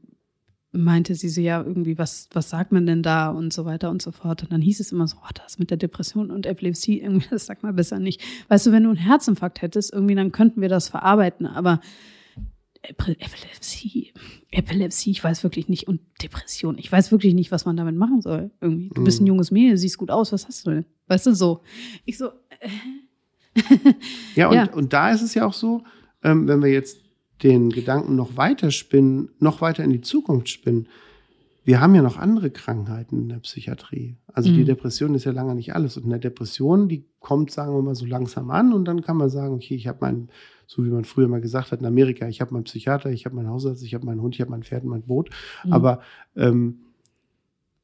meinte 0.72 1.14
sie 1.14 1.28
so, 1.30 1.40
ja, 1.40 1.62
irgendwie, 1.62 1.96
was, 1.98 2.28
was 2.32 2.50
sagt 2.50 2.72
man 2.72 2.84
denn 2.86 3.02
da 3.02 3.30
und 3.30 3.52
so 3.52 3.64
weiter 3.64 3.90
und 3.90 4.02
so 4.02 4.12
fort. 4.12 4.42
Und 4.42 4.52
dann 4.52 4.60
hieß 4.60 4.80
es 4.80 4.92
immer 4.92 5.06
so, 5.08 5.16
oh, 5.22 5.28
das 5.34 5.58
mit 5.58 5.70
der 5.70 5.78
Depression 5.78 6.30
und 6.30 6.44
Epilepsie, 6.46 7.00
irgendwie, 7.00 7.26
das 7.30 7.46
sagt 7.46 7.62
man 7.62 7.74
besser 7.74 7.98
nicht. 7.98 8.20
Weißt 8.48 8.66
du, 8.66 8.72
wenn 8.72 8.82
du 8.84 8.90
einen 8.90 8.98
Herzinfarkt 8.98 9.62
hättest, 9.62 9.92
irgendwie, 9.92 10.14
dann 10.14 10.30
könnten 10.32 10.60
wir 10.60 10.68
das 10.68 10.88
verarbeiten, 10.88 11.46
aber 11.46 11.80
Epilepsie, 12.82 14.12
Epilepsie, 14.50 15.10
ich 15.10 15.22
weiß 15.24 15.42
wirklich 15.42 15.68
nicht, 15.68 15.88
und 15.88 16.00
Depression, 16.22 16.78
ich 16.78 16.90
weiß 16.90 17.10
wirklich 17.12 17.34
nicht, 17.34 17.50
was 17.50 17.64
man 17.66 17.76
damit 17.76 17.96
machen 17.96 18.20
soll. 18.22 18.50
Irgendwie, 18.60 18.90
du 18.94 19.02
bist 19.04 19.20
ein 19.20 19.24
Mhm. 19.24 19.28
junges 19.28 19.50
Mädel, 19.50 19.76
siehst 19.76 19.98
gut 19.98 20.10
aus, 20.10 20.32
was 20.32 20.46
hast 20.46 20.66
du 20.66 20.70
denn? 20.70 20.84
Weißt 21.08 21.26
du, 21.26 21.34
so. 21.34 21.62
Ich 22.04 22.18
so, 22.18 22.28
äh, 22.60 22.68
Ja, 24.36 24.48
und, 24.48 24.54
Ja. 24.54 24.70
und 24.72 24.92
da 24.92 25.10
ist 25.10 25.22
es 25.22 25.34
ja 25.34 25.44
auch 25.44 25.52
so, 25.52 25.82
ähm, 26.22 26.46
wenn 26.46 26.62
wir 26.62 26.70
jetzt 26.70 26.98
den 27.42 27.70
Gedanken 27.70 28.16
noch 28.16 28.36
weiter 28.36 28.70
spinnen, 28.70 29.30
noch 29.38 29.60
weiter 29.60 29.84
in 29.84 29.90
die 29.90 30.00
Zukunft 30.00 30.48
spinnen, 30.48 30.88
wir 31.64 31.82
haben 31.82 31.94
ja 31.94 32.00
noch 32.00 32.16
andere 32.16 32.50
Krankheiten 32.50 33.24
in 33.24 33.28
der 33.28 33.40
Psychiatrie. 33.40 34.16
Also 34.32 34.48
die 34.50 34.60
Mhm. 34.60 34.66
Depression 34.66 35.14
ist 35.14 35.24
ja 35.26 35.32
lange 35.32 35.54
nicht 35.54 35.74
alles. 35.74 35.98
Und 35.98 36.06
eine 36.06 36.18
Depression, 36.18 36.88
die 36.88 37.04
kommt, 37.20 37.50
sagen 37.50 37.74
wir 37.74 37.82
mal, 37.82 37.94
so 37.94 38.06
langsam 38.06 38.50
an 38.50 38.72
und 38.72 38.86
dann 38.86 39.02
kann 39.02 39.18
man 39.18 39.28
sagen, 39.28 39.54
okay, 39.54 39.74
ich 39.74 39.86
habe 39.86 39.98
meinen, 40.00 40.30
so 40.66 40.82
wie 40.82 40.88
man 40.88 41.04
früher 41.04 41.28
mal 41.28 41.42
gesagt 41.42 41.70
hat 41.70 41.80
in 41.80 41.86
Amerika, 41.86 42.26
ich 42.26 42.40
habe 42.40 42.54
meinen 42.54 42.64
Psychiater, 42.64 43.10
ich 43.10 43.26
habe 43.26 43.36
meinen 43.36 43.50
Hausarzt, 43.50 43.82
ich 43.82 43.92
habe 43.92 44.06
meinen 44.06 44.22
Hund, 44.22 44.34
ich 44.34 44.40
habe 44.40 44.50
mein 44.50 44.62
Pferd, 44.62 44.84
mein 44.84 45.02
Boot. 45.02 45.28
Mhm. 45.64 45.72
Aber 45.74 46.00
ähm, 46.36 46.78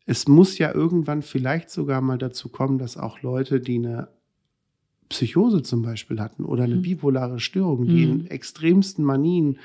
es 0.07 0.29
muss 0.29 0.57
ja 0.57 0.73
irgendwann 0.75 1.21
vielleicht 1.21 1.69
sogar 1.69 2.01
mal 2.01 2.17
dazu 2.17 2.49
kommen, 2.49 2.79
dass 2.79 2.97
auch 2.97 3.21
Leute, 3.21 3.61
die 3.61 3.77
eine 3.77 4.09
Psychose 5.15 5.63
zum 5.63 5.83
Beispiel 5.83 6.21
hatten 6.21 6.45
oder 6.45 6.65
eine 6.65 6.77
Mhm. 6.77 6.83
bipolare 6.83 7.39
Störung, 7.39 7.87
die 7.87 8.05
Mhm. 8.05 8.13
in 8.13 8.27
extremsten 8.27 9.05
Manien 9.05 9.59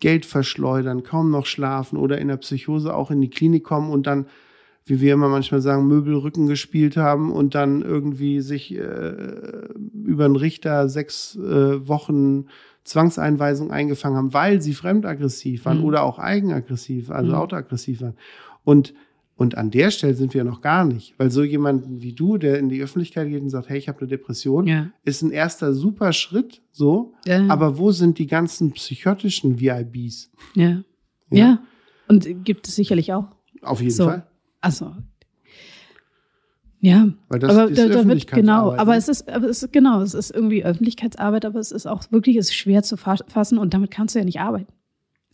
Geld 0.00 0.24
verschleudern, 0.24 1.02
kaum 1.02 1.30
noch 1.30 1.46
schlafen 1.46 1.96
oder 1.98 2.18
in 2.18 2.28
der 2.28 2.36
Psychose 2.36 2.94
auch 2.94 3.10
in 3.10 3.20
die 3.20 3.30
Klinik 3.30 3.64
kommen 3.64 3.90
und 3.90 4.06
dann, 4.06 4.26
wie 4.86 5.00
wir 5.00 5.12
immer 5.14 5.28
manchmal 5.28 5.60
sagen, 5.60 5.88
Möbelrücken 5.88 6.46
gespielt 6.46 6.96
haben 6.96 7.32
und 7.32 7.54
dann 7.54 7.82
irgendwie 7.82 8.40
sich 8.40 8.74
äh, 8.74 9.14
über 10.04 10.26
einen 10.26 10.36
Richter 10.36 10.88
sechs 10.88 11.36
äh, 11.36 11.88
Wochen 11.88 12.46
Zwangseinweisung 12.84 13.70
eingefangen 13.70 14.16
haben, 14.18 14.34
weil 14.34 14.60
sie 14.60 14.74
fremdaggressiv 14.74 15.64
waren 15.64 15.78
Mhm. 15.78 15.84
oder 15.84 16.02
auch 16.04 16.18
eigenaggressiv, 16.18 17.10
also 17.10 17.32
Mhm. 17.32 17.38
autoaggressiv 17.38 18.00
waren. 18.02 18.14
Und 18.62 18.94
und 19.36 19.56
an 19.56 19.70
der 19.70 19.90
Stelle 19.90 20.14
sind 20.14 20.32
wir 20.34 20.44
noch 20.44 20.60
gar 20.60 20.84
nicht, 20.84 21.14
weil 21.18 21.30
so 21.30 21.42
jemanden 21.42 22.00
wie 22.02 22.12
du, 22.12 22.38
der 22.38 22.58
in 22.58 22.68
die 22.68 22.80
Öffentlichkeit 22.82 23.28
geht 23.28 23.42
und 23.42 23.50
sagt, 23.50 23.68
hey, 23.68 23.78
ich 23.78 23.88
habe 23.88 23.98
eine 24.00 24.08
Depression, 24.08 24.66
Ja. 24.66 24.90
ist 25.04 25.22
ein 25.22 25.30
erster 25.32 25.74
super 25.74 26.12
Schritt, 26.12 26.62
so. 26.70 27.14
Ja. 27.26 27.46
Aber 27.48 27.78
wo 27.78 27.90
sind 27.92 28.18
die 28.18 28.26
ganzen 28.26 28.72
psychotischen 28.72 29.58
VIBs? 29.60 30.30
ja. 30.54 30.82
ja. 31.30 31.58
Und 32.06 32.44
gibt 32.44 32.68
es 32.68 32.76
sicherlich 32.76 33.12
auch. 33.14 33.28
Auf 33.62 33.80
jeden 33.80 33.90
So. 33.94 34.04
Fall. 34.04 34.26
Also. 34.60 34.92
Ja, 36.80 37.08
Weil 37.28 37.38
das 37.38 37.50
aber 37.50 37.70
ist 37.70 37.78
da, 37.78 37.82
da 37.84 37.88
wird 37.88 37.98
Öffentlichkeitsarbeit, 38.00 38.42
genau, 38.68 38.72
aber 38.80 38.92
ne? 38.92 38.98
es 38.98 39.08
ist, 39.08 39.26
aber 39.30 39.48
es 39.48 39.62
ist 39.62 39.72
genau, 39.72 40.02
es 40.02 40.12
ist 40.12 40.30
irgendwie 40.30 40.64
Öffentlichkeitsarbeit, 40.66 41.46
aber 41.46 41.58
es 41.58 41.72
ist 41.72 41.86
auch 41.86 42.02
wirklich 42.12 42.36
es 42.36 42.48
ist 42.50 42.54
schwer 42.56 42.82
zu 42.82 42.98
fa- 42.98 43.16
fassen 43.26 43.56
und 43.56 43.72
damit 43.72 43.90
kannst 43.90 44.14
du 44.14 44.18
ja 44.18 44.24
nicht 44.26 44.40
arbeiten. 44.40 44.70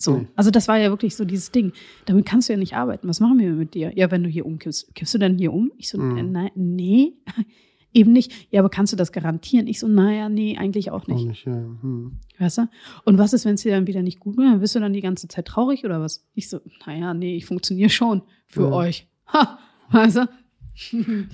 So, 0.02 0.16
Nee. 0.16 0.28
also 0.34 0.50
das 0.50 0.66
war 0.66 0.78
ja 0.78 0.88
wirklich 0.88 1.14
so 1.14 1.26
dieses 1.26 1.50
Ding. 1.50 1.72
Damit 2.06 2.24
kannst 2.24 2.48
du 2.48 2.54
ja 2.54 2.58
nicht 2.58 2.74
arbeiten. 2.74 3.06
Was 3.06 3.20
machen 3.20 3.38
wir 3.38 3.52
mit 3.52 3.74
dir? 3.74 3.92
Ja, 3.96 4.10
wenn 4.10 4.22
du 4.22 4.30
hier 4.30 4.46
umkippst, 4.46 4.94
kippst 4.94 5.12
du 5.12 5.18
denn 5.18 5.36
hier 5.36 5.52
um? 5.52 5.70
Ich 5.76 5.90
so, 5.90 5.98
Mhm. 6.00 6.32
nein, 6.32 6.50
nee, 6.54 7.12
eben 7.92 8.10
nicht. 8.12 8.32
Ja, 8.50 8.60
aber 8.60 8.70
kannst 8.70 8.94
du 8.94 8.96
das 8.96 9.12
garantieren? 9.12 9.66
Ich 9.66 9.78
so, 9.78 9.88
naja, 9.88 10.30
nee, 10.30 10.56
eigentlich 10.56 10.90
auch 10.90 11.02
Auch 11.02 11.06
nicht. 11.06 11.26
nicht, 11.26 11.44
ja. 11.46 11.52
Hm. 11.52 12.18
Weißt 12.38 12.56
du? 12.58 12.62
Und 13.04 13.18
was 13.18 13.34
ist, 13.34 13.44
wenn 13.44 13.56
es 13.56 13.62
dir 13.62 13.72
dann 13.72 13.86
wieder 13.86 14.00
nicht 14.00 14.20
gut 14.20 14.38
geht? 14.38 14.46
Dann 14.46 14.60
bist 14.60 14.74
du 14.74 14.80
dann 14.80 14.94
die 14.94 15.02
ganze 15.02 15.28
Zeit 15.28 15.44
traurig 15.46 15.84
oder 15.84 16.00
was? 16.00 16.26
Ich 16.34 16.48
so, 16.48 16.60
naja, 16.86 17.12
nee, 17.12 17.36
ich 17.36 17.44
funktioniere 17.44 17.90
schon 17.90 18.22
für 18.46 18.62
Ja. 18.68 18.72
euch. 18.72 19.06
Ha, 19.26 19.58
weißt 19.90 20.16
du? 20.16 20.28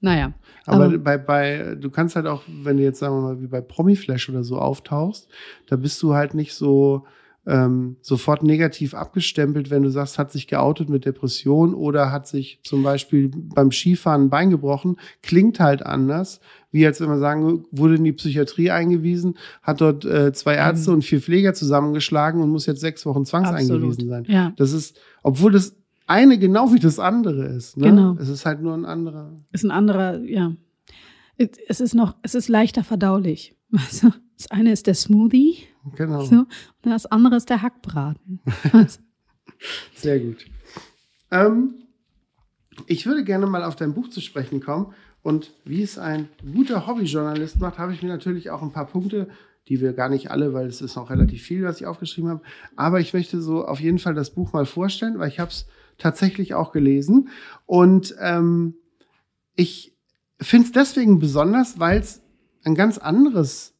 naja. 0.00 0.32
Aber, 0.64 0.84
Aber- 0.86 0.98
bei, 0.98 1.18
bei, 1.18 1.76
du 1.78 1.90
kannst 1.90 2.16
halt 2.16 2.26
auch, 2.26 2.42
wenn 2.48 2.76
du 2.78 2.82
jetzt 2.82 2.98
sagen 2.98 3.14
wir 3.16 3.20
mal 3.22 3.42
wie 3.42 3.46
bei 3.46 3.60
Promiflash 3.60 4.28
oder 4.30 4.42
so 4.42 4.58
auftauchst, 4.58 5.28
da 5.68 5.76
bist 5.76 6.02
du 6.02 6.14
halt 6.14 6.34
nicht 6.34 6.54
so 6.54 7.04
ähm, 7.46 7.96
sofort 8.00 8.42
negativ 8.42 8.94
abgestempelt, 8.94 9.70
wenn 9.70 9.82
du 9.82 9.90
sagst, 9.90 10.18
hat 10.18 10.32
sich 10.32 10.48
geoutet 10.48 10.88
mit 10.88 11.04
Depression 11.04 11.74
oder 11.74 12.10
hat 12.10 12.26
sich 12.26 12.58
zum 12.64 12.82
Beispiel 12.82 13.30
beim 13.32 13.70
Skifahren 13.70 14.24
ein 14.24 14.30
Bein 14.30 14.50
gebrochen, 14.50 14.96
klingt 15.22 15.60
halt 15.60 15.86
anders, 15.86 16.40
wie 16.72 16.84
als 16.84 17.00
wenn 17.00 17.08
man 17.08 17.20
sagen, 17.20 17.64
wurde 17.70 17.94
in 17.94 18.04
die 18.04 18.12
Psychiatrie 18.12 18.70
eingewiesen, 18.70 19.36
hat 19.62 19.80
dort 19.80 20.04
äh, 20.04 20.32
zwei 20.32 20.54
Ärzte 20.54 20.90
und 20.90 21.02
vier 21.02 21.20
Pfleger 21.20 21.54
zusammengeschlagen 21.54 22.42
und 22.42 22.50
muss 22.50 22.66
jetzt 22.66 22.80
sechs 22.80 23.06
Wochen 23.06 23.24
zwangseingewiesen 23.24 24.08
sein. 24.08 24.24
Ja. 24.28 24.52
Das 24.56 24.72
ist, 24.72 24.98
obwohl 25.22 25.52
das 25.52 25.76
eine 26.06 26.38
genau 26.38 26.72
wie 26.72 26.78
das 26.78 26.98
andere 26.98 27.46
ist. 27.46 27.76
Ne? 27.76 27.88
Genau. 27.88 28.16
Es 28.20 28.28
ist 28.28 28.44
halt 28.44 28.60
nur 28.60 28.74
ein 28.74 28.84
anderer. 28.84 29.32
ist 29.52 29.64
ein 29.64 29.70
anderer, 29.70 30.20
ja. 30.20 30.52
Es 31.68 31.80
ist 31.80 31.94
noch, 31.94 32.16
es 32.22 32.34
ist 32.34 32.48
leichter 32.48 32.82
verdaulich. 32.82 33.55
Du? 33.70 33.78
Das 34.38 34.50
eine 34.50 34.72
ist 34.72 34.86
der 34.86 34.94
Smoothie, 34.94 35.56
Genau. 35.96 36.22
so, 36.24 36.36
und 36.40 36.46
das 36.90 37.06
andere 37.06 37.36
ist 37.36 37.48
der 37.48 37.62
Hackbraten. 37.62 38.40
Du? 38.70 38.86
Sehr 39.94 40.20
gut. 40.20 40.44
Ähm, 41.30 41.74
ich 42.86 43.06
würde 43.06 43.24
gerne 43.24 43.46
mal 43.46 43.64
auf 43.64 43.76
dein 43.76 43.94
Buch 43.94 44.08
zu 44.08 44.20
sprechen 44.20 44.60
kommen. 44.60 44.92
Und 45.22 45.52
wie 45.64 45.82
es 45.82 45.98
ein 45.98 46.28
guter 46.54 46.86
Hobbyjournalist 46.86 47.58
macht, 47.60 47.78
habe 47.78 47.92
ich 47.94 48.02
mir 48.02 48.08
natürlich 48.08 48.50
auch 48.50 48.62
ein 48.62 48.70
paar 48.72 48.86
Punkte, 48.86 49.28
die 49.68 49.80
wir 49.80 49.92
gar 49.92 50.08
nicht 50.08 50.30
alle, 50.30 50.52
weil 50.52 50.66
es 50.66 50.80
ist 50.80 50.94
noch 50.94 51.10
relativ 51.10 51.42
viel, 51.42 51.64
was 51.64 51.80
ich 51.80 51.86
aufgeschrieben 51.86 52.30
habe. 52.30 52.42
Aber 52.76 53.00
ich 53.00 53.12
möchte 53.12 53.40
so 53.42 53.64
auf 53.66 53.80
jeden 53.80 53.98
Fall 53.98 54.14
das 54.14 54.30
Buch 54.30 54.52
mal 54.52 54.66
vorstellen, 54.66 55.18
weil 55.18 55.28
ich 55.28 55.40
habe 55.40 55.50
es 55.50 55.66
tatsächlich 55.98 56.54
auch 56.54 56.70
gelesen. 56.70 57.30
Und 57.64 58.14
ähm, 58.20 58.74
ich 59.56 59.96
finde 60.40 60.66
es 60.66 60.72
deswegen 60.72 61.18
besonders, 61.18 61.80
weil 61.80 61.98
es 61.98 62.22
ein 62.66 62.74
ganz 62.74 62.98
anderes 62.98 63.76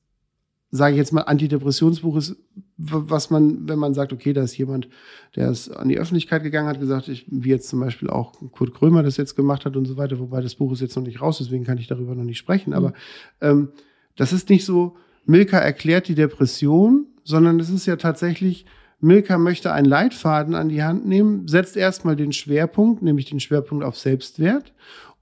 sage 0.71 0.95
ich 0.95 0.99
jetzt 0.99 1.13
mal, 1.13 1.23
Antidepressionsbuch 1.23 2.17
ist, 2.17 2.37
was 2.77 3.31
man, 3.31 3.69
wenn 3.69 3.79
man 3.79 3.95
sagt, 3.95 4.13
okay, 4.13 4.33
da 4.33 4.43
ist 4.43 4.57
jemand, 4.59 4.89
der 5.35 5.51
ist 5.51 5.71
an 5.71 5.89
die 5.89 5.99
Öffentlichkeit 5.99 6.43
gegangen, 6.43 6.69
hat 6.69 6.81
gesagt, 6.81 7.09
ich, 7.09 7.27
wie 7.31 7.51
jetzt 7.51 7.69
zum 7.69 7.81
Beispiel 7.81 8.11
auch 8.11 8.35
Kurt 8.53 8.75
Krömer 8.75 9.03
das 9.03 9.17
jetzt 9.17 9.37
gemacht 9.37 9.65
hat 9.65 9.77
und 9.77 9.87
so 9.87 9.97
weiter, 9.97 10.19
wobei 10.19 10.41
das 10.41 10.57
Buch 10.57 10.73
ist 10.73 10.81
jetzt 10.81 10.97
noch 10.97 11.05
nicht 11.05 11.21
raus, 11.21 11.39
deswegen 11.39 11.65
kann 11.65 11.79
ich 11.79 11.87
darüber 11.87 12.15
noch 12.15 12.25
nicht 12.25 12.39
sprechen. 12.39 12.75
Aber 12.75 12.93
ähm, 13.41 13.71
das 14.17 14.33
ist 14.33 14.49
nicht 14.51 14.65
so, 14.65 14.97
Milka 15.25 15.59
erklärt 15.59 16.09
die 16.09 16.15
Depression, 16.15 17.07
sondern 17.25 17.59
es 17.61 17.71
ist 17.71 17.87
ja 17.87 17.97
tatsächlich, 17.97 18.67
Milka 19.01 19.39
möchte 19.39 19.73
einen 19.73 19.87
Leitfaden 19.87 20.55
an 20.55 20.69
die 20.69 20.83
Hand 20.83 21.07
nehmen, 21.07 21.49
setzt 21.49 21.77
erstmal 21.77 22.17
den 22.17 22.33
Schwerpunkt, 22.33 23.03
nämlich 23.03 23.27
den 23.27 23.41
Schwerpunkt 23.41 23.85
auf 23.85 23.99
Selbstwert 23.99 24.73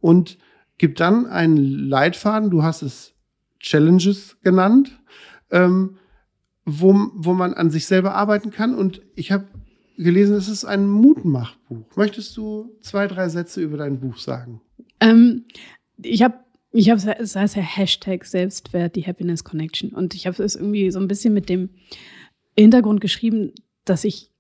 und 0.01 0.39
gibt 0.79 1.01
dann 1.01 1.27
einen 1.27 1.57
Leitfaden, 1.57 2.51
du 2.51 2.63
hast 2.63 2.83
es 2.83 3.14
Challenges 3.65 4.37
genannt, 4.43 5.01
ähm, 5.51 5.97
wo, 6.67 6.95
wo 7.15 7.33
man 7.33 7.55
an 7.55 7.71
sich 7.71 7.87
selber 7.87 8.15
arbeiten 8.15 8.51
kann. 8.51 8.75
Und 8.75 9.01
ich 9.17 9.33
habe 9.33 9.47
gelesen, 9.97 10.37
es 10.37 10.49
ist 10.49 10.65
ein 10.65 10.89
Mutmachbuch. 10.89 11.97
Möchtest 11.97 12.37
du 12.37 12.77
zwei, 12.81 13.07
drei 13.07 13.29
Sätze 13.29 13.63
über 13.63 13.79
dein 13.79 14.01
Buch 14.01 14.19
sagen? 14.19 14.61
Ähm, 15.01 15.45
ich 16.03 16.23
habe, 16.23 16.35
ich 16.73 16.91
habe, 16.91 17.01
es 17.19 17.37
heißt 17.37 17.57
ja 17.57 17.63
Hashtag 17.63 18.27
Selbstwert, 18.27 18.97
die 18.97 19.07
Happiness 19.07 19.45
Connection. 19.45 19.91
Und 19.91 20.15
ich 20.15 20.27
habe 20.27 20.43
es 20.43 20.57
irgendwie 20.57 20.91
so 20.91 20.99
ein 20.99 21.09
bisschen 21.09 21.33
mit 21.33 21.49
dem 21.49 21.71
Hintergrund 22.59 23.01
geschrieben, 23.01 23.53
dass 23.85 24.05
ich 24.05 24.31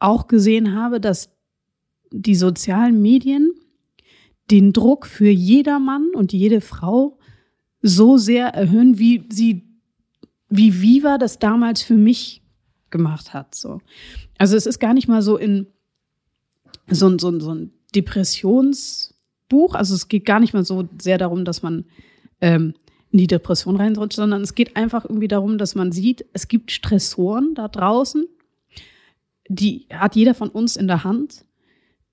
auch 0.00 0.26
gesehen 0.26 0.74
habe, 0.74 1.00
dass 1.00 1.30
die 2.10 2.34
sozialen 2.34 3.00
Medien 3.00 3.52
den 4.50 4.72
Druck 4.72 5.06
für 5.06 5.30
jedermann 5.30 6.10
und 6.14 6.32
jede 6.32 6.60
Frau 6.60 7.18
so 7.82 8.16
sehr 8.16 8.48
erhöhen, 8.48 8.98
wie 8.98 9.24
sie, 9.30 9.62
wie 10.48 10.80
Viva 10.80 11.18
das 11.18 11.38
damals 11.38 11.82
für 11.82 11.96
mich 11.96 12.42
gemacht 12.90 13.34
hat. 13.34 13.54
So. 13.54 13.80
Also 14.38 14.56
es 14.56 14.66
ist 14.66 14.78
gar 14.78 14.94
nicht 14.94 15.08
mal 15.08 15.22
so 15.22 15.36
in 15.36 15.66
so, 16.88 17.08
ein- 17.08 17.18
so, 17.18 17.28
ein- 17.30 17.40
so 17.40 17.54
ein 17.54 17.72
Depressionsbuch. 17.94 19.74
Also 19.74 19.94
es 19.94 20.08
geht 20.08 20.24
gar 20.24 20.40
nicht 20.40 20.54
mal 20.54 20.64
so 20.64 20.88
sehr 21.00 21.18
darum, 21.18 21.44
dass 21.44 21.62
man 21.62 21.84
ähm, 22.40 22.74
in 23.10 23.18
die 23.18 23.26
Depression 23.26 23.76
reinrutscht, 23.76 24.16
sondern 24.16 24.42
es 24.42 24.54
geht 24.54 24.76
einfach 24.76 25.04
irgendwie 25.04 25.28
darum, 25.28 25.58
dass 25.58 25.74
man 25.74 25.92
sieht, 25.92 26.24
es 26.32 26.48
gibt 26.48 26.70
Stressoren 26.72 27.54
da 27.54 27.68
draußen, 27.68 28.26
die 29.48 29.86
hat 29.92 30.16
jeder 30.16 30.34
von 30.34 30.48
uns 30.48 30.76
in 30.76 30.86
der 30.86 31.04
Hand, 31.04 31.44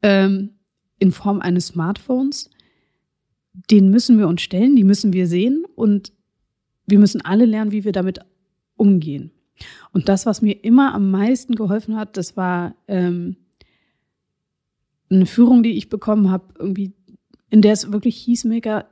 ähm, 0.02 0.52
in 1.00 1.12
Form 1.12 1.40
eines 1.42 1.68
Smartphones. 1.68 2.50
Den 3.54 3.90
müssen 3.90 4.18
wir 4.18 4.28
uns 4.28 4.42
stellen, 4.42 4.76
die 4.76 4.84
müssen 4.84 5.14
wir 5.14 5.28
sehen 5.28 5.66
und 5.76 6.14
wir 6.86 7.00
müssen 7.00 7.22
alle 7.22 7.46
lernen, 7.46 7.72
wie 7.72 7.84
wir 7.84 7.92
damit 7.92 8.20
umgehen. 8.76 9.32
Und 9.92 10.08
das, 10.08 10.26
was 10.26 10.42
mir 10.42 10.64
immer 10.64 10.94
am 10.94 11.12
meisten 11.12 11.56
geholfen 11.56 11.96
hat, 11.96 12.16
das 12.16 12.38
war 12.38 12.76
ähm, 12.88 13.36
eine 15.10 15.26
Führung, 15.26 15.64
die 15.64 15.78
ich 15.78 15.90
bekommen 15.90 16.30
habe, 16.30 16.54
irgendwie, 16.58 16.94
in 17.50 17.62
der 17.62 17.74
es 17.74 17.92
wirklich 17.92 18.16
hieß, 18.18 18.46
Mega, 18.46 18.86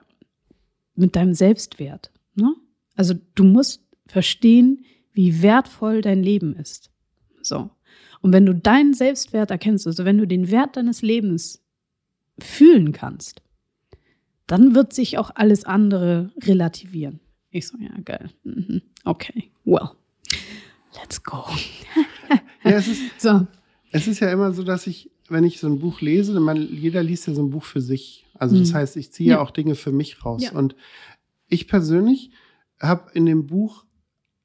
mit 0.95 1.15
deinem 1.15 1.33
Selbstwert. 1.33 2.11
Ne? 2.35 2.55
Also 2.95 3.13
du 3.35 3.43
musst 3.43 3.83
verstehen, 4.07 4.83
wie 5.13 5.41
wertvoll 5.41 6.01
dein 6.01 6.23
Leben 6.23 6.55
ist. 6.55 6.91
So. 7.41 7.69
Und 8.21 8.33
wenn 8.33 8.45
du 8.45 8.53
deinen 8.53 8.93
Selbstwert 8.93 9.51
erkennst, 9.51 9.87
also 9.87 10.05
wenn 10.05 10.17
du 10.17 10.27
den 10.27 10.49
Wert 10.49 10.75
deines 10.75 11.01
Lebens 11.01 11.63
fühlen 12.39 12.91
kannst, 12.91 13.41
dann 14.47 14.73
wird 14.75 14.93
sich 14.93 15.17
auch 15.17 15.31
alles 15.35 15.63
andere 15.65 16.31
relativieren. 16.43 17.19
Ich 17.51 17.67
so, 17.67 17.77
ja, 17.79 17.91
geil. 18.03 18.29
Mhm. 18.43 18.81
Okay, 19.05 19.51
well, 19.65 19.89
let's 20.95 21.21
go. 21.23 21.43
Ja, 22.63 22.71
es 22.71 22.87
ist, 22.87 23.01
So, 23.17 23.47
es 23.91 24.07
ist 24.07 24.19
ja 24.19 24.31
immer 24.31 24.51
so, 24.53 24.63
dass 24.63 24.87
ich, 24.87 25.11
wenn 25.29 25.43
ich 25.43 25.59
so 25.59 25.67
ein 25.67 25.79
Buch 25.79 26.01
lese, 26.01 26.39
man, 26.39 26.57
jeder 26.57 27.03
liest 27.03 27.27
ja 27.27 27.33
so 27.33 27.41
ein 27.43 27.49
Buch 27.49 27.63
für 27.63 27.81
sich. 27.81 28.25
Also 28.37 28.57
das 28.59 28.71
Mhm. 28.71 28.75
heißt, 28.75 28.97
ich 28.97 29.11
ziehe 29.11 29.29
ja 29.31 29.35
Ja. 29.37 29.41
auch 29.41 29.51
Dinge 29.51 29.75
für 29.75 29.91
mich 29.91 30.23
raus. 30.25 30.43
Ja. 30.43 30.51
Und 30.51 30.75
ich 31.47 31.67
persönlich 31.67 32.31
habe 32.79 33.09
in 33.13 33.25
dem 33.25 33.47
Buch 33.47 33.85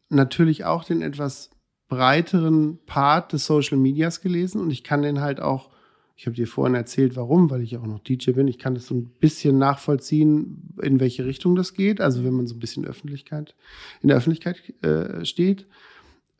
natürlich 0.08 0.64
auch 0.64 0.84
den 0.84 1.02
etwas 1.02 1.50
breiteren 1.88 2.78
Part 2.86 3.32
des 3.32 3.44
Social 3.46 3.76
Medias 3.78 4.20
gelesen 4.20 4.60
und 4.60 4.70
ich 4.70 4.82
kann 4.84 5.02
den 5.02 5.20
halt 5.20 5.40
auch, 5.40 5.70
ich 6.16 6.26
habe 6.26 6.36
dir 6.36 6.46
vorhin 6.46 6.74
erzählt, 6.74 7.16
warum, 7.16 7.50
weil 7.50 7.62
ich 7.62 7.76
auch 7.76 7.86
noch 7.86 8.00
DJ 8.00 8.32
bin, 8.32 8.48
ich 8.48 8.58
kann 8.58 8.74
das 8.74 8.86
so 8.86 8.94
ein 8.94 9.10
bisschen 9.20 9.58
nachvollziehen, 9.58 10.74
in 10.82 11.00
welche 11.00 11.24
Richtung 11.24 11.54
das 11.56 11.74
geht, 11.74 12.00
also 12.00 12.24
wenn 12.24 12.34
man 12.34 12.46
so 12.46 12.54
ein 12.54 12.60
bisschen 12.60 12.84
Öffentlichkeit, 12.84 13.54
in 14.02 14.08
der 14.08 14.16
Öffentlichkeit 14.16 14.62
äh, 14.84 15.24
steht. 15.24 15.66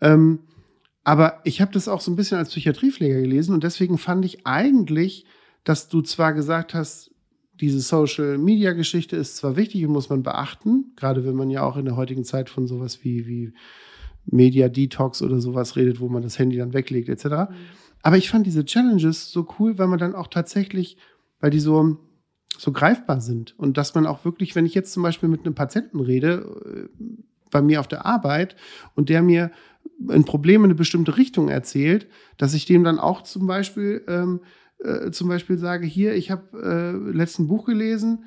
Ähm, 0.00 0.40
aber 1.04 1.40
ich 1.44 1.60
habe 1.60 1.72
das 1.72 1.88
auch 1.88 2.00
so 2.00 2.12
ein 2.12 2.16
bisschen 2.16 2.38
als 2.38 2.50
Psychiatriepfleger 2.50 3.20
gelesen 3.20 3.54
und 3.54 3.64
deswegen 3.64 3.98
fand 3.98 4.24
ich 4.24 4.46
eigentlich 4.46 5.26
dass 5.64 5.88
du 5.88 6.02
zwar 6.02 6.32
gesagt 6.32 6.74
hast, 6.74 7.10
diese 7.60 7.80
Social-Media-Geschichte 7.80 9.16
ist 9.16 9.36
zwar 9.36 9.56
wichtig 9.56 9.84
und 9.86 9.92
muss 9.92 10.08
man 10.08 10.22
beachten, 10.22 10.92
gerade 10.96 11.24
wenn 11.24 11.36
man 11.36 11.50
ja 11.50 11.62
auch 11.62 11.76
in 11.76 11.84
der 11.84 11.96
heutigen 11.96 12.24
Zeit 12.24 12.50
von 12.50 12.66
sowas 12.66 13.04
wie, 13.04 13.26
wie 13.26 13.52
Media-Detox 14.26 15.22
oder 15.22 15.40
sowas 15.40 15.76
redet, 15.76 16.00
wo 16.00 16.08
man 16.08 16.22
das 16.22 16.38
Handy 16.38 16.56
dann 16.56 16.72
weglegt 16.72 17.08
etc. 17.08 17.24
Mhm. 17.24 17.46
Aber 18.02 18.16
ich 18.16 18.30
fand 18.30 18.46
diese 18.46 18.64
Challenges 18.64 19.30
so 19.30 19.46
cool, 19.58 19.78
weil 19.78 19.86
man 19.86 19.98
dann 19.98 20.14
auch 20.14 20.26
tatsächlich, 20.26 20.96
weil 21.40 21.50
die 21.50 21.60
so, 21.60 21.98
so 22.58 22.72
greifbar 22.72 23.20
sind 23.20 23.58
und 23.58 23.76
dass 23.76 23.94
man 23.94 24.06
auch 24.06 24.24
wirklich, 24.24 24.54
wenn 24.54 24.66
ich 24.66 24.74
jetzt 24.74 24.92
zum 24.92 25.02
Beispiel 25.02 25.28
mit 25.28 25.44
einem 25.44 25.54
Patienten 25.54 26.00
rede, 26.00 26.88
äh, 27.00 27.04
bei 27.50 27.62
mir 27.62 27.80
auf 27.80 27.88
der 27.88 28.06
Arbeit 28.06 28.56
und 28.94 29.08
der 29.08 29.22
mir 29.22 29.50
ein 30.08 30.24
Problem 30.24 30.62
in 30.62 30.70
eine 30.70 30.74
bestimmte 30.74 31.16
Richtung 31.16 31.48
erzählt, 31.48 32.08
dass 32.38 32.54
ich 32.54 32.64
dem 32.64 32.82
dann 32.82 32.98
auch 32.98 33.22
zum 33.22 33.46
Beispiel 33.46 34.02
ähm, 34.08 34.40
äh, 34.82 35.10
zum 35.10 35.28
Beispiel 35.28 35.58
sage, 35.58 35.86
hier, 35.86 36.14
ich 36.14 36.30
habe 36.30 36.58
äh, 36.60 37.16
letzten 37.16 37.46
Buch 37.46 37.66
gelesen, 37.66 38.24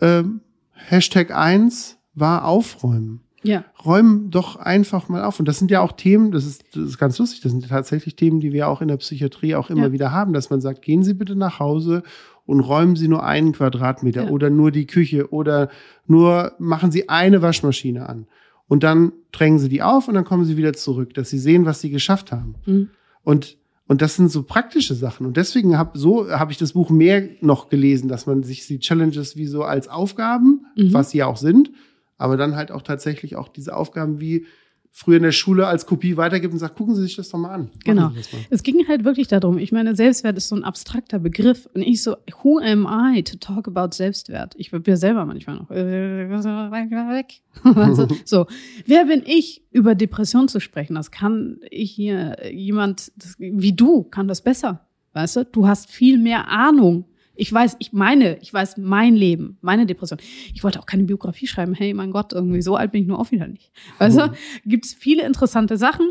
äh, 0.00 0.22
Hashtag 0.70 1.32
1 1.32 1.98
war 2.14 2.44
Aufräumen. 2.44 3.21
Ja. 3.42 3.64
Räumen 3.84 4.30
doch 4.30 4.56
einfach 4.56 5.08
mal 5.08 5.24
auf. 5.24 5.38
Und 5.38 5.46
das 5.46 5.58
sind 5.58 5.70
ja 5.70 5.80
auch 5.80 5.92
Themen, 5.92 6.30
das 6.30 6.46
ist, 6.46 6.64
das 6.74 6.84
ist 6.84 6.98
ganz 6.98 7.18
lustig, 7.18 7.40
das 7.40 7.52
sind 7.52 7.68
tatsächlich 7.68 8.16
Themen, 8.16 8.40
die 8.40 8.52
wir 8.52 8.68
auch 8.68 8.80
in 8.80 8.88
der 8.88 8.96
Psychiatrie 8.96 9.54
auch 9.54 9.70
immer 9.70 9.86
ja. 9.86 9.92
wieder 9.92 10.12
haben, 10.12 10.32
dass 10.32 10.50
man 10.50 10.60
sagt, 10.60 10.82
gehen 10.82 11.02
Sie 11.02 11.14
bitte 11.14 11.34
nach 11.36 11.58
Hause 11.58 12.02
und 12.46 12.60
räumen 12.60 12.96
Sie 12.96 13.08
nur 13.08 13.24
einen 13.24 13.52
Quadratmeter 13.52 14.24
ja. 14.24 14.30
oder 14.30 14.50
nur 14.50 14.70
die 14.70 14.86
Küche 14.86 15.32
oder 15.32 15.70
nur 16.06 16.52
machen 16.58 16.90
Sie 16.90 17.08
eine 17.08 17.42
Waschmaschine 17.42 18.08
an. 18.08 18.26
Und 18.68 18.82
dann 18.82 19.12
drängen 19.32 19.58
Sie 19.58 19.68
die 19.68 19.82
auf 19.82 20.08
und 20.08 20.14
dann 20.14 20.24
kommen 20.24 20.44
Sie 20.44 20.56
wieder 20.56 20.72
zurück, 20.72 21.14
dass 21.14 21.30
Sie 21.30 21.38
sehen, 21.38 21.66
was 21.66 21.80
Sie 21.80 21.90
geschafft 21.90 22.32
haben. 22.32 22.54
Mhm. 22.66 22.88
Und 23.22 23.56
und 23.88 24.00
das 24.00 24.16
sind 24.16 24.30
so 24.30 24.44
praktische 24.44 24.94
Sachen. 24.94 25.26
Und 25.26 25.36
deswegen 25.36 25.76
habe 25.76 25.98
so 25.98 26.30
habe 26.30 26.52
ich 26.52 26.56
das 26.56 26.72
Buch 26.72 26.88
mehr 26.88 27.28
noch 27.40 27.68
gelesen, 27.68 28.08
dass 28.08 28.26
man 28.26 28.42
sich 28.42 28.66
die 28.66 28.78
Challenges 28.78 29.36
wie 29.36 29.46
so 29.46 29.64
als 29.64 29.88
Aufgaben, 29.88 30.64
mhm. 30.76 30.94
was 30.94 31.10
sie 31.10 31.18
ja 31.18 31.26
auch 31.26 31.36
sind, 31.36 31.70
aber 32.18 32.36
dann 32.36 32.56
halt 32.56 32.70
auch 32.70 32.82
tatsächlich 32.82 33.36
auch 33.36 33.48
diese 33.48 33.76
Aufgaben 33.76 34.20
wie 34.20 34.46
früher 34.94 35.16
in 35.16 35.22
der 35.22 35.32
Schule 35.32 35.66
als 35.66 35.86
Kopie 35.86 36.18
weitergibt 36.18 36.52
und 36.52 36.58
sagt, 36.58 36.76
gucken 36.76 36.94
Sie 36.94 37.02
sich 37.02 37.16
das 37.16 37.30
doch 37.30 37.38
mal 37.38 37.54
an. 37.54 37.70
Genau. 37.82 38.12
Es 38.50 38.62
ging 38.62 38.86
halt 38.86 39.04
wirklich 39.04 39.26
darum, 39.26 39.56
ich 39.56 39.72
meine, 39.72 39.96
Selbstwert 39.96 40.36
ist 40.36 40.48
so 40.48 40.54
ein 40.54 40.64
abstrakter 40.64 41.18
Begriff 41.18 41.66
und 41.72 41.80
ich 41.80 42.02
so, 42.02 42.16
who 42.42 42.58
am 42.58 42.86
I 42.86 43.22
to 43.22 43.38
talk 43.38 43.66
about 43.66 43.96
Selbstwert? 43.96 44.54
Ich 44.58 44.70
bin 44.70 44.82
ja 44.86 44.96
selber 44.96 45.24
manchmal 45.24 45.56
noch, 45.56 45.70
äh, 45.70 46.28
weg. 46.28 47.40
also, 47.76 48.06
so, 48.26 48.46
wer 48.84 49.06
bin 49.06 49.22
ich, 49.24 49.62
über 49.70 49.94
Depression 49.94 50.46
zu 50.46 50.60
sprechen? 50.60 50.94
Das 50.94 51.10
kann 51.10 51.60
ich 51.70 51.90
hier, 51.92 52.36
jemand 52.52 53.12
das, 53.16 53.36
wie 53.38 53.72
du, 53.72 54.02
kann 54.04 54.28
das 54.28 54.42
besser. 54.42 54.86
Weißt 55.14 55.36
du, 55.36 55.44
du 55.46 55.66
hast 55.66 55.90
viel 55.90 56.18
mehr 56.18 56.48
Ahnung 56.48 57.06
ich 57.34 57.52
weiß, 57.52 57.76
ich 57.78 57.92
meine, 57.92 58.38
ich 58.38 58.52
weiß 58.52 58.76
mein 58.76 59.14
Leben, 59.14 59.58
meine 59.62 59.86
Depression. 59.86 60.20
Ich 60.52 60.62
wollte 60.62 60.78
auch 60.78 60.86
keine 60.86 61.04
Biografie 61.04 61.46
schreiben. 61.46 61.74
Hey, 61.74 61.94
mein 61.94 62.10
Gott, 62.10 62.32
irgendwie 62.32 62.62
so 62.62 62.76
alt 62.76 62.92
bin 62.92 63.02
ich 63.02 63.08
nur 63.08 63.18
auch 63.18 63.30
wieder 63.30 63.46
nicht. 63.46 63.72
Weißt 63.98 64.18
du, 64.18 64.26
mhm. 64.26 64.34
gibt's 64.66 64.92
viele 64.92 65.24
interessante 65.24 65.76
Sachen, 65.76 66.10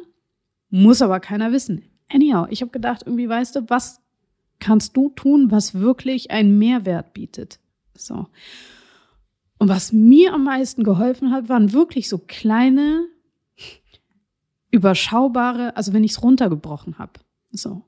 muss 0.70 1.02
aber 1.02 1.20
keiner 1.20 1.52
wissen. 1.52 1.84
Anyhow, 2.10 2.48
ich 2.50 2.62
habe 2.62 2.72
gedacht, 2.72 3.04
irgendwie 3.06 3.30
weißt 3.30 3.56
du, 3.56 3.70
was 3.70 4.02
kannst 4.60 4.98
du 4.98 5.10
tun, 5.10 5.52
was 5.52 5.76
wirklich 5.76 6.32
einen 6.32 6.58
Mehrwert 6.58 7.14
bietet? 7.14 7.60
So. 7.96 8.28
Und 9.58 9.70
was 9.70 9.94
mir 9.94 10.34
am 10.34 10.44
meisten 10.44 10.84
geholfen 10.84 11.32
hat, 11.32 11.50
waren 11.50 11.72
wirklich 11.72 12.10
so 12.10 12.18
kleine, 12.18 13.06
überschaubare, 14.72 15.76
also 15.76 15.94
wenn 15.94 16.04
ich 16.04 16.12
es 16.12 16.24
runtergebrochen 16.24 16.98
habe, 16.98 17.20
so 17.52 17.84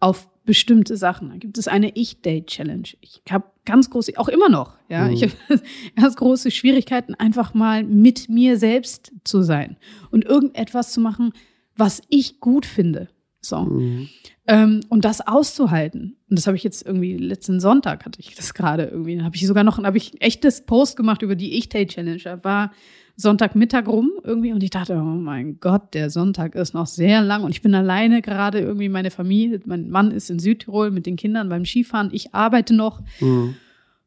auf 0.00 0.28
bestimmte 0.44 0.96
Sachen. 0.96 1.30
Da 1.30 1.36
gibt 1.36 1.58
es 1.58 1.68
eine 1.68 1.96
Ich-Date-Challenge. 1.96 2.88
Ich 3.00 3.22
habe 3.30 3.46
ganz 3.64 3.90
große, 3.90 4.12
auch 4.16 4.28
immer 4.28 4.48
noch, 4.48 4.76
ja, 4.88 5.06
mhm. 5.06 5.14
ich 5.14 5.22
habe 5.22 5.32
ganz 5.96 6.16
große 6.16 6.50
Schwierigkeiten, 6.50 7.14
einfach 7.14 7.54
mal 7.54 7.82
mit 7.84 8.28
mir 8.28 8.58
selbst 8.58 9.12
zu 9.24 9.42
sein 9.42 9.76
und 10.10 10.24
irgendetwas 10.24 10.92
zu 10.92 11.00
machen, 11.00 11.32
was 11.76 12.02
ich 12.08 12.40
gut 12.40 12.66
finde. 12.66 13.08
So. 13.40 13.60
Mhm. 13.60 14.08
Ähm, 14.46 14.80
und 14.90 15.04
das 15.04 15.26
auszuhalten. 15.26 16.16
Und 16.28 16.38
das 16.38 16.46
habe 16.46 16.56
ich 16.56 16.64
jetzt 16.64 16.86
irgendwie 16.86 17.16
letzten 17.16 17.60
Sonntag 17.60 18.04
hatte 18.04 18.20
ich 18.20 18.34
das 18.34 18.52
gerade 18.52 18.84
irgendwie. 18.84 19.16
Da 19.16 19.24
habe 19.24 19.36
ich 19.36 19.46
sogar 19.46 19.64
noch, 19.64 19.82
habe 19.82 19.96
ich 19.96 20.14
ein 20.14 20.20
echtes 20.20 20.66
Post 20.66 20.96
gemacht 20.96 21.22
über 21.22 21.34
die 21.34 21.54
Ich-Date-Challenge. 21.54 22.18
Da 22.22 22.44
war 22.44 22.72
Sonntagmittag 23.16 23.86
rum 23.86 24.10
irgendwie 24.22 24.52
und 24.52 24.62
ich 24.62 24.70
dachte, 24.70 24.96
oh 24.96 25.02
mein 25.02 25.60
Gott, 25.60 25.94
der 25.94 26.10
Sonntag 26.10 26.54
ist 26.56 26.74
noch 26.74 26.86
sehr 26.86 27.22
lang 27.22 27.44
und 27.44 27.52
ich 27.52 27.62
bin 27.62 27.74
alleine 27.74 28.22
gerade 28.22 28.58
irgendwie 28.58 28.88
meine 28.88 29.10
Familie, 29.10 29.60
mein 29.66 29.88
Mann 29.88 30.10
ist 30.10 30.30
in 30.30 30.40
Südtirol 30.40 30.90
mit 30.90 31.06
den 31.06 31.16
Kindern 31.16 31.48
beim 31.48 31.64
Skifahren, 31.64 32.10
ich 32.12 32.34
arbeite 32.34 32.74
noch. 32.74 33.02
Mhm. 33.20 33.54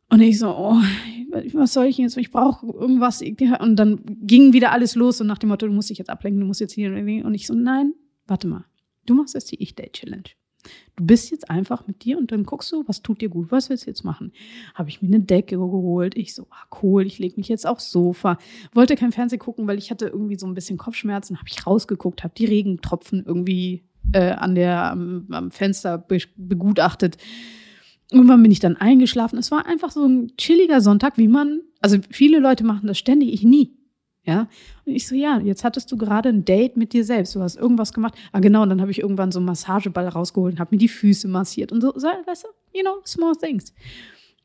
Und 0.09 0.21
ich 0.21 0.39
so, 0.39 0.49
oh, 0.49 0.77
was 1.53 1.73
soll 1.73 1.85
ich 1.85 1.97
jetzt? 1.97 2.15
Ich 2.17 2.31
brauche 2.31 2.65
irgendwas. 2.65 3.21
Und 3.21 3.75
dann 3.75 3.99
ging 4.21 4.53
wieder 4.53 4.71
alles 4.71 4.95
los 4.95 5.19
und 5.19 5.27
nach 5.27 5.37
dem 5.37 5.49
Motto, 5.49 5.67
du 5.67 5.73
musst 5.73 5.89
dich 5.89 5.97
jetzt 5.97 6.09
ablenken, 6.09 6.39
du 6.39 6.47
musst 6.47 6.61
jetzt 6.61 6.73
hier. 6.73 6.89
Und 6.91 7.33
ich 7.33 7.45
so, 7.45 7.53
nein, 7.53 7.93
warte 8.25 8.47
mal. 8.47 8.63
Du 9.07 9.15
machst 9.15 9.33
jetzt 9.33 9.51
die 9.51 9.61
Ich-Day-Challenge. 9.61 10.29
Du 10.95 11.05
bist 11.05 11.31
jetzt 11.31 11.49
einfach 11.49 11.87
mit 11.87 12.03
dir 12.03 12.17
und 12.17 12.31
dann 12.31 12.43
guckst 12.43 12.71
du, 12.71 12.83
was 12.87 13.01
tut 13.01 13.21
dir 13.21 13.29
gut, 13.29 13.51
was 13.51 13.69
willst 13.69 13.85
du 13.85 13.89
jetzt 13.89 14.03
machen? 14.03 14.33
Habe 14.75 14.89
ich 14.89 15.01
mir 15.01 15.07
eine 15.07 15.21
Decke 15.21 15.55
geholt. 15.55 16.17
Ich 16.17 16.35
so, 16.35 16.47
ah, 16.49 16.67
cool, 16.81 17.05
ich 17.05 17.19
lege 17.19 17.35
mich 17.37 17.47
jetzt 17.47 17.65
aufs 17.65 17.89
Sofa. 17.89 18.37
Wollte 18.73 18.95
kein 18.95 19.11
Fernsehen 19.11 19.39
gucken, 19.39 19.67
weil 19.67 19.77
ich 19.77 19.91
hatte 19.91 20.07
irgendwie 20.07 20.37
so 20.37 20.45
ein 20.45 20.53
bisschen 20.53 20.77
Kopfschmerzen. 20.77 21.37
Habe 21.37 21.47
ich 21.49 21.65
rausgeguckt, 21.65 22.23
habe 22.23 22.33
die 22.35 22.45
Regentropfen 22.45 23.23
irgendwie 23.25 23.83
äh, 24.13 24.31
an 24.31 24.55
der, 24.55 24.91
am, 24.91 25.27
am 25.31 25.51
Fenster 25.51 25.97
be 25.97 26.19
begutachtet. 26.35 27.17
Irgendwann 28.11 28.41
bin 28.41 28.51
ich 28.51 28.59
dann 28.59 28.77
eingeschlafen. 28.77 29.37
Es 29.37 29.51
war 29.51 29.65
einfach 29.65 29.91
so 29.91 30.05
ein 30.05 30.35
chilliger 30.37 30.81
Sonntag, 30.81 31.17
wie 31.17 31.27
man, 31.27 31.61
also 31.81 31.97
viele 32.09 32.39
Leute 32.39 32.63
machen 32.63 32.87
das 32.87 32.97
ständig, 32.97 33.33
ich 33.33 33.43
nie. 33.43 33.76
Ja. 34.27 34.49
Und 34.85 34.93
ich 34.93 35.07
so, 35.07 35.15
ja, 35.15 35.39
jetzt 35.39 35.63
hattest 35.63 35.89
du 35.91 35.97
gerade 35.97 36.29
ein 36.29 36.43
Date 36.43 36.75
mit 36.75 36.91
dir 36.91 37.05
selbst. 37.05 37.33
Du 37.33 37.41
hast 37.41 37.55
irgendwas 37.55 37.93
gemacht. 37.93 38.13
Ah, 38.33 38.41
genau. 38.41 38.63
Und 38.63 38.69
dann 38.69 38.81
habe 38.81 38.91
ich 38.91 38.99
irgendwann 38.99 39.31
so 39.31 39.39
einen 39.39 39.45
Massageball 39.45 40.07
rausgeholt 40.09 40.55
und 40.55 40.59
habe 40.59 40.75
mir 40.75 40.79
die 40.79 40.89
Füße 40.89 41.29
massiert 41.29 41.71
und 41.71 41.79
so, 41.81 41.95
weißt 41.95 42.43
du, 42.43 42.77
you 42.77 42.83
know, 42.83 42.97
small 43.05 43.35
things. 43.35 43.73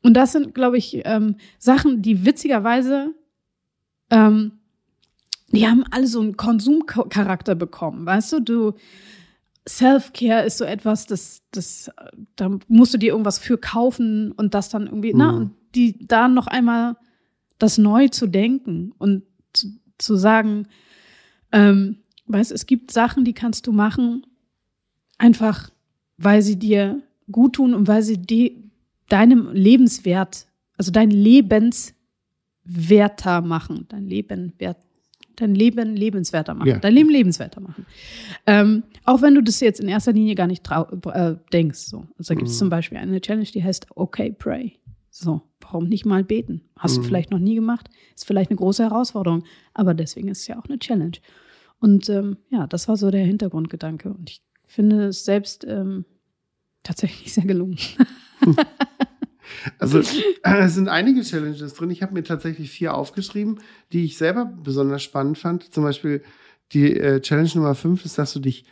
Und 0.01 0.15
das 0.15 0.31
sind, 0.31 0.55
glaube 0.55 0.77
ich, 0.77 1.01
ähm, 1.03 1.35
Sachen, 1.59 2.01
die 2.01 2.25
witzigerweise, 2.25 3.13
ähm, 4.09 4.53
die 5.49 5.67
haben 5.67 5.83
alle 5.91 6.07
so 6.07 6.21
einen 6.21 6.37
Konsumcharakter 6.37 7.55
bekommen. 7.55 8.05
Weißt 8.05 8.31
du, 8.33 8.39
du, 8.39 8.73
Self-Care 9.67 10.45
ist 10.45 10.57
so 10.57 10.65
etwas, 10.65 11.07
das, 11.07 11.41
das, 11.51 11.91
da 12.35 12.57
musst 12.67 12.93
du 12.93 12.97
dir 12.97 13.11
irgendwas 13.11 13.39
für 13.39 13.57
kaufen 13.57 14.31
und 14.31 14.53
das 14.53 14.69
dann 14.69 14.87
irgendwie, 14.87 15.13
mhm. 15.13 15.19
na, 15.19 15.29
und 15.31 15.51
die 15.75 16.05
da 16.05 16.27
noch 16.27 16.47
einmal 16.47 16.95
das 17.59 17.77
neu 17.77 18.07
zu 18.09 18.27
denken 18.27 18.93
und 18.97 19.23
zu, 19.53 19.67
zu 19.97 20.15
sagen, 20.15 20.67
ähm, 21.51 21.97
weißt, 22.27 22.51
es 22.51 22.65
gibt 22.65 22.91
Sachen, 22.91 23.25
die 23.25 23.33
kannst 23.33 23.67
du 23.67 23.71
machen, 23.71 24.25
einfach 25.17 25.69
weil 26.17 26.41
sie 26.41 26.57
dir 26.57 27.01
gut 27.31 27.53
tun 27.55 27.73
und 27.73 27.87
weil 27.87 28.03
sie 28.03 28.17
die, 28.17 28.69
deinem 29.09 29.51
Lebenswert, 29.51 30.47
also 30.77 30.91
dein 30.91 31.09
Lebenswerter 31.11 31.93
machen, 33.41 33.85
dein 33.89 34.05
Leben 34.07 34.53
wert, 34.57 34.77
dein 35.35 35.55
Leben 35.55 35.95
lebenswerter 35.95 36.53
machen, 36.53 36.69
ja. 36.69 36.77
dein 36.79 36.93
Leben 36.93 37.09
lebenswerter 37.09 37.59
machen. 37.61 37.85
Ähm, 38.45 38.83
auch 39.03 39.21
wenn 39.21 39.35
du 39.35 39.41
das 39.41 39.59
jetzt 39.59 39.79
in 39.79 39.87
erster 39.87 40.13
Linie 40.13 40.35
gar 40.35 40.47
nicht 40.47 40.67
äh, 40.69 41.35
denkst. 41.51 41.79
So. 41.79 42.05
Also 42.17 42.33
da 42.33 42.35
gibt 42.35 42.49
es 42.49 42.55
mhm. 42.55 42.59
zum 42.59 42.69
Beispiel 42.69 42.97
eine 42.97 43.19
Challenge, 43.21 43.45
die 43.45 43.63
heißt 43.63 43.87
Okay 43.95 44.31
Pray. 44.31 44.77
So, 45.15 45.43
warum 45.61 45.87
nicht 45.89 46.07
mal 46.07 46.23
beten? 46.23 46.63
Hast 46.75 46.97
mhm. 46.97 47.01
du 47.01 47.07
vielleicht 47.07 47.29
noch 47.29 47.37
nie 47.37 47.53
gemacht? 47.53 47.87
Ist 48.15 48.25
vielleicht 48.25 48.49
eine 48.49 48.57
große 48.57 48.81
Herausforderung, 48.81 49.43
aber 49.75 49.93
deswegen 49.93 50.27
ist 50.27 50.39
es 50.39 50.47
ja 50.47 50.57
auch 50.57 50.65
eine 50.65 50.79
Challenge. 50.79 51.19
Und 51.79 52.09
ähm, 52.09 52.37
ja, 52.49 52.65
das 52.65 52.87
war 52.87 52.97
so 52.97 53.11
der 53.11 53.23
Hintergrundgedanke. 53.23 54.09
Und 54.09 54.31
ich 54.31 54.41
finde 54.65 55.05
es 55.05 55.23
selbst 55.23 55.65
ähm, 55.69 56.05
tatsächlich 56.81 57.31
sehr 57.31 57.45
gelungen. 57.45 57.77
Also 59.77 59.99
es 59.99 60.15
sind 60.73 60.87
einige 60.87 61.21
Challenges 61.21 61.75
drin. 61.75 61.91
Ich 61.91 62.01
habe 62.01 62.13
mir 62.13 62.23
tatsächlich 62.23 62.71
vier 62.71 62.95
aufgeschrieben, 62.95 63.59
die 63.91 64.03
ich 64.03 64.17
selber 64.17 64.45
besonders 64.45 65.03
spannend 65.03 65.37
fand. 65.37 65.71
Zum 65.71 65.83
Beispiel 65.83 66.23
die 66.71 66.97
äh, 66.97 67.21
Challenge 67.21 67.51
Nummer 67.55 67.75
fünf 67.75 68.03
ist, 68.03 68.17
dass 68.17 68.33
du 68.33 68.39
dich 68.39 68.65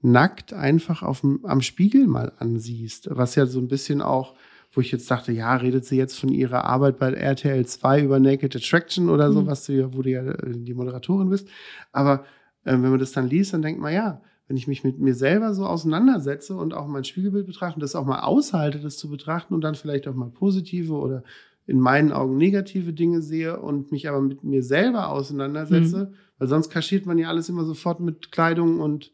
nackt 0.00 0.52
einfach 0.52 1.02
auf, 1.02 1.24
am 1.24 1.60
Spiegel 1.60 2.06
mal 2.06 2.32
ansiehst, 2.38 3.08
was 3.10 3.34
ja 3.34 3.46
so 3.46 3.58
ein 3.58 3.68
bisschen 3.68 4.00
auch 4.00 4.36
wo 4.78 4.80
ich 4.80 4.92
jetzt 4.92 5.10
dachte, 5.10 5.32
ja, 5.32 5.56
redet 5.56 5.84
sie 5.84 5.96
jetzt 5.96 6.16
von 6.16 6.28
ihrer 6.28 6.64
Arbeit 6.64 7.00
bei 7.00 7.12
RTL 7.12 7.66
2 7.66 8.04
über 8.04 8.20
Naked 8.20 8.54
Attraction 8.54 9.08
oder 9.10 9.32
so, 9.32 9.42
mhm. 9.42 9.46
was 9.48 9.66
du 9.66 9.92
wo 9.92 10.02
du 10.02 10.10
ja 10.10 10.22
äh, 10.24 10.52
die 10.54 10.72
Moderatorin 10.72 11.30
bist. 11.30 11.48
Aber 11.90 12.24
äh, 12.62 12.74
wenn 12.74 12.90
man 12.90 13.00
das 13.00 13.10
dann 13.10 13.26
liest, 13.26 13.52
dann 13.52 13.62
denkt 13.62 13.80
man, 13.80 13.92
ja, 13.92 14.22
wenn 14.46 14.56
ich 14.56 14.68
mich 14.68 14.84
mit 14.84 15.00
mir 15.00 15.16
selber 15.16 15.52
so 15.52 15.66
auseinandersetze 15.66 16.54
und 16.54 16.74
auch 16.74 16.86
mein 16.86 17.02
Spiegelbild 17.02 17.44
betrachte 17.44 17.74
und 17.74 17.82
das 17.82 17.96
auch 17.96 18.06
mal 18.06 18.20
aushalte, 18.20 18.78
das 18.78 18.98
zu 18.98 19.10
betrachten 19.10 19.52
und 19.52 19.62
dann 19.62 19.74
vielleicht 19.74 20.06
auch 20.06 20.14
mal 20.14 20.30
positive 20.30 20.92
oder 20.92 21.24
in 21.66 21.80
meinen 21.80 22.12
Augen 22.12 22.36
negative 22.36 22.92
Dinge 22.92 23.20
sehe 23.20 23.58
und 23.58 23.90
mich 23.90 24.08
aber 24.08 24.20
mit 24.20 24.44
mir 24.44 24.62
selber 24.62 25.08
auseinandersetze, 25.10 26.04
mhm. 26.12 26.14
weil 26.38 26.46
sonst 26.46 26.70
kaschiert 26.70 27.04
man 27.04 27.18
ja 27.18 27.26
alles 27.26 27.48
immer 27.48 27.64
sofort 27.64 27.98
mit 27.98 28.30
Kleidung 28.30 28.78
und 28.78 29.10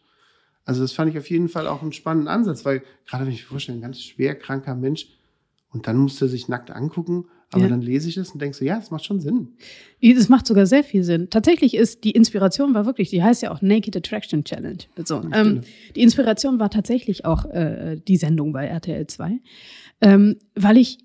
Also 0.66 0.82
das 0.82 0.92
fand 0.92 1.10
ich 1.10 1.16
auf 1.16 1.30
jeden 1.30 1.48
Fall 1.48 1.66
auch 1.66 1.80
einen 1.80 1.94
spannenden 1.94 2.28
Ansatz, 2.28 2.66
weil 2.66 2.82
gerade 3.06 3.24
wenn 3.24 3.32
ich 3.32 3.44
mir 3.44 3.48
vorstelle, 3.48 3.78
ein 3.78 3.82
ganz 3.82 4.02
schwer 4.02 4.34
kranker 4.34 4.74
Mensch 4.74 5.08
und 5.74 5.86
dann 5.86 5.96
muss 5.98 6.20
er 6.22 6.28
sich 6.28 6.48
nackt 6.48 6.70
angucken, 6.70 7.26
aber 7.50 7.64
Ja. 7.64 7.68
dann 7.68 7.82
lese 7.82 8.08
ich 8.08 8.16
es 8.16 8.30
und 8.30 8.40
denke 8.40 8.56
so, 8.56 8.64
ja, 8.64 8.76
das 8.76 8.90
macht 8.90 9.04
schon 9.04 9.20
Sinn. 9.20 9.48
Das 10.02 10.28
macht 10.28 10.46
sogar 10.46 10.66
sehr 10.66 10.82
viel 10.84 11.04
Sinn. 11.04 11.28
Tatsächlich 11.30 11.74
ist 11.74 12.04
die 12.04 12.12
Inspiration 12.12 12.72
war 12.74 12.86
wirklich, 12.86 13.10
die 13.10 13.22
heißt 13.22 13.42
ja 13.42 13.50
auch 13.52 13.60
Naked 13.62 13.96
Attraction 13.96 14.44
Challenge. 14.44 14.78
So, 15.04 15.22
ähm, 15.32 15.60
die 15.94 16.00
Inspiration 16.02 16.58
war 16.58 16.70
tatsächlich 16.70 17.24
auch 17.24 17.44
äh, 17.46 18.00
die 18.08 18.16
Sendung 18.16 18.52
bei 18.52 18.66
RTL 18.66 19.06
2, 19.06 19.40
ähm, 20.00 20.36
weil 20.54 20.78
ich 20.78 20.98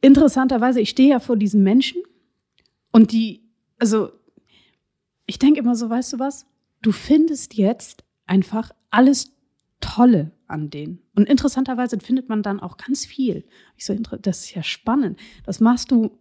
interessanterweise, 0.00 0.80
ich 0.80 0.90
stehe 0.90 1.10
ja 1.10 1.20
vor 1.20 1.36
diesen 1.36 1.62
Menschen 1.62 2.02
und 2.90 3.12
die, 3.12 3.42
also 3.78 4.10
ich 5.26 5.38
denke 5.38 5.60
immer 5.60 5.74
so, 5.76 5.88
weißt 5.88 6.14
du 6.14 6.18
was? 6.18 6.46
Du 6.82 6.92
findest 6.92 7.54
jetzt 7.54 8.02
einfach 8.26 8.72
alles 8.90 9.32
Tolle 9.80 10.32
an 10.52 10.70
denen. 10.70 11.00
Und 11.14 11.28
interessanterweise 11.28 11.98
findet 11.98 12.28
man 12.28 12.42
dann 12.42 12.60
auch 12.60 12.76
ganz 12.76 13.04
viel. 13.04 13.44
Ich 13.76 13.84
so, 13.84 13.94
das 13.94 14.44
ist 14.44 14.54
ja 14.54 14.62
spannend. 14.62 15.18
Das 15.44 15.60
machst 15.60 15.90
du 15.90 16.18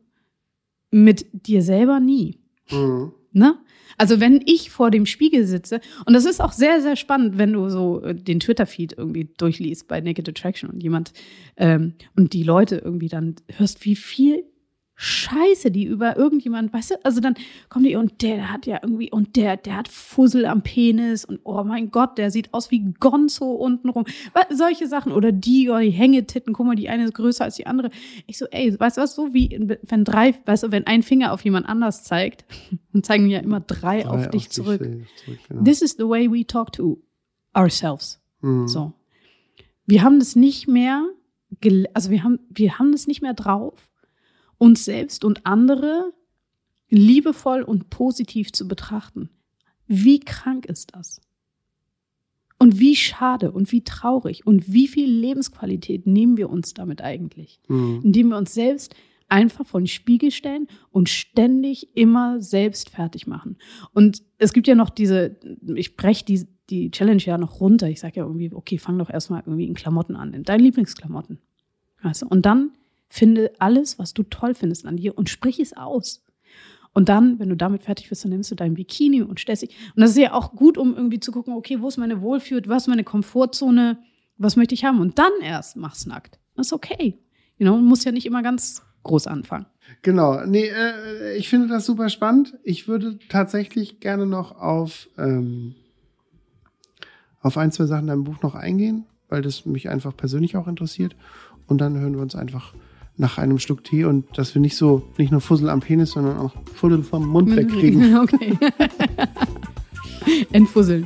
mit 0.90 1.28
dir 1.34 1.62
selber 1.62 2.00
nie. 2.00 2.40
Mhm. 2.72 3.14
Ne? 3.34 3.58
Also 3.98 4.20
wenn 4.20 4.42
ich 4.46 4.72
vor 4.72 4.92
dem 4.92 5.06
Spiegel 5.06 5.46
sitze, 5.46 5.80
und 6.06 6.14
das 6.14 6.26
ist 6.26 6.42
auch 6.42 6.52
sehr, 6.52 6.82
sehr 6.82 6.96
spannend, 6.96 7.38
wenn 7.38 7.54
du 7.54 7.70
so 7.70 8.02
äh, 8.02 8.16
den 8.16 8.40
Twitter-Feed 8.40 8.96
irgendwie 8.98 9.30
durchliest 9.38 9.88
bei 9.88 10.02
Naked 10.02 10.28
Attraction 10.28 10.70
und 10.70 10.84
jemand 10.84 11.14
ähm, 11.58 11.94
und 12.16 12.34
die 12.34 12.44
Leute 12.44 12.78
irgendwie 12.78 13.08
dann 13.08 13.36
hörst, 13.58 13.86
wie 13.86 13.96
viel 13.96 14.44
Scheiße, 15.04 15.72
die 15.72 15.86
über 15.86 16.16
irgendjemand, 16.16 16.72
weißt 16.72 16.92
du, 16.92 16.96
also 17.04 17.22
dann 17.22 17.34
kommen 17.70 17.86
die 17.86 17.96
und 17.96 18.22
der 18.22 18.52
hat 18.52 18.68
ja 18.68 18.80
irgendwie, 18.84 19.10
und 19.10 19.36
der, 19.36 19.58
der 19.58 19.78
hat 19.78 19.88
Fussel 19.88 20.46
am 20.46 20.62
Penis 20.62 21.26
und 21.26 21.40
oh 21.44 21.64
mein 21.64 21.90
Gott, 21.90 22.20
der 22.20 22.30
sieht 22.30 22.54
aus 22.54 22.70
wie 22.70 22.94
Gonzo 23.00 23.52
untenrum. 23.52 24.06
Solche 24.52 24.86
Sachen. 24.86 25.12
Oder 25.12 25.32
die, 25.32 25.72
oh, 25.72 25.80
die 25.80 25.90
Hängetitten, 25.90 26.54
guck 26.54 26.68
mal, 26.68 26.76
die 26.76 26.88
eine 26.88 27.06
ist 27.06 27.16
größer 27.16 27.46
als 27.46 27.56
die 27.56 27.66
andere. 27.66 27.90
Ich 28.28 28.38
so, 28.38 28.46
ey, 28.52 28.80
weißt 28.80 28.98
du 28.98 29.02
was, 29.02 29.16
so 29.16 29.34
wie, 29.34 29.50
wenn 29.82 30.06
drei, 30.06 30.36
weißt 30.46 30.66
du, 30.66 30.72
wenn 30.72 30.86
ein 30.86 31.02
Finger 31.02 31.34
auf 31.34 31.44
jemand 31.44 31.68
anders 31.68 32.04
zeigt, 32.04 32.46
dann 32.94 33.02
zeigen 33.02 33.28
ja 33.28 33.40
immer 33.40 33.60
drei, 33.60 34.04
Drei 34.04 34.08
auf 34.08 34.30
dich 34.30 34.52
zurück. 34.52 34.82
zurück 34.82 35.40
genau. 35.50 35.64
This 35.64 35.82
is 35.82 35.94
the 35.98 36.08
way 36.08 36.32
we 36.32 36.46
talk 36.46 36.74
to 36.74 37.02
ourselves. 37.56 38.22
Mhm. 38.42 38.68
So. 38.68 38.94
Wir 39.88 40.04
haben 40.04 40.20
das 40.20 40.36
nicht 40.36 40.68
mehr, 40.68 41.08
also 41.96 42.12
wir 42.12 42.24
haben, 42.24 42.38
wir 42.50 42.78
haben 42.78 42.92
das 42.92 43.08
nicht 43.08 43.24
mehr 43.24 43.34
drauf, 43.34 43.74
uns 44.62 44.86
selbst 44.86 45.26
und 45.26 45.48
andere 45.48 46.14
liebevoll 46.88 47.64
und 47.64 47.90
positiv 47.90 48.52
zu 48.52 48.68
betrachten. 48.68 49.32
Wie 49.88 50.20
krank 50.20 50.68
ist 50.68 50.94
das? 50.94 51.20
Und 52.60 52.80
wie 52.80 52.96
schade 52.96 53.52
und 53.52 53.72
wie 53.72 53.84
traurig 53.84 54.46
und 54.46 54.72
wie 54.72 54.88
viel 54.88 55.10
Lebensqualität 55.10 56.06
nehmen 56.06 56.38
wir 56.38 56.52
uns 56.52 56.76
damit 56.76 57.02
eigentlich? 57.02 57.60
Mhm. 57.70 58.02
Indem 58.04 58.30
wir 58.30 58.38
uns 58.38 58.54
selbst 58.54 58.94
einfach 59.30 59.66
vor 59.66 59.82
den 59.82 59.88
Spiegel 59.88 60.30
stellen 60.30 60.68
und 60.92 61.10
ständig 61.10 61.98
immer 61.98 62.40
selbst 62.40 62.92
fertig 62.92 63.26
machen. 63.26 63.58
Und 63.94 64.22
es 64.38 64.54
gibt 64.54 64.68
ja 64.68 64.76
noch 64.76 64.92
diese, 64.92 65.40
ich 65.74 65.96
breche 65.96 66.24
die, 66.24 66.48
die 66.70 66.92
Challenge 66.92 67.24
ja 67.24 67.40
noch 67.40 67.62
runter. 67.62 67.90
Ich 67.90 68.00
sage 68.00 68.20
ja 68.20 68.26
irgendwie, 68.26 68.54
okay, 68.54 68.78
fang 68.78 69.00
doch 69.00 69.10
erstmal 69.10 69.40
irgendwie 69.40 69.66
in 69.66 69.74
Klamotten 69.74 70.16
an, 70.16 70.36
in 70.36 70.44
deinen 70.44 70.62
Lieblingsklamotten. 70.62 71.40
Weißt 72.04 72.22
du? 72.22 72.28
Und 72.28 72.46
dann 72.46 72.74
finde 73.12 73.52
alles, 73.60 74.00
was 74.00 74.14
du 74.14 74.24
toll 74.24 74.56
findest 74.56 74.86
an 74.86 74.98
dir 74.98 75.18
und 75.18 75.30
sprich 75.30 75.60
es 75.60 75.76
aus. 75.76 76.24
Und 76.94 77.10
dann, 77.10 77.40
wenn 77.40 77.50
du 77.50 77.56
damit 77.56 77.84
fertig 77.84 78.10
bist, 78.10 78.24
dann 78.24 78.32
nimmst 78.32 78.52
du 78.52 78.56
dein 78.56 78.74
Bikini 78.74 79.22
und 79.22 79.40
stellst 79.40 79.64
dich. 79.64 79.76
Und 79.96 80.02
das 80.02 80.12
ist 80.12 80.18
ja 80.18 80.34
auch 80.34 80.54
gut, 80.54 80.78
um 80.78 80.96
irgendwie 80.96 81.20
zu 81.20 81.32
gucken, 81.32 81.54
okay, 81.54 81.82
wo 81.82 81.88
ist 81.88 81.98
meine 81.98 82.22
Wohlfühl, 82.22 82.62
was 82.68 82.84
ist 82.84 82.88
meine 82.88 83.04
Komfortzone, 83.04 83.98
was 84.38 84.56
möchte 84.56 84.74
ich 84.74 84.84
haben? 84.84 85.00
Und 85.00 85.20
dann 85.20 85.32
erst 85.42 85.78
mach's 85.78 86.06
nackt. 86.06 86.40
Das 86.56 86.68
ist 86.68 86.74
okay. 86.74 87.18
You 87.58 87.66
know, 87.66 87.78
muss 87.78 88.04
ja 88.04 88.12
nicht 88.12 88.26
immer 88.26 88.44
ganz 88.44 88.82
groß 89.04 89.28
anfangen. 89.28 89.66
Genau, 90.02 90.46
nee, 90.46 90.68
äh, 90.68 91.36
ich 91.36 91.50
finde 91.50 91.68
das 91.68 91.86
super 91.86 92.10
spannend. 92.10 92.58
Ich 92.64 92.88
würde 92.88 93.20
tatsächlich 93.30 94.00
gerne 94.00 94.26
noch 94.26 94.58
auf, 94.58 95.10
ähm, 95.18 95.76
auf 97.42 97.58
ein, 97.58 97.72
zwei 97.72 97.86
Sachen 97.86 98.04
in 98.04 98.08
deinem 98.08 98.24
Buch 98.24 98.42
noch 98.42 98.56
eingehen, 98.56 99.06
weil 99.30 99.42
das 99.42 99.66
mich 99.66 99.90
einfach 99.90 100.16
persönlich 100.16 100.56
auch 100.56 100.68
interessiert. 100.68 101.16
Und 101.68 101.80
dann 101.80 101.98
hören 101.98 102.16
wir 102.16 102.22
uns 102.22 102.36
einfach 102.36 102.74
nach 103.22 103.38
einem 103.38 103.60
Schluck 103.60 103.84
Tee 103.84 104.04
und 104.04 104.26
dass 104.36 104.56
wir 104.56 104.62
nicht 104.62 104.76
so, 104.76 105.04
nicht 105.18 105.32
nur 105.32 105.42
Fussel 105.42 105.70
am 105.70 105.80
Penis, 105.80 106.12
sondern 106.12 106.38
auch 106.38 106.54
Fussel 106.74 107.04
vom 107.04 107.28
Mund 107.28 107.56
wegkriegen. 107.56 108.02
Okay. 108.22 108.58
Entfusseln. 110.52 111.06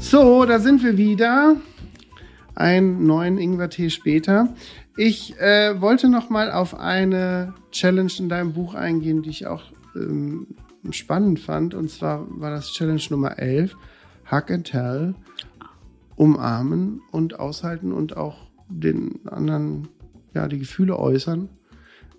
So, 0.00 0.44
da 0.44 0.58
sind 0.58 0.82
wir 0.82 0.96
wieder. 0.96 1.56
Einen 2.54 3.06
neuen 3.06 3.38
Ingwer-Tee 3.38 3.90
später. 3.90 4.54
Ich 4.98 5.38
äh, 5.38 5.78
wollte 5.80 6.08
noch 6.08 6.30
mal 6.30 6.50
auf 6.50 6.74
eine 6.74 7.52
Challenge 7.70 8.12
in 8.18 8.30
deinem 8.30 8.54
Buch 8.54 8.74
eingehen, 8.74 9.22
die 9.22 9.28
ich 9.28 9.46
auch 9.46 9.62
ähm, 9.94 10.56
spannend 10.90 11.38
fand. 11.38 11.74
Und 11.74 11.90
zwar 11.90 12.26
war 12.40 12.50
das 12.50 12.72
Challenge 12.72 13.02
Nummer 13.10 13.38
11. 13.38 13.76
Hug 14.30 14.50
and 14.50 14.66
Tell. 14.66 15.14
Umarmen 16.16 17.02
und 17.10 17.38
aushalten 17.38 17.92
und 17.92 18.16
auch 18.16 18.48
den 18.70 19.20
anderen, 19.28 19.88
ja, 20.32 20.48
die 20.48 20.58
Gefühle 20.58 20.98
äußern. 20.98 21.50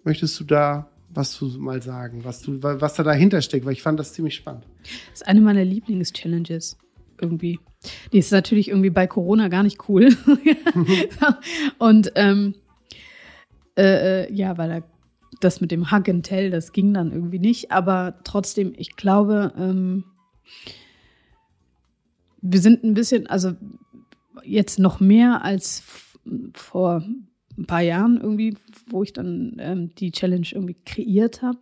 Möchtest 0.03 0.39
du 0.39 0.43
da 0.43 0.91
was 1.09 1.31
zu 1.31 1.45
mal 1.57 1.81
sagen, 1.81 2.23
was, 2.25 2.43
du, 2.43 2.61
was 2.61 2.93
da 2.93 3.01
dahinter 3.01 3.41
steckt? 3.41 3.65
Weil 3.65 3.73
ich 3.73 3.81
fand 3.81 3.99
das 3.99 4.13
ziemlich 4.13 4.35
spannend. 4.35 4.67
Das 4.83 5.21
ist 5.21 5.27
eine 5.27 5.41
meiner 5.41 5.65
Lieblings-Challenges 5.65 6.77
irgendwie. 7.19 7.59
Die 8.13 8.19
ist 8.19 8.31
natürlich 8.31 8.67
irgendwie 8.69 8.91
bei 8.91 9.07
Corona 9.07 9.47
gar 9.47 9.63
nicht 9.63 9.89
cool. 9.89 10.15
und 11.79 12.11
ähm, 12.13 12.53
äh, 13.77 14.23
äh, 14.23 14.33
ja, 14.33 14.57
weil 14.57 14.71
er, 14.71 14.83
das 15.39 15.61
mit 15.61 15.71
dem 15.71 15.91
Hug 15.91 16.09
and 16.09 16.25
Tell, 16.25 16.49
das 16.49 16.71
ging 16.71 16.93
dann 16.93 17.11
irgendwie 17.11 17.39
nicht. 17.39 17.71
Aber 17.71 18.19
trotzdem, 18.23 18.73
ich 18.75 18.95
glaube, 18.95 19.53
ähm, 19.57 20.05
wir 22.41 22.59
sind 22.59 22.83
ein 22.83 22.93
bisschen, 22.93 23.27
also 23.27 23.53
jetzt 24.43 24.79
noch 24.79 24.99
mehr 24.99 25.43
als 25.43 25.83
vor 26.53 27.03
ein 27.57 27.65
paar 27.65 27.81
Jahren 27.81 28.19
irgendwie, 28.19 28.55
wo 28.87 29.03
ich 29.03 29.13
dann 29.13 29.57
ähm, 29.59 29.95
die 29.95 30.11
Challenge 30.11 30.47
irgendwie 30.51 30.77
kreiert 30.85 31.41
habe, 31.41 31.59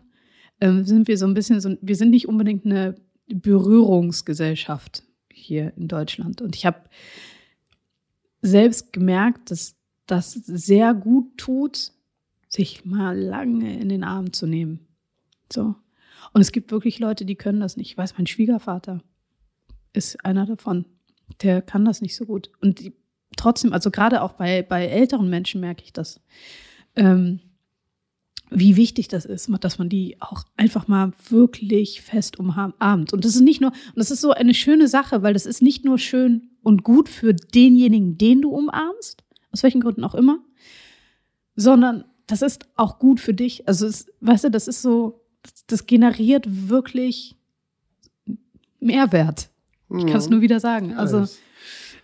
ähm, 0.62 0.84
sind 0.84 1.08
wir 1.08 1.18
so 1.18 1.26
ein 1.26 1.34
bisschen 1.34 1.60
so, 1.60 1.76
wir 1.82 1.96
sind 1.96 2.12
nicht 2.12 2.28
unbedingt 2.28 2.66
eine 2.66 2.96
Berührungsgesellschaft 3.28 5.04
hier 5.32 5.74
in 5.78 5.88
Deutschland. 5.88 6.42
Und 6.42 6.56
ich 6.56 6.66
habe 6.66 6.82
selbst 8.42 8.94
gemerkt, 8.94 9.52
dass 9.52 9.76
das 10.06 10.34
sehr 10.34 10.94
gut 10.94 11.38
tut, 11.38 11.92
sich 12.56 12.86
mal 12.86 13.18
lange 13.18 13.80
in 13.80 13.90
den 13.90 14.04
Arm 14.04 14.34
zu 14.34 14.48
nehmen. 14.48 14.88
So. 15.52 15.76
Und 16.34 16.42
es 16.42 16.52
gibt 16.52 16.72
wirklich 16.72 17.00
Leute, 17.00 17.26
die 17.26 17.36
können 17.36 17.60
das 17.60 17.78
nicht. 17.78 17.92
Ich 17.92 17.98
weiß, 17.98 18.18
mein 18.18 18.28
Schwiegervater 18.28 19.02
ist 19.94 20.24
einer 20.26 20.46
davon. 20.46 20.86
Der 21.42 21.62
kann 21.62 21.86
das 21.86 22.02
nicht 22.02 22.16
so 22.16 22.26
gut. 22.26 22.50
Und 22.62 22.80
die, 22.80 22.94
trotzdem, 23.38 23.74
also 23.74 23.92
gerade 23.92 24.22
auch 24.22 24.34
bei, 24.34 24.62
bei 24.62 24.86
älteren 24.86 25.30
Menschen 25.30 25.62
merke 25.62 25.84
ich 25.84 25.94
das, 25.94 26.22
ähm, 26.96 27.40
wie 28.52 28.76
wichtig 28.76 29.08
das 29.08 29.26
ist, 29.26 29.50
dass 29.62 29.80
man 29.80 29.90
die 29.90 30.22
auch 30.22 30.44
einfach 30.56 30.88
mal 30.88 31.12
wirklich 31.30 32.02
fest 32.02 32.38
umarmt. 32.38 33.12
Und 33.12 33.26
das 33.26 33.36
ist 33.36 33.42
nicht 33.42 33.60
nur, 33.60 33.72
und 33.72 33.98
das 33.98 34.12
ist 34.12 34.22
so 34.22 34.32
eine 34.32 34.54
schöne 34.54 34.88
Sache, 34.88 35.24
weil 35.24 35.34
das 35.34 35.46
ist 35.46 35.62
nicht 35.62 35.84
nur 35.84 35.98
schön 35.98 36.52
und 36.62 36.84
gut 36.84 37.10
für 37.10 37.34
denjenigen, 37.34 38.18
den 38.18 38.42
du 38.42 38.52
umarmst, 38.52 39.24
aus 39.52 39.64
welchen 39.64 39.82
Gründen 39.82 40.04
auch 40.04 40.16
immer, 40.16 40.40
sondern 41.56 42.06
das 42.28 42.42
ist 42.42 42.68
auch 42.76 43.00
gut 43.00 43.20
für 43.20 43.34
dich. 43.34 43.68
Also, 43.68 43.88
es, 43.88 44.08
weißt 44.22 44.46
du, 44.46 44.52
das 44.52 44.68
ist 44.68 44.82
so, 44.82 45.22
das, 45.68 45.86
generiert 45.86 46.46
wirklich 46.48 47.36
Mehrwert. 48.80 49.50
Ich 49.96 50.06
kann 50.06 50.18
es 50.18 50.30
nur 50.30 50.42
wieder 50.42 50.60
sagen. 50.60 50.94
Also, 50.94 51.26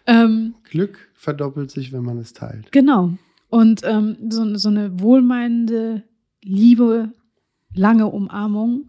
ähm, 0.05 0.55
Glück 0.63 1.09
verdoppelt 1.13 1.72
sich, 1.72 1.91
wenn 1.91 2.03
man 2.03 2.17
es 2.17 2.34
teilt. 2.34 2.72
Genau. 2.72 3.13
Und 3.49 3.82
ähm, 3.84 4.17
so, 4.30 4.55
so 4.55 4.69
eine 4.69 4.99
wohlmeinende, 4.99 6.03
liebe, 6.43 7.11
lange 7.74 8.07
Umarmung 8.07 8.86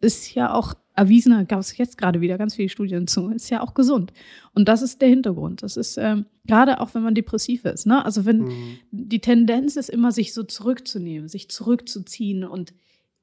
ist 0.00 0.34
ja 0.34 0.52
auch 0.52 0.74
erwiesener, 0.94 1.44
gab 1.44 1.60
es 1.60 1.76
jetzt 1.76 1.98
gerade 1.98 2.20
wieder 2.20 2.38
ganz 2.38 2.54
viele 2.54 2.68
Studien 2.68 3.06
zu, 3.06 3.28
ist 3.30 3.50
ja 3.50 3.60
auch 3.60 3.74
gesund. 3.74 4.12
Und 4.54 4.68
das 4.68 4.82
ist 4.82 5.00
der 5.02 5.08
Hintergrund. 5.08 5.62
Das 5.62 5.76
ist 5.76 5.96
ähm, 5.96 6.26
gerade 6.46 6.80
auch, 6.80 6.94
wenn 6.94 7.02
man 7.02 7.14
depressiv 7.14 7.64
ist. 7.64 7.86
Ne? 7.86 8.04
Also 8.04 8.24
wenn 8.24 8.38
Mhm. 8.42 8.78
die 8.90 9.20
Tendenz 9.20 9.76
ist 9.76 9.90
immer, 9.90 10.12
sich 10.12 10.32
so 10.32 10.42
zurückzunehmen, 10.44 11.28
sich 11.28 11.48
zurückzuziehen 11.48 12.44
und 12.44 12.74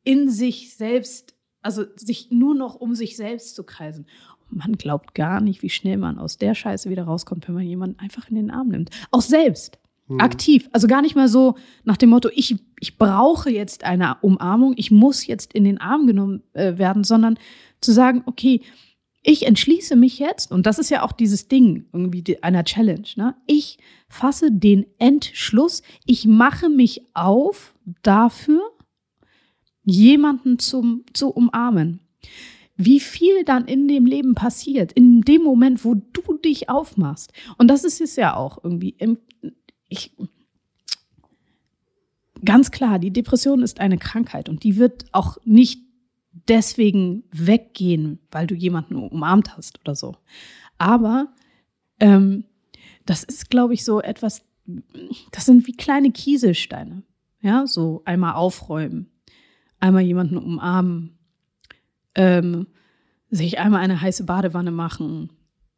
in 0.03 0.29
sich 0.29 0.75
selbst 0.75 1.35
Also 1.63 1.85
sich 1.95 2.31
nur 2.31 2.55
noch 2.55 2.73
um 2.75 2.95
sich 2.95 3.15
selbst 3.15 3.55
zu 3.55 3.63
kreisen. 3.63 4.07
Und 4.49 4.57
man 4.57 4.73
glaubt 4.73 5.13
gar 5.13 5.41
nicht, 5.41 5.61
wie 5.61 5.69
schnell 5.69 5.97
man 5.97 6.17
aus 6.17 6.37
der 6.37 6.55
Scheiße 6.55 6.89
wieder 6.89 7.03
rauskommt, 7.03 7.47
wenn 7.47 7.53
man 7.55 7.67
jemanden 7.67 7.99
einfach 7.99 8.27
in 8.29 8.35
den 8.35 8.49
Arm 8.49 8.69
nimmt. 8.69 8.89
Auch 9.11 9.21
selbst. 9.21 9.77
Aktiv. 10.19 10.69
Also 10.71 10.87
gar 10.87 11.01
nicht 11.01 11.15
mal 11.15 11.27
so 11.27 11.55
nach 11.83 11.97
dem 11.97 12.09
Motto, 12.09 12.29
ich, 12.33 12.55
ich 12.79 12.97
brauche 12.97 13.49
jetzt 13.49 13.83
eine 13.83 14.17
Umarmung, 14.21 14.73
ich 14.75 14.91
muss 14.91 15.25
jetzt 15.27 15.53
in 15.53 15.63
den 15.63 15.79
Arm 15.79 16.07
genommen 16.07 16.43
äh, 16.53 16.77
werden, 16.77 17.03
sondern 17.03 17.37
zu 17.79 17.91
sagen, 17.91 18.23
okay, 18.25 18.61
ich 19.23 19.45
entschließe 19.45 19.95
mich 19.95 20.17
jetzt, 20.17 20.51
und 20.51 20.65
das 20.65 20.79
ist 20.79 20.89
ja 20.89 21.03
auch 21.03 21.11
dieses 21.11 21.47
Ding 21.47 21.85
irgendwie 21.93 22.41
einer 22.41 22.63
Challenge, 22.63 23.07
ne? 23.15 23.35
Ich 23.45 23.77
fasse 24.09 24.51
den 24.51 24.87
Entschluss, 24.97 25.83
ich 26.05 26.25
mache 26.25 26.69
mich 26.69 27.03
auf 27.13 27.75
dafür, 28.01 28.61
jemanden 29.83 30.59
zum, 30.59 31.05
zu 31.13 31.29
umarmen. 31.29 31.99
Wie 32.77 32.99
viel 32.99 33.43
dann 33.43 33.65
in 33.65 33.87
dem 33.87 34.07
Leben 34.07 34.33
passiert, 34.33 34.91
in 34.93 35.21
dem 35.21 35.43
Moment, 35.43 35.85
wo 35.85 35.93
du 35.95 36.37
dich 36.37 36.69
aufmachst. 36.69 37.31
Und 37.59 37.67
das 37.67 37.83
ist 37.83 38.01
es 38.01 38.15
ja 38.15 38.35
auch 38.35 38.63
irgendwie. 38.63 38.95
Ich, 39.91 40.13
ganz 42.45 42.71
klar, 42.71 42.97
die 42.97 43.11
Depression 43.11 43.61
ist 43.61 43.81
eine 43.81 43.97
Krankheit 43.97 44.47
und 44.47 44.63
die 44.63 44.77
wird 44.77 45.03
auch 45.11 45.37
nicht 45.43 45.81
deswegen 46.47 47.23
weggehen, 47.33 48.19
weil 48.31 48.47
du 48.47 48.55
jemanden 48.55 48.95
umarmt 48.95 49.57
hast 49.57 49.81
oder 49.81 49.95
so. 49.95 50.15
Aber 50.77 51.33
ähm, 51.99 52.45
das 53.05 53.25
ist, 53.25 53.49
glaube 53.49 53.73
ich, 53.73 53.83
so 53.83 54.01
etwas, 54.01 54.45
das 55.33 55.45
sind 55.45 55.67
wie 55.67 55.75
kleine 55.75 56.11
Kieselsteine. 56.11 57.03
Ja, 57.41 57.67
so 57.67 58.01
einmal 58.05 58.35
aufräumen, 58.35 59.11
einmal 59.81 60.03
jemanden 60.03 60.37
umarmen, 60.37 61.17
ähm, 62.15 62.67
sich 63.29 63.59
einmal 63.59 63.81
eine 63.81 63.99
heiße 63.99 64.23
Badewanne 64.23 64.71
machen, 64.71 65.33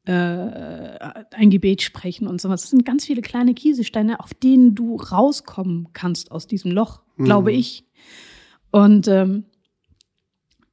äh, 0.06 1.24
ein 1.32 1.50
Gebet 1.50 1.82
sprechen 1.82 2.28
und 2.28 2.42
sowas. 2.42 2.62
Das 2.62 2.70
sind 2.72 2.86
ganz 2.86 3.06
viele 3.06 3.22
kleine 3.22 3.54
Kieselsteine, 3.54 4.20
auf 4.20 4.34
denen 4.34 4.76
du 4.76 4.98
rauskommen 4.98 5.90
kannst 5.94 6.32
aus 6.32 6.48
diesem 6.48 6.72
Loch, 6.72 7.02
glaube 7.18 7.52
Mhm. 7.52 7.58
ich. 7.60 7.86
Und 8.72 9.08
ähm, 9.08 9.46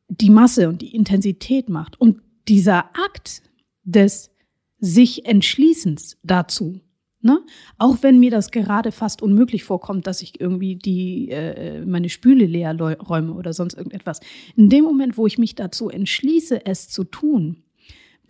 die 0.08 0.30
Masse 0.30 0.68
und 0.68 0.82
die 0.82 0.94
Intensität 0.94 1.68
macht. 1.68 2.00
Und 2.00 2.20
dieser 2.48 2.86
Akt 2.96 3.42
des 3.84 4.30
sich 4.78 5.26
Entschließens 5.26 6.18
dazu, 6.22 6.80
ne? 7.20 7.40
auch 7.78 7.98
wenn 8.00 8.18
mir 8.18 8.30
das 8.30 8.50
gerade 8.50 8.90
fast 8.92 9.22
unmöglich 9.22 9.62
vorkommt, 9.62 10.06
dass 10.06 10.22
ich 10.22 10.40
irgendwie 10.40 10.74
die, 10.76 11.28
äh, 11.30 11.84
meine 11.84 12.08
Spüle 12.08 12.46
leer 12.46 12.74
räume 12.80 13.34
oder 13.34 13.52
sonst 13.52 13.74
irgendetwas. 13.74 14.20
In 14.56 14.68
dem 14.70 14.84
Moment, 14.84 15.16
wo 15.18 15.26
ich 15.26 15.38
mich 15.38 15.54
dazu 15.54 15.90
entschließe, 15.90 16.64
es 16.66 16.88
zu 16.88 17.04
tun, 17.04 17.62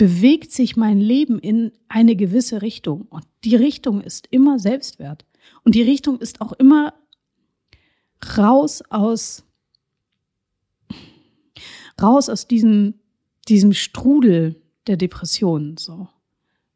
bewegt 0.00 0.50
sich 0.50 0.78
mein 0.78 0.98
Leben 0.98 1.38
in 1.38 1.72
eine 1.88 2.16
gewisse 2.16 2.62
Richtung. 2.62 3.02
Und 3.10 3.26
die 3.44 3.54
Richtung 3.54 4.00
ist 4.00 4.28
immer 4.30 4.58
Selbstwert. 4.58 5.26
Und 5.62 5.74
die 5.74 5.82
Richtung 5.82 6.18
ist 6.20 6.40
auch 6.40 6.54
immer 6.54 6.94
raus 8.38 8.80
aus 8.88 9.44
raus 12.00 12.30
aus 12.30 12.48
diesem, 12.48 12.94
diesem 13.46 13.74
Strudel 13.74 14.62
der 14.86 14.96
Depression. 14.96 15.76
So. 15.76 16.08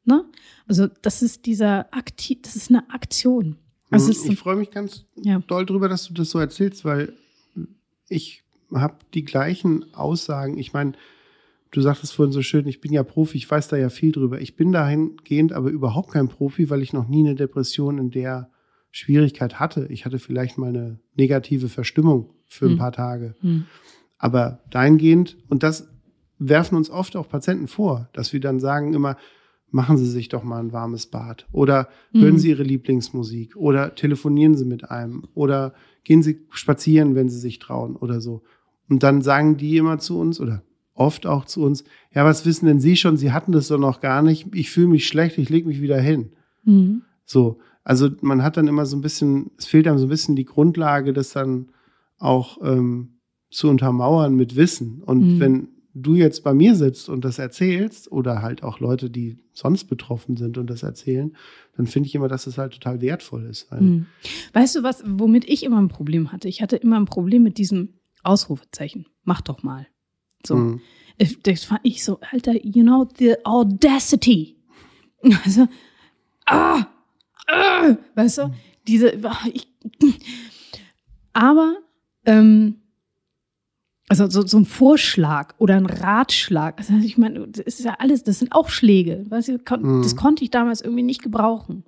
Ne? 0.05 0.27
Also, 0.67 0.89
das 1.01 1.23
ist 1.23 1.47
dieser 1.47 1.95
Akti 1.95 2.43
das 2.43 2.57
ist 2.57 2.69
eine 2.69 2.91
Aktion. 2.91 3.57
Also, 3.91 4.11
ich 4.11 4.39
freue 4.39 4.57
mich 4.57 4.71
ganz 4.71 5.07
Ja. 5.17 5.39
doll 5.39 5.65
drüber, 5.65 5.89
dass 5.89 6.09
du 6.09 6.13
das 6.13 6.29
so 6.29 6.39
erzählst, 6.39 6.85
weil 6.85 7.15
ich 8.07 8.43
habe 8.71 8.99
die 9.15 9.25
gleichen 9.25 9.95
Aussagen. 9.95 10.59
Ich 10.59 10.75
meine, 10.75 10.93
du 11.75 11.81
sagtest 11.81 12.15
vorhin 12.15 12.33
so 12.33 12.43
schön, 12.43 12.67
ich 12.67 12.81
bin 12.81 12.93
ja 12.93 13.03
Profi, 13.03 13.37
ich 13.37 13.51
weiß 13.51 13.69
da 13.69 13.77
ja 13.77 13.89
viel 13.89 14.13
drüber. 14.13 14.41
Ich 14.41 14.57
bin 14.57 14.73
dahingehend 14.73 15.53
aber 15.53 15.71
überhaupt 15.71 16.13
kein 16.13 16.29
Profi, 16.29 16.71
weil 16.71 16.83
ich 16.83 16.93
noch 16.93 17.09
nie 17.09 17.21
eine 17.21 17.35
Depression 17.35 17.99
in 17.99 18.11
der 18.11 18.51
Schwierigkeit 18.91 19.59
hatte. 19.59 19.87
Ich 19.91 20.05
hatte 20.05 20.19
vielleicht 20.19 20.57
mal 20.57 20.69
eine 20.69 21.01
negative 21.17 21.69
Verstimmung 21.69 22.31
für 22.47 22.67
ein 22.67 22.73
Hm. 22.73 22.79
paar 22.79 22.93
Tage. 22.93 23.35
Hm. 23.41 23.65
Aber 24.19 24.61
dahingehend, 24.71 25.37
und 25.49 25.63
das 25.63 25.89
werfen 26.39 26.77
uns 26.77 26.91
oft 26.91 27.17
auch 27.17 27.29
Patienten 27.29 27.67
vor, 27.67 28.09
dass 28.13 28.33
wir 28.33 28.41
dann 28.41 28.61
sagen 28.61 28.95
immer, 28.95 29.17
machen 29.71 29.97
Sie 29.97 30.07
sich 30.07 30.29
doch 30.29 30.45
mal 30.45 30.61
ein 30.61 30.73
warmes 30.73 31.07
Bad 31.07 31.47
oder 31.51 31.89
hören 32.13 32.35
Mhm. 32.35 32.39
Sie 32.39 32.51
Ihre 32.51 32.63
Lieblingsmusik 32.63 33.57
oder 33.57 33.97
telefonieren 33.97 34.55
Sie 34.57 34.65
mit 34.65 34.89
einem 34.91 35.25
oder 35.35 35.75
gehen 36.05 36.23
Sie 36.23 36.47
spazieren, 36.51 37.17
wenn 37.17 37.29
Sie 37.29 37.39
sich 37.41 37.59
trauen 37.59 37.97
oder 37.97 38.21
so. 38.21 38.43
Und 38.89 39.03
dann 39.03 39.21
sagen 39.23 39.57
die 39.57 39.77
immer 39.77 39.99
zu 39.99 40.19
uns 40.21 40.39
oder 40.41 40.63
oft 40.95 41.27
auch 41.27 41.45
zu 41.45 41.63
uns, 41.63 41.85
ja, 42.15 42.25
was 42.25 42.47
wissen 42.47 42.67
denn 42.67 42.81
Sie 42.81 42.97
schon? 42.97 43.17
Sie 43.17 43.33
hatten 43.33 43.53
das 43.53 43.69
doch 43.69 43.79
noch 43.79 44.01
gar 44.01 44.23
nicht. 44.23 44.47
Ich 44.55 44.71
fühle 44.71 44.89
mich 44.89 45.07
schlecht, 45.07 45.39
ich 45.39 45.49
lege 45.51 45.67
mich 45.69 45.81
wieder 45.81 46.01
hin. 46.01 46.31
Mhm. 46.65 47.03
So, 47.27 47.59
also 47.83 48.09
man 48.21 48.43
hat 48.43 48.57
dann 48.57 48.69
immer 48.69 48.87
so 48.87 48.97
ein 48.97 49.01
bisschen, 49.03 49.51
es 49.59 49.67
fehlt 49.67 49.87
einem 49.89 49.99
so 49.99 50.07
ein 50.07 50.11
bisschen 50.11 50.37
die 50.37 50.45
Grundlage, 50.45 51.13
das 51.13 51.31
dann 51.33 51.69
auch 52.19 52.59
ähm, 52.63 53.15
zu 53.51 53.69
untermauern 53.69 54.35
mit 54.35 54.57
Wissen. 54.57 55.03
Und 55.05 55.35
Mhm. 55.37 55.41
wenn 55.41 55.69
du 55.97 56.15
jetzt 56.15 56.43
bei 56.43 56.55
mir 56.55 56.75
sitzt 56.75 57.09
und 57.09 57.25
das 57.25 57.39
erzählst 57.39 58.11
oder 58.11 58.43
halt 58.43 58.63
auch 58.65 58.81
Leute, 58.81 59.11
die 59.11 59.39
sonst 59.53 59.85
betroffen 59.85 60.37
sind 60.37 60.59
und 60.59 60.69
das 60.69 60.83
erzählen, 60.83 61.37
dann 61.77 61.87
finde 61.87 62.09
ich 62.09 62.15
immer, 62.17 62.27
dass 62.29 62.47
es 62.49 62.59
halt 62.59 62.73
total 62.73 63.01
wertvoll 63.01 63.45
ist. 63.47 63.71
Weil, 63.71 63.81
Hm. 63.81 64.07
Weißt 64.53 64.75
du 64.77 64.83
was, 64.83 65.05
womit 65.07 65.45
ich 65.49 65.63
immer 65.65 65.81
ein 65.81 65.89
Problem 65.89 66.33
hatte? 66.33 66.49
Ich 66.49 66.63
hatte 66.63 66.77
immer 66.77 66.99
ein 66.99 67.05
Problem 67.05 67.43
mit 67.45 67.59
diesem 67.59 67.91
Ausrufezeichen. 68.25 69.07
Mach 69.25 69.41
doch 69.41 69.63
mal. 69.63 69.87
So. 70.47 70.57
Mhm. 70.57 70.81
Das 71.45 71.65
fand 71.65 71.81
ich 71.85 72.03
so, 72.03 72.19
Alter, 72.33 72.55
you 72.65 72.83
know, 72.83 73.07
the 73.19 73.37
audacity. 73.45 74.57
Also, 75.43 75.67
ah, 76.45 76.87
ah, 77.47 77.97
weißt 78.15 78.39
du, 78.39 78.51
diese, 78.87 79.15
ah, 79.23 79.47
ich, 79.51 79.67
aber, 81.33 81.77
ähm, 82.27 82.77
also 84.09 84.29
so, 84.29 84.47
so 84.47 84.59
ein 84.59 84.67
Vorschlag 84.67 85.55
oder 85.57 85.77
ein 85.77 85.87
Ratschlag, 85.87 86.79
also 86.79 86.93
ich 87.03 87.17
meine, 87.17 87.49
das 87.49 87.79
ist 87.79 87.85
ja 87.85 87.97
alles, 87.99 88.23
das 88.23 88.39
sind 88.39 88.53
auch 88.53 88.69
Schläge, 88.69 89.25
weißt 89.31 89.49
du, 89.49 89.59
das 89.59 90.15
konnte 90.15 90.45
ich 90.45 90.51
damals 90.51 90.83
irgendwie 90.83 91.03
nicht 91.03 91.23
gebrauchen. 91.23 91.85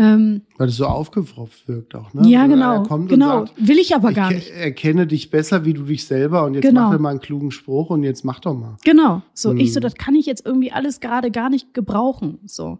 Ähm, 0.00 0.42
Weil 0.56 0.68
es 0.68 0.76
so 0.76 0.86
aufgepfropft 0.86 1.66
wirkt 1.66 1.96
auch. 1.96 2.14
Ne? 2.14 2.28
ja, 2.28 2.42
Wenn 2.44 2.50
genau, 2.50 2.82
genau, 3.08 3.46
sagt, 3.46 3.66
will 3.66 3.78
ich 3.78 3.96
aber 3.96 4.10
ich 4.10 4.16
gar 4.16 4.28
ke- 4.28 4.36
nicht. 4.36 4.50
erkenne 4.50 5.08
dich 5.08 5.28
besser 5.30 5.64
wie 5.64 5.72
du 5.74 5.82
dich 5.82 6.04
selber 6.06 6.44
und 6.44 6.54
jetzt 6.54 6.62
Genau. 6.62 6.90
mach 6.92 6.98
mal 7.00 7.10
einen 7.10 7.20
klugen 7.20 7.50
Spruch 7.50 7.90
und 7.90 8.04
jetzt 8.04 8.24
mach 8.24 8.38
doch 8.38 8.54
mal. 8.54 8.76
Genau. 8.84 9.22
So, 9.34 9.52
ich 9.54 9.72
so, 9.72 9.80
das 9.80 9.96
kann 9.96 10.14
ich 10.14 10.24
jetzt 10.26 10.46
irgendwie 10.46 10.70
alles 10.70 11.00
gerade 11.00 11.32
gar 11.32 11.50
nicht 11.50 11.74
gebrauchen. 11.74 12.38
So. 12.46 12.78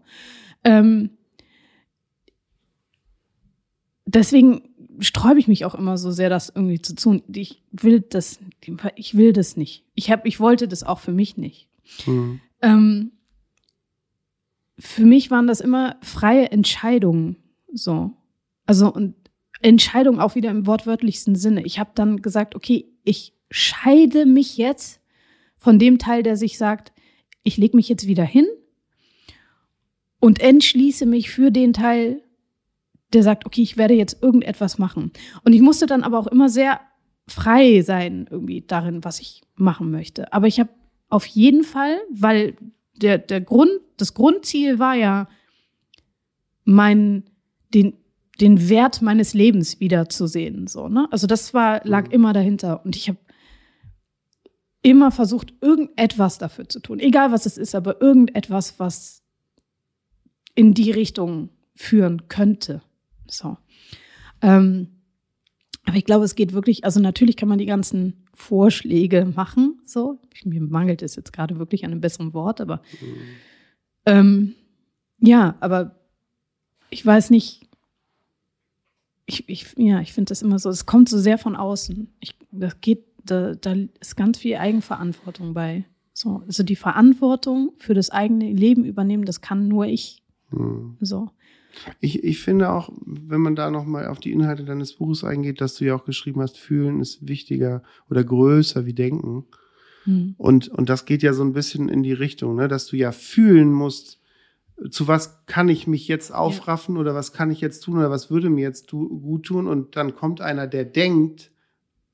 Ähm, 0.63 1.09
deswegen 4.05 4.61
sträube 4.99 5.39
ich 5.39 5.47
mich 5.47 5.65
auch 5.65 5.75
immer 5.75 5.97
so 5.97 6.11
sehr, 6.11 6.29
das 6.29 6.49
irgendwie 6.53 6.81
zu 6.81 6.95
tun. 6.95 7.21
Ich 7.33 7.61
will 7.71 8.01
das, 8.01 8.39
ich 8.95 9.17
will 9.17 9.33
das 9.33 9.57
nicht. 9.57 9.83
Ich 9.95 10.09
hab, 10.11 10.25
ich 10.25 10.39
wollte 10.39 10.67
das 10.69 10.83
auch 10.83 10.99
für 10.99 11.11
mich 11.11 11.37
nicht. 11.37 11.67
Mhm. 12.05 12.39
Ähm, 12.61 13.11
für 14.79 15.05
mich 15.05 15.29
waren 15.29 15.47
das 15.47 15.61
immer 15.61 15.97
freie 16.01 16.51
Entscheidungen. 16.51 17.35
So. 17.73 18.11
Also, 18.65 18.91
und 18.91 19.15
Entscheidungen 19.61 20.19
auch 20.19 20.35
wieder 20.35 20.49
im 20.49 20.65
wortwörtlichsten 20.65 21.35
Sinne. 21.35 21.65
Ich 21.65 21.79
habe 21.79 21.91
dann 21.95 22.21
gesagt, 22.21 22.55
okay, 22.55 22.85
ich 23.03 23.33
scheide 23.51 24.25
mich 24.25 24.57
jetzt 24.57 25.01
von 25.57 25.79
dem 25.79 25.97
Teil, 25.99 26.23
der 26.23 26.37
sich 26.37 26.57
sagt, 26.57 26.93
ich 27.43 27.57
lege 27.57 27.75
mich 27.75 27.89
jetzt 27.89 28.07
wieder 28.07 28.23
hin 28.23 28.47
und 30.19 30.39
entschließe 30.39 31.05
mich 31.05 31.29
für 31.29 31.51
den 31.51 31.73
Teil, 31.73 32.21
der 33.11 33.23
sagt, 33.23 33.45
okay, 33.45 33.61
ich 33.61 33.75
werde 33.75 33.95
jetzt 33.95 34.21
irgendetwas 34.21 34.77
machen. 34.77 35.11
Und 35.43 35.53
ich 35.53 35.61
musste 35.61 35.87
dann 35.87 36.03
aber 36.03 36.19
auch 36.19 36.27
immer 36.27 36.47
sehr 36.47 36.79
frei 37.27 37.81
sein 37.81 38.27
irgendwie 38.29 38.61
darin, 38.61 39.03
was 39.03 39.19
ich 39.19 39.41
machen 39.55 39.91
möchte. 39.91 40.31
Aber 40.31 40.47
ich 40.47 40.59
habe 40.59 40.69
auf 41.09 41.25
jeden 41.25 41.63
Fall, 41.63 41.97
weil 42.11 42.55
der, 43.01 43.17
der 43.17 43.41
Grund, 43.41 43.71
das 43.97 44.13
Grundziel 44.13 44.79
war 44.79 44.95
ja, 44.95 45.27
mein, 46.63 47.23
den, 47.73 47.93
den 48.39 48.69
Wert 48.69 49.01
meines 49.01 49.33
Lebens 49.33 49.79
wiederzusehen. 49.79 50.67
So, 50.67 50.87
ne? 50.87 51.07
Also 51.11 51.27
das 51.27 51.53
war, 51.53 51.81
lag 51.85 52.05
Mhm. 52.07 52.11
immer 52.11 52.33
dahinter. 52.33 52.85
Und 52.85 52.95
ich 52.95 53.09
habe 53.09 53.17
immer 54.81 55.11
versucht, 55.11 55.53
irgendetwas 55.61 56.37
dafür 56.37 56.69
zu 56.69 56.79
tun. 56.79 56.99
Egal 56.99 57.31
was 57.31 57.45
es 57.45 57.57
ist, 57.57 57.75
aber 57.75 58.01
irgendetwas, 58.01 58.79
was 58.79 59.23
in 60.55 60.73
die 60.73 60.91
Richtung 60.91 61.49
führen 61.75 62.27
könnte. 62.27 62.81
So. 63.27 63.57
Ähm, 64.41 64.98
aber 65.89 65.97
ich 65.97 66.05
glaube, 66.05 66.23
es 66.23 66.35
geht 66.35 66.53
wirklich, 66.53 66.83
also 66.85 66.99
natürlich 66.99 67.35
kann 67.35 67.49
man 67.49 67.57
die 67.57 67.65
ganzen 67.65 68.13
Vorschläge 68.35 69.25
machen, 69.25 69.81
so. 69.85 70.19
Mir 70.45 70.61
mangelt 70.61 71.01
es 71.01 71.15
jetzt 71.15 71.33
gerade 71.33 71.57
wirklich 71.57 71.83
an 71.83 71.91
einem 71.91 71.99
besseren 71.99 72.35
Wort, 72.35 72.61
aber 72.61 72.83
ähm, 74.05 74.53
ja, 75.17 75.55
aber 75.61 75.95
ich 76.91 77.03
weiß 77.03 77.31
nicht, 77.31 77.67
ich, 79.25 79.49
ich, 79.49 79.73
ja, 79.77 79.99
ich 79.99 80.13
finde 80.13 80.29
das 80.29 80.43
immer 80.43 80.59
so, 80.59 80.69
es 80.69 80.85
kommt 80.85 81.09
so 81.09 81.17
sehr 81.17 81.39
von 81.39 81.55
außen. 81.55 82.13
Ich, 82.19 82.35
das 82.51 82.79
geht 82.81 83.05
da, 83.25 83.55
da 83.55 83.75
ist 83.99 84.15
ganz 84.15 84.37
viel 84.37 84.57
Eigenverantwortung 84.57 85.55
bei. 85.55 85.85
So, 86.13 86.43
also 86.45 86.61
die 86.61 86.75
Verantwortung 86.75 87.73
für 87.79 87.95
das 87.95 88.11
eigene 88.11 88.53
Leben 88.53 88.85
übernehmen, 88.85 89.25
das 89.25 89.41
kann 89.41 89.67
nur 89.67 89.87
ich. 89.87 90.21
Hm. 90.49 90.97
So. 90.99 91.31
Ich, 91.99 92.23
ich 92.23 92.41
finde 92.41 92.71
auch, 92.71 92.91
wenn 93.05 93.41
man 93.41 93.55
da 93.55 93.71
nochmal 93.71 94.07
auf 94.07 94.19
die 94.19 94.31
Inhalte 94.31 94.65
deines 94.65 94.93
Buches 94.93 95.23
eingeht, 95.23 95.61
dass 95.61 95.75
du 95.75 95.85
ja 95.85 95.95
auch 95.95 96.05
geschrieben 96.05 96.41
hast, 96.41 96.57
fühlen 96.57 96.99
ist 96.99 97.27
wichtiger 97.27 97.83
oder 98.09 98.23
größer 98.23 98.85
wie 98.85 98.93
denken. 98.93 99.45
Hm. 100.03 100.35
Und, 100.37 100.67
und 100.69 100.89
das 100.89 101.05
geht 101.05 101.23
ja 101.23 101.33
so 101.33 101.43
ein 101.43 101.53
bisschen 101.53 101.89
in 101.89 102.03
die 102.03 102.13
Richtung, 102.13 102.55
ne? 102.55 102.67
dass 102.67 102.87
du 102.87 102.97
ja 102.97 103.11
fühlen 103.11 103.71
musst, 103.71 104.19
zu 104.89 105.07
was 105.07 105.45
kann 105.45 105.67
ich 105.69 105.87
mich 105.87 106.07
jetzt 106.07 106.33
aufraffen 106.33 106.97
oder 106.97 107.13
was 107.13 107.33
kann 107.33 107.51
ich 107.51 107.61
jetzt 107.61 107.81
tun 107.81 107.97
oder 107.97 108.09
was 108.09 108.31
würde 108.31 108.49
mir 108.49 108.61
jetzt 108.61 108.87
tu, 108.87 109.09
gut 109.19 109.45
tun. 109.45 109.67
Und 109.67 109.95
dann 109.95 110.15
kommt 110.15 110.41
einer, 110.41 110.67
der 110.67 110.85
denkt 110.85 111.51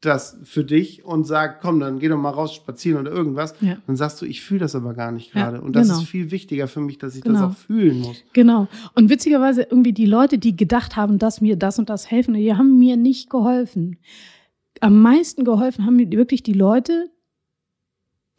das 0.06 0.38
für 0.44 0.64
dich 0.64 1.04
und 1.06 1.26
sagt, 1.26 1.62
komm, 1.62 1.80
dann 1.80 2.00
geh 2.00 2.08
doch 2.08 2.18
mal 2.18 2.30
raus 2.30 2.54
spazieren 2.54 3.02
oder 3.02 3.12
irgendwas. 3.12 3.54
Ja. 3.62 3.78
Dann 3.88 3.96
sagst 3.96 4.22
du, 4.22 4.26
ich 4.26 4.42
fühle 4.42 4.62
das 4.62 4.76
aber 4.76 4.94
gar 4.94 5.12
nicht 5.12 5.34
Ja, 5.34 5.50
gerade. 5.50 5.62
und 5.62 5.76
das 5.76 5.88
genau. 5.88 6.00
ist 6.02 6.08
viel 6.08 6.32
wichtiger 6.32 6.68
für 6.68 6.80
mich, 6.82 6.98
dass 6.98 7.16
ich 7.16 7.24
das 7.24 7.34
Genau. 7.34 7.48
auch 7.48 7.56
fühlen 7.56 8.00
muss. 8.02 8.24
Genau. 8.34 8.68
Und 8.94 9.10
witzigerweise 9.10 9.64
irgendwie 9.64 9.94
die 9.94 10.06
Leute, 10.06 10.38
die 10.38 10.56
gedacht 10.56 10.96
haben, 10.96 11.20
dass 11.20 11.42
mir 11.42 11.56
das 11.58 11.80
und 11.80 11.90
das 11.90 12.10
helfen, 12.12 12.34
die 12.34 12.54
haben 12.54 12.78
mir 12.80 12.98
nicht 12.98 13.30
geholfen. 13.30 13.98
Am 14.82 15.02
meisten 15.02 15.44
geholfen 15.46 15.86
haben 15.86 15.96
mir 15.96 16.10
wirklich 16.12 16.44
die 16.44 16.54
Leute, 16.54 17.10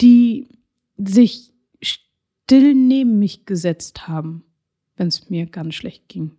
die 0.01 0.49
sich 0.99 1.53
still 1.81 2.75
neben 2.75 3.19
mich 3.19 3.45
gesetzt 3.47 4.09
haben, 4.09 4.45
wenn 4.97 5.09
es 5.09 5.31
mir 5.31 5.47
ganz 5.47 5.75
schlecht 5.75 6.09
ging. 6.09 6.33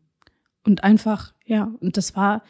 Und 0.64 0.84
einfach, 0.84 1.34
ja, 1.46 1.72
und 1.80 1.98
das 1.98 2.16
war 2.16 2.44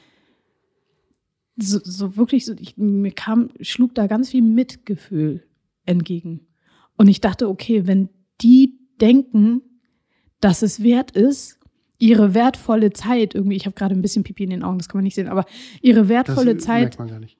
so, 1.57 1.79
so 1.83 2.15
wirklich 2.17 2.45
so, 2.45 2.53
ich, 2.59 2.77
mir 2.77 3.11
kam, 3.11 3.49
schlug 3.61 3.95
da 3.95 4.07
ganz 4.07 4.29
viel 4.29 4.41
Mitgefühl 4.43 5.43
entgegen. 5.85 6.47
Und 6.97 7.07
ich 7.07 7.21
dachte, 7.21 7.49
okay, 7.49 7.87
wenn 7.87 8.09
die 8.41 8.79
denken, 9.01 9.61
dass 10.39 10.61
es 10.61 10.81
wert 10.83 11.11
ist, 11.11 11.59
ihre 11.99 12.33
wertvolle 12.35 12.91
Zeit 12.93 13.33
irgendwie, 13.33 13.55
ich 13.55 13.65
habe 13.65 13.75
gerade 13.75 13.95
ein 13.95 14.01
bisschen 14.01 14.23
Pipi 14.23 14.43
in 14.43 14.51
den 14.51 14.63
Augen, 14.63 14.77
das 14.77 14.87
kann 14.87 14.97
man 14.99 15.03
nicht 15.03 15.15
sehen, 15.15 15.27
aber 15.27 15.45
ihre 15.81 16.01
Das 16.01 16.09
wertvolle 16.09 16.57
Zeit 16.57 16.81
merkt 16.81 16.99
man 16.99 17.07
gar 17.07 17.19
nicht. 17.19 17.37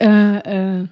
äh, 0.00 0.80
äh, 0.82 0.88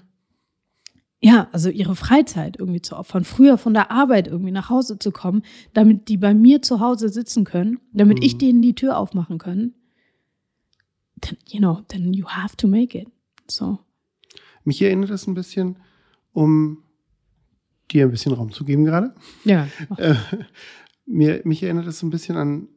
ja, 1.20 1.48
also 1.52 1.68
ihre 1.70 1.96
Freizeit 1.96 2.58
irgendwie 2.58 2.80
zu 2.82 2.96
opfern, 2.96 3.24
früher 3.24 3.58
von 3.58 3.74
der 3.74 3.90
Arbeit 3.90 4.28
irgendwie 4.28 4.52
nach 4.52 4.70
Hause 4.70 4.98
zu 4.98 5.10
kommen, 5.10 5.42
damit 5.72 6.08
die 6.08 6.16
bei 6.16 6.32
mir 6.32 6.62
zu 6.62 6.80
Hause 6.80 7.08
sitzen 7.08 7.44
können, 7.44 7.78
damit 7.92 8.18
Mhm. 8.18 8.24
ich 8.24 8.38
denen 8.38 8.62
die 8.62 8.74
Tür 8.74 8.96
aufmachen 8.98 9.38
können, 9.38 9.74
then, 11.20 11.36
you 11.48 11.58
know, 11.60 11.82
then 11.88 12.12
you 12.12 12.26
have 12.28 12.56
to 12.56 12.68
make 12.68 12.96
it. 12.98 13.08
So. 13.48 13.78
Mich 14.64 14.80
erinnert 14.82 15.10
das 15.10 15.26
ein 15.26 15.34
bisschen, 15.34 15.76
um 16.32 16.82
dir 17.90 18.04
ein 18.04 18.10
bisschen 18.10 18.32
Raum 18.32 18.52
zu 18.52 18.64
geben 18.64 18.84
gerade. 18.84 19.14
Ja. 19.44 19.68
Äh, 19.96 20.14
mir, 21.06 21.40
mich 21.44 21.62
erinnert 21.62 21.90
so 21.92 22.06
ein 22.06 22.10
bisschen 22.10 22.36
an, 22.36 22.68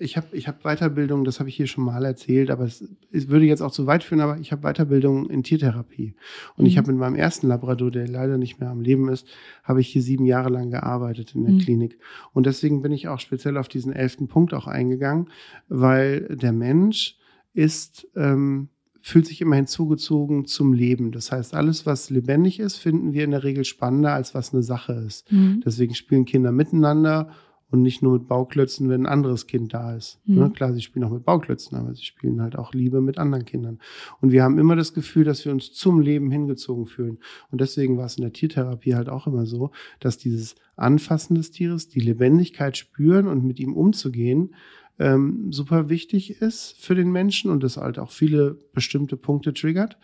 ich 0.00 0.16
habe 0.16 0.36
ich 0.36 0.46
hab 0.46 0.62
Weiterbildung, 0.62 1.24
das 1.24 1.40
habe 1.40 1.48
ich 1.48 1.56
hier 1.56 1.66
schon 1.66 1.82
mal 1.84 2.04
erzählt, 2.04 2.50
aber 2.50 2.64
es, 2.64 2.84
es 3.10 3.28
würde 3.28 3.46
jetzt 3.46 3.62
auch 3.62 3.72
zu 3.72 3.86
weit 3.86 4.04
führen, 4.04 4.20
aber 4.20 4.38
ich 4.38 4.52
habe 4.52 4.62
Weiterbildung 4.62 5.28
in 5.28 5.42
Tiertherapie. 5.42 6.14
Und 6.56 6.66
ich 6.66 6.74
Mhm. 6.74 6.78
habe 6.78 6.92
mit 6.92 7.00
meinem 7.00 7.16
ersten 7.16 7.48
Labrador, 7.48 7.90
der 7.90 8.06
leider 8.06 8.38
nicht 8.38 8.60
mehr 8.60 8.70
am 8.70 8.80
Leben 8.80 9.08
ist, 9.08 9.26
habe 9.64 9.80
ich 9.80 9.88
hier 9.88 10.02
sieben 10.02 10.24
Jahre 10.26 10.50
lang 10.50 10.70
gearbeitet 10.70 11.34
in 11.34 11.42
der 11.44 11.54
Mhm. 11.54 11.58
Klinik. 11.58 11.98
Und 12.32 12.46
deswegen 12.46 12.80
bin 12.82 12.92
ich 12.92 13.08
auch 13.08 13.18
speziell 13.18 13.56
auf 13.56 13.66
diesen 13.66 13.92
elften 13.92 14.28
Punkt 14.28 14.54
auch 14.54 14.68
eingegangen, 14.68 15.30
weil 15.68 16.28
der 16.36 16.52
Mensch 16.52 17.17
ist, 17.58 18.06
ähm, 18.14 18.68
fühlt 19.00 19.26
sich 19.26 19.40
immer 19.40 19.56
hinzugezogen 19.56 20.46
zum 20.46 20.72
Leben. 20.72 21.10
Das 21.10 21.32
heißt, 21.32 21.54
alles, 21.54 21.86
was 21.86 22.08
lebendig 22.08 22.60
ist, 22.60 22.76
finden 22.76 23.12
wir 23.12 23.24
in 23.24 23.32
der 23.32 23.42
Regel 23.42 23.64
spannender, 23.64 24.12
als 24.12 24.34
was 24.34 24.54
eine 24.54 24.62
Sache 24.62 24.92
ist. 24.92 25.30
Mhm. 25.32 25.62
Deswegen 25.64 25.94
spielen 25.94 26.24
Kinder 26.24 26.52
miteinander 26.52 27.30
und 27.70 27.82
nicht 27.82 28.00
nur 28.00 28.14
mit 28.14 28.28
Bauklötzen, 28.28 28.88
wenn 28.88 29.02
ein 29.02 29.12
anderes 29.12 29.46
Kind 29.46 29.74
da 29.74 29.94
ist. 29.94 30.20
Mhm. 30.24 30.34
Ne? 30.36 30.50
Klar, 30.50 30.72
sie 30.72 30.80
spielen 30.80 31.04
auch 31.04 31.10
mit 31.10 31.24
Bauklötzen, 31.24 31.76
aber 31.76 31.94
sie 31.94 32.04
spielen 32.04 32.40
halt 32.40 32.56
auch 32.56 32.72
Liebe 32.72 33.00
mit 33.00 33.18
anderen 33.18 33.44
Kindern. 33.44 33.78
Und 34.20 34.30
wir 34.30 34.42
haben 34.42 34.58
immer 34.58 34.76
das 34.76 34.94
Gefühl, 34.94 35.24
dass 35.24 35.44
wir 35.44 35.52
uns 35.52 35.72
zum 35.72 36.00
Leben 36.00 36.30
hingezogen 36.30 36.86
fühlen. 36.86 37.18
Und 37.50 37.60
deswegen 37.60 37.98
war 37.98 38.06
es 38.06 38.16
in 38.16 38.22
der 38.22 38.32
Tiertherapie 38.32 38.94
halt 38.94 39.08
auch 39.08 39.26
immer 39.26 39.46
so, 39.46 39.72
dass 40.00 40.16
dieses 40.16 40.54
Anfassen 40.76 41.34
des 41.34 41.50
Tieres, 41.50 41.88
die 41.88 42.00
Lebendigkeit 42.00 42.76
spüren 42.76 43.26
und 43.26 43.44
mit 43.44 43.58
ihm 43.58 43.74
umzugehen, 43.74 44.54
ähm, 44.98 45.52
super 45.52 45.88
wichtig 45.88 46.40
ist 46.42 46.76
für 46.78 46.94
den 46.94 47.10
Menschen 47.12 47.50
und 47.50 47.62
das 47.62 47.76
halt 47.76 47.98
auch 47.98 48.10
viele 48.10 48.58
bestimmte 48.72 49.16
Punkte 49.16 49.52
triggert. 49.54 49.98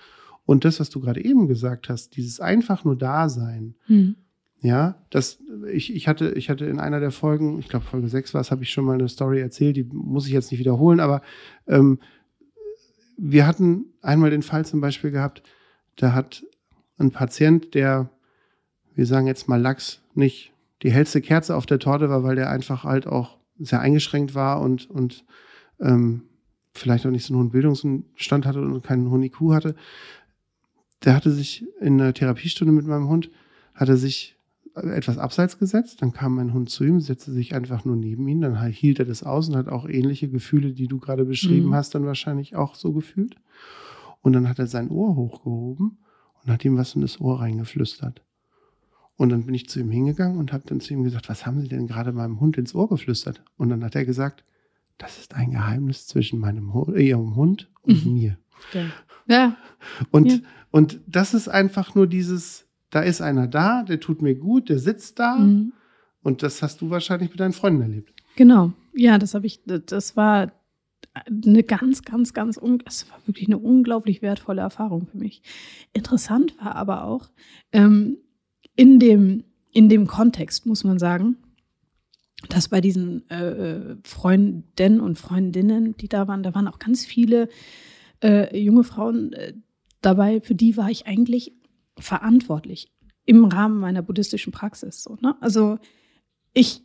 Und 0.46 0.64
das, 0.64 0.78
was 0.78 0.90
du 0.90 1.00
gerade 1.00 1.24
eben 1.24 1.48
gesagt 1.48 1.88
hast, 1.88 2.16
dieses 2.16 2.38
einfach 2.40 2.84
nur 2.84 2.96
Dasein, 2.96 3.74
Mhm. 3.88 4.16
ja, 4.60 4.96
das, 5.10 5.38
ich, 5.72 5.94
ich 5.94 6.06
hatte, 6.06 6.32
ich 6.32 6.50
hatte 6.50 6.66
in 6.66 6.78
einer 6.78 7.00
der 7.00 7.10
Folgen, 7.10 7.58
ich 7.58 7.68
glaube 7.68 7.84
Folge 7.86 8.08
6 8.08 8.34
war 8.34 8.40
es, 8.40 8.50
habe 8.50 8.62
ich 8.62 8.70
schon 8.70 8.84
mal 8.84 8.94
eine 8.94 9.08
Story 9.08 9.40
erzählt, 9.40 9.76
die 9.76 9.84
muss 9.84 10.26
ich 10.26 10.32
jetzt 10.32 10.50
nicht 10.50 10.60
wiederholen, 10.60 11.00
aber 11.00 11.22
ähm, 11.66 11.98
wir 13.16 13.46
hatten 13.46 13.86
einmal 14.02 14.30
den 14.30 14.42
Fall 14.42 14.64
zum 14.66 14.80
Beispiel 14.80 15.10
gehabt, 15.10 15.42
da 15.96 16.12
hat 16.12 16.44
ein 16.98 17.10
Patient, 17.10 17.74
der, 17.74 18.10
wir 18.94 19.06
sagen 19.06 19.26
jetzt 19.26 19.48
mal 19.48 19.60
Lachs, 19.60 20.02
nicht 20.14 20.52
die 20.82 20.90
hellste 20.92 21.20
Kerze 21.20 21.56
auf 21.56 21.66
der 21.66 21.78
Torte 21.78 22.08
war, 22.08 22.22
weil 22.22 22.36
der 22.36 22.50
einfach 22.50 22.84
halt 22.84 23.06
auch 23.06 23.38
sehr 23.58 23.80
eingeschränkt 23.80 24.34
war 24.34 24.60
und, 24.60 24.88
und 24.90 25.24
ähm, 25.80 26.22
vielleicht 26.72 27.06
auch 27.06 27.10
nicht 27.10 27.24
so 27.24 27.34
einen 27.34 27.42
hohen 27.42 27.50
Bildungsstand 27.50 28.46
hatte 28.46 28.60
und 28.60 28.82
keinen 28.82 29.10
hohen 29.10 29.22
IQ 29.22 29.52
hatte. 29.52 29.74
Der 31.04 31.14
hatte 31.14 31.30
sich 31.30 31.64
in 31.80 32.00
einer 32.00 32.14
Therapiestunde 32.14 32.72
mit 32.72 32.86
meinem 32.86 33.08
Hund, 33.08 33.30
hatte 33.74 33.96
sich 33.96 34.36
etwas 34.74 35.18
abseits 35.18 35.58
gesetzt, 35.58 36.02
dann 36.02 36.12
kam 36.12 36.34
mein 36.34 36.52
Hund 36.52 36.68
zu 36.68 36.82
ihm, 36.82 36.98
setzte 37.00 37.30
sich 37.30 37.54
einfach 37.54 37.84
nur 37.84 37.94
neben 37.94 38.26
ihn, 38.26 38.40
dann 38.40 38.60
hielt 38.66 38.98
er 38.98 39.04
das 39.04 39.22
aus 39.22 39.48
und 39.48 39.54
hat 39.54 39.68
auch 39.68 39.88
ähnliche 39.88 40.28
Gefühle, 40.28 40.72
die 40.72 40.88
du 40.88 40.98
gerade 40.98 41.24
beschrieben 41.24 41.68
Mhm. 41.68 41.74
hast, 41.74 41.94
dann 41.94 42.06
wahrscheinlich 42.06 42.56
auch 42.56 42.74
so 42.74 42.92
gefühlt. 42.92 43.36
Und 44.20 44.32
dann 44.32 44.48
hat 44.48 44.58
er 44.58 44.66
sein 44.66 44.90
Ohr 44.90 45.14
hochgehoben 45.14 45.98
und 46.42 46.50
hat 46.50 46.64
ihm 46.64 46.76
was 46.76 46.94
in 46.96 47.02
das 47.02 47.20
Ohr 47.20 47.40
reingeflüstert. 47.40 48.22
Und 49.16 49.28
dann 49.30 49.46
bin 49.46 49.54
ich 49.54 49.68
zu 49.68 49.78
ihm 49.80 49.90
hingegangen 49.90 50.38
und 50.38 50.52
habe 50.52 50.64
dann 50.66 50.80
zu 50.80 50.92
ihm 50.92 51.04
gesagt, 51.04 51.28
was 51.28 51.46
haben 51.46 51.60
Sie 51.60 51.68
denn 51.68 51.86
gerade 51.86 52.12
meinem 52.12 52.40
Hund 52.40 52.58
ins 52.58 52.74
Ohr 52.74 52.88
geflüstert? 52.88 53.42
Und 53.56 53.68
dann 53.68 53.84
hat 53.84 53.94
er 53.94 54.04
gesagt, 54.04 54.44
das 54.98 55.18
ist 55.18 55.34
ein 55.34 55.50
Geheimnis 55.52 56.06
zwischen 56.06 56.38
meinem 56.40 56.72
Hund, 56.74 56.96
äh, 56.96 57.02
Ihrem 57.08 57.36
Hund 57.36 57.70
und 57.82 58.04
Mhm. 58.04 58.12
mir. 58.14 58.38
Ja. 58.72 58.84
ja. 59.28 59.56
Und, 60.10 60.32
Ja. 60.32 60.38
und 60.70 61.00
das 61.06 61.32
ist 61.34 61.48
einfach 61.48 61.94
nur 61.94 62.06
dieses, 62.08 62.66
da 62.90 63.00
ist 63.02 63.20
einer 63.20 63.46
da, 63.46 63.82
der 63.84 64.00
tut 64.00 64.20
mir 64.22 64.34
gut, 64.34 64.68
der 64.68 64.78
sitzt 64.78 65.18
da. 65.20 65.36
Mhm. 65.36 65.72
Und 66.22 66.42
das 66.42 66.62
hast 66.62 66.80
du 66.80 66.90
wahrscheinlich 66.90 67.30
mit 67.30 67.38
deinen 67.40 67.52
Freunden 67.52 67.82
erlebt. 67.82 68.12
Genau. 68.36 68.72
Ja, 68.94 69.18
das 69.18 69.34
habe 69.34 69.46
ich, 69.46 69.60
das 69.64 70.16
war 70.16 70.52
eine 71.26 71.62
ganz, 71.62 72.02
ganz, 72.02 72.32
ganz, 72.32 72.56
un- 72.56 72.82
es 72.86 73.08
war 73.10 73.18
wirklich 73.26 73.46
eine 73.46 73.58
unglaublich 73.58 74.22
wertvolle 74.22 74.62
Erfahrung 74.62 75.06
für 75.06 75.18
mich. 75.18 75.42
Interessant 75.92 76.56
war 76.58 76.74
aber 76.74 77.04
auch, 77.04 77.28
ähm, 77.72 78.16
in 78.76 78.98
dem, 78.98 79.44
in 79.72 79.88
dem 79.88 80.06
Kontext 80.06 80.66
muss 80.66 80.84
man 80.84 80.98
sagen, 80.98 81.36
dass 82.48 82.68
bei 82.68 82.80
diesen 82.80 83.28
äh, 83.30 83.96
Freundinnen 84.04 85.00
und 85.00 85.18
Freundinnen, 85.18 85.96
die 85.96 86.08
da 86.08 86.28
waren, 86.28 86.42
da 86.42 86.54
waren 86.54 86.68
auch 86.68 86.78
ganz 86.78 87.04
viele 87.04 87.48
äh, 88.22 88.56
junge 88.58 88.84
Frauen 88.84 89.32
äh, 89.32 89.54
dabei, 90.00 90.40
für 90.40 90.54
die 90.54 90.76
war 90.76 90.90
ich 90.90 91.06
eigentlich 91.06 91.52
verantwortlich 91.98 92.92
im 93.24 93.44
Rahmen 93.46 93.78
meiner 93.78 94.02
buddhistischen 94.02 94.52
Praxis. 94.52 95.02
So, 95.02 95.16
ne? 95.20 95.36
Also 95.40 95.78
ich 96.52 96.82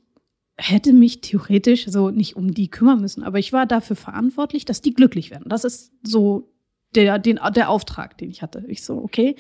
hätte 0.57 0.93
mich 0.93 1.21
theoretisch 1.21 1.85
so 1.87 2.09
nicht 2.09 2.35
um 2.35 2.53
die 2.53 2.69
kümmern 2.69 3.01
müssen, 3.01 3.23
aber 3.23 3.39
ich 3.39 3.53
war 3.53 3.65
dafür 3.65 3.95
verantwortlich, 3.95 4.65
dass 4.65 4.81
die 4.81 4.93
glücklich 4.93 5.31
werden. 5.31 5.47
Das 5.47 5.63
ist 5.63 5.93
so 6.03 6.51
der, 6.95 7.19
den, 7.19 7.39
der 7.55 7.69
Auftrag, 7.69 8.17
den 8.17 8.29
ich 8.29 8.41
hatte. 8.41 8.65
Ich 8.67 8.83
so, 8.83 8.97
okay, 8.97 9.35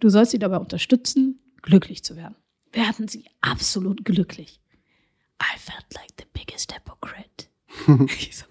du 0.00 0.08
sollst 0.08 0.32
sie 0.32 0.38
dabei 0.38 0.58
unterstützen, 0.58 1.40
glücklich 1.62 2.02
zu 2.02 2.16
werden. 2.16 2.36
Werden 2.72 3.08
sie 3.08 3.24
absolut 3.40 4.04
glücklich. 4.04 4.60
I 5.40 5.58
felt 5.58 5.86
like 5.94 6.12
the 6.18 6.26
biggest 6.32 6.74
hypocrite. 6.74 7.46
ich 8.18 8.36
so, 8.36 8.44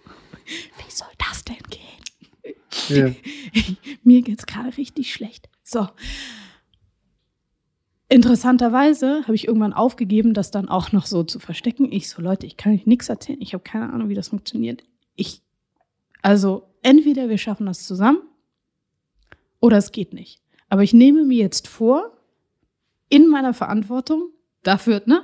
wie 0.45 0.91
soll 0.91 1.07
das 1.17 1.43
denn 1.43 1.57
gehen? 1.69 2.01
Ja. 2.89 3.13
Mir 4.03 4.21
geht's 4.21 4.45
gerade 4.45 4.75
richtig 4.77 5.13
schlecht. 5.13 5.49
So. 5.63 5.87
Interessanterweise 8.09 9.21
habe 9.23 9.35
ich 9.35 9.47
irgendwann 9.47 9.73
aufgegeben, 9.73 10.33
das 10.33 10.51
dann 10.51 10.67
auch 10.67 10.91
noch 10.91 11.05
so 11.05 11.23
zu 11.23 11.39
verstecken. 11.39 11.91
Ich 11.91 12.09
so, 12.09 12.21
Leute, 12.21 12.45
ich 12.45 12.57
kann 12.57 12.73
euch 12.73 12.85
nichts 12.85 13.07
erzählen. 13.07 13.39
Ich 13.41 13.53
habe 13.53 13.63
keine 13.63 13.91
Ahnung, 13.91 14.09
wie 14.09 14.15
das 14.15 14.29
funktioniert. 14.29 14.83
Ich, 15.15 15.41
also 16.21 16.67
entweder 16.81 17.29
wir 17.29 17.37
schaffen 17.37 17.67
das 17.67 17.87
zusammen 17.87 18.21
oder 19.61 19.77
es 19.77 19.93
geht 19.93 20.13
nicht. 20.13 20.41
Aber 20.67 20.83
ich 20.83 20.93
nehme 20.93 21.23
mir 21.23 21.37
jetzt 21.37 21.69
vor, 21.69 22.17
in 23.11 23.27
meiner 23.27 23.53
Verantwortung 23.53 24.29
dafür, 24.63 25.03
ne? 25.05 25.21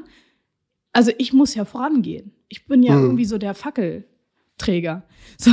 Also 0.94 1.12
ich 1.18 1.34
muss 1.34 1.56
ja 1.56 1.66
vorangehen. 1.66 2.34
Ich 2.50 2.66
bin 2.68 2.84
ja 2.84 2.96
Mhm. 2.96 3.04
irgendwie 3.06 3.26
so 3.26 3.38
der 3.38 3.54
Fackelträger. 3.56 5.04
So. 5.38 5.52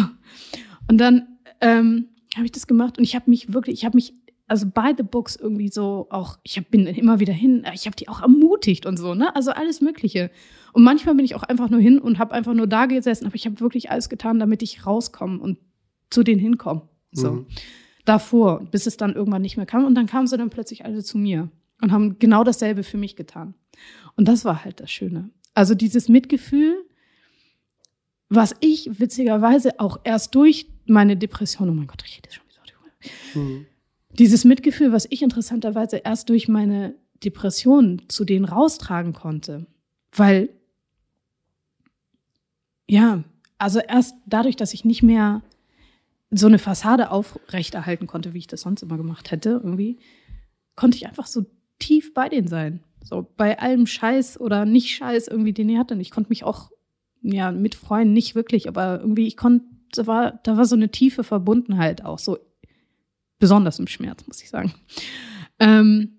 Und 0.89 0.99
dann 0.99 1.39
ähm, 1.61 2.09
habe 2.35 2.45
ich 2.45 2.53
das 2.53 2.67
gemacht 2.67 2.99
und 2.99 3.05
ich 3.05 3.15
habe 3.15 3.31
mich 3.31 3.53
wirklich, 3.53 3.79
ich 3.79 3.85
habe 3.85 3.97
mich 3.97 4.15
also 4.47 4.67
by 4.67 4.93
the 4.97 5.03
books 5.03 5.37
irgendwie 5.37 5.69
so 5.69 6.07
auch, 6.11 6.39
ich 6.43 6.59
hab, 6.59 6.71
bin 6.71 6.87
immer 6.87 7.19
wieder 7.19 7.33
hin, 7.33 7.65
ich 7.73 7.87
habe 7.87 7.97
die 7.97 8.09
auch 8.09 8.21
ermutigt 8.21 8.85
und 8.85 8.99
so, 8.99 9.15
ne? 9.15 9.35
Also 9.35 9.53
alles 9.53 9.81
Mögliche. 9.81 10.31
Und 10.75 10.83
manchmal 10.83 11.15
bin 11.15 11.25
ich 11.25 11.35
auch 11.35 11.45
einfach 11.45 11.71
nur 11.71 11.81
hin 11.81 11.99
und 11.99 12.19
habe 12.19 12.35
einfach 12.35 12.53
nur 12.53 12.67
da 12.67 12.85
gesessen, 12.87 13.27
aber 13.27 13.37
ich 13.37 13.47
habe 13.47 13.61
wirklich 13.61 13.91
alles 13.91 14.11
getan, 14.11 14.39
damit 14.39 14.63
ich 14.63 14.85
rauskomme 14.87 15.39
und 15.41 15.59
zu 16.11 16.23
denen 16.25 16.41
hinkomme. 16.41 16.83
So. 17.13 17.31
Mhm. 17.33 17.47
Davor, 18.05 18.67
bis 18.71 18.87
es 18.87 18.99
dann 18.99 19.15
irgendwann 19.15 19.41
nicht 19.41 19.57
mehr 19.57 19.65
kam. 19.67 19.85
Und 19.87 19.95
dann 19.95 20.07
kamen 20.07 20.27
sie 20.27 20.37
dann 20.37 20.51
plötzlich 20.51 20.85
alle 20.85 21.03
zu 21.03 21.17
mir 21.17 21.51
und 21.85 21.93
haben 21.93 22.19
genau 22.19 22.45
dasselbe 22.45 22.83
für 22.83 22.97
mich 22.97 23.15
getan. 23.15 23.55
Und 24.17 24.27
das 24.27 24.45
war 24.47 24.65
halt 24.65 24.81
das 24.81 24.91
Schöne. 24.91 25.31
Also 25.53 25.75
dieses 25.75 26.09
Mitgefühl, 26.09 26.75
was 28.31 28.55
ich 28.61 28.99
witzigerweise 28.99 29.79
auch 29.79 30.01
erst 30.03 30.35
durch 30.35 30.67
meine 30.87 31.17
Depression, 31.17 31.69
oh 31.69 31.75
mein 31.75 31.87
Gott, 31.87 32.03
ich 32.07 32.17
rede 32.17 32.33
schon 32.33 32.45
wieder. 32.49 33.43
Mhm. 33.43 33.67
Dieses 34.19 34.45
Mitgefühl, 34.45 34.93
was 34.93 35.07
ich 35.11 35.21
interessanterweise 35.21 35.99
erst 35.99 36.31
durch 36.31 36.49
meine 36.49 36.95
Depression 37.23 38.03
zu 38.09 38.25
denen 38.25 38.47
raustragen 38.47 39.13
konnte. 39.13 39.67
Weil, 40.11 40.49
ja, 42.89 43.25
also 43.59 43.79
erst 43.81 44.15
dadurch, 44.25 44.57
dass 44.57 44.73
ich 44.73 44.87
nicht 44.87 45.03
mehr 45.03 45.43
so 46.31 46.47
eine 46.47 46.59
Fassade 46.59 47.11
aufrechterhalten 47.11 48.07
konnte, 48.07 48.33
wie 48.33 48.39
ich 48.39 48.47
das 48.47 48.63
sonst 48.63 48.83
immer 48.83 48.97
gemacht 48.97 49.31
hätte, 49.31 49.61
irgendwie, 49.63 49.99
konnte 50.77 50.97
ich 50.97 51.07
einfach 51.07 51.27
so 51.27 51.45
tief 51.79 52.15
bei 52.15 52.29
denen 52.29 52.49
sein. 52.49 52.81
So 53.03 53.27
bei 53.37 53.59
allem 53.59 53.87
Scheiß 53.87 54.41
oder 54.41 54.65
nicht 54.65 54.95
Scheiß 54.95 55.29
irgendwie, 55.29 55.53
den 55.53 55.69
ich 55.69 55.79
hatte. 55.79 55.95
Und 55.95 56.01
ich 56.01 56.11
konnte 56.11 56.31
mich 56.31 56.45
auch, 56.45 56.71
ja, 57.23 57.53
mit 57.53 57.75
Freunden 57.75 58.13
nicht 58.13 58.35
wirklich, 58.35 58.69
aber 58.69 59.01
irgendwie, 59.01 59.27
ich 59.27 59.37
konnte, 59.37 59.67
da 59.93 60.07
war, 60.07 60.41
da 60.43 60.57
war 60.57 60.65
so 60.65 60.75
eine 60.77 60.91
tiefe 60.91 61.25
Verbundenheit 61.25 62.05
auch, 62.05 62.19
so 62.19 62.39
besonders 63.39 63.79
im 63.79 63.87
Schmerz, 63.87 64.27
muss 64.27 64.43
ich 64.43 64.49
sagen. 64.51 64.73
Ähm, 65.59 66.19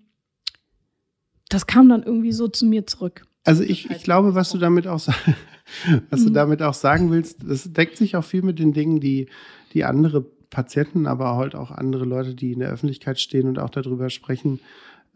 das 1.48 1.66
kam 1.66 1.88
dann 1.88 2.02
irgendwie 2.02 2.32
so 2.32 2.48
zu 2.48 2.66
mir 2.66 2.86
zurück. 2.86 3.26
Also 3.44 3.62
ich, 3.62 3.90
ich 3.90 4.02
glaube, 4.02 4.34
was 4.34 4.50
du 4.50 4.58
damit 4.58 4.86
auch 4.86 5.00
was 6.10 6.22
du 6.24 6.30
Mhm. 6.30 6.34
damit 6.34 6.62
auch 6.62 6.74
sagen 6.74 7.10
willst, 7.10 7.38
das 7.48 7.72
deckt 7.72 7.96
sich 7.96 8.16
auch 8.16 8.24
viel 8.24 8.42
mit 8.42 8.58
den 8.58 8.72
Dingen, 8.72 9.00
die, 9.00 9.28
die 9.72 9.84
andere 9.84 10.22
Patienten, 10.50 11.06
aber 11.06 11.36
halt 11.36 11.54
auch 11.54 11.70
andere 11.70 12.04
Leute, 12.04 12.34
die 12.34 12.52
in 12.52 12.60
der 12.60 12.70
Öffentlichkeit 12.70 13.20
stehen 13.20 13.48
und 13.48 13.58
auch 13.58 13.70
darüber 13.70 14.10
sprechen, 14.10 14.60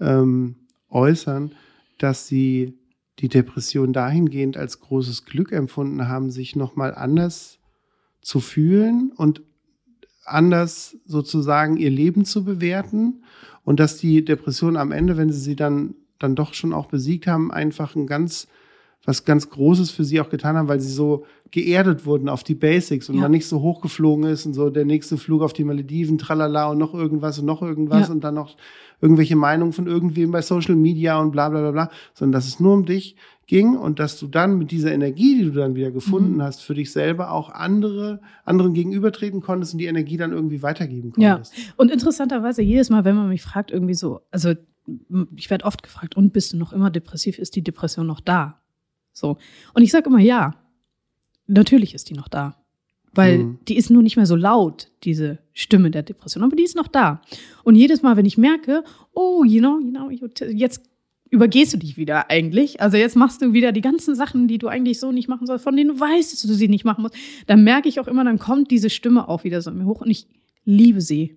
ähm, 0.01 0.57
äußern, 0.89 1.53
dass 1.99 2.27
sie 2.27 2.79
die 3.19 3.29
Depression 3.29 3.93
dahingehend 3.93 4.57
als 4.57 4.81
großes 4.81 5.25
Glück 5.27 5.53
empfunden 5.53 6.09
haben, 6.09 6.31
sich 6.31 6.57
nochmal 6.57 6.95
anders 6.95 7.59
zu 8.23 8.41
fühlen 8.41 9.13
und 9.15 9.43
anders 10.25 10.97
sozusagen 11.07 11.77
ihr 11.77 11.91
Leben 11.91 12.25
zu 12.25 12.45
bewerten. 12.45 13.25
Und 13.63 13.79
dass 13.79 13.99
die 13.99 14.25
Depression 14.25 14.77
am 14.77 14.91
Ende, 14.91 15.17
wenn 15.17 15.31
sie 15.31 15.41
sie 15.41 15.57
dann 15.57 15.95
dann 16.21 16.37
doch 16.37 16.55
schon 16.55 16.73
auch 16.73 16.87
besiegt 16.87 17.27
haben, 17.27 17.51
einfach 17.51 17.97
ein 17.97 18.07
ganz 18.07 18.47
was 19.11 19.25
ganz 19.25 19.51
Großes 19.51 19.91
für 19.91 20.05
sie 20.05 20.21
auch 20.21 20.31
getan 20.31 20.57
haben, 20.57 20.69
weil 20.69 20.81
sie 20.81 20.93
so 20.93 21.25
geerdet 21.51 22.07
wurden 22.07 22.29
auf 22.29 22.45
die 22.45 22.55
Basics 22.55 23.09
und 23.09 23.17
Ja. 23.17 23.23
man 23.23 23.33
nicht 23.33 23.47
so 23.49 23.61
hochgeflogen 23.61 24.25
ist 24.25 24.47
und 24.47 24.55
so 24.55 24.71
der 24.71 24.85
nächste 24.85 25.17
Flug 25.19 25.43
auf 25.43 25.53
die 25.53 25.65
Malediven, 25.65 26.17
tralala 26.17 26.71
und 26.71 26.79
noch 26.79 26.95
irgendwas 26.95 27.39
und 27.41 27.47
noch 27.47 27.61
irgendwas 27.61 28.07
Ja. 28.09 28.15
und 28.15 28.23
dann 28.23 28.35
noch 28.37 28.57
irgendwelche 29.01 29.35
Meinungen 29.35 29.73
von 29.73 29.87
irgendwem 29.89 30.31
bei 30.31 30.43
Social 30.43 30.77
Media 30.77 31.19
und 31.21 31.33
bla 31.33 31.49
bla 31.49 31.61
bla 31.61 31.71
bla, 31.73 31.91
sondern 32.15 32.33
dass 32.33 32.47
es 32.47 32.61
nur 32.61 32.73
um 32.75 32.87
dich 32.87 33.17
ging 33.49 33.77
und 33.77 33.99
dass 33.99 34.17
du 34.21 34.29
dann 34.29 34.59
mit 34.59 34.71
dieser 34.71 34.93
Energie, 34.93 35.39
die 35.39 35.45
du 35.47 35.51
dann 35.51 35.75
wieder 35.75 35.91
gefunden 35.91 36.37
Mhm. 36.37 36.43
hast, 36.43 36.61
für 36.63 36.75
dich 36.75 36.93
selber 36.93 37.33
auch 37.33 37.51
andere, 37.51 38.21
anderen 38.45 38.73
gegenübertreten 38.75 39.41
konntest 39.41 39.73
und 39.75 39.79
die 39.79 39.87
Energie 39.87 40.17
dann 40.19 40.31
irgendwie 40.33 40.63
weitergeben 40.63 41.13
Ja. 41.17 41.33
konntest. 41.33 41.55
Und 41.77 41.91
interessanterweise, 41.91 42.63
jedes 42.63 42.91
Mal, 42.91 43.05
wenn 43.05 43.17
man 43.17 43.29
mich 43.29 43.43
fragt, 43.43 43.73
irgendwie 43.73 43.95
so, 43.95 44.21
also 44.31 44.53
ich 45.37 45.51
werde 45.51 45.65
oft 45.65 45.83
gefragt, 45.83 46.17
und 46.17 46.33
bist 46.33 46.53
du 46.53 46.57
noch 46.59 46.73
immer 46.73 46.91
depressiv? 46.91 47.39
Ist 47.41 47.57
die 47.57 47.63
Depression 47.63 48.07
noch 48.07 48.21
da? 48.21 48.60
So. 49.21 49.37
Und 49.75 49.83
ich 49.83 49.91
sage 49.93 50.09
immer, 50.09 50.19
ja, 50.21 50.55
natürlich 51.47 51.95
ist 51.95 52.11
die 52.11 52.15
noch 52.15 52.29
da. 52.29 52.57
Weil 53.13 53.39
Mhm. 53.39 53.59
die 53.67 53.77
ist 53.77 53.91
nur 53.91 54.03
nicht 54.03 54.17
mehr 54.17 54.27
so 54.27 54.37
laut, 54.37 54.89
diese 55.03 55.39
Stimme 55.53 55.91
der 55.91 56.03
Depression, 56.05 56.45
aber 56.45 56.55
die 56.55 56.63
ist 56.63 56.77
noch 56.77 56.87
da. 56.87 57.23
Und 57.65 57.75
jedes 57.75 58.03
Mal, 58.03 58.17
wenn 58.17 58.25
ich 58.27 58.39
merke, 58.39 58.85
oh, 59.13 59.43
you 59.45 59.59
know, 59.59 59.81
you 59.81 59.91
know, 59.91 60.11
jetzt 60.53 60.83
übergehst 61.29 61.73
du 61.73 61.77
dich 61.79 61.97
wieder 61.97 62.31
eigentlich. 62.31 62.81
Also 62.81 62.97
jetzt 62.97 63.17
machst 63.17 63.43
du 63.43 63.53
wieder 63.53 63.73
die 63.73 63.81
ganzen 63.81 64.15
Sachen, 64.15 64.47
die 64.47 64.59
du 64.59 64.69
eigentlich 64.69 65.01
so 65.01 65.11
nicht 65.11 65.29
machen 65.29 65.47
sollst, 65.47 65.65
von 65.65 65.77
denen 65.77 65.91
du 65.91 66.01
weißt, 66.01 66.33
dass 66.33 66.43
du 66.43 66.55
sie 66.55 66.69
nicht 66.69 66.85
machen 66.85 67.03
musst. 67.03 67.17
Dann 67.49 67.65
merke 67.65 67.89
ich 67.89 67.99
auch 68.01 68.07
immer, 68.09 68.25
dann 68.25 68.39
kommt 68.39 68.71
diese 68.71 68.91
Stimme 68.91 69.29
auch 69.29 69.43
wieder 69.45 69.61
so 69.61 69.71
in 69.71 69.79
mir 69.79 69.87
hoch 69.87 70.01
und 70.03 70.11
ich 70.11 70.27
liebe 70.65 71.01
sie, 71.01 71.37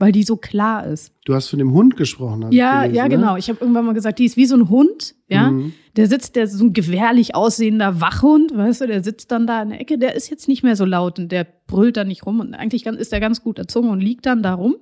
weil 0.00 0.12
die 0.12 0.22
so 0.22 0.36
klar 0.36 0.86
ist. 0.86 1.12
Du 1.26 1.34
hast 1.34 1.48
von 1.48 1.58
dem 1.58 1.72
Hund 1.74 1.94
gesprochen. 1.94 2.50
Ja, 2.52 2.82
gelesen, 2.82 2.96
ja, 2.96 3.02
ne? 3.04 3.08
genau. 3.10 3.36
Ich 3.36 3.50
habe 3.50 3.60
irgendwann 3.60 3.84
mal 3.84 3.92
gesagt, 3.92 4.18
die 4.18 4.24
ist 4.24 4.38
wie 4.38 4.46
so 4.46 4.56
ein 4.56 4.70
Hund, 4.70 5.14
ja. 5.28 5.50
Mhm. 5.50 5.74
Der 5.96 6.06
sitzt, 6.06 6.36
der 6.36 6.44
ist 6.44 6.54
so 6.54 6.64
ein 6.64 6.72
gefährlich 6.72 7.34
aussehender 7.34 8.00
Wachhund, 8.00 8.56
weißt 8.56 8.80
du, 8.80 8.86
der 8.86 9.04
sitzt 9.04 9.30
dann 9.30 9.46
da 9.46 9.60
in 9.62 9.68
der 9.68 9.80
Ecke, 9.80 9.98
der 9.98 10.14
ist 10.14 10.30
jetzt 10.30 10.48
nicht 10.48 10.62
mehr 10.62 10.74
so 10.74 10.86
laut 10.86 11.18
und 11.18 11.30
der 11.30 11.46
brüllt 11.66 11.98
da 11.98 12.04
nicht 12.04 12.24
rum 12.24 12.40
und 12.40 12.54
eigentlich 12.54 12.86
ist 12.86 13.12
der 13.12 13.20
ganz 13.20 13.42
gut 13.42 13.58
erzogen 13.58 13.90
und 13.90 14.00
liegt 14.00 14.24
dann 14.24 14.42
da 14.42 14.54
rum. 14.54 14.76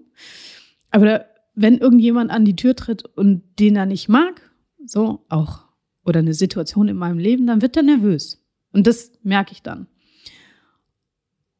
Aber 0.92 1.04
der, 1.04 1.26
wenn 1.56 1.78
irgendjemand 1.78 2.30
an 2.30 2.44
die 2.44 2.54
Tür 2.54 2.76
tritt 2.76 3.04
und 3.04 3.42
den 3.58 3.74
er 3.74 3.86
nicht 3.86 4.08
mag, 4.08 4.40
so 4.86 5.24
auch, 5.28 5.64
oder 6.04 6.20
eine 6.20 6.34
Situation 6.34 6.86
in 6.86 6.96
meinem 6.96 7.18
Leben, 7.18 7.46
dann 7.48 7.60
wird 7.60 7.76
er 7.76 7.82
nervös. 7.82 8.40
Und 8.72 8.86
das 8.86 9.10
merke 9.24 9.50
ich 9.50 9.62
dann. 9.62 9.88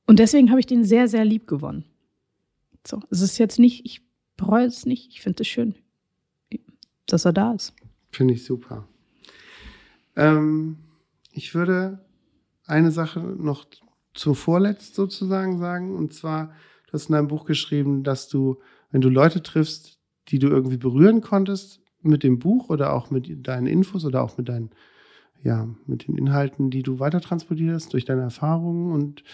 Und 0.06 0.20
deswegen 0.20 0.50
habe 0.50 0.60
ich 0.60 0.66
den 0.66 0.84
sehr, 0.84 1.08
sehr 1.08 1.24
lieb 1.24 1.48
gewonnen. 1.48 1.84
So, 2.88 3.02
es 3.10 3.20
ist 3.20 3.36
jetzt 3.36 3.58
nicht, 3.58 3.84
ich 3.84 4.00
bereue 4.38 4.64
es 4.64 4.86
nicht, 4.86 5.10
ich 5.10 5.20
finde 5.20 5.42
es 5.42 5.46
schön, 5.46 5.74
dass 7.04 7.26
er 7.26 7.34
da 7.34 7.52
ist. 7.52 7.74
Finde 8.10 8.32
ich 8.32 8.46
super. 8.46 8.88
Ähm, 10.16 10.78
ich 11.32 11.54
würde 11.54 12.02
eine 12.64 12.90
Sache 12.90 13.20
noch 13.20 13.66
zu 14.14 14.32
vorletzt 14.32 14.94
sozusagen 14.94 15.58
sagen. 15.58 15.94
Und 15.96 16.14
zwar, 16.14 16.54
du 16.86 16.94
hast 16.94 17.10
in 17.10 17.12
deinem 17.12 17.28
Buch 17.28 17.44
geschrieben, 17.44 18.04
dass 18.04 18.28
du, 18.28 18.58
wenn 18.90 19.02
du 19.02 19.10
Leute 19.10 19.42
triffst, 19.42 19.98
die 20.28 20.38
du 20.38 20.48
irgendwie 20.48 20.78
berühren 20.78 21.20
konntest 21.20 21.82
mit 22.00 22.22
dem 22.22 22.38
Buch 22.38 22.70
oder 22.70 22.94
auch 22.94 23.10
mit 23.10 23.46
deinen 23.46 23.66
Infos 23.66 24.06
oder 24.06 24.22
auch 24.22 24.38
mit 24.38 24.48
deinen, 24.48 24.70
ja, 25.42 25.68
mit 25.84 26.08
den 26.08 26.16
Inhalten, 26.16 26.70
die 26.70 26.82
du 26.82 27.00
weiter 27.00 27.20
transportierst 27.20 27.92
durch 27.92 28.06
deine 28.06 28.22
Erfahrungen 28.22 28.92
und 28.92 29.24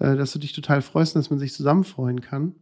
äh, 0.00 0.16
dass 0.16 0.32
du 0.32 0.40
dich 0.40 0.52
total 0.52 0.82
freust 0.82 1.14
dass 1.14 1.30
man 1.30 1.38
sich 1.38 1.54
zusammen 1.54 1.84
freuen 1.84 2.20
kann. 2.20 2.56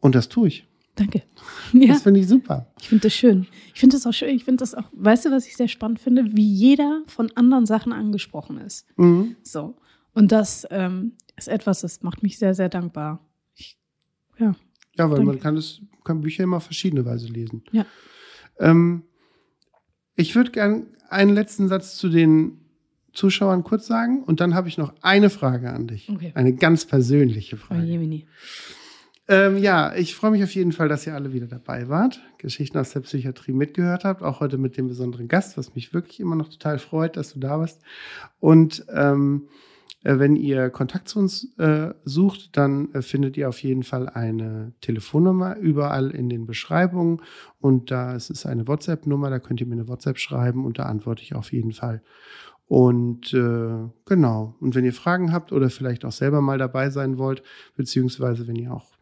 Und 0.00 0.14
das 0.14 0.28
tue 0.28 0.48
ich. 0.48 0.66
Danke. 0.94 1.22
Ja. 1.72 1.88
Das 1.88 2.02
finde 2.02 2.20
ich 2.20 2.28
super. 2.28 2.66
Ich 2.80 2.88
finde 2.88 3.02
das 3.02 3.12
schön. 3.14 3.46
Ich 3.74 3.80
finde 3.80 3.96
das 3.96 4.06
auch 4.06 4.12
schön. 4.12 4.34
Ich 4.34 4.44
finde 4.44 4.60
das 4.62 4.74
auch, 4.74 4.84
weißt 4.92 5.26
du, 5.26 5.30
was 5.30 5.46
ich 5.46 5.56
sehr 5.56 5.68
spannend 5.68 6.00
finde? 6.00 6.36
Wie 6.36 6.46
jeder 6.48 7.02
von 7.06 7.30
anderen 7.34 7.66
Sachen 7.66 7.92
angesprochen 7.92 8.58
ist. 8.58 8.86
Mhm. 8.96 9.36
So. 9.42 9.76
Und 10.14 10.32
das 10.32 10.66
ähm, 10.70 11.12
ist 11.36 11.48
etwas, 11.48 11.80
das 11.80 12.02
macht 12.02 12.22
mich 12.22 12.38
sehr, 12.38 12.54
sehr 12.54 12.68
dankbar. 12.68 13.20
Ich, 13.54 13.76
ja. 14.38 14.54
Ja, 14.96 15.10
weil 15.10 15.18
man 15.18 15.26
Danke. 15.26 15.40
kann 15.40 15.56
es, 15.56 15.82
kann 16.04 16.20
Bücher 16.22 16.44
immer 16.44 16.58
auf 16.58 16.64
verschiedene 16.64 17.04
Weise 17.04 17.26
lesen. 17.26 17.62
Ja. 17.72 17.84
Ähm, 18.58 19.02
ich 20.14 20.34
würde 20.34 20.52
gern 20.52 20.86
einen 21.10 21.34
letzten 21.34 21.68
Satz 21.68 21.96
zu 21.96 22.08
den 22.08 22.58
Zuschauern 23.12 23.64
kurz 23.64 23.86
sagen 23.86 24.22
und 24.22 24.40
dann 24.40 24.54
habe 24.54 24.68
ich 24.68 24.78
noch 24.78 24.94
eine 25.02 25.30
Frage 25.30 25.70
an 25.72 25.88
dich. 25.88 26.08
Okay. 26.08 26.32
Eine 26.34 26.54
ganz 26.54 26.84
persönliche 26.86 27.56
Oh, 27.56 27.58
Frage. 27.58 27.82
Jemini. 27.82 28.26
Ähm, 29.28 29.58
ja, 29.58 29.94
ich 29.94 30.14
freue 30.14 30.30
mich 30.30 30.44
auf 30.44 30.54
jeden 30.54 30.70
Fall, 30.70 30.88
dass 30.88 31.06
ihr 31.06 31.14
alle 31.14 31.32
wieder 31.32 31.46
dabei 31.46 31.88
wart, 31.88 32.20
Geschichten 32.38 32.78
aus 32.78 32.92
der 32.92 33.00
Psychiatrie 33.00 33.52
mitgehört 33.52 34.04
habt, 34.04 34.22
auch 34.22 34.38
heute 34.38 34.56
mit 34.56 34.76
dem 34.76 34.86
besonderen 34.86 35.26
Gast, 35.26 35.58
was 35.58 35.74
mich 35.74 35.92
wirklich 35.92 36.20
immer 36.20 36.36
noch 36.36 36.48
total 36.48 36.78
freut, 36.78 37.16
dass 37.16 37.32
du 37.32 37.40
da 37.40 37.58
bist. 37.58 37.82
Und 38.38 38.86
ähm, 38.94 39.48
äh, 40.04 40.20
wenn 40.20 40.36
ihr 40.36 40.70
Kontakt 40.70 41.08
zu 41.08 41.18
uns 41.18 41.58
äh, 41.58 41.92
sucht, 42.04 42.56
dann 42.56 42.92
äh, 42.94 43.02
findet 43.02 43.36
ihr 43.36 43.48
auf 43.48 43.60
jeden 43.64 43.82
Fall 43.82 44.08
eine 44.08 44.72
Telefonnummer 44.80 45.56
überall 45.56 46.12
in 46.12 46.28
den 46.28 46.46
Beschreibungen 46.46 47.20
und 47.58 47.90
da 47.90 48.14
ist 48.14 48.30
es 48.30 48.46
eine 48.46 48.68
WhatsApp-Nummer, 48.68 49.28
da 49.30 49.40
könnt 49.40 49.60
ihr 49.60 49.66
mir 49.66 49.72
eine 49.72 49.88
WhatsApp 49.88 50.18
schreiben 50.18 50.64
und 50.64 50.78
da 50.78 50.84
antworte 50.84 51.22
ich 51.22 51.34
auf 51.34 51.52
jeden 51.52 51.72
Fall. 51.72 52.00
Und 52.68 53.32
äh, 53.34 53.88
genau. 54.06 54.54
Und 54.60 54.74
wenn 54.74 54.84
ihr 54.84 54.92
Fragen 54.92 55.32
habt 55.32 55.52
oder 55.52 55.70
vielleicht 55.70 56.04
auch 56.04 56.12
selber 56.12 56.40
mal 56.40 56.58
dabei 56.58 56.90
sein 56.90 57.18
wollt, 57.18 57.42
beziehungsweise 57.76 58.46
wenn 58.46 58.56
ihr 58.56 58.72
auch 58.72 58.95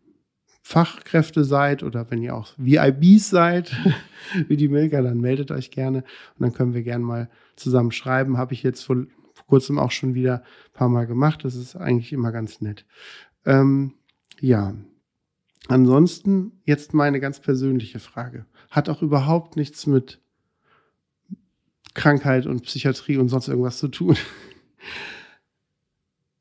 Fachkräfte 0.67 1.45
seid 1.45 1.83
oder 1.83 2.11
wenn 2.11 2.23
ihr 2.23 2.35
auch 2.35 2.55
VIBs 2.57 3.29
seid, 3.29 3.77
wie 4.49 4.57
die 4.57 4.69
Milka, 4.69 5.03
dann 5.03 5.21
meldet 5.21 5.51
euch 5.51 5.71
gerne 5.71 5.99
und 5.99 6.41
dann 6.41 6.55
können 6.55 6.73
wir 6.73 6.83
gerne 6.83 7.05
mal 7.05 7.29
zusammen 7.55 7.93
schreiben. 7.93 8.39
Habe 8.39 8.55
ich 8.55 8.63
jetzt 8.63 8.83
vor, 8.83 9.05
kurzem 9.47 9.79
auch 9.79 9.91
schon 9.91 10.15
wieder 10.15 10.37
ein 10.39 10.73
paar 10.73 10.89
Mal 10.89 11.07
gemacht. 11.07 11.45
Das 11.45 11.55
ist 11.55 11.77
eigentlich 11.77 12.15
immer 12.15 12.33
ganz 12.33 12.63
nett. 12.63 12.87
Ähm, 13.45 13.93
ja. 14.41 14.75
Ansonsten 15.69 16.53
jetzt 16.65 16.95
meine 16.95 17.21
ganz 17.21 17.41
persönliche 17.41 17.99
Frage. 17.99 18.47
Hat 18.71 18.89
auch 18.89 19.03
überhaupt 19.03 19.57
nichts 19.57 19.87
mit 19.87 20.23
Krankheit 21.93 22.47
und 22.47 22.63
Psychiatrie 22.63 23.19
und 23.19 23.29
sonst 23.29 23.49
irgendwas 23.49 23.79
zu 23.79 23.89
tun. 23.89 24.17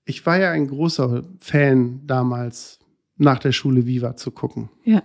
Ich 0.05 0.25
war 0.25 0.37
ja 0.37 0.51
ein 0.51 0.67
großer 0.67 1.23
Fan 1.39 2.05
damals 2.05 2.82
nach 3.17 3.39
der 3.39 3.51
Schule 3.51 3.85
Viva 3.85 4.15
zu 4.15 4.31
gucken. 4.31 4.69
Ja. 4.83 5.03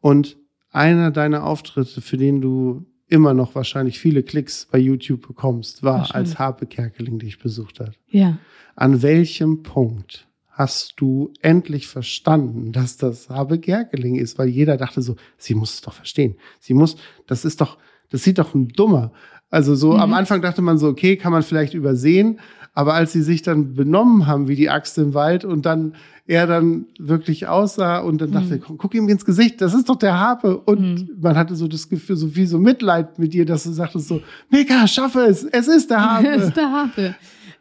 Und 0.00 0.36
einer 0.70 1.10
deiner 1.10 1.44
Auftritte, 1.44 2.00
für 2.00 2.16
den 2.16 2.40
du 2.40 2.84
immer 3.08 3.34
noch 3.34 3.54
wahrscheinlich 3.54 3.98
viele 3.98 4.22
Klicks 4.22 4.68
bei 4.70 4.78
YouTube 4.78 5.26
bekommst, 5.26 5.82
war 5.82 6.14
als 6.14 6.38
Harpe 6.38 6.66
Kerkeling 6.66 7.18
dich 7.18 7.38
besucht 7.38 7.80
hat. 7.80 7.98
Ja. 8.08 8.38
An 8.76 9.02
welchem 9.02 9.62
Punkt 9.62 10.28
hast 10.48 10.94
du 10.98 11.32
endlich 11.40 11.88
verstanden, 11.88 12.70
dass 12.72 12.96
das 12.98 13.28
Habe 13.28 13.58
Gerkeling 13.58 14.14
ist? 14.16 14.38
Weil 14.38 14.48
jeder 14.48 14.76
dachte 14.76 15.02
so, 15.02 15.16
sie 15.38 15.54
muss 15.54 15.74
es 15.74 15.80
doch 15.80 15.92
verstehen. 15.94 16.36
Sie 16.60 16.74
muss, 16.74 16.96
das 17.26 17.44
ist 17.44 17.60
doch, 17.60 17.78
das 18.10 18.22
sieht 18.22 18.38
doch 18.38 18.54
ein 18.54 18.68
Dummer. 18.68 19.12
Also 19.50 19.74
so 19.74 19.94
am 19.96 20.10
Mhm. 20.10 20.14
Anfang 20.14 20.42
dachte 20.42 20.62
man 20.62 20.78
so, 20.78 20.86
okay, 20.86 21.16
kann 21.16 21.32
man 21.32 21.42
vielleicht 21.42 21.74
übersehen. 21.74 22.38
Aber 22.72 22.94
als 22.94 23.12
sie 23.12 23.22
sich 23.22 23.42
dann 23.42 23.74
benommen 23.74 24.26
haben 24.26 24.46
wie 24.48 24.54
die 24.56 24.70
Axt 24.70 24.96
im 24.98 25.12
Wald 25.14 25.44
und 25.44 25.66
dann 25.66 25.94
er 26.26 26.46
dann 26.46 26.86
wirklich 26.98 27.48
aussah 27.48 27.98
und 27.98 28.20
dann 28.20 28.30
dachte, 28.30 28.54
Mhm. 28.56 28.60
guck, 28.60 28.78
guck 28.78 28.94
ihm 28.94 29.08
ins 29.08 29.24
Gesicht, 29.24 29.60
das 29.60 29.74
ist 29.74 29.88
doch 29.88 29.96
der 29.96 30.18
Harpe. 30.20 30.58
Und 30.58 30.80
Mhm. 30.80 31.08
man 31.20 31.36
hatte 31.36 31.56
so 31.56 31.66
das 31.66 31.88
Gefühl, 31.88 32.14
so 32.16 32.36
wie 32.36 32.46
so 32.46 32.58
Mitleid 32.58 33.18
mit 33.18 33.32
dir, 33.34 33.44
dass 33.44 33.64
du 33.64 33.72
sagtest 33.72 34.06
so, 34.06 34.22
Mega, 34.48 34.86
schaffe 34.86 35.22
es, 35.22 35.42
es 35.44 35.66
ist 35.66 35.90
der 35.90 36.00
Harpe. 36.10 36.28
ist 36.28 36.56
der 36.56 36.70
Harpe. 36.70 37.14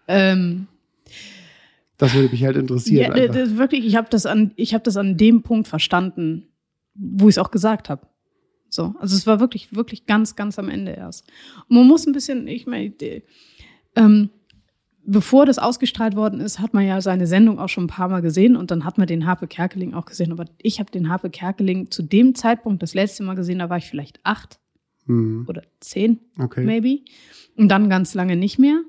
Ähm, 0.07 0.67
Das 1.97 2.13
würde 2.13 2.29
mich 2.29 2.43
halt 2.45 2.55
interessieren. 2.57 3.17
ja, 3.17 3.27
das, 3.27 3.57
wirklich, 3.57 3.85
ich 3.85 3.95
habe 3.95 4.07
das, 4.09 4.25
an- 4.25 4.51
ich 4.55 4.73
hab 4.73 4.83
das 4.83 4.95
an 4.97 5.17
dem 5.17 5.41
Punkt 5.41 5.67
verstanden, 5.67 6.45
wo 6.93 7.27
ich 7.27 7.33
es 7.33 7.37
auch 7.39 7.51
gesagt 7.51 7.89
habe. 7.89 8.07
So, 8.69 8.93
also 8.99 9.15
es 9.15 9.25
war 9.25 9.39
wirklich, 9.39 9.75
wirklich 9.75 10.05
ganz, 10.05 10.35
ganz 10.35 10.59
am 10.59 10.69
Ende 10.69 10.91
erst. 10.91 11.25
Und 11.67 11.75
man 11.77 11.87
muss 11.87 12.05
ein 12.05 12.13
bisschen, 12.13 12.47
ich 12.47 12.67
meine, 12.67 12.93
ähm, 13.95 14.29
bevor 15.05 15.45
das 15.45 15.59
ausgestrahlt 15.59 16.15
worden 16.15 16.39
ist, 16.39 16.59
hat 16.59 16.73
man 16.73 16.85
ja 16.85 17.01
seine 17.01 17.27
Sendung 17.27 17.59
auch 17.59 17.69
schon 17.69 17.85
ein 17.85 17.87
paar 17.87 18.09
Mal 18.09 18.21
gesehen 18.21 18.55
und 18.55 18.71
dann 18.71 18.85
hat 18.85 18.97
man 18.97 19.07
den 19.07 19.25
Harpe 19.25 19.47
Kerkeling 19.47 19.93
auch 19.93 20.05
gesehen. 20.05 20.31
Aber 20.31 20.45
ich 20.61 20.79
habe 20.79 20.91
den 20.91 21.09
Harpe 21.09 21.29
Kerkeling 21.29 21.91
zu 21.91 22.03
dem 22.03 22.35
Zeitpunkt 22.35 22.83
das 22.83 22.93
letzte 22.93 23.23
Mal 23.23 23.35
gesehen, 23.35 23.59
da 23.59 23.69
war 23.69 23.77
ich 23.77 23.85
vielleicht 23.85 24.19
acht 24.23 24.59
Hm, 25.09 25.45
oder 25.49 25.63
zehn. 25.79 26.19
okay. 26.37 26.63
maybe. 26.63 26.99
Und 27.57 27.69
dann 27.69 27.89
ganz 27.89 28.13
lange 28.13 28.35
nicht 28.35 28.59
mehr. 28.59 28.81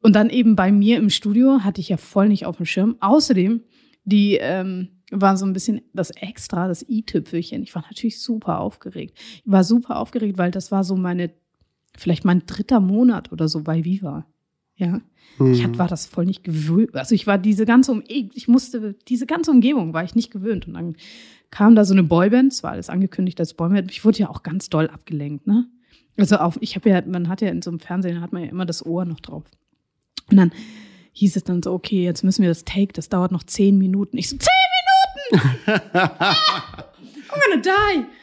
Und 0.00 0.14
dann 0.14 0.30
eben 0.30 0.56
bei 0.56 0.70
mir 0.72 0.96
im 0.96 1.10
Studio 1.10 1.64
hatte 1.64 1.80
ich 1.80 1.88
ja 1.88 1.96
voll 1.96 2.28
nicht 2.28 2.46
auf 2.46 2.56
dem 2.56 2.66
Schirm. 2.66 2.96
Außerdem, 3.00 3.60
die 4.04 4.38
ähm, 4.40 4.88
war 5.10 5.36
so 5.36 5.44
ein 5.44 5.52
bisschen 5.52 5.82
das 5.92 6.10
Extra, 6.12 6.68
das 6.68 6.88
i-Tüpfelchen. 6.88 7.62
Ich 7.64 7.74
war 7.74 7.82
natürlich 7.82 8.22
super 8.22 8.60
aufgeregt. 8.60 9.18
Ich 9.18 9.42
war 9.44 9.64
super 9.64 9.98
aufgeregt, 9.98 10.38
weil 10.38 10.52
das 10.52 10.70
war 10.70 10.84
so 10.84 10.96
meine, 10.96 11.32
vielleicht 11.98 12.24
mein 12.24 12.46
dritter 12.46 12.80
Monat 12.80 13.32
oder 13.32 13.48
so 13.48 13.62
bei 13.62 13.84
Viva. 13.84 14.26
Ja. 14.80 15.00
Ich 15.38 15.62
Hm. 15.62 15.62
hat, 15.62 15.78
war 15.78 15.88
das 15.88 16.06
voll 16.06 16.26
nicht 16.26 16.44
gewöhnt. 16.44 16.94
Also 16.94 17.14
ich 17.14 17.26
war 17.26 17.38
diese 17.38 17.64
ganze 17.64 17.92
um 17.92 18.02
ich 18.08 18.48
musste 18.48 18.94
diese 19.08 19.26
ganze 19.26 19.50
Umgebung 19.50 19.94
war 19.94 20.04
ich 20.04 20.14
nicht 20.14 20.30
gewöhnt 20.30 20.66
und 20.66 20.74
dann 20.74 20.96
kam 21.50 21.74
da 21.74 21.84
so 21.84 21.94
eine 21.94 22.02
Boyband, 22.02 22.52
es 22.52 22.62
war 22.62 22.72
alles 22.72 22.90
angekündigt 22.90 23.40
als 23.40 23.54
Boyband. 23.54 23.90
Ich 23.90 24.04
wurde 24.04 24.18
ja 24.18 24.28
auch 24.28 24.42
ganz 24.42 24.68
doll 24.68 24.88
abgelenkt, 24.88 25.46
ne? 25.46 25.66
Also 26.18 26.36
auf 26.36 26.58
ich 26.60 26.76
habe 26.76 26.90
ja 26.90 27.02
man 27.06 27.28
hat 27.28 27.40
ja 27.40 27.48
in 27.48 27.62
so 27.62 27.70
einem 27.70 27.80
Fernsehen 27.80 28.20
hat 28.20 28.32
man 28.32 28.42
ja 28.42 28.50
immer 28.50 28.66
das 28.66 28.84
Ohr 28.84 29.04
noch 29.04 29.20
drauf. 29.20 29.44
Und 30.30 30.36
dann 30.36 30.52
hieß 31.12 31.36
es 31.36 31.44
dann 31.44 31.62
so 31.62 31.72
okay, 31.72 32.04
jetzt 32.04 32.22
müssen 32.22 32.42
wir 32.42 32.50
das 32.50 32.64
Take, 32.64 32.92
das 32.92 33.08
dauert 33.08 33.32
noch 33.32 33.44
zehn 33.44 33.78
Minuten. 33.78 34.18
Ich 34.18 34.28
so 34.28 34.36
zehn 34.36 34.48
Minuten. 35.32 35.62
I'm 37.30 37.38
gonna 37.48 37.62
die. 37.62 38.19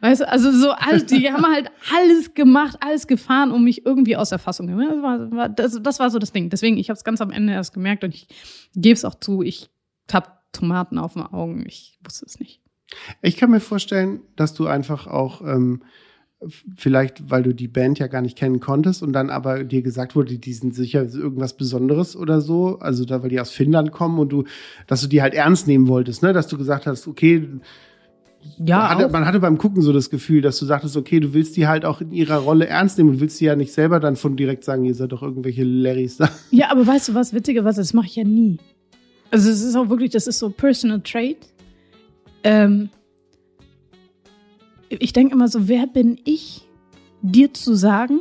Weißt 0.00 0.22
du, 0.22 0.28
also 0.28 0.50
so 0.50 0.70
alles, 0.70 1.06
die 1.06 1.30
haben 1.30 1.46
halt 1.46 1.70
alles 1.94 2.34
gemacht, 2.34 2.76
alles 2.80 3.06
gefahren, 3.06 3.52
um 3.52 3.64
mich 3.64 3.86
irgendwie 3.86 4.16
aus 4.16 4.30
der 4.30 4.38
Fassung 4.38 4.68
zu 4.68 4.74
bringen. 4.74 5.54
Das 5.56 5.80
das, 5.80 5.98
war 5.98 6.10
so 6.10 6.18
das 6.18 6.32
Ding. 6.32 6.50
Deswegen, 6.50 6.76
ich 6.78 6.88
habe 6.88 6.96
es 6.96 7.04
ganz 7.04 7.20
am 7.20 7.30
Ende 7.30 7.52
erst 7.52 7.74
gemerkt 7.74 8.04
und 8.04 8.14
ich 8.14 8.26
gebe 8.74 8.94
es 8.94 9.04
auch 9.04 9.14
zu, 9.14 9.42
ich 9.42 9.70
habe 10.12 10.28
Tomaten 10.52 10.98
auf 10.98 11.14
den 11.14 11.22
Augen. 11.22 11.64
Ich 11.66 11.98
wusste 12.04 12.26
es 12.26 12.38
nicht. 12.38 12.60
Ich 13.22 13.36
kann 13.36 13.50
mir 13.50 13.60
vorstellen, 13.60 14.20
dass 14.36 14.52
du 14.54 14.66
einfach 14.66 15.06
auch 15.06 15.40
ähm, 15.42 15.82
vielleicht, 16.76 17.30
weil 17.30 17.42
du 17.42 17.54
die 17.54 17.68
Band 17.68 17.98
ja 17.98 18.06
gar 18.06 18.20
nicht 18.20 18.36
kennen 18.36 18.60
konntest 18.60 19.02
und 19.02 19.12
dann 19.12 19.30
aber 19.30 19.64
dir 19.64 19.82
gesagt 19.82 20.16
wurde, 20.16 20.38
die 20.38 20.52
sind 20.52 20.74
sicher 20.74 21.02
irgendwas 21.02 21.56
Besonderes 21.56 22.16
oder 22.16 22.40
so, 22.40 22.78
also 22.80 23.04
da, 23.04 23.22
weil 23.22 23.30
die 23.30 23.40
aus 23.40 23.50
Finnland 23.50 23.92
kommen 23.92 24.18
und 24.18 24.30
du, 24.30 24.44
dass 24.86 25.00
du 25.00 25.06
die 25.06 25.22
halt 25.22 25.34
ernst 25.34 25.66
nehmen 25.66 25.88
wolltest, 25.88 26.22
ne? 26.22 26.32
Dass 26.32 26.48
du 26.48 26.58
gesagt 26.58 26.86
hast, 26.86 27.06
okay, 27.06 27.48
Ja, 28.64 28.78
man 28.78 28.88
hatte, 28.88 29.08
man 29.08 29.26
hatte 29.26 29.40
beim 29.40 29.58
Gucken 29.58 29.82
so 29.82 29.92
das 29.92 30.10
Gefühl, 30.10 30.42
dass 30.42 30.58
du 30.58 30.66
sagtest, 30.66 30.96
okay, 30.96 31.20
du 31.20 31.34
willst 31.34 31.56
die 31.56 31.66
halt 31.66 31.84
auch 31.84 32.00
in 32.00 32.12
ihrer 32.12 32.36
Rolle 32.36 32.66
ernst 32.66 32.98
nehmen 32.98 33.10
und 33.10 33.20
willst 33.20 33.40
die 33.40 33.46
ja 33.46 33.56
nicht 33.56 33.72
selber 33.72 34.00
dann 34.00 34.16
von 34.16 34.36
direkt 34.36 34.64
sagen, 34.64 34.84
ihr 34.84 34.94
seid 34.94 35.12
doch 35.12 35.22
irgendwelche 35.22 35.64
Larrys 35.64 36.16
da. 36.18 36.28
ja, 36.50 36.70
aber 36.70 36.86
weißt 36.86 37.08
du 37.08 37.14
was, 37.14 37.32
Witzige, 37.34 37.64
was, 37.64 37.76
das 37.76 37.92
mache 37.92 38.06
ich 38.06 38.16
ja 38.16 38.24
nie. 38.24 38.58
Also 39.30 39.50
es 39.50 39.62
ist 39.62 39.76
auch 39.76 39.88
wirklich, 39.88 40.10
das 40.10 40.26
ist 40.26 40.38
so 40.38 40.50
Personal 40.50 41.00
Trait. 41.00 41.38
Ähm, 42.44 42.90
ich 44.88 45.12
denke 45.12 45.34
immer 45.34 45.48
so, 45.48 45.68
wer 45.68 45.86
bin 45.86 46.18
ich, 46.24 46.68
dir 47.22 47.54
zu 47.54 47.74
sagen, 47.74 48.20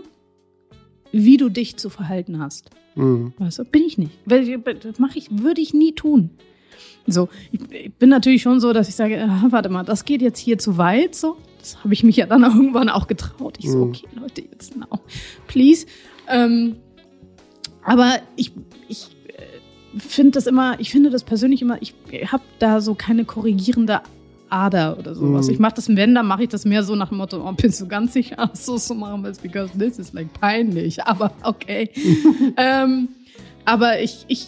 wie 1.11 1.37
du 1.37 1.49
dich 1.49 1.77
zu 1.77 1.89
verhalten 1.89 2.39
hast? 2.39 2.69
Mhm. 2.95 3.33
Weißt 3.37 3.59
du, 3.59 3.65
bin 3.65 3.83
ich 3.83 3.97
nicht. 3.97 4.11
Das 4.25 4.99
mache 4.99 5.17
ich, 5.17 5.29
würde 5.31 5.61
ich 5.61 5.73
nie 5.73 5.93
tun. 5.93 6.29
So, 7.07 7.29
ich, 7.51 7.93
bin 7.93 8.09
natürlich 8.09 8.41
schon 8.41 8.59
so, 8.59 8.73
dass 8.73 8.87
ich 8.87 8.95
sage, 8.95 9.17
äh, 9.17 9.27
warte 9.49 9.69
mal, 9.69 9.83
das 9.83 10.05
geht 10.05 10.21
jetzt 10.21 10.39
hier 10.39 10.57
zu 10.57 10.77
weit. 10.77 11.15
So, 11.15 11.37
das 11.59 11.83
habe 11.83 11.93
ich 11.93 12.03
mich 12.03 12.15
ja 12.17 12.25
dann 12.25 12.43
irgendwann 12.43 12.89
auch 12.89 13.07
getraut. 13.07 13.57
Ich 13.59 13.69
so, 13.69 13.85
Mhm. 13.85 13.89
okay, 13.89 14.07
Leute, 14.19 14.41
jetzt 14.51 14.75
now, 14.77 14.99
please. 15.47 15.85
Ähm, 16.27 16.75
aber 17.83 18.19
ich, 18.35 18.51
ich 18.87 19.15
äh, 19.27 19.99
finde 19.99 20.31
das 20.31 20.47
immer, 20.47 20.79
ich 20.79 20.91
finde 20.91 21.09
das 21.09 21.23
persönlich 21.23 21.61
immer, 21.61 21.81
ich 21.81 21.95
habe 22.31 22.43
da 22.59 22.81
so 22.81 22.93
keine 22.93 23.25
korrigierende 23.25 24.01
Ader 24.49 24.99
oder 24.99 25.15
sowas. 25.15 25.47
Mhm. 25.47 25.53
Ich 25.53 25.59
mache 25.59 25.75
das, 25.75 25.87
wenn, 25.89 26.13
dann 26.13 26.27
mache 26.27 26.43
ich 26.43 26.49
das 26.49 26.65
mehr 26.65 26.83
so 26.83 26.95
nach 26.95 27.09
dem 27.09 27.17
Motto, 27.17 27.41
oh, 27.47 27.51
bist 27.53 27.81
du 27.81 27.87
ganz 27.87 28.13
sicher, 28.13 28.49
es 28.53 28.65
so 28.65 28.93
machen 28.93 29.23
willst, 29.23 29.41
because 29.41 29.75
this 29.77 29.97
is 29.97 30.13
like 30.13 30.31
peinlich. 30.33 31.03
Aber 31.05 31.31
okay. 31.43 31.89
ähm, 32.57 33.09
aber 33.63 34.01
ich, 34.01 34.25
ich 34.27 34.47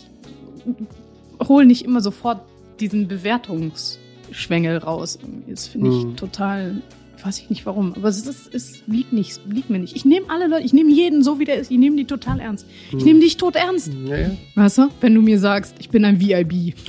hole 1.47 1.65
nicht 1.65 1.83
immer 1.85 2.01
sofort 2.01 2.41
diesen 2.79 3.07
Bewertungsschwengel 3.07 4.77
raus. 4.77 5.19
Das 5.47 5.67
finde 5.67 5.89
ich 5.89 6.05
Mhm. 6.05 6.15
total, 6.15 6.81
weiß 7.23 7.39
ich 7.39 7.49
nicht 7.49 7.65
warum, 7.65 7.93
aber 7.95 8.09
es, 8.09 8.25
ist, 8.25 8.53
es 8.53 8.85
liegt, 8.87 9.13
nicht, 9.13 9.39
liegt 9.47 9.69
mir 9.69 9.79
nicht. 9.79 9.95
Ich 9.95 10.05
nehme 10.05 10.25
alle 10.29 10.47
Leute, 10.47 10.63
ich 10.65 10.73
nehme 10.73 10.91
jeden 10.91 11.23
so, 11.23 11.39
wie 11.39 11.45
der 11.45 11.55
ist, 11.57 11.71
ich 11.71 11.77
nehme 11.77 11.95
die 11.95 12.05
total 12.05 12.39
ernst. 12.39 12.65
Ich 12.89 12.95
Mhm. 12.95 13.03
nehme 13.03 13.19
dich 13.19 13.37
tot 13.37 13.55
ernst. 13.55 13.91
Ja, 14.05 14.17
ja. 14.17 14.31
Weißt 14.55 14.77
du, 14.79 14.89
wenn 15.01 15.13
du 15.15 15.21
mir 15.21 15.39
sagst, 15.39 15.75
ich 15.79 15.89
bin 15.89 16.03
ein 16.05 16.19
VIB. 16.19 16.73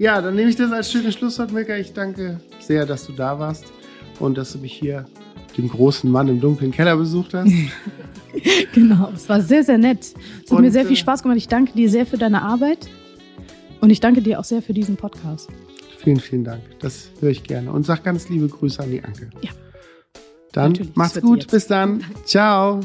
Ja, 0.00 0.22
dann 0.22 0.36
nehme 0.36 0.48
ich 0.50 0.54
das 0.54 0.70
als 0.70 0.92
schönes 0.92 1.14
Schlusswort, 1.14 1.50
Milka. 1.52 1.74
Ich 1.76 1.92
danke 1.92 2.40
sehr, 2.60 2.86
dass 2.86 3.04
du 3.06 3.12
da 3.12 3.36
warst 3.38 3.64
und 4.20 4.38
dass 4.38 4.52
du 4.52 4.58
mich 4.58 4.72
hier, 4.72 5.06
den 5.58 5.68
großen 5.68 6.10
Mann 6.10 6.28
im 6.28 6.40
dunklen 6.40 6.70
Keller, 6.70 6.96
besucht 6.96 7.34
hast. 7.34 7.50
Genau, 8.72 9.10
es 9.16 9.28
war 9.28 9.40
sehr, 9.40 9.64
sehr 9.64 9.78
nett. 9.78 10.00
Es 10.00 10.50
hat 10.50 10.58
Und, 10.58 10.60
mir 10.60 10.70
sehr 10.70 10.84
viel 10.84 10.92
äh, 10.92 10.96
Spaß 10.96 11.22
gemacht. 11.22 11.38
Ich 11.38 11.48
danke 11.48 11.72
dir 11.72 11.90
sehr 11.90 12.06
für 12.06 12.18
deine 12.18 12.42
Arbeit 12.42 12.88
und 13.80 13.90
ich 13.90 13.98
danke 13.98 14.22
dir 14.22 14.38
auch 14.38 14.44
sehr 14.44 14.62
für 14.62 14.74
diesen 14.74 14.96
Podcast. 14.96 15.48
vielen, 15.98 16.20
vielen 16.20 16.44
Dank. 16.44 16.62
Das 16.78 17.10
höre 17.20 17.30
ich 17.30 17.42
gerne. 17.42 17.72
Und 17.72 17.84
sag 17.84 18.04
ganz 18.04 18.28
liebe 18.28 18.46
Grüße 18.46 18.80
an 18.80 18.90
die 18.90 19.02
Anke. 19.02 19.30
Ja. 19.40 19.50
Dann 20.52 20.72
Natürlich, 20.72 21.12
die 21.14 21.20
gut. 21.20 21.50
Bis 21.50 21.66
dann. 21.66 22.04
Ciao. 22.24 22.80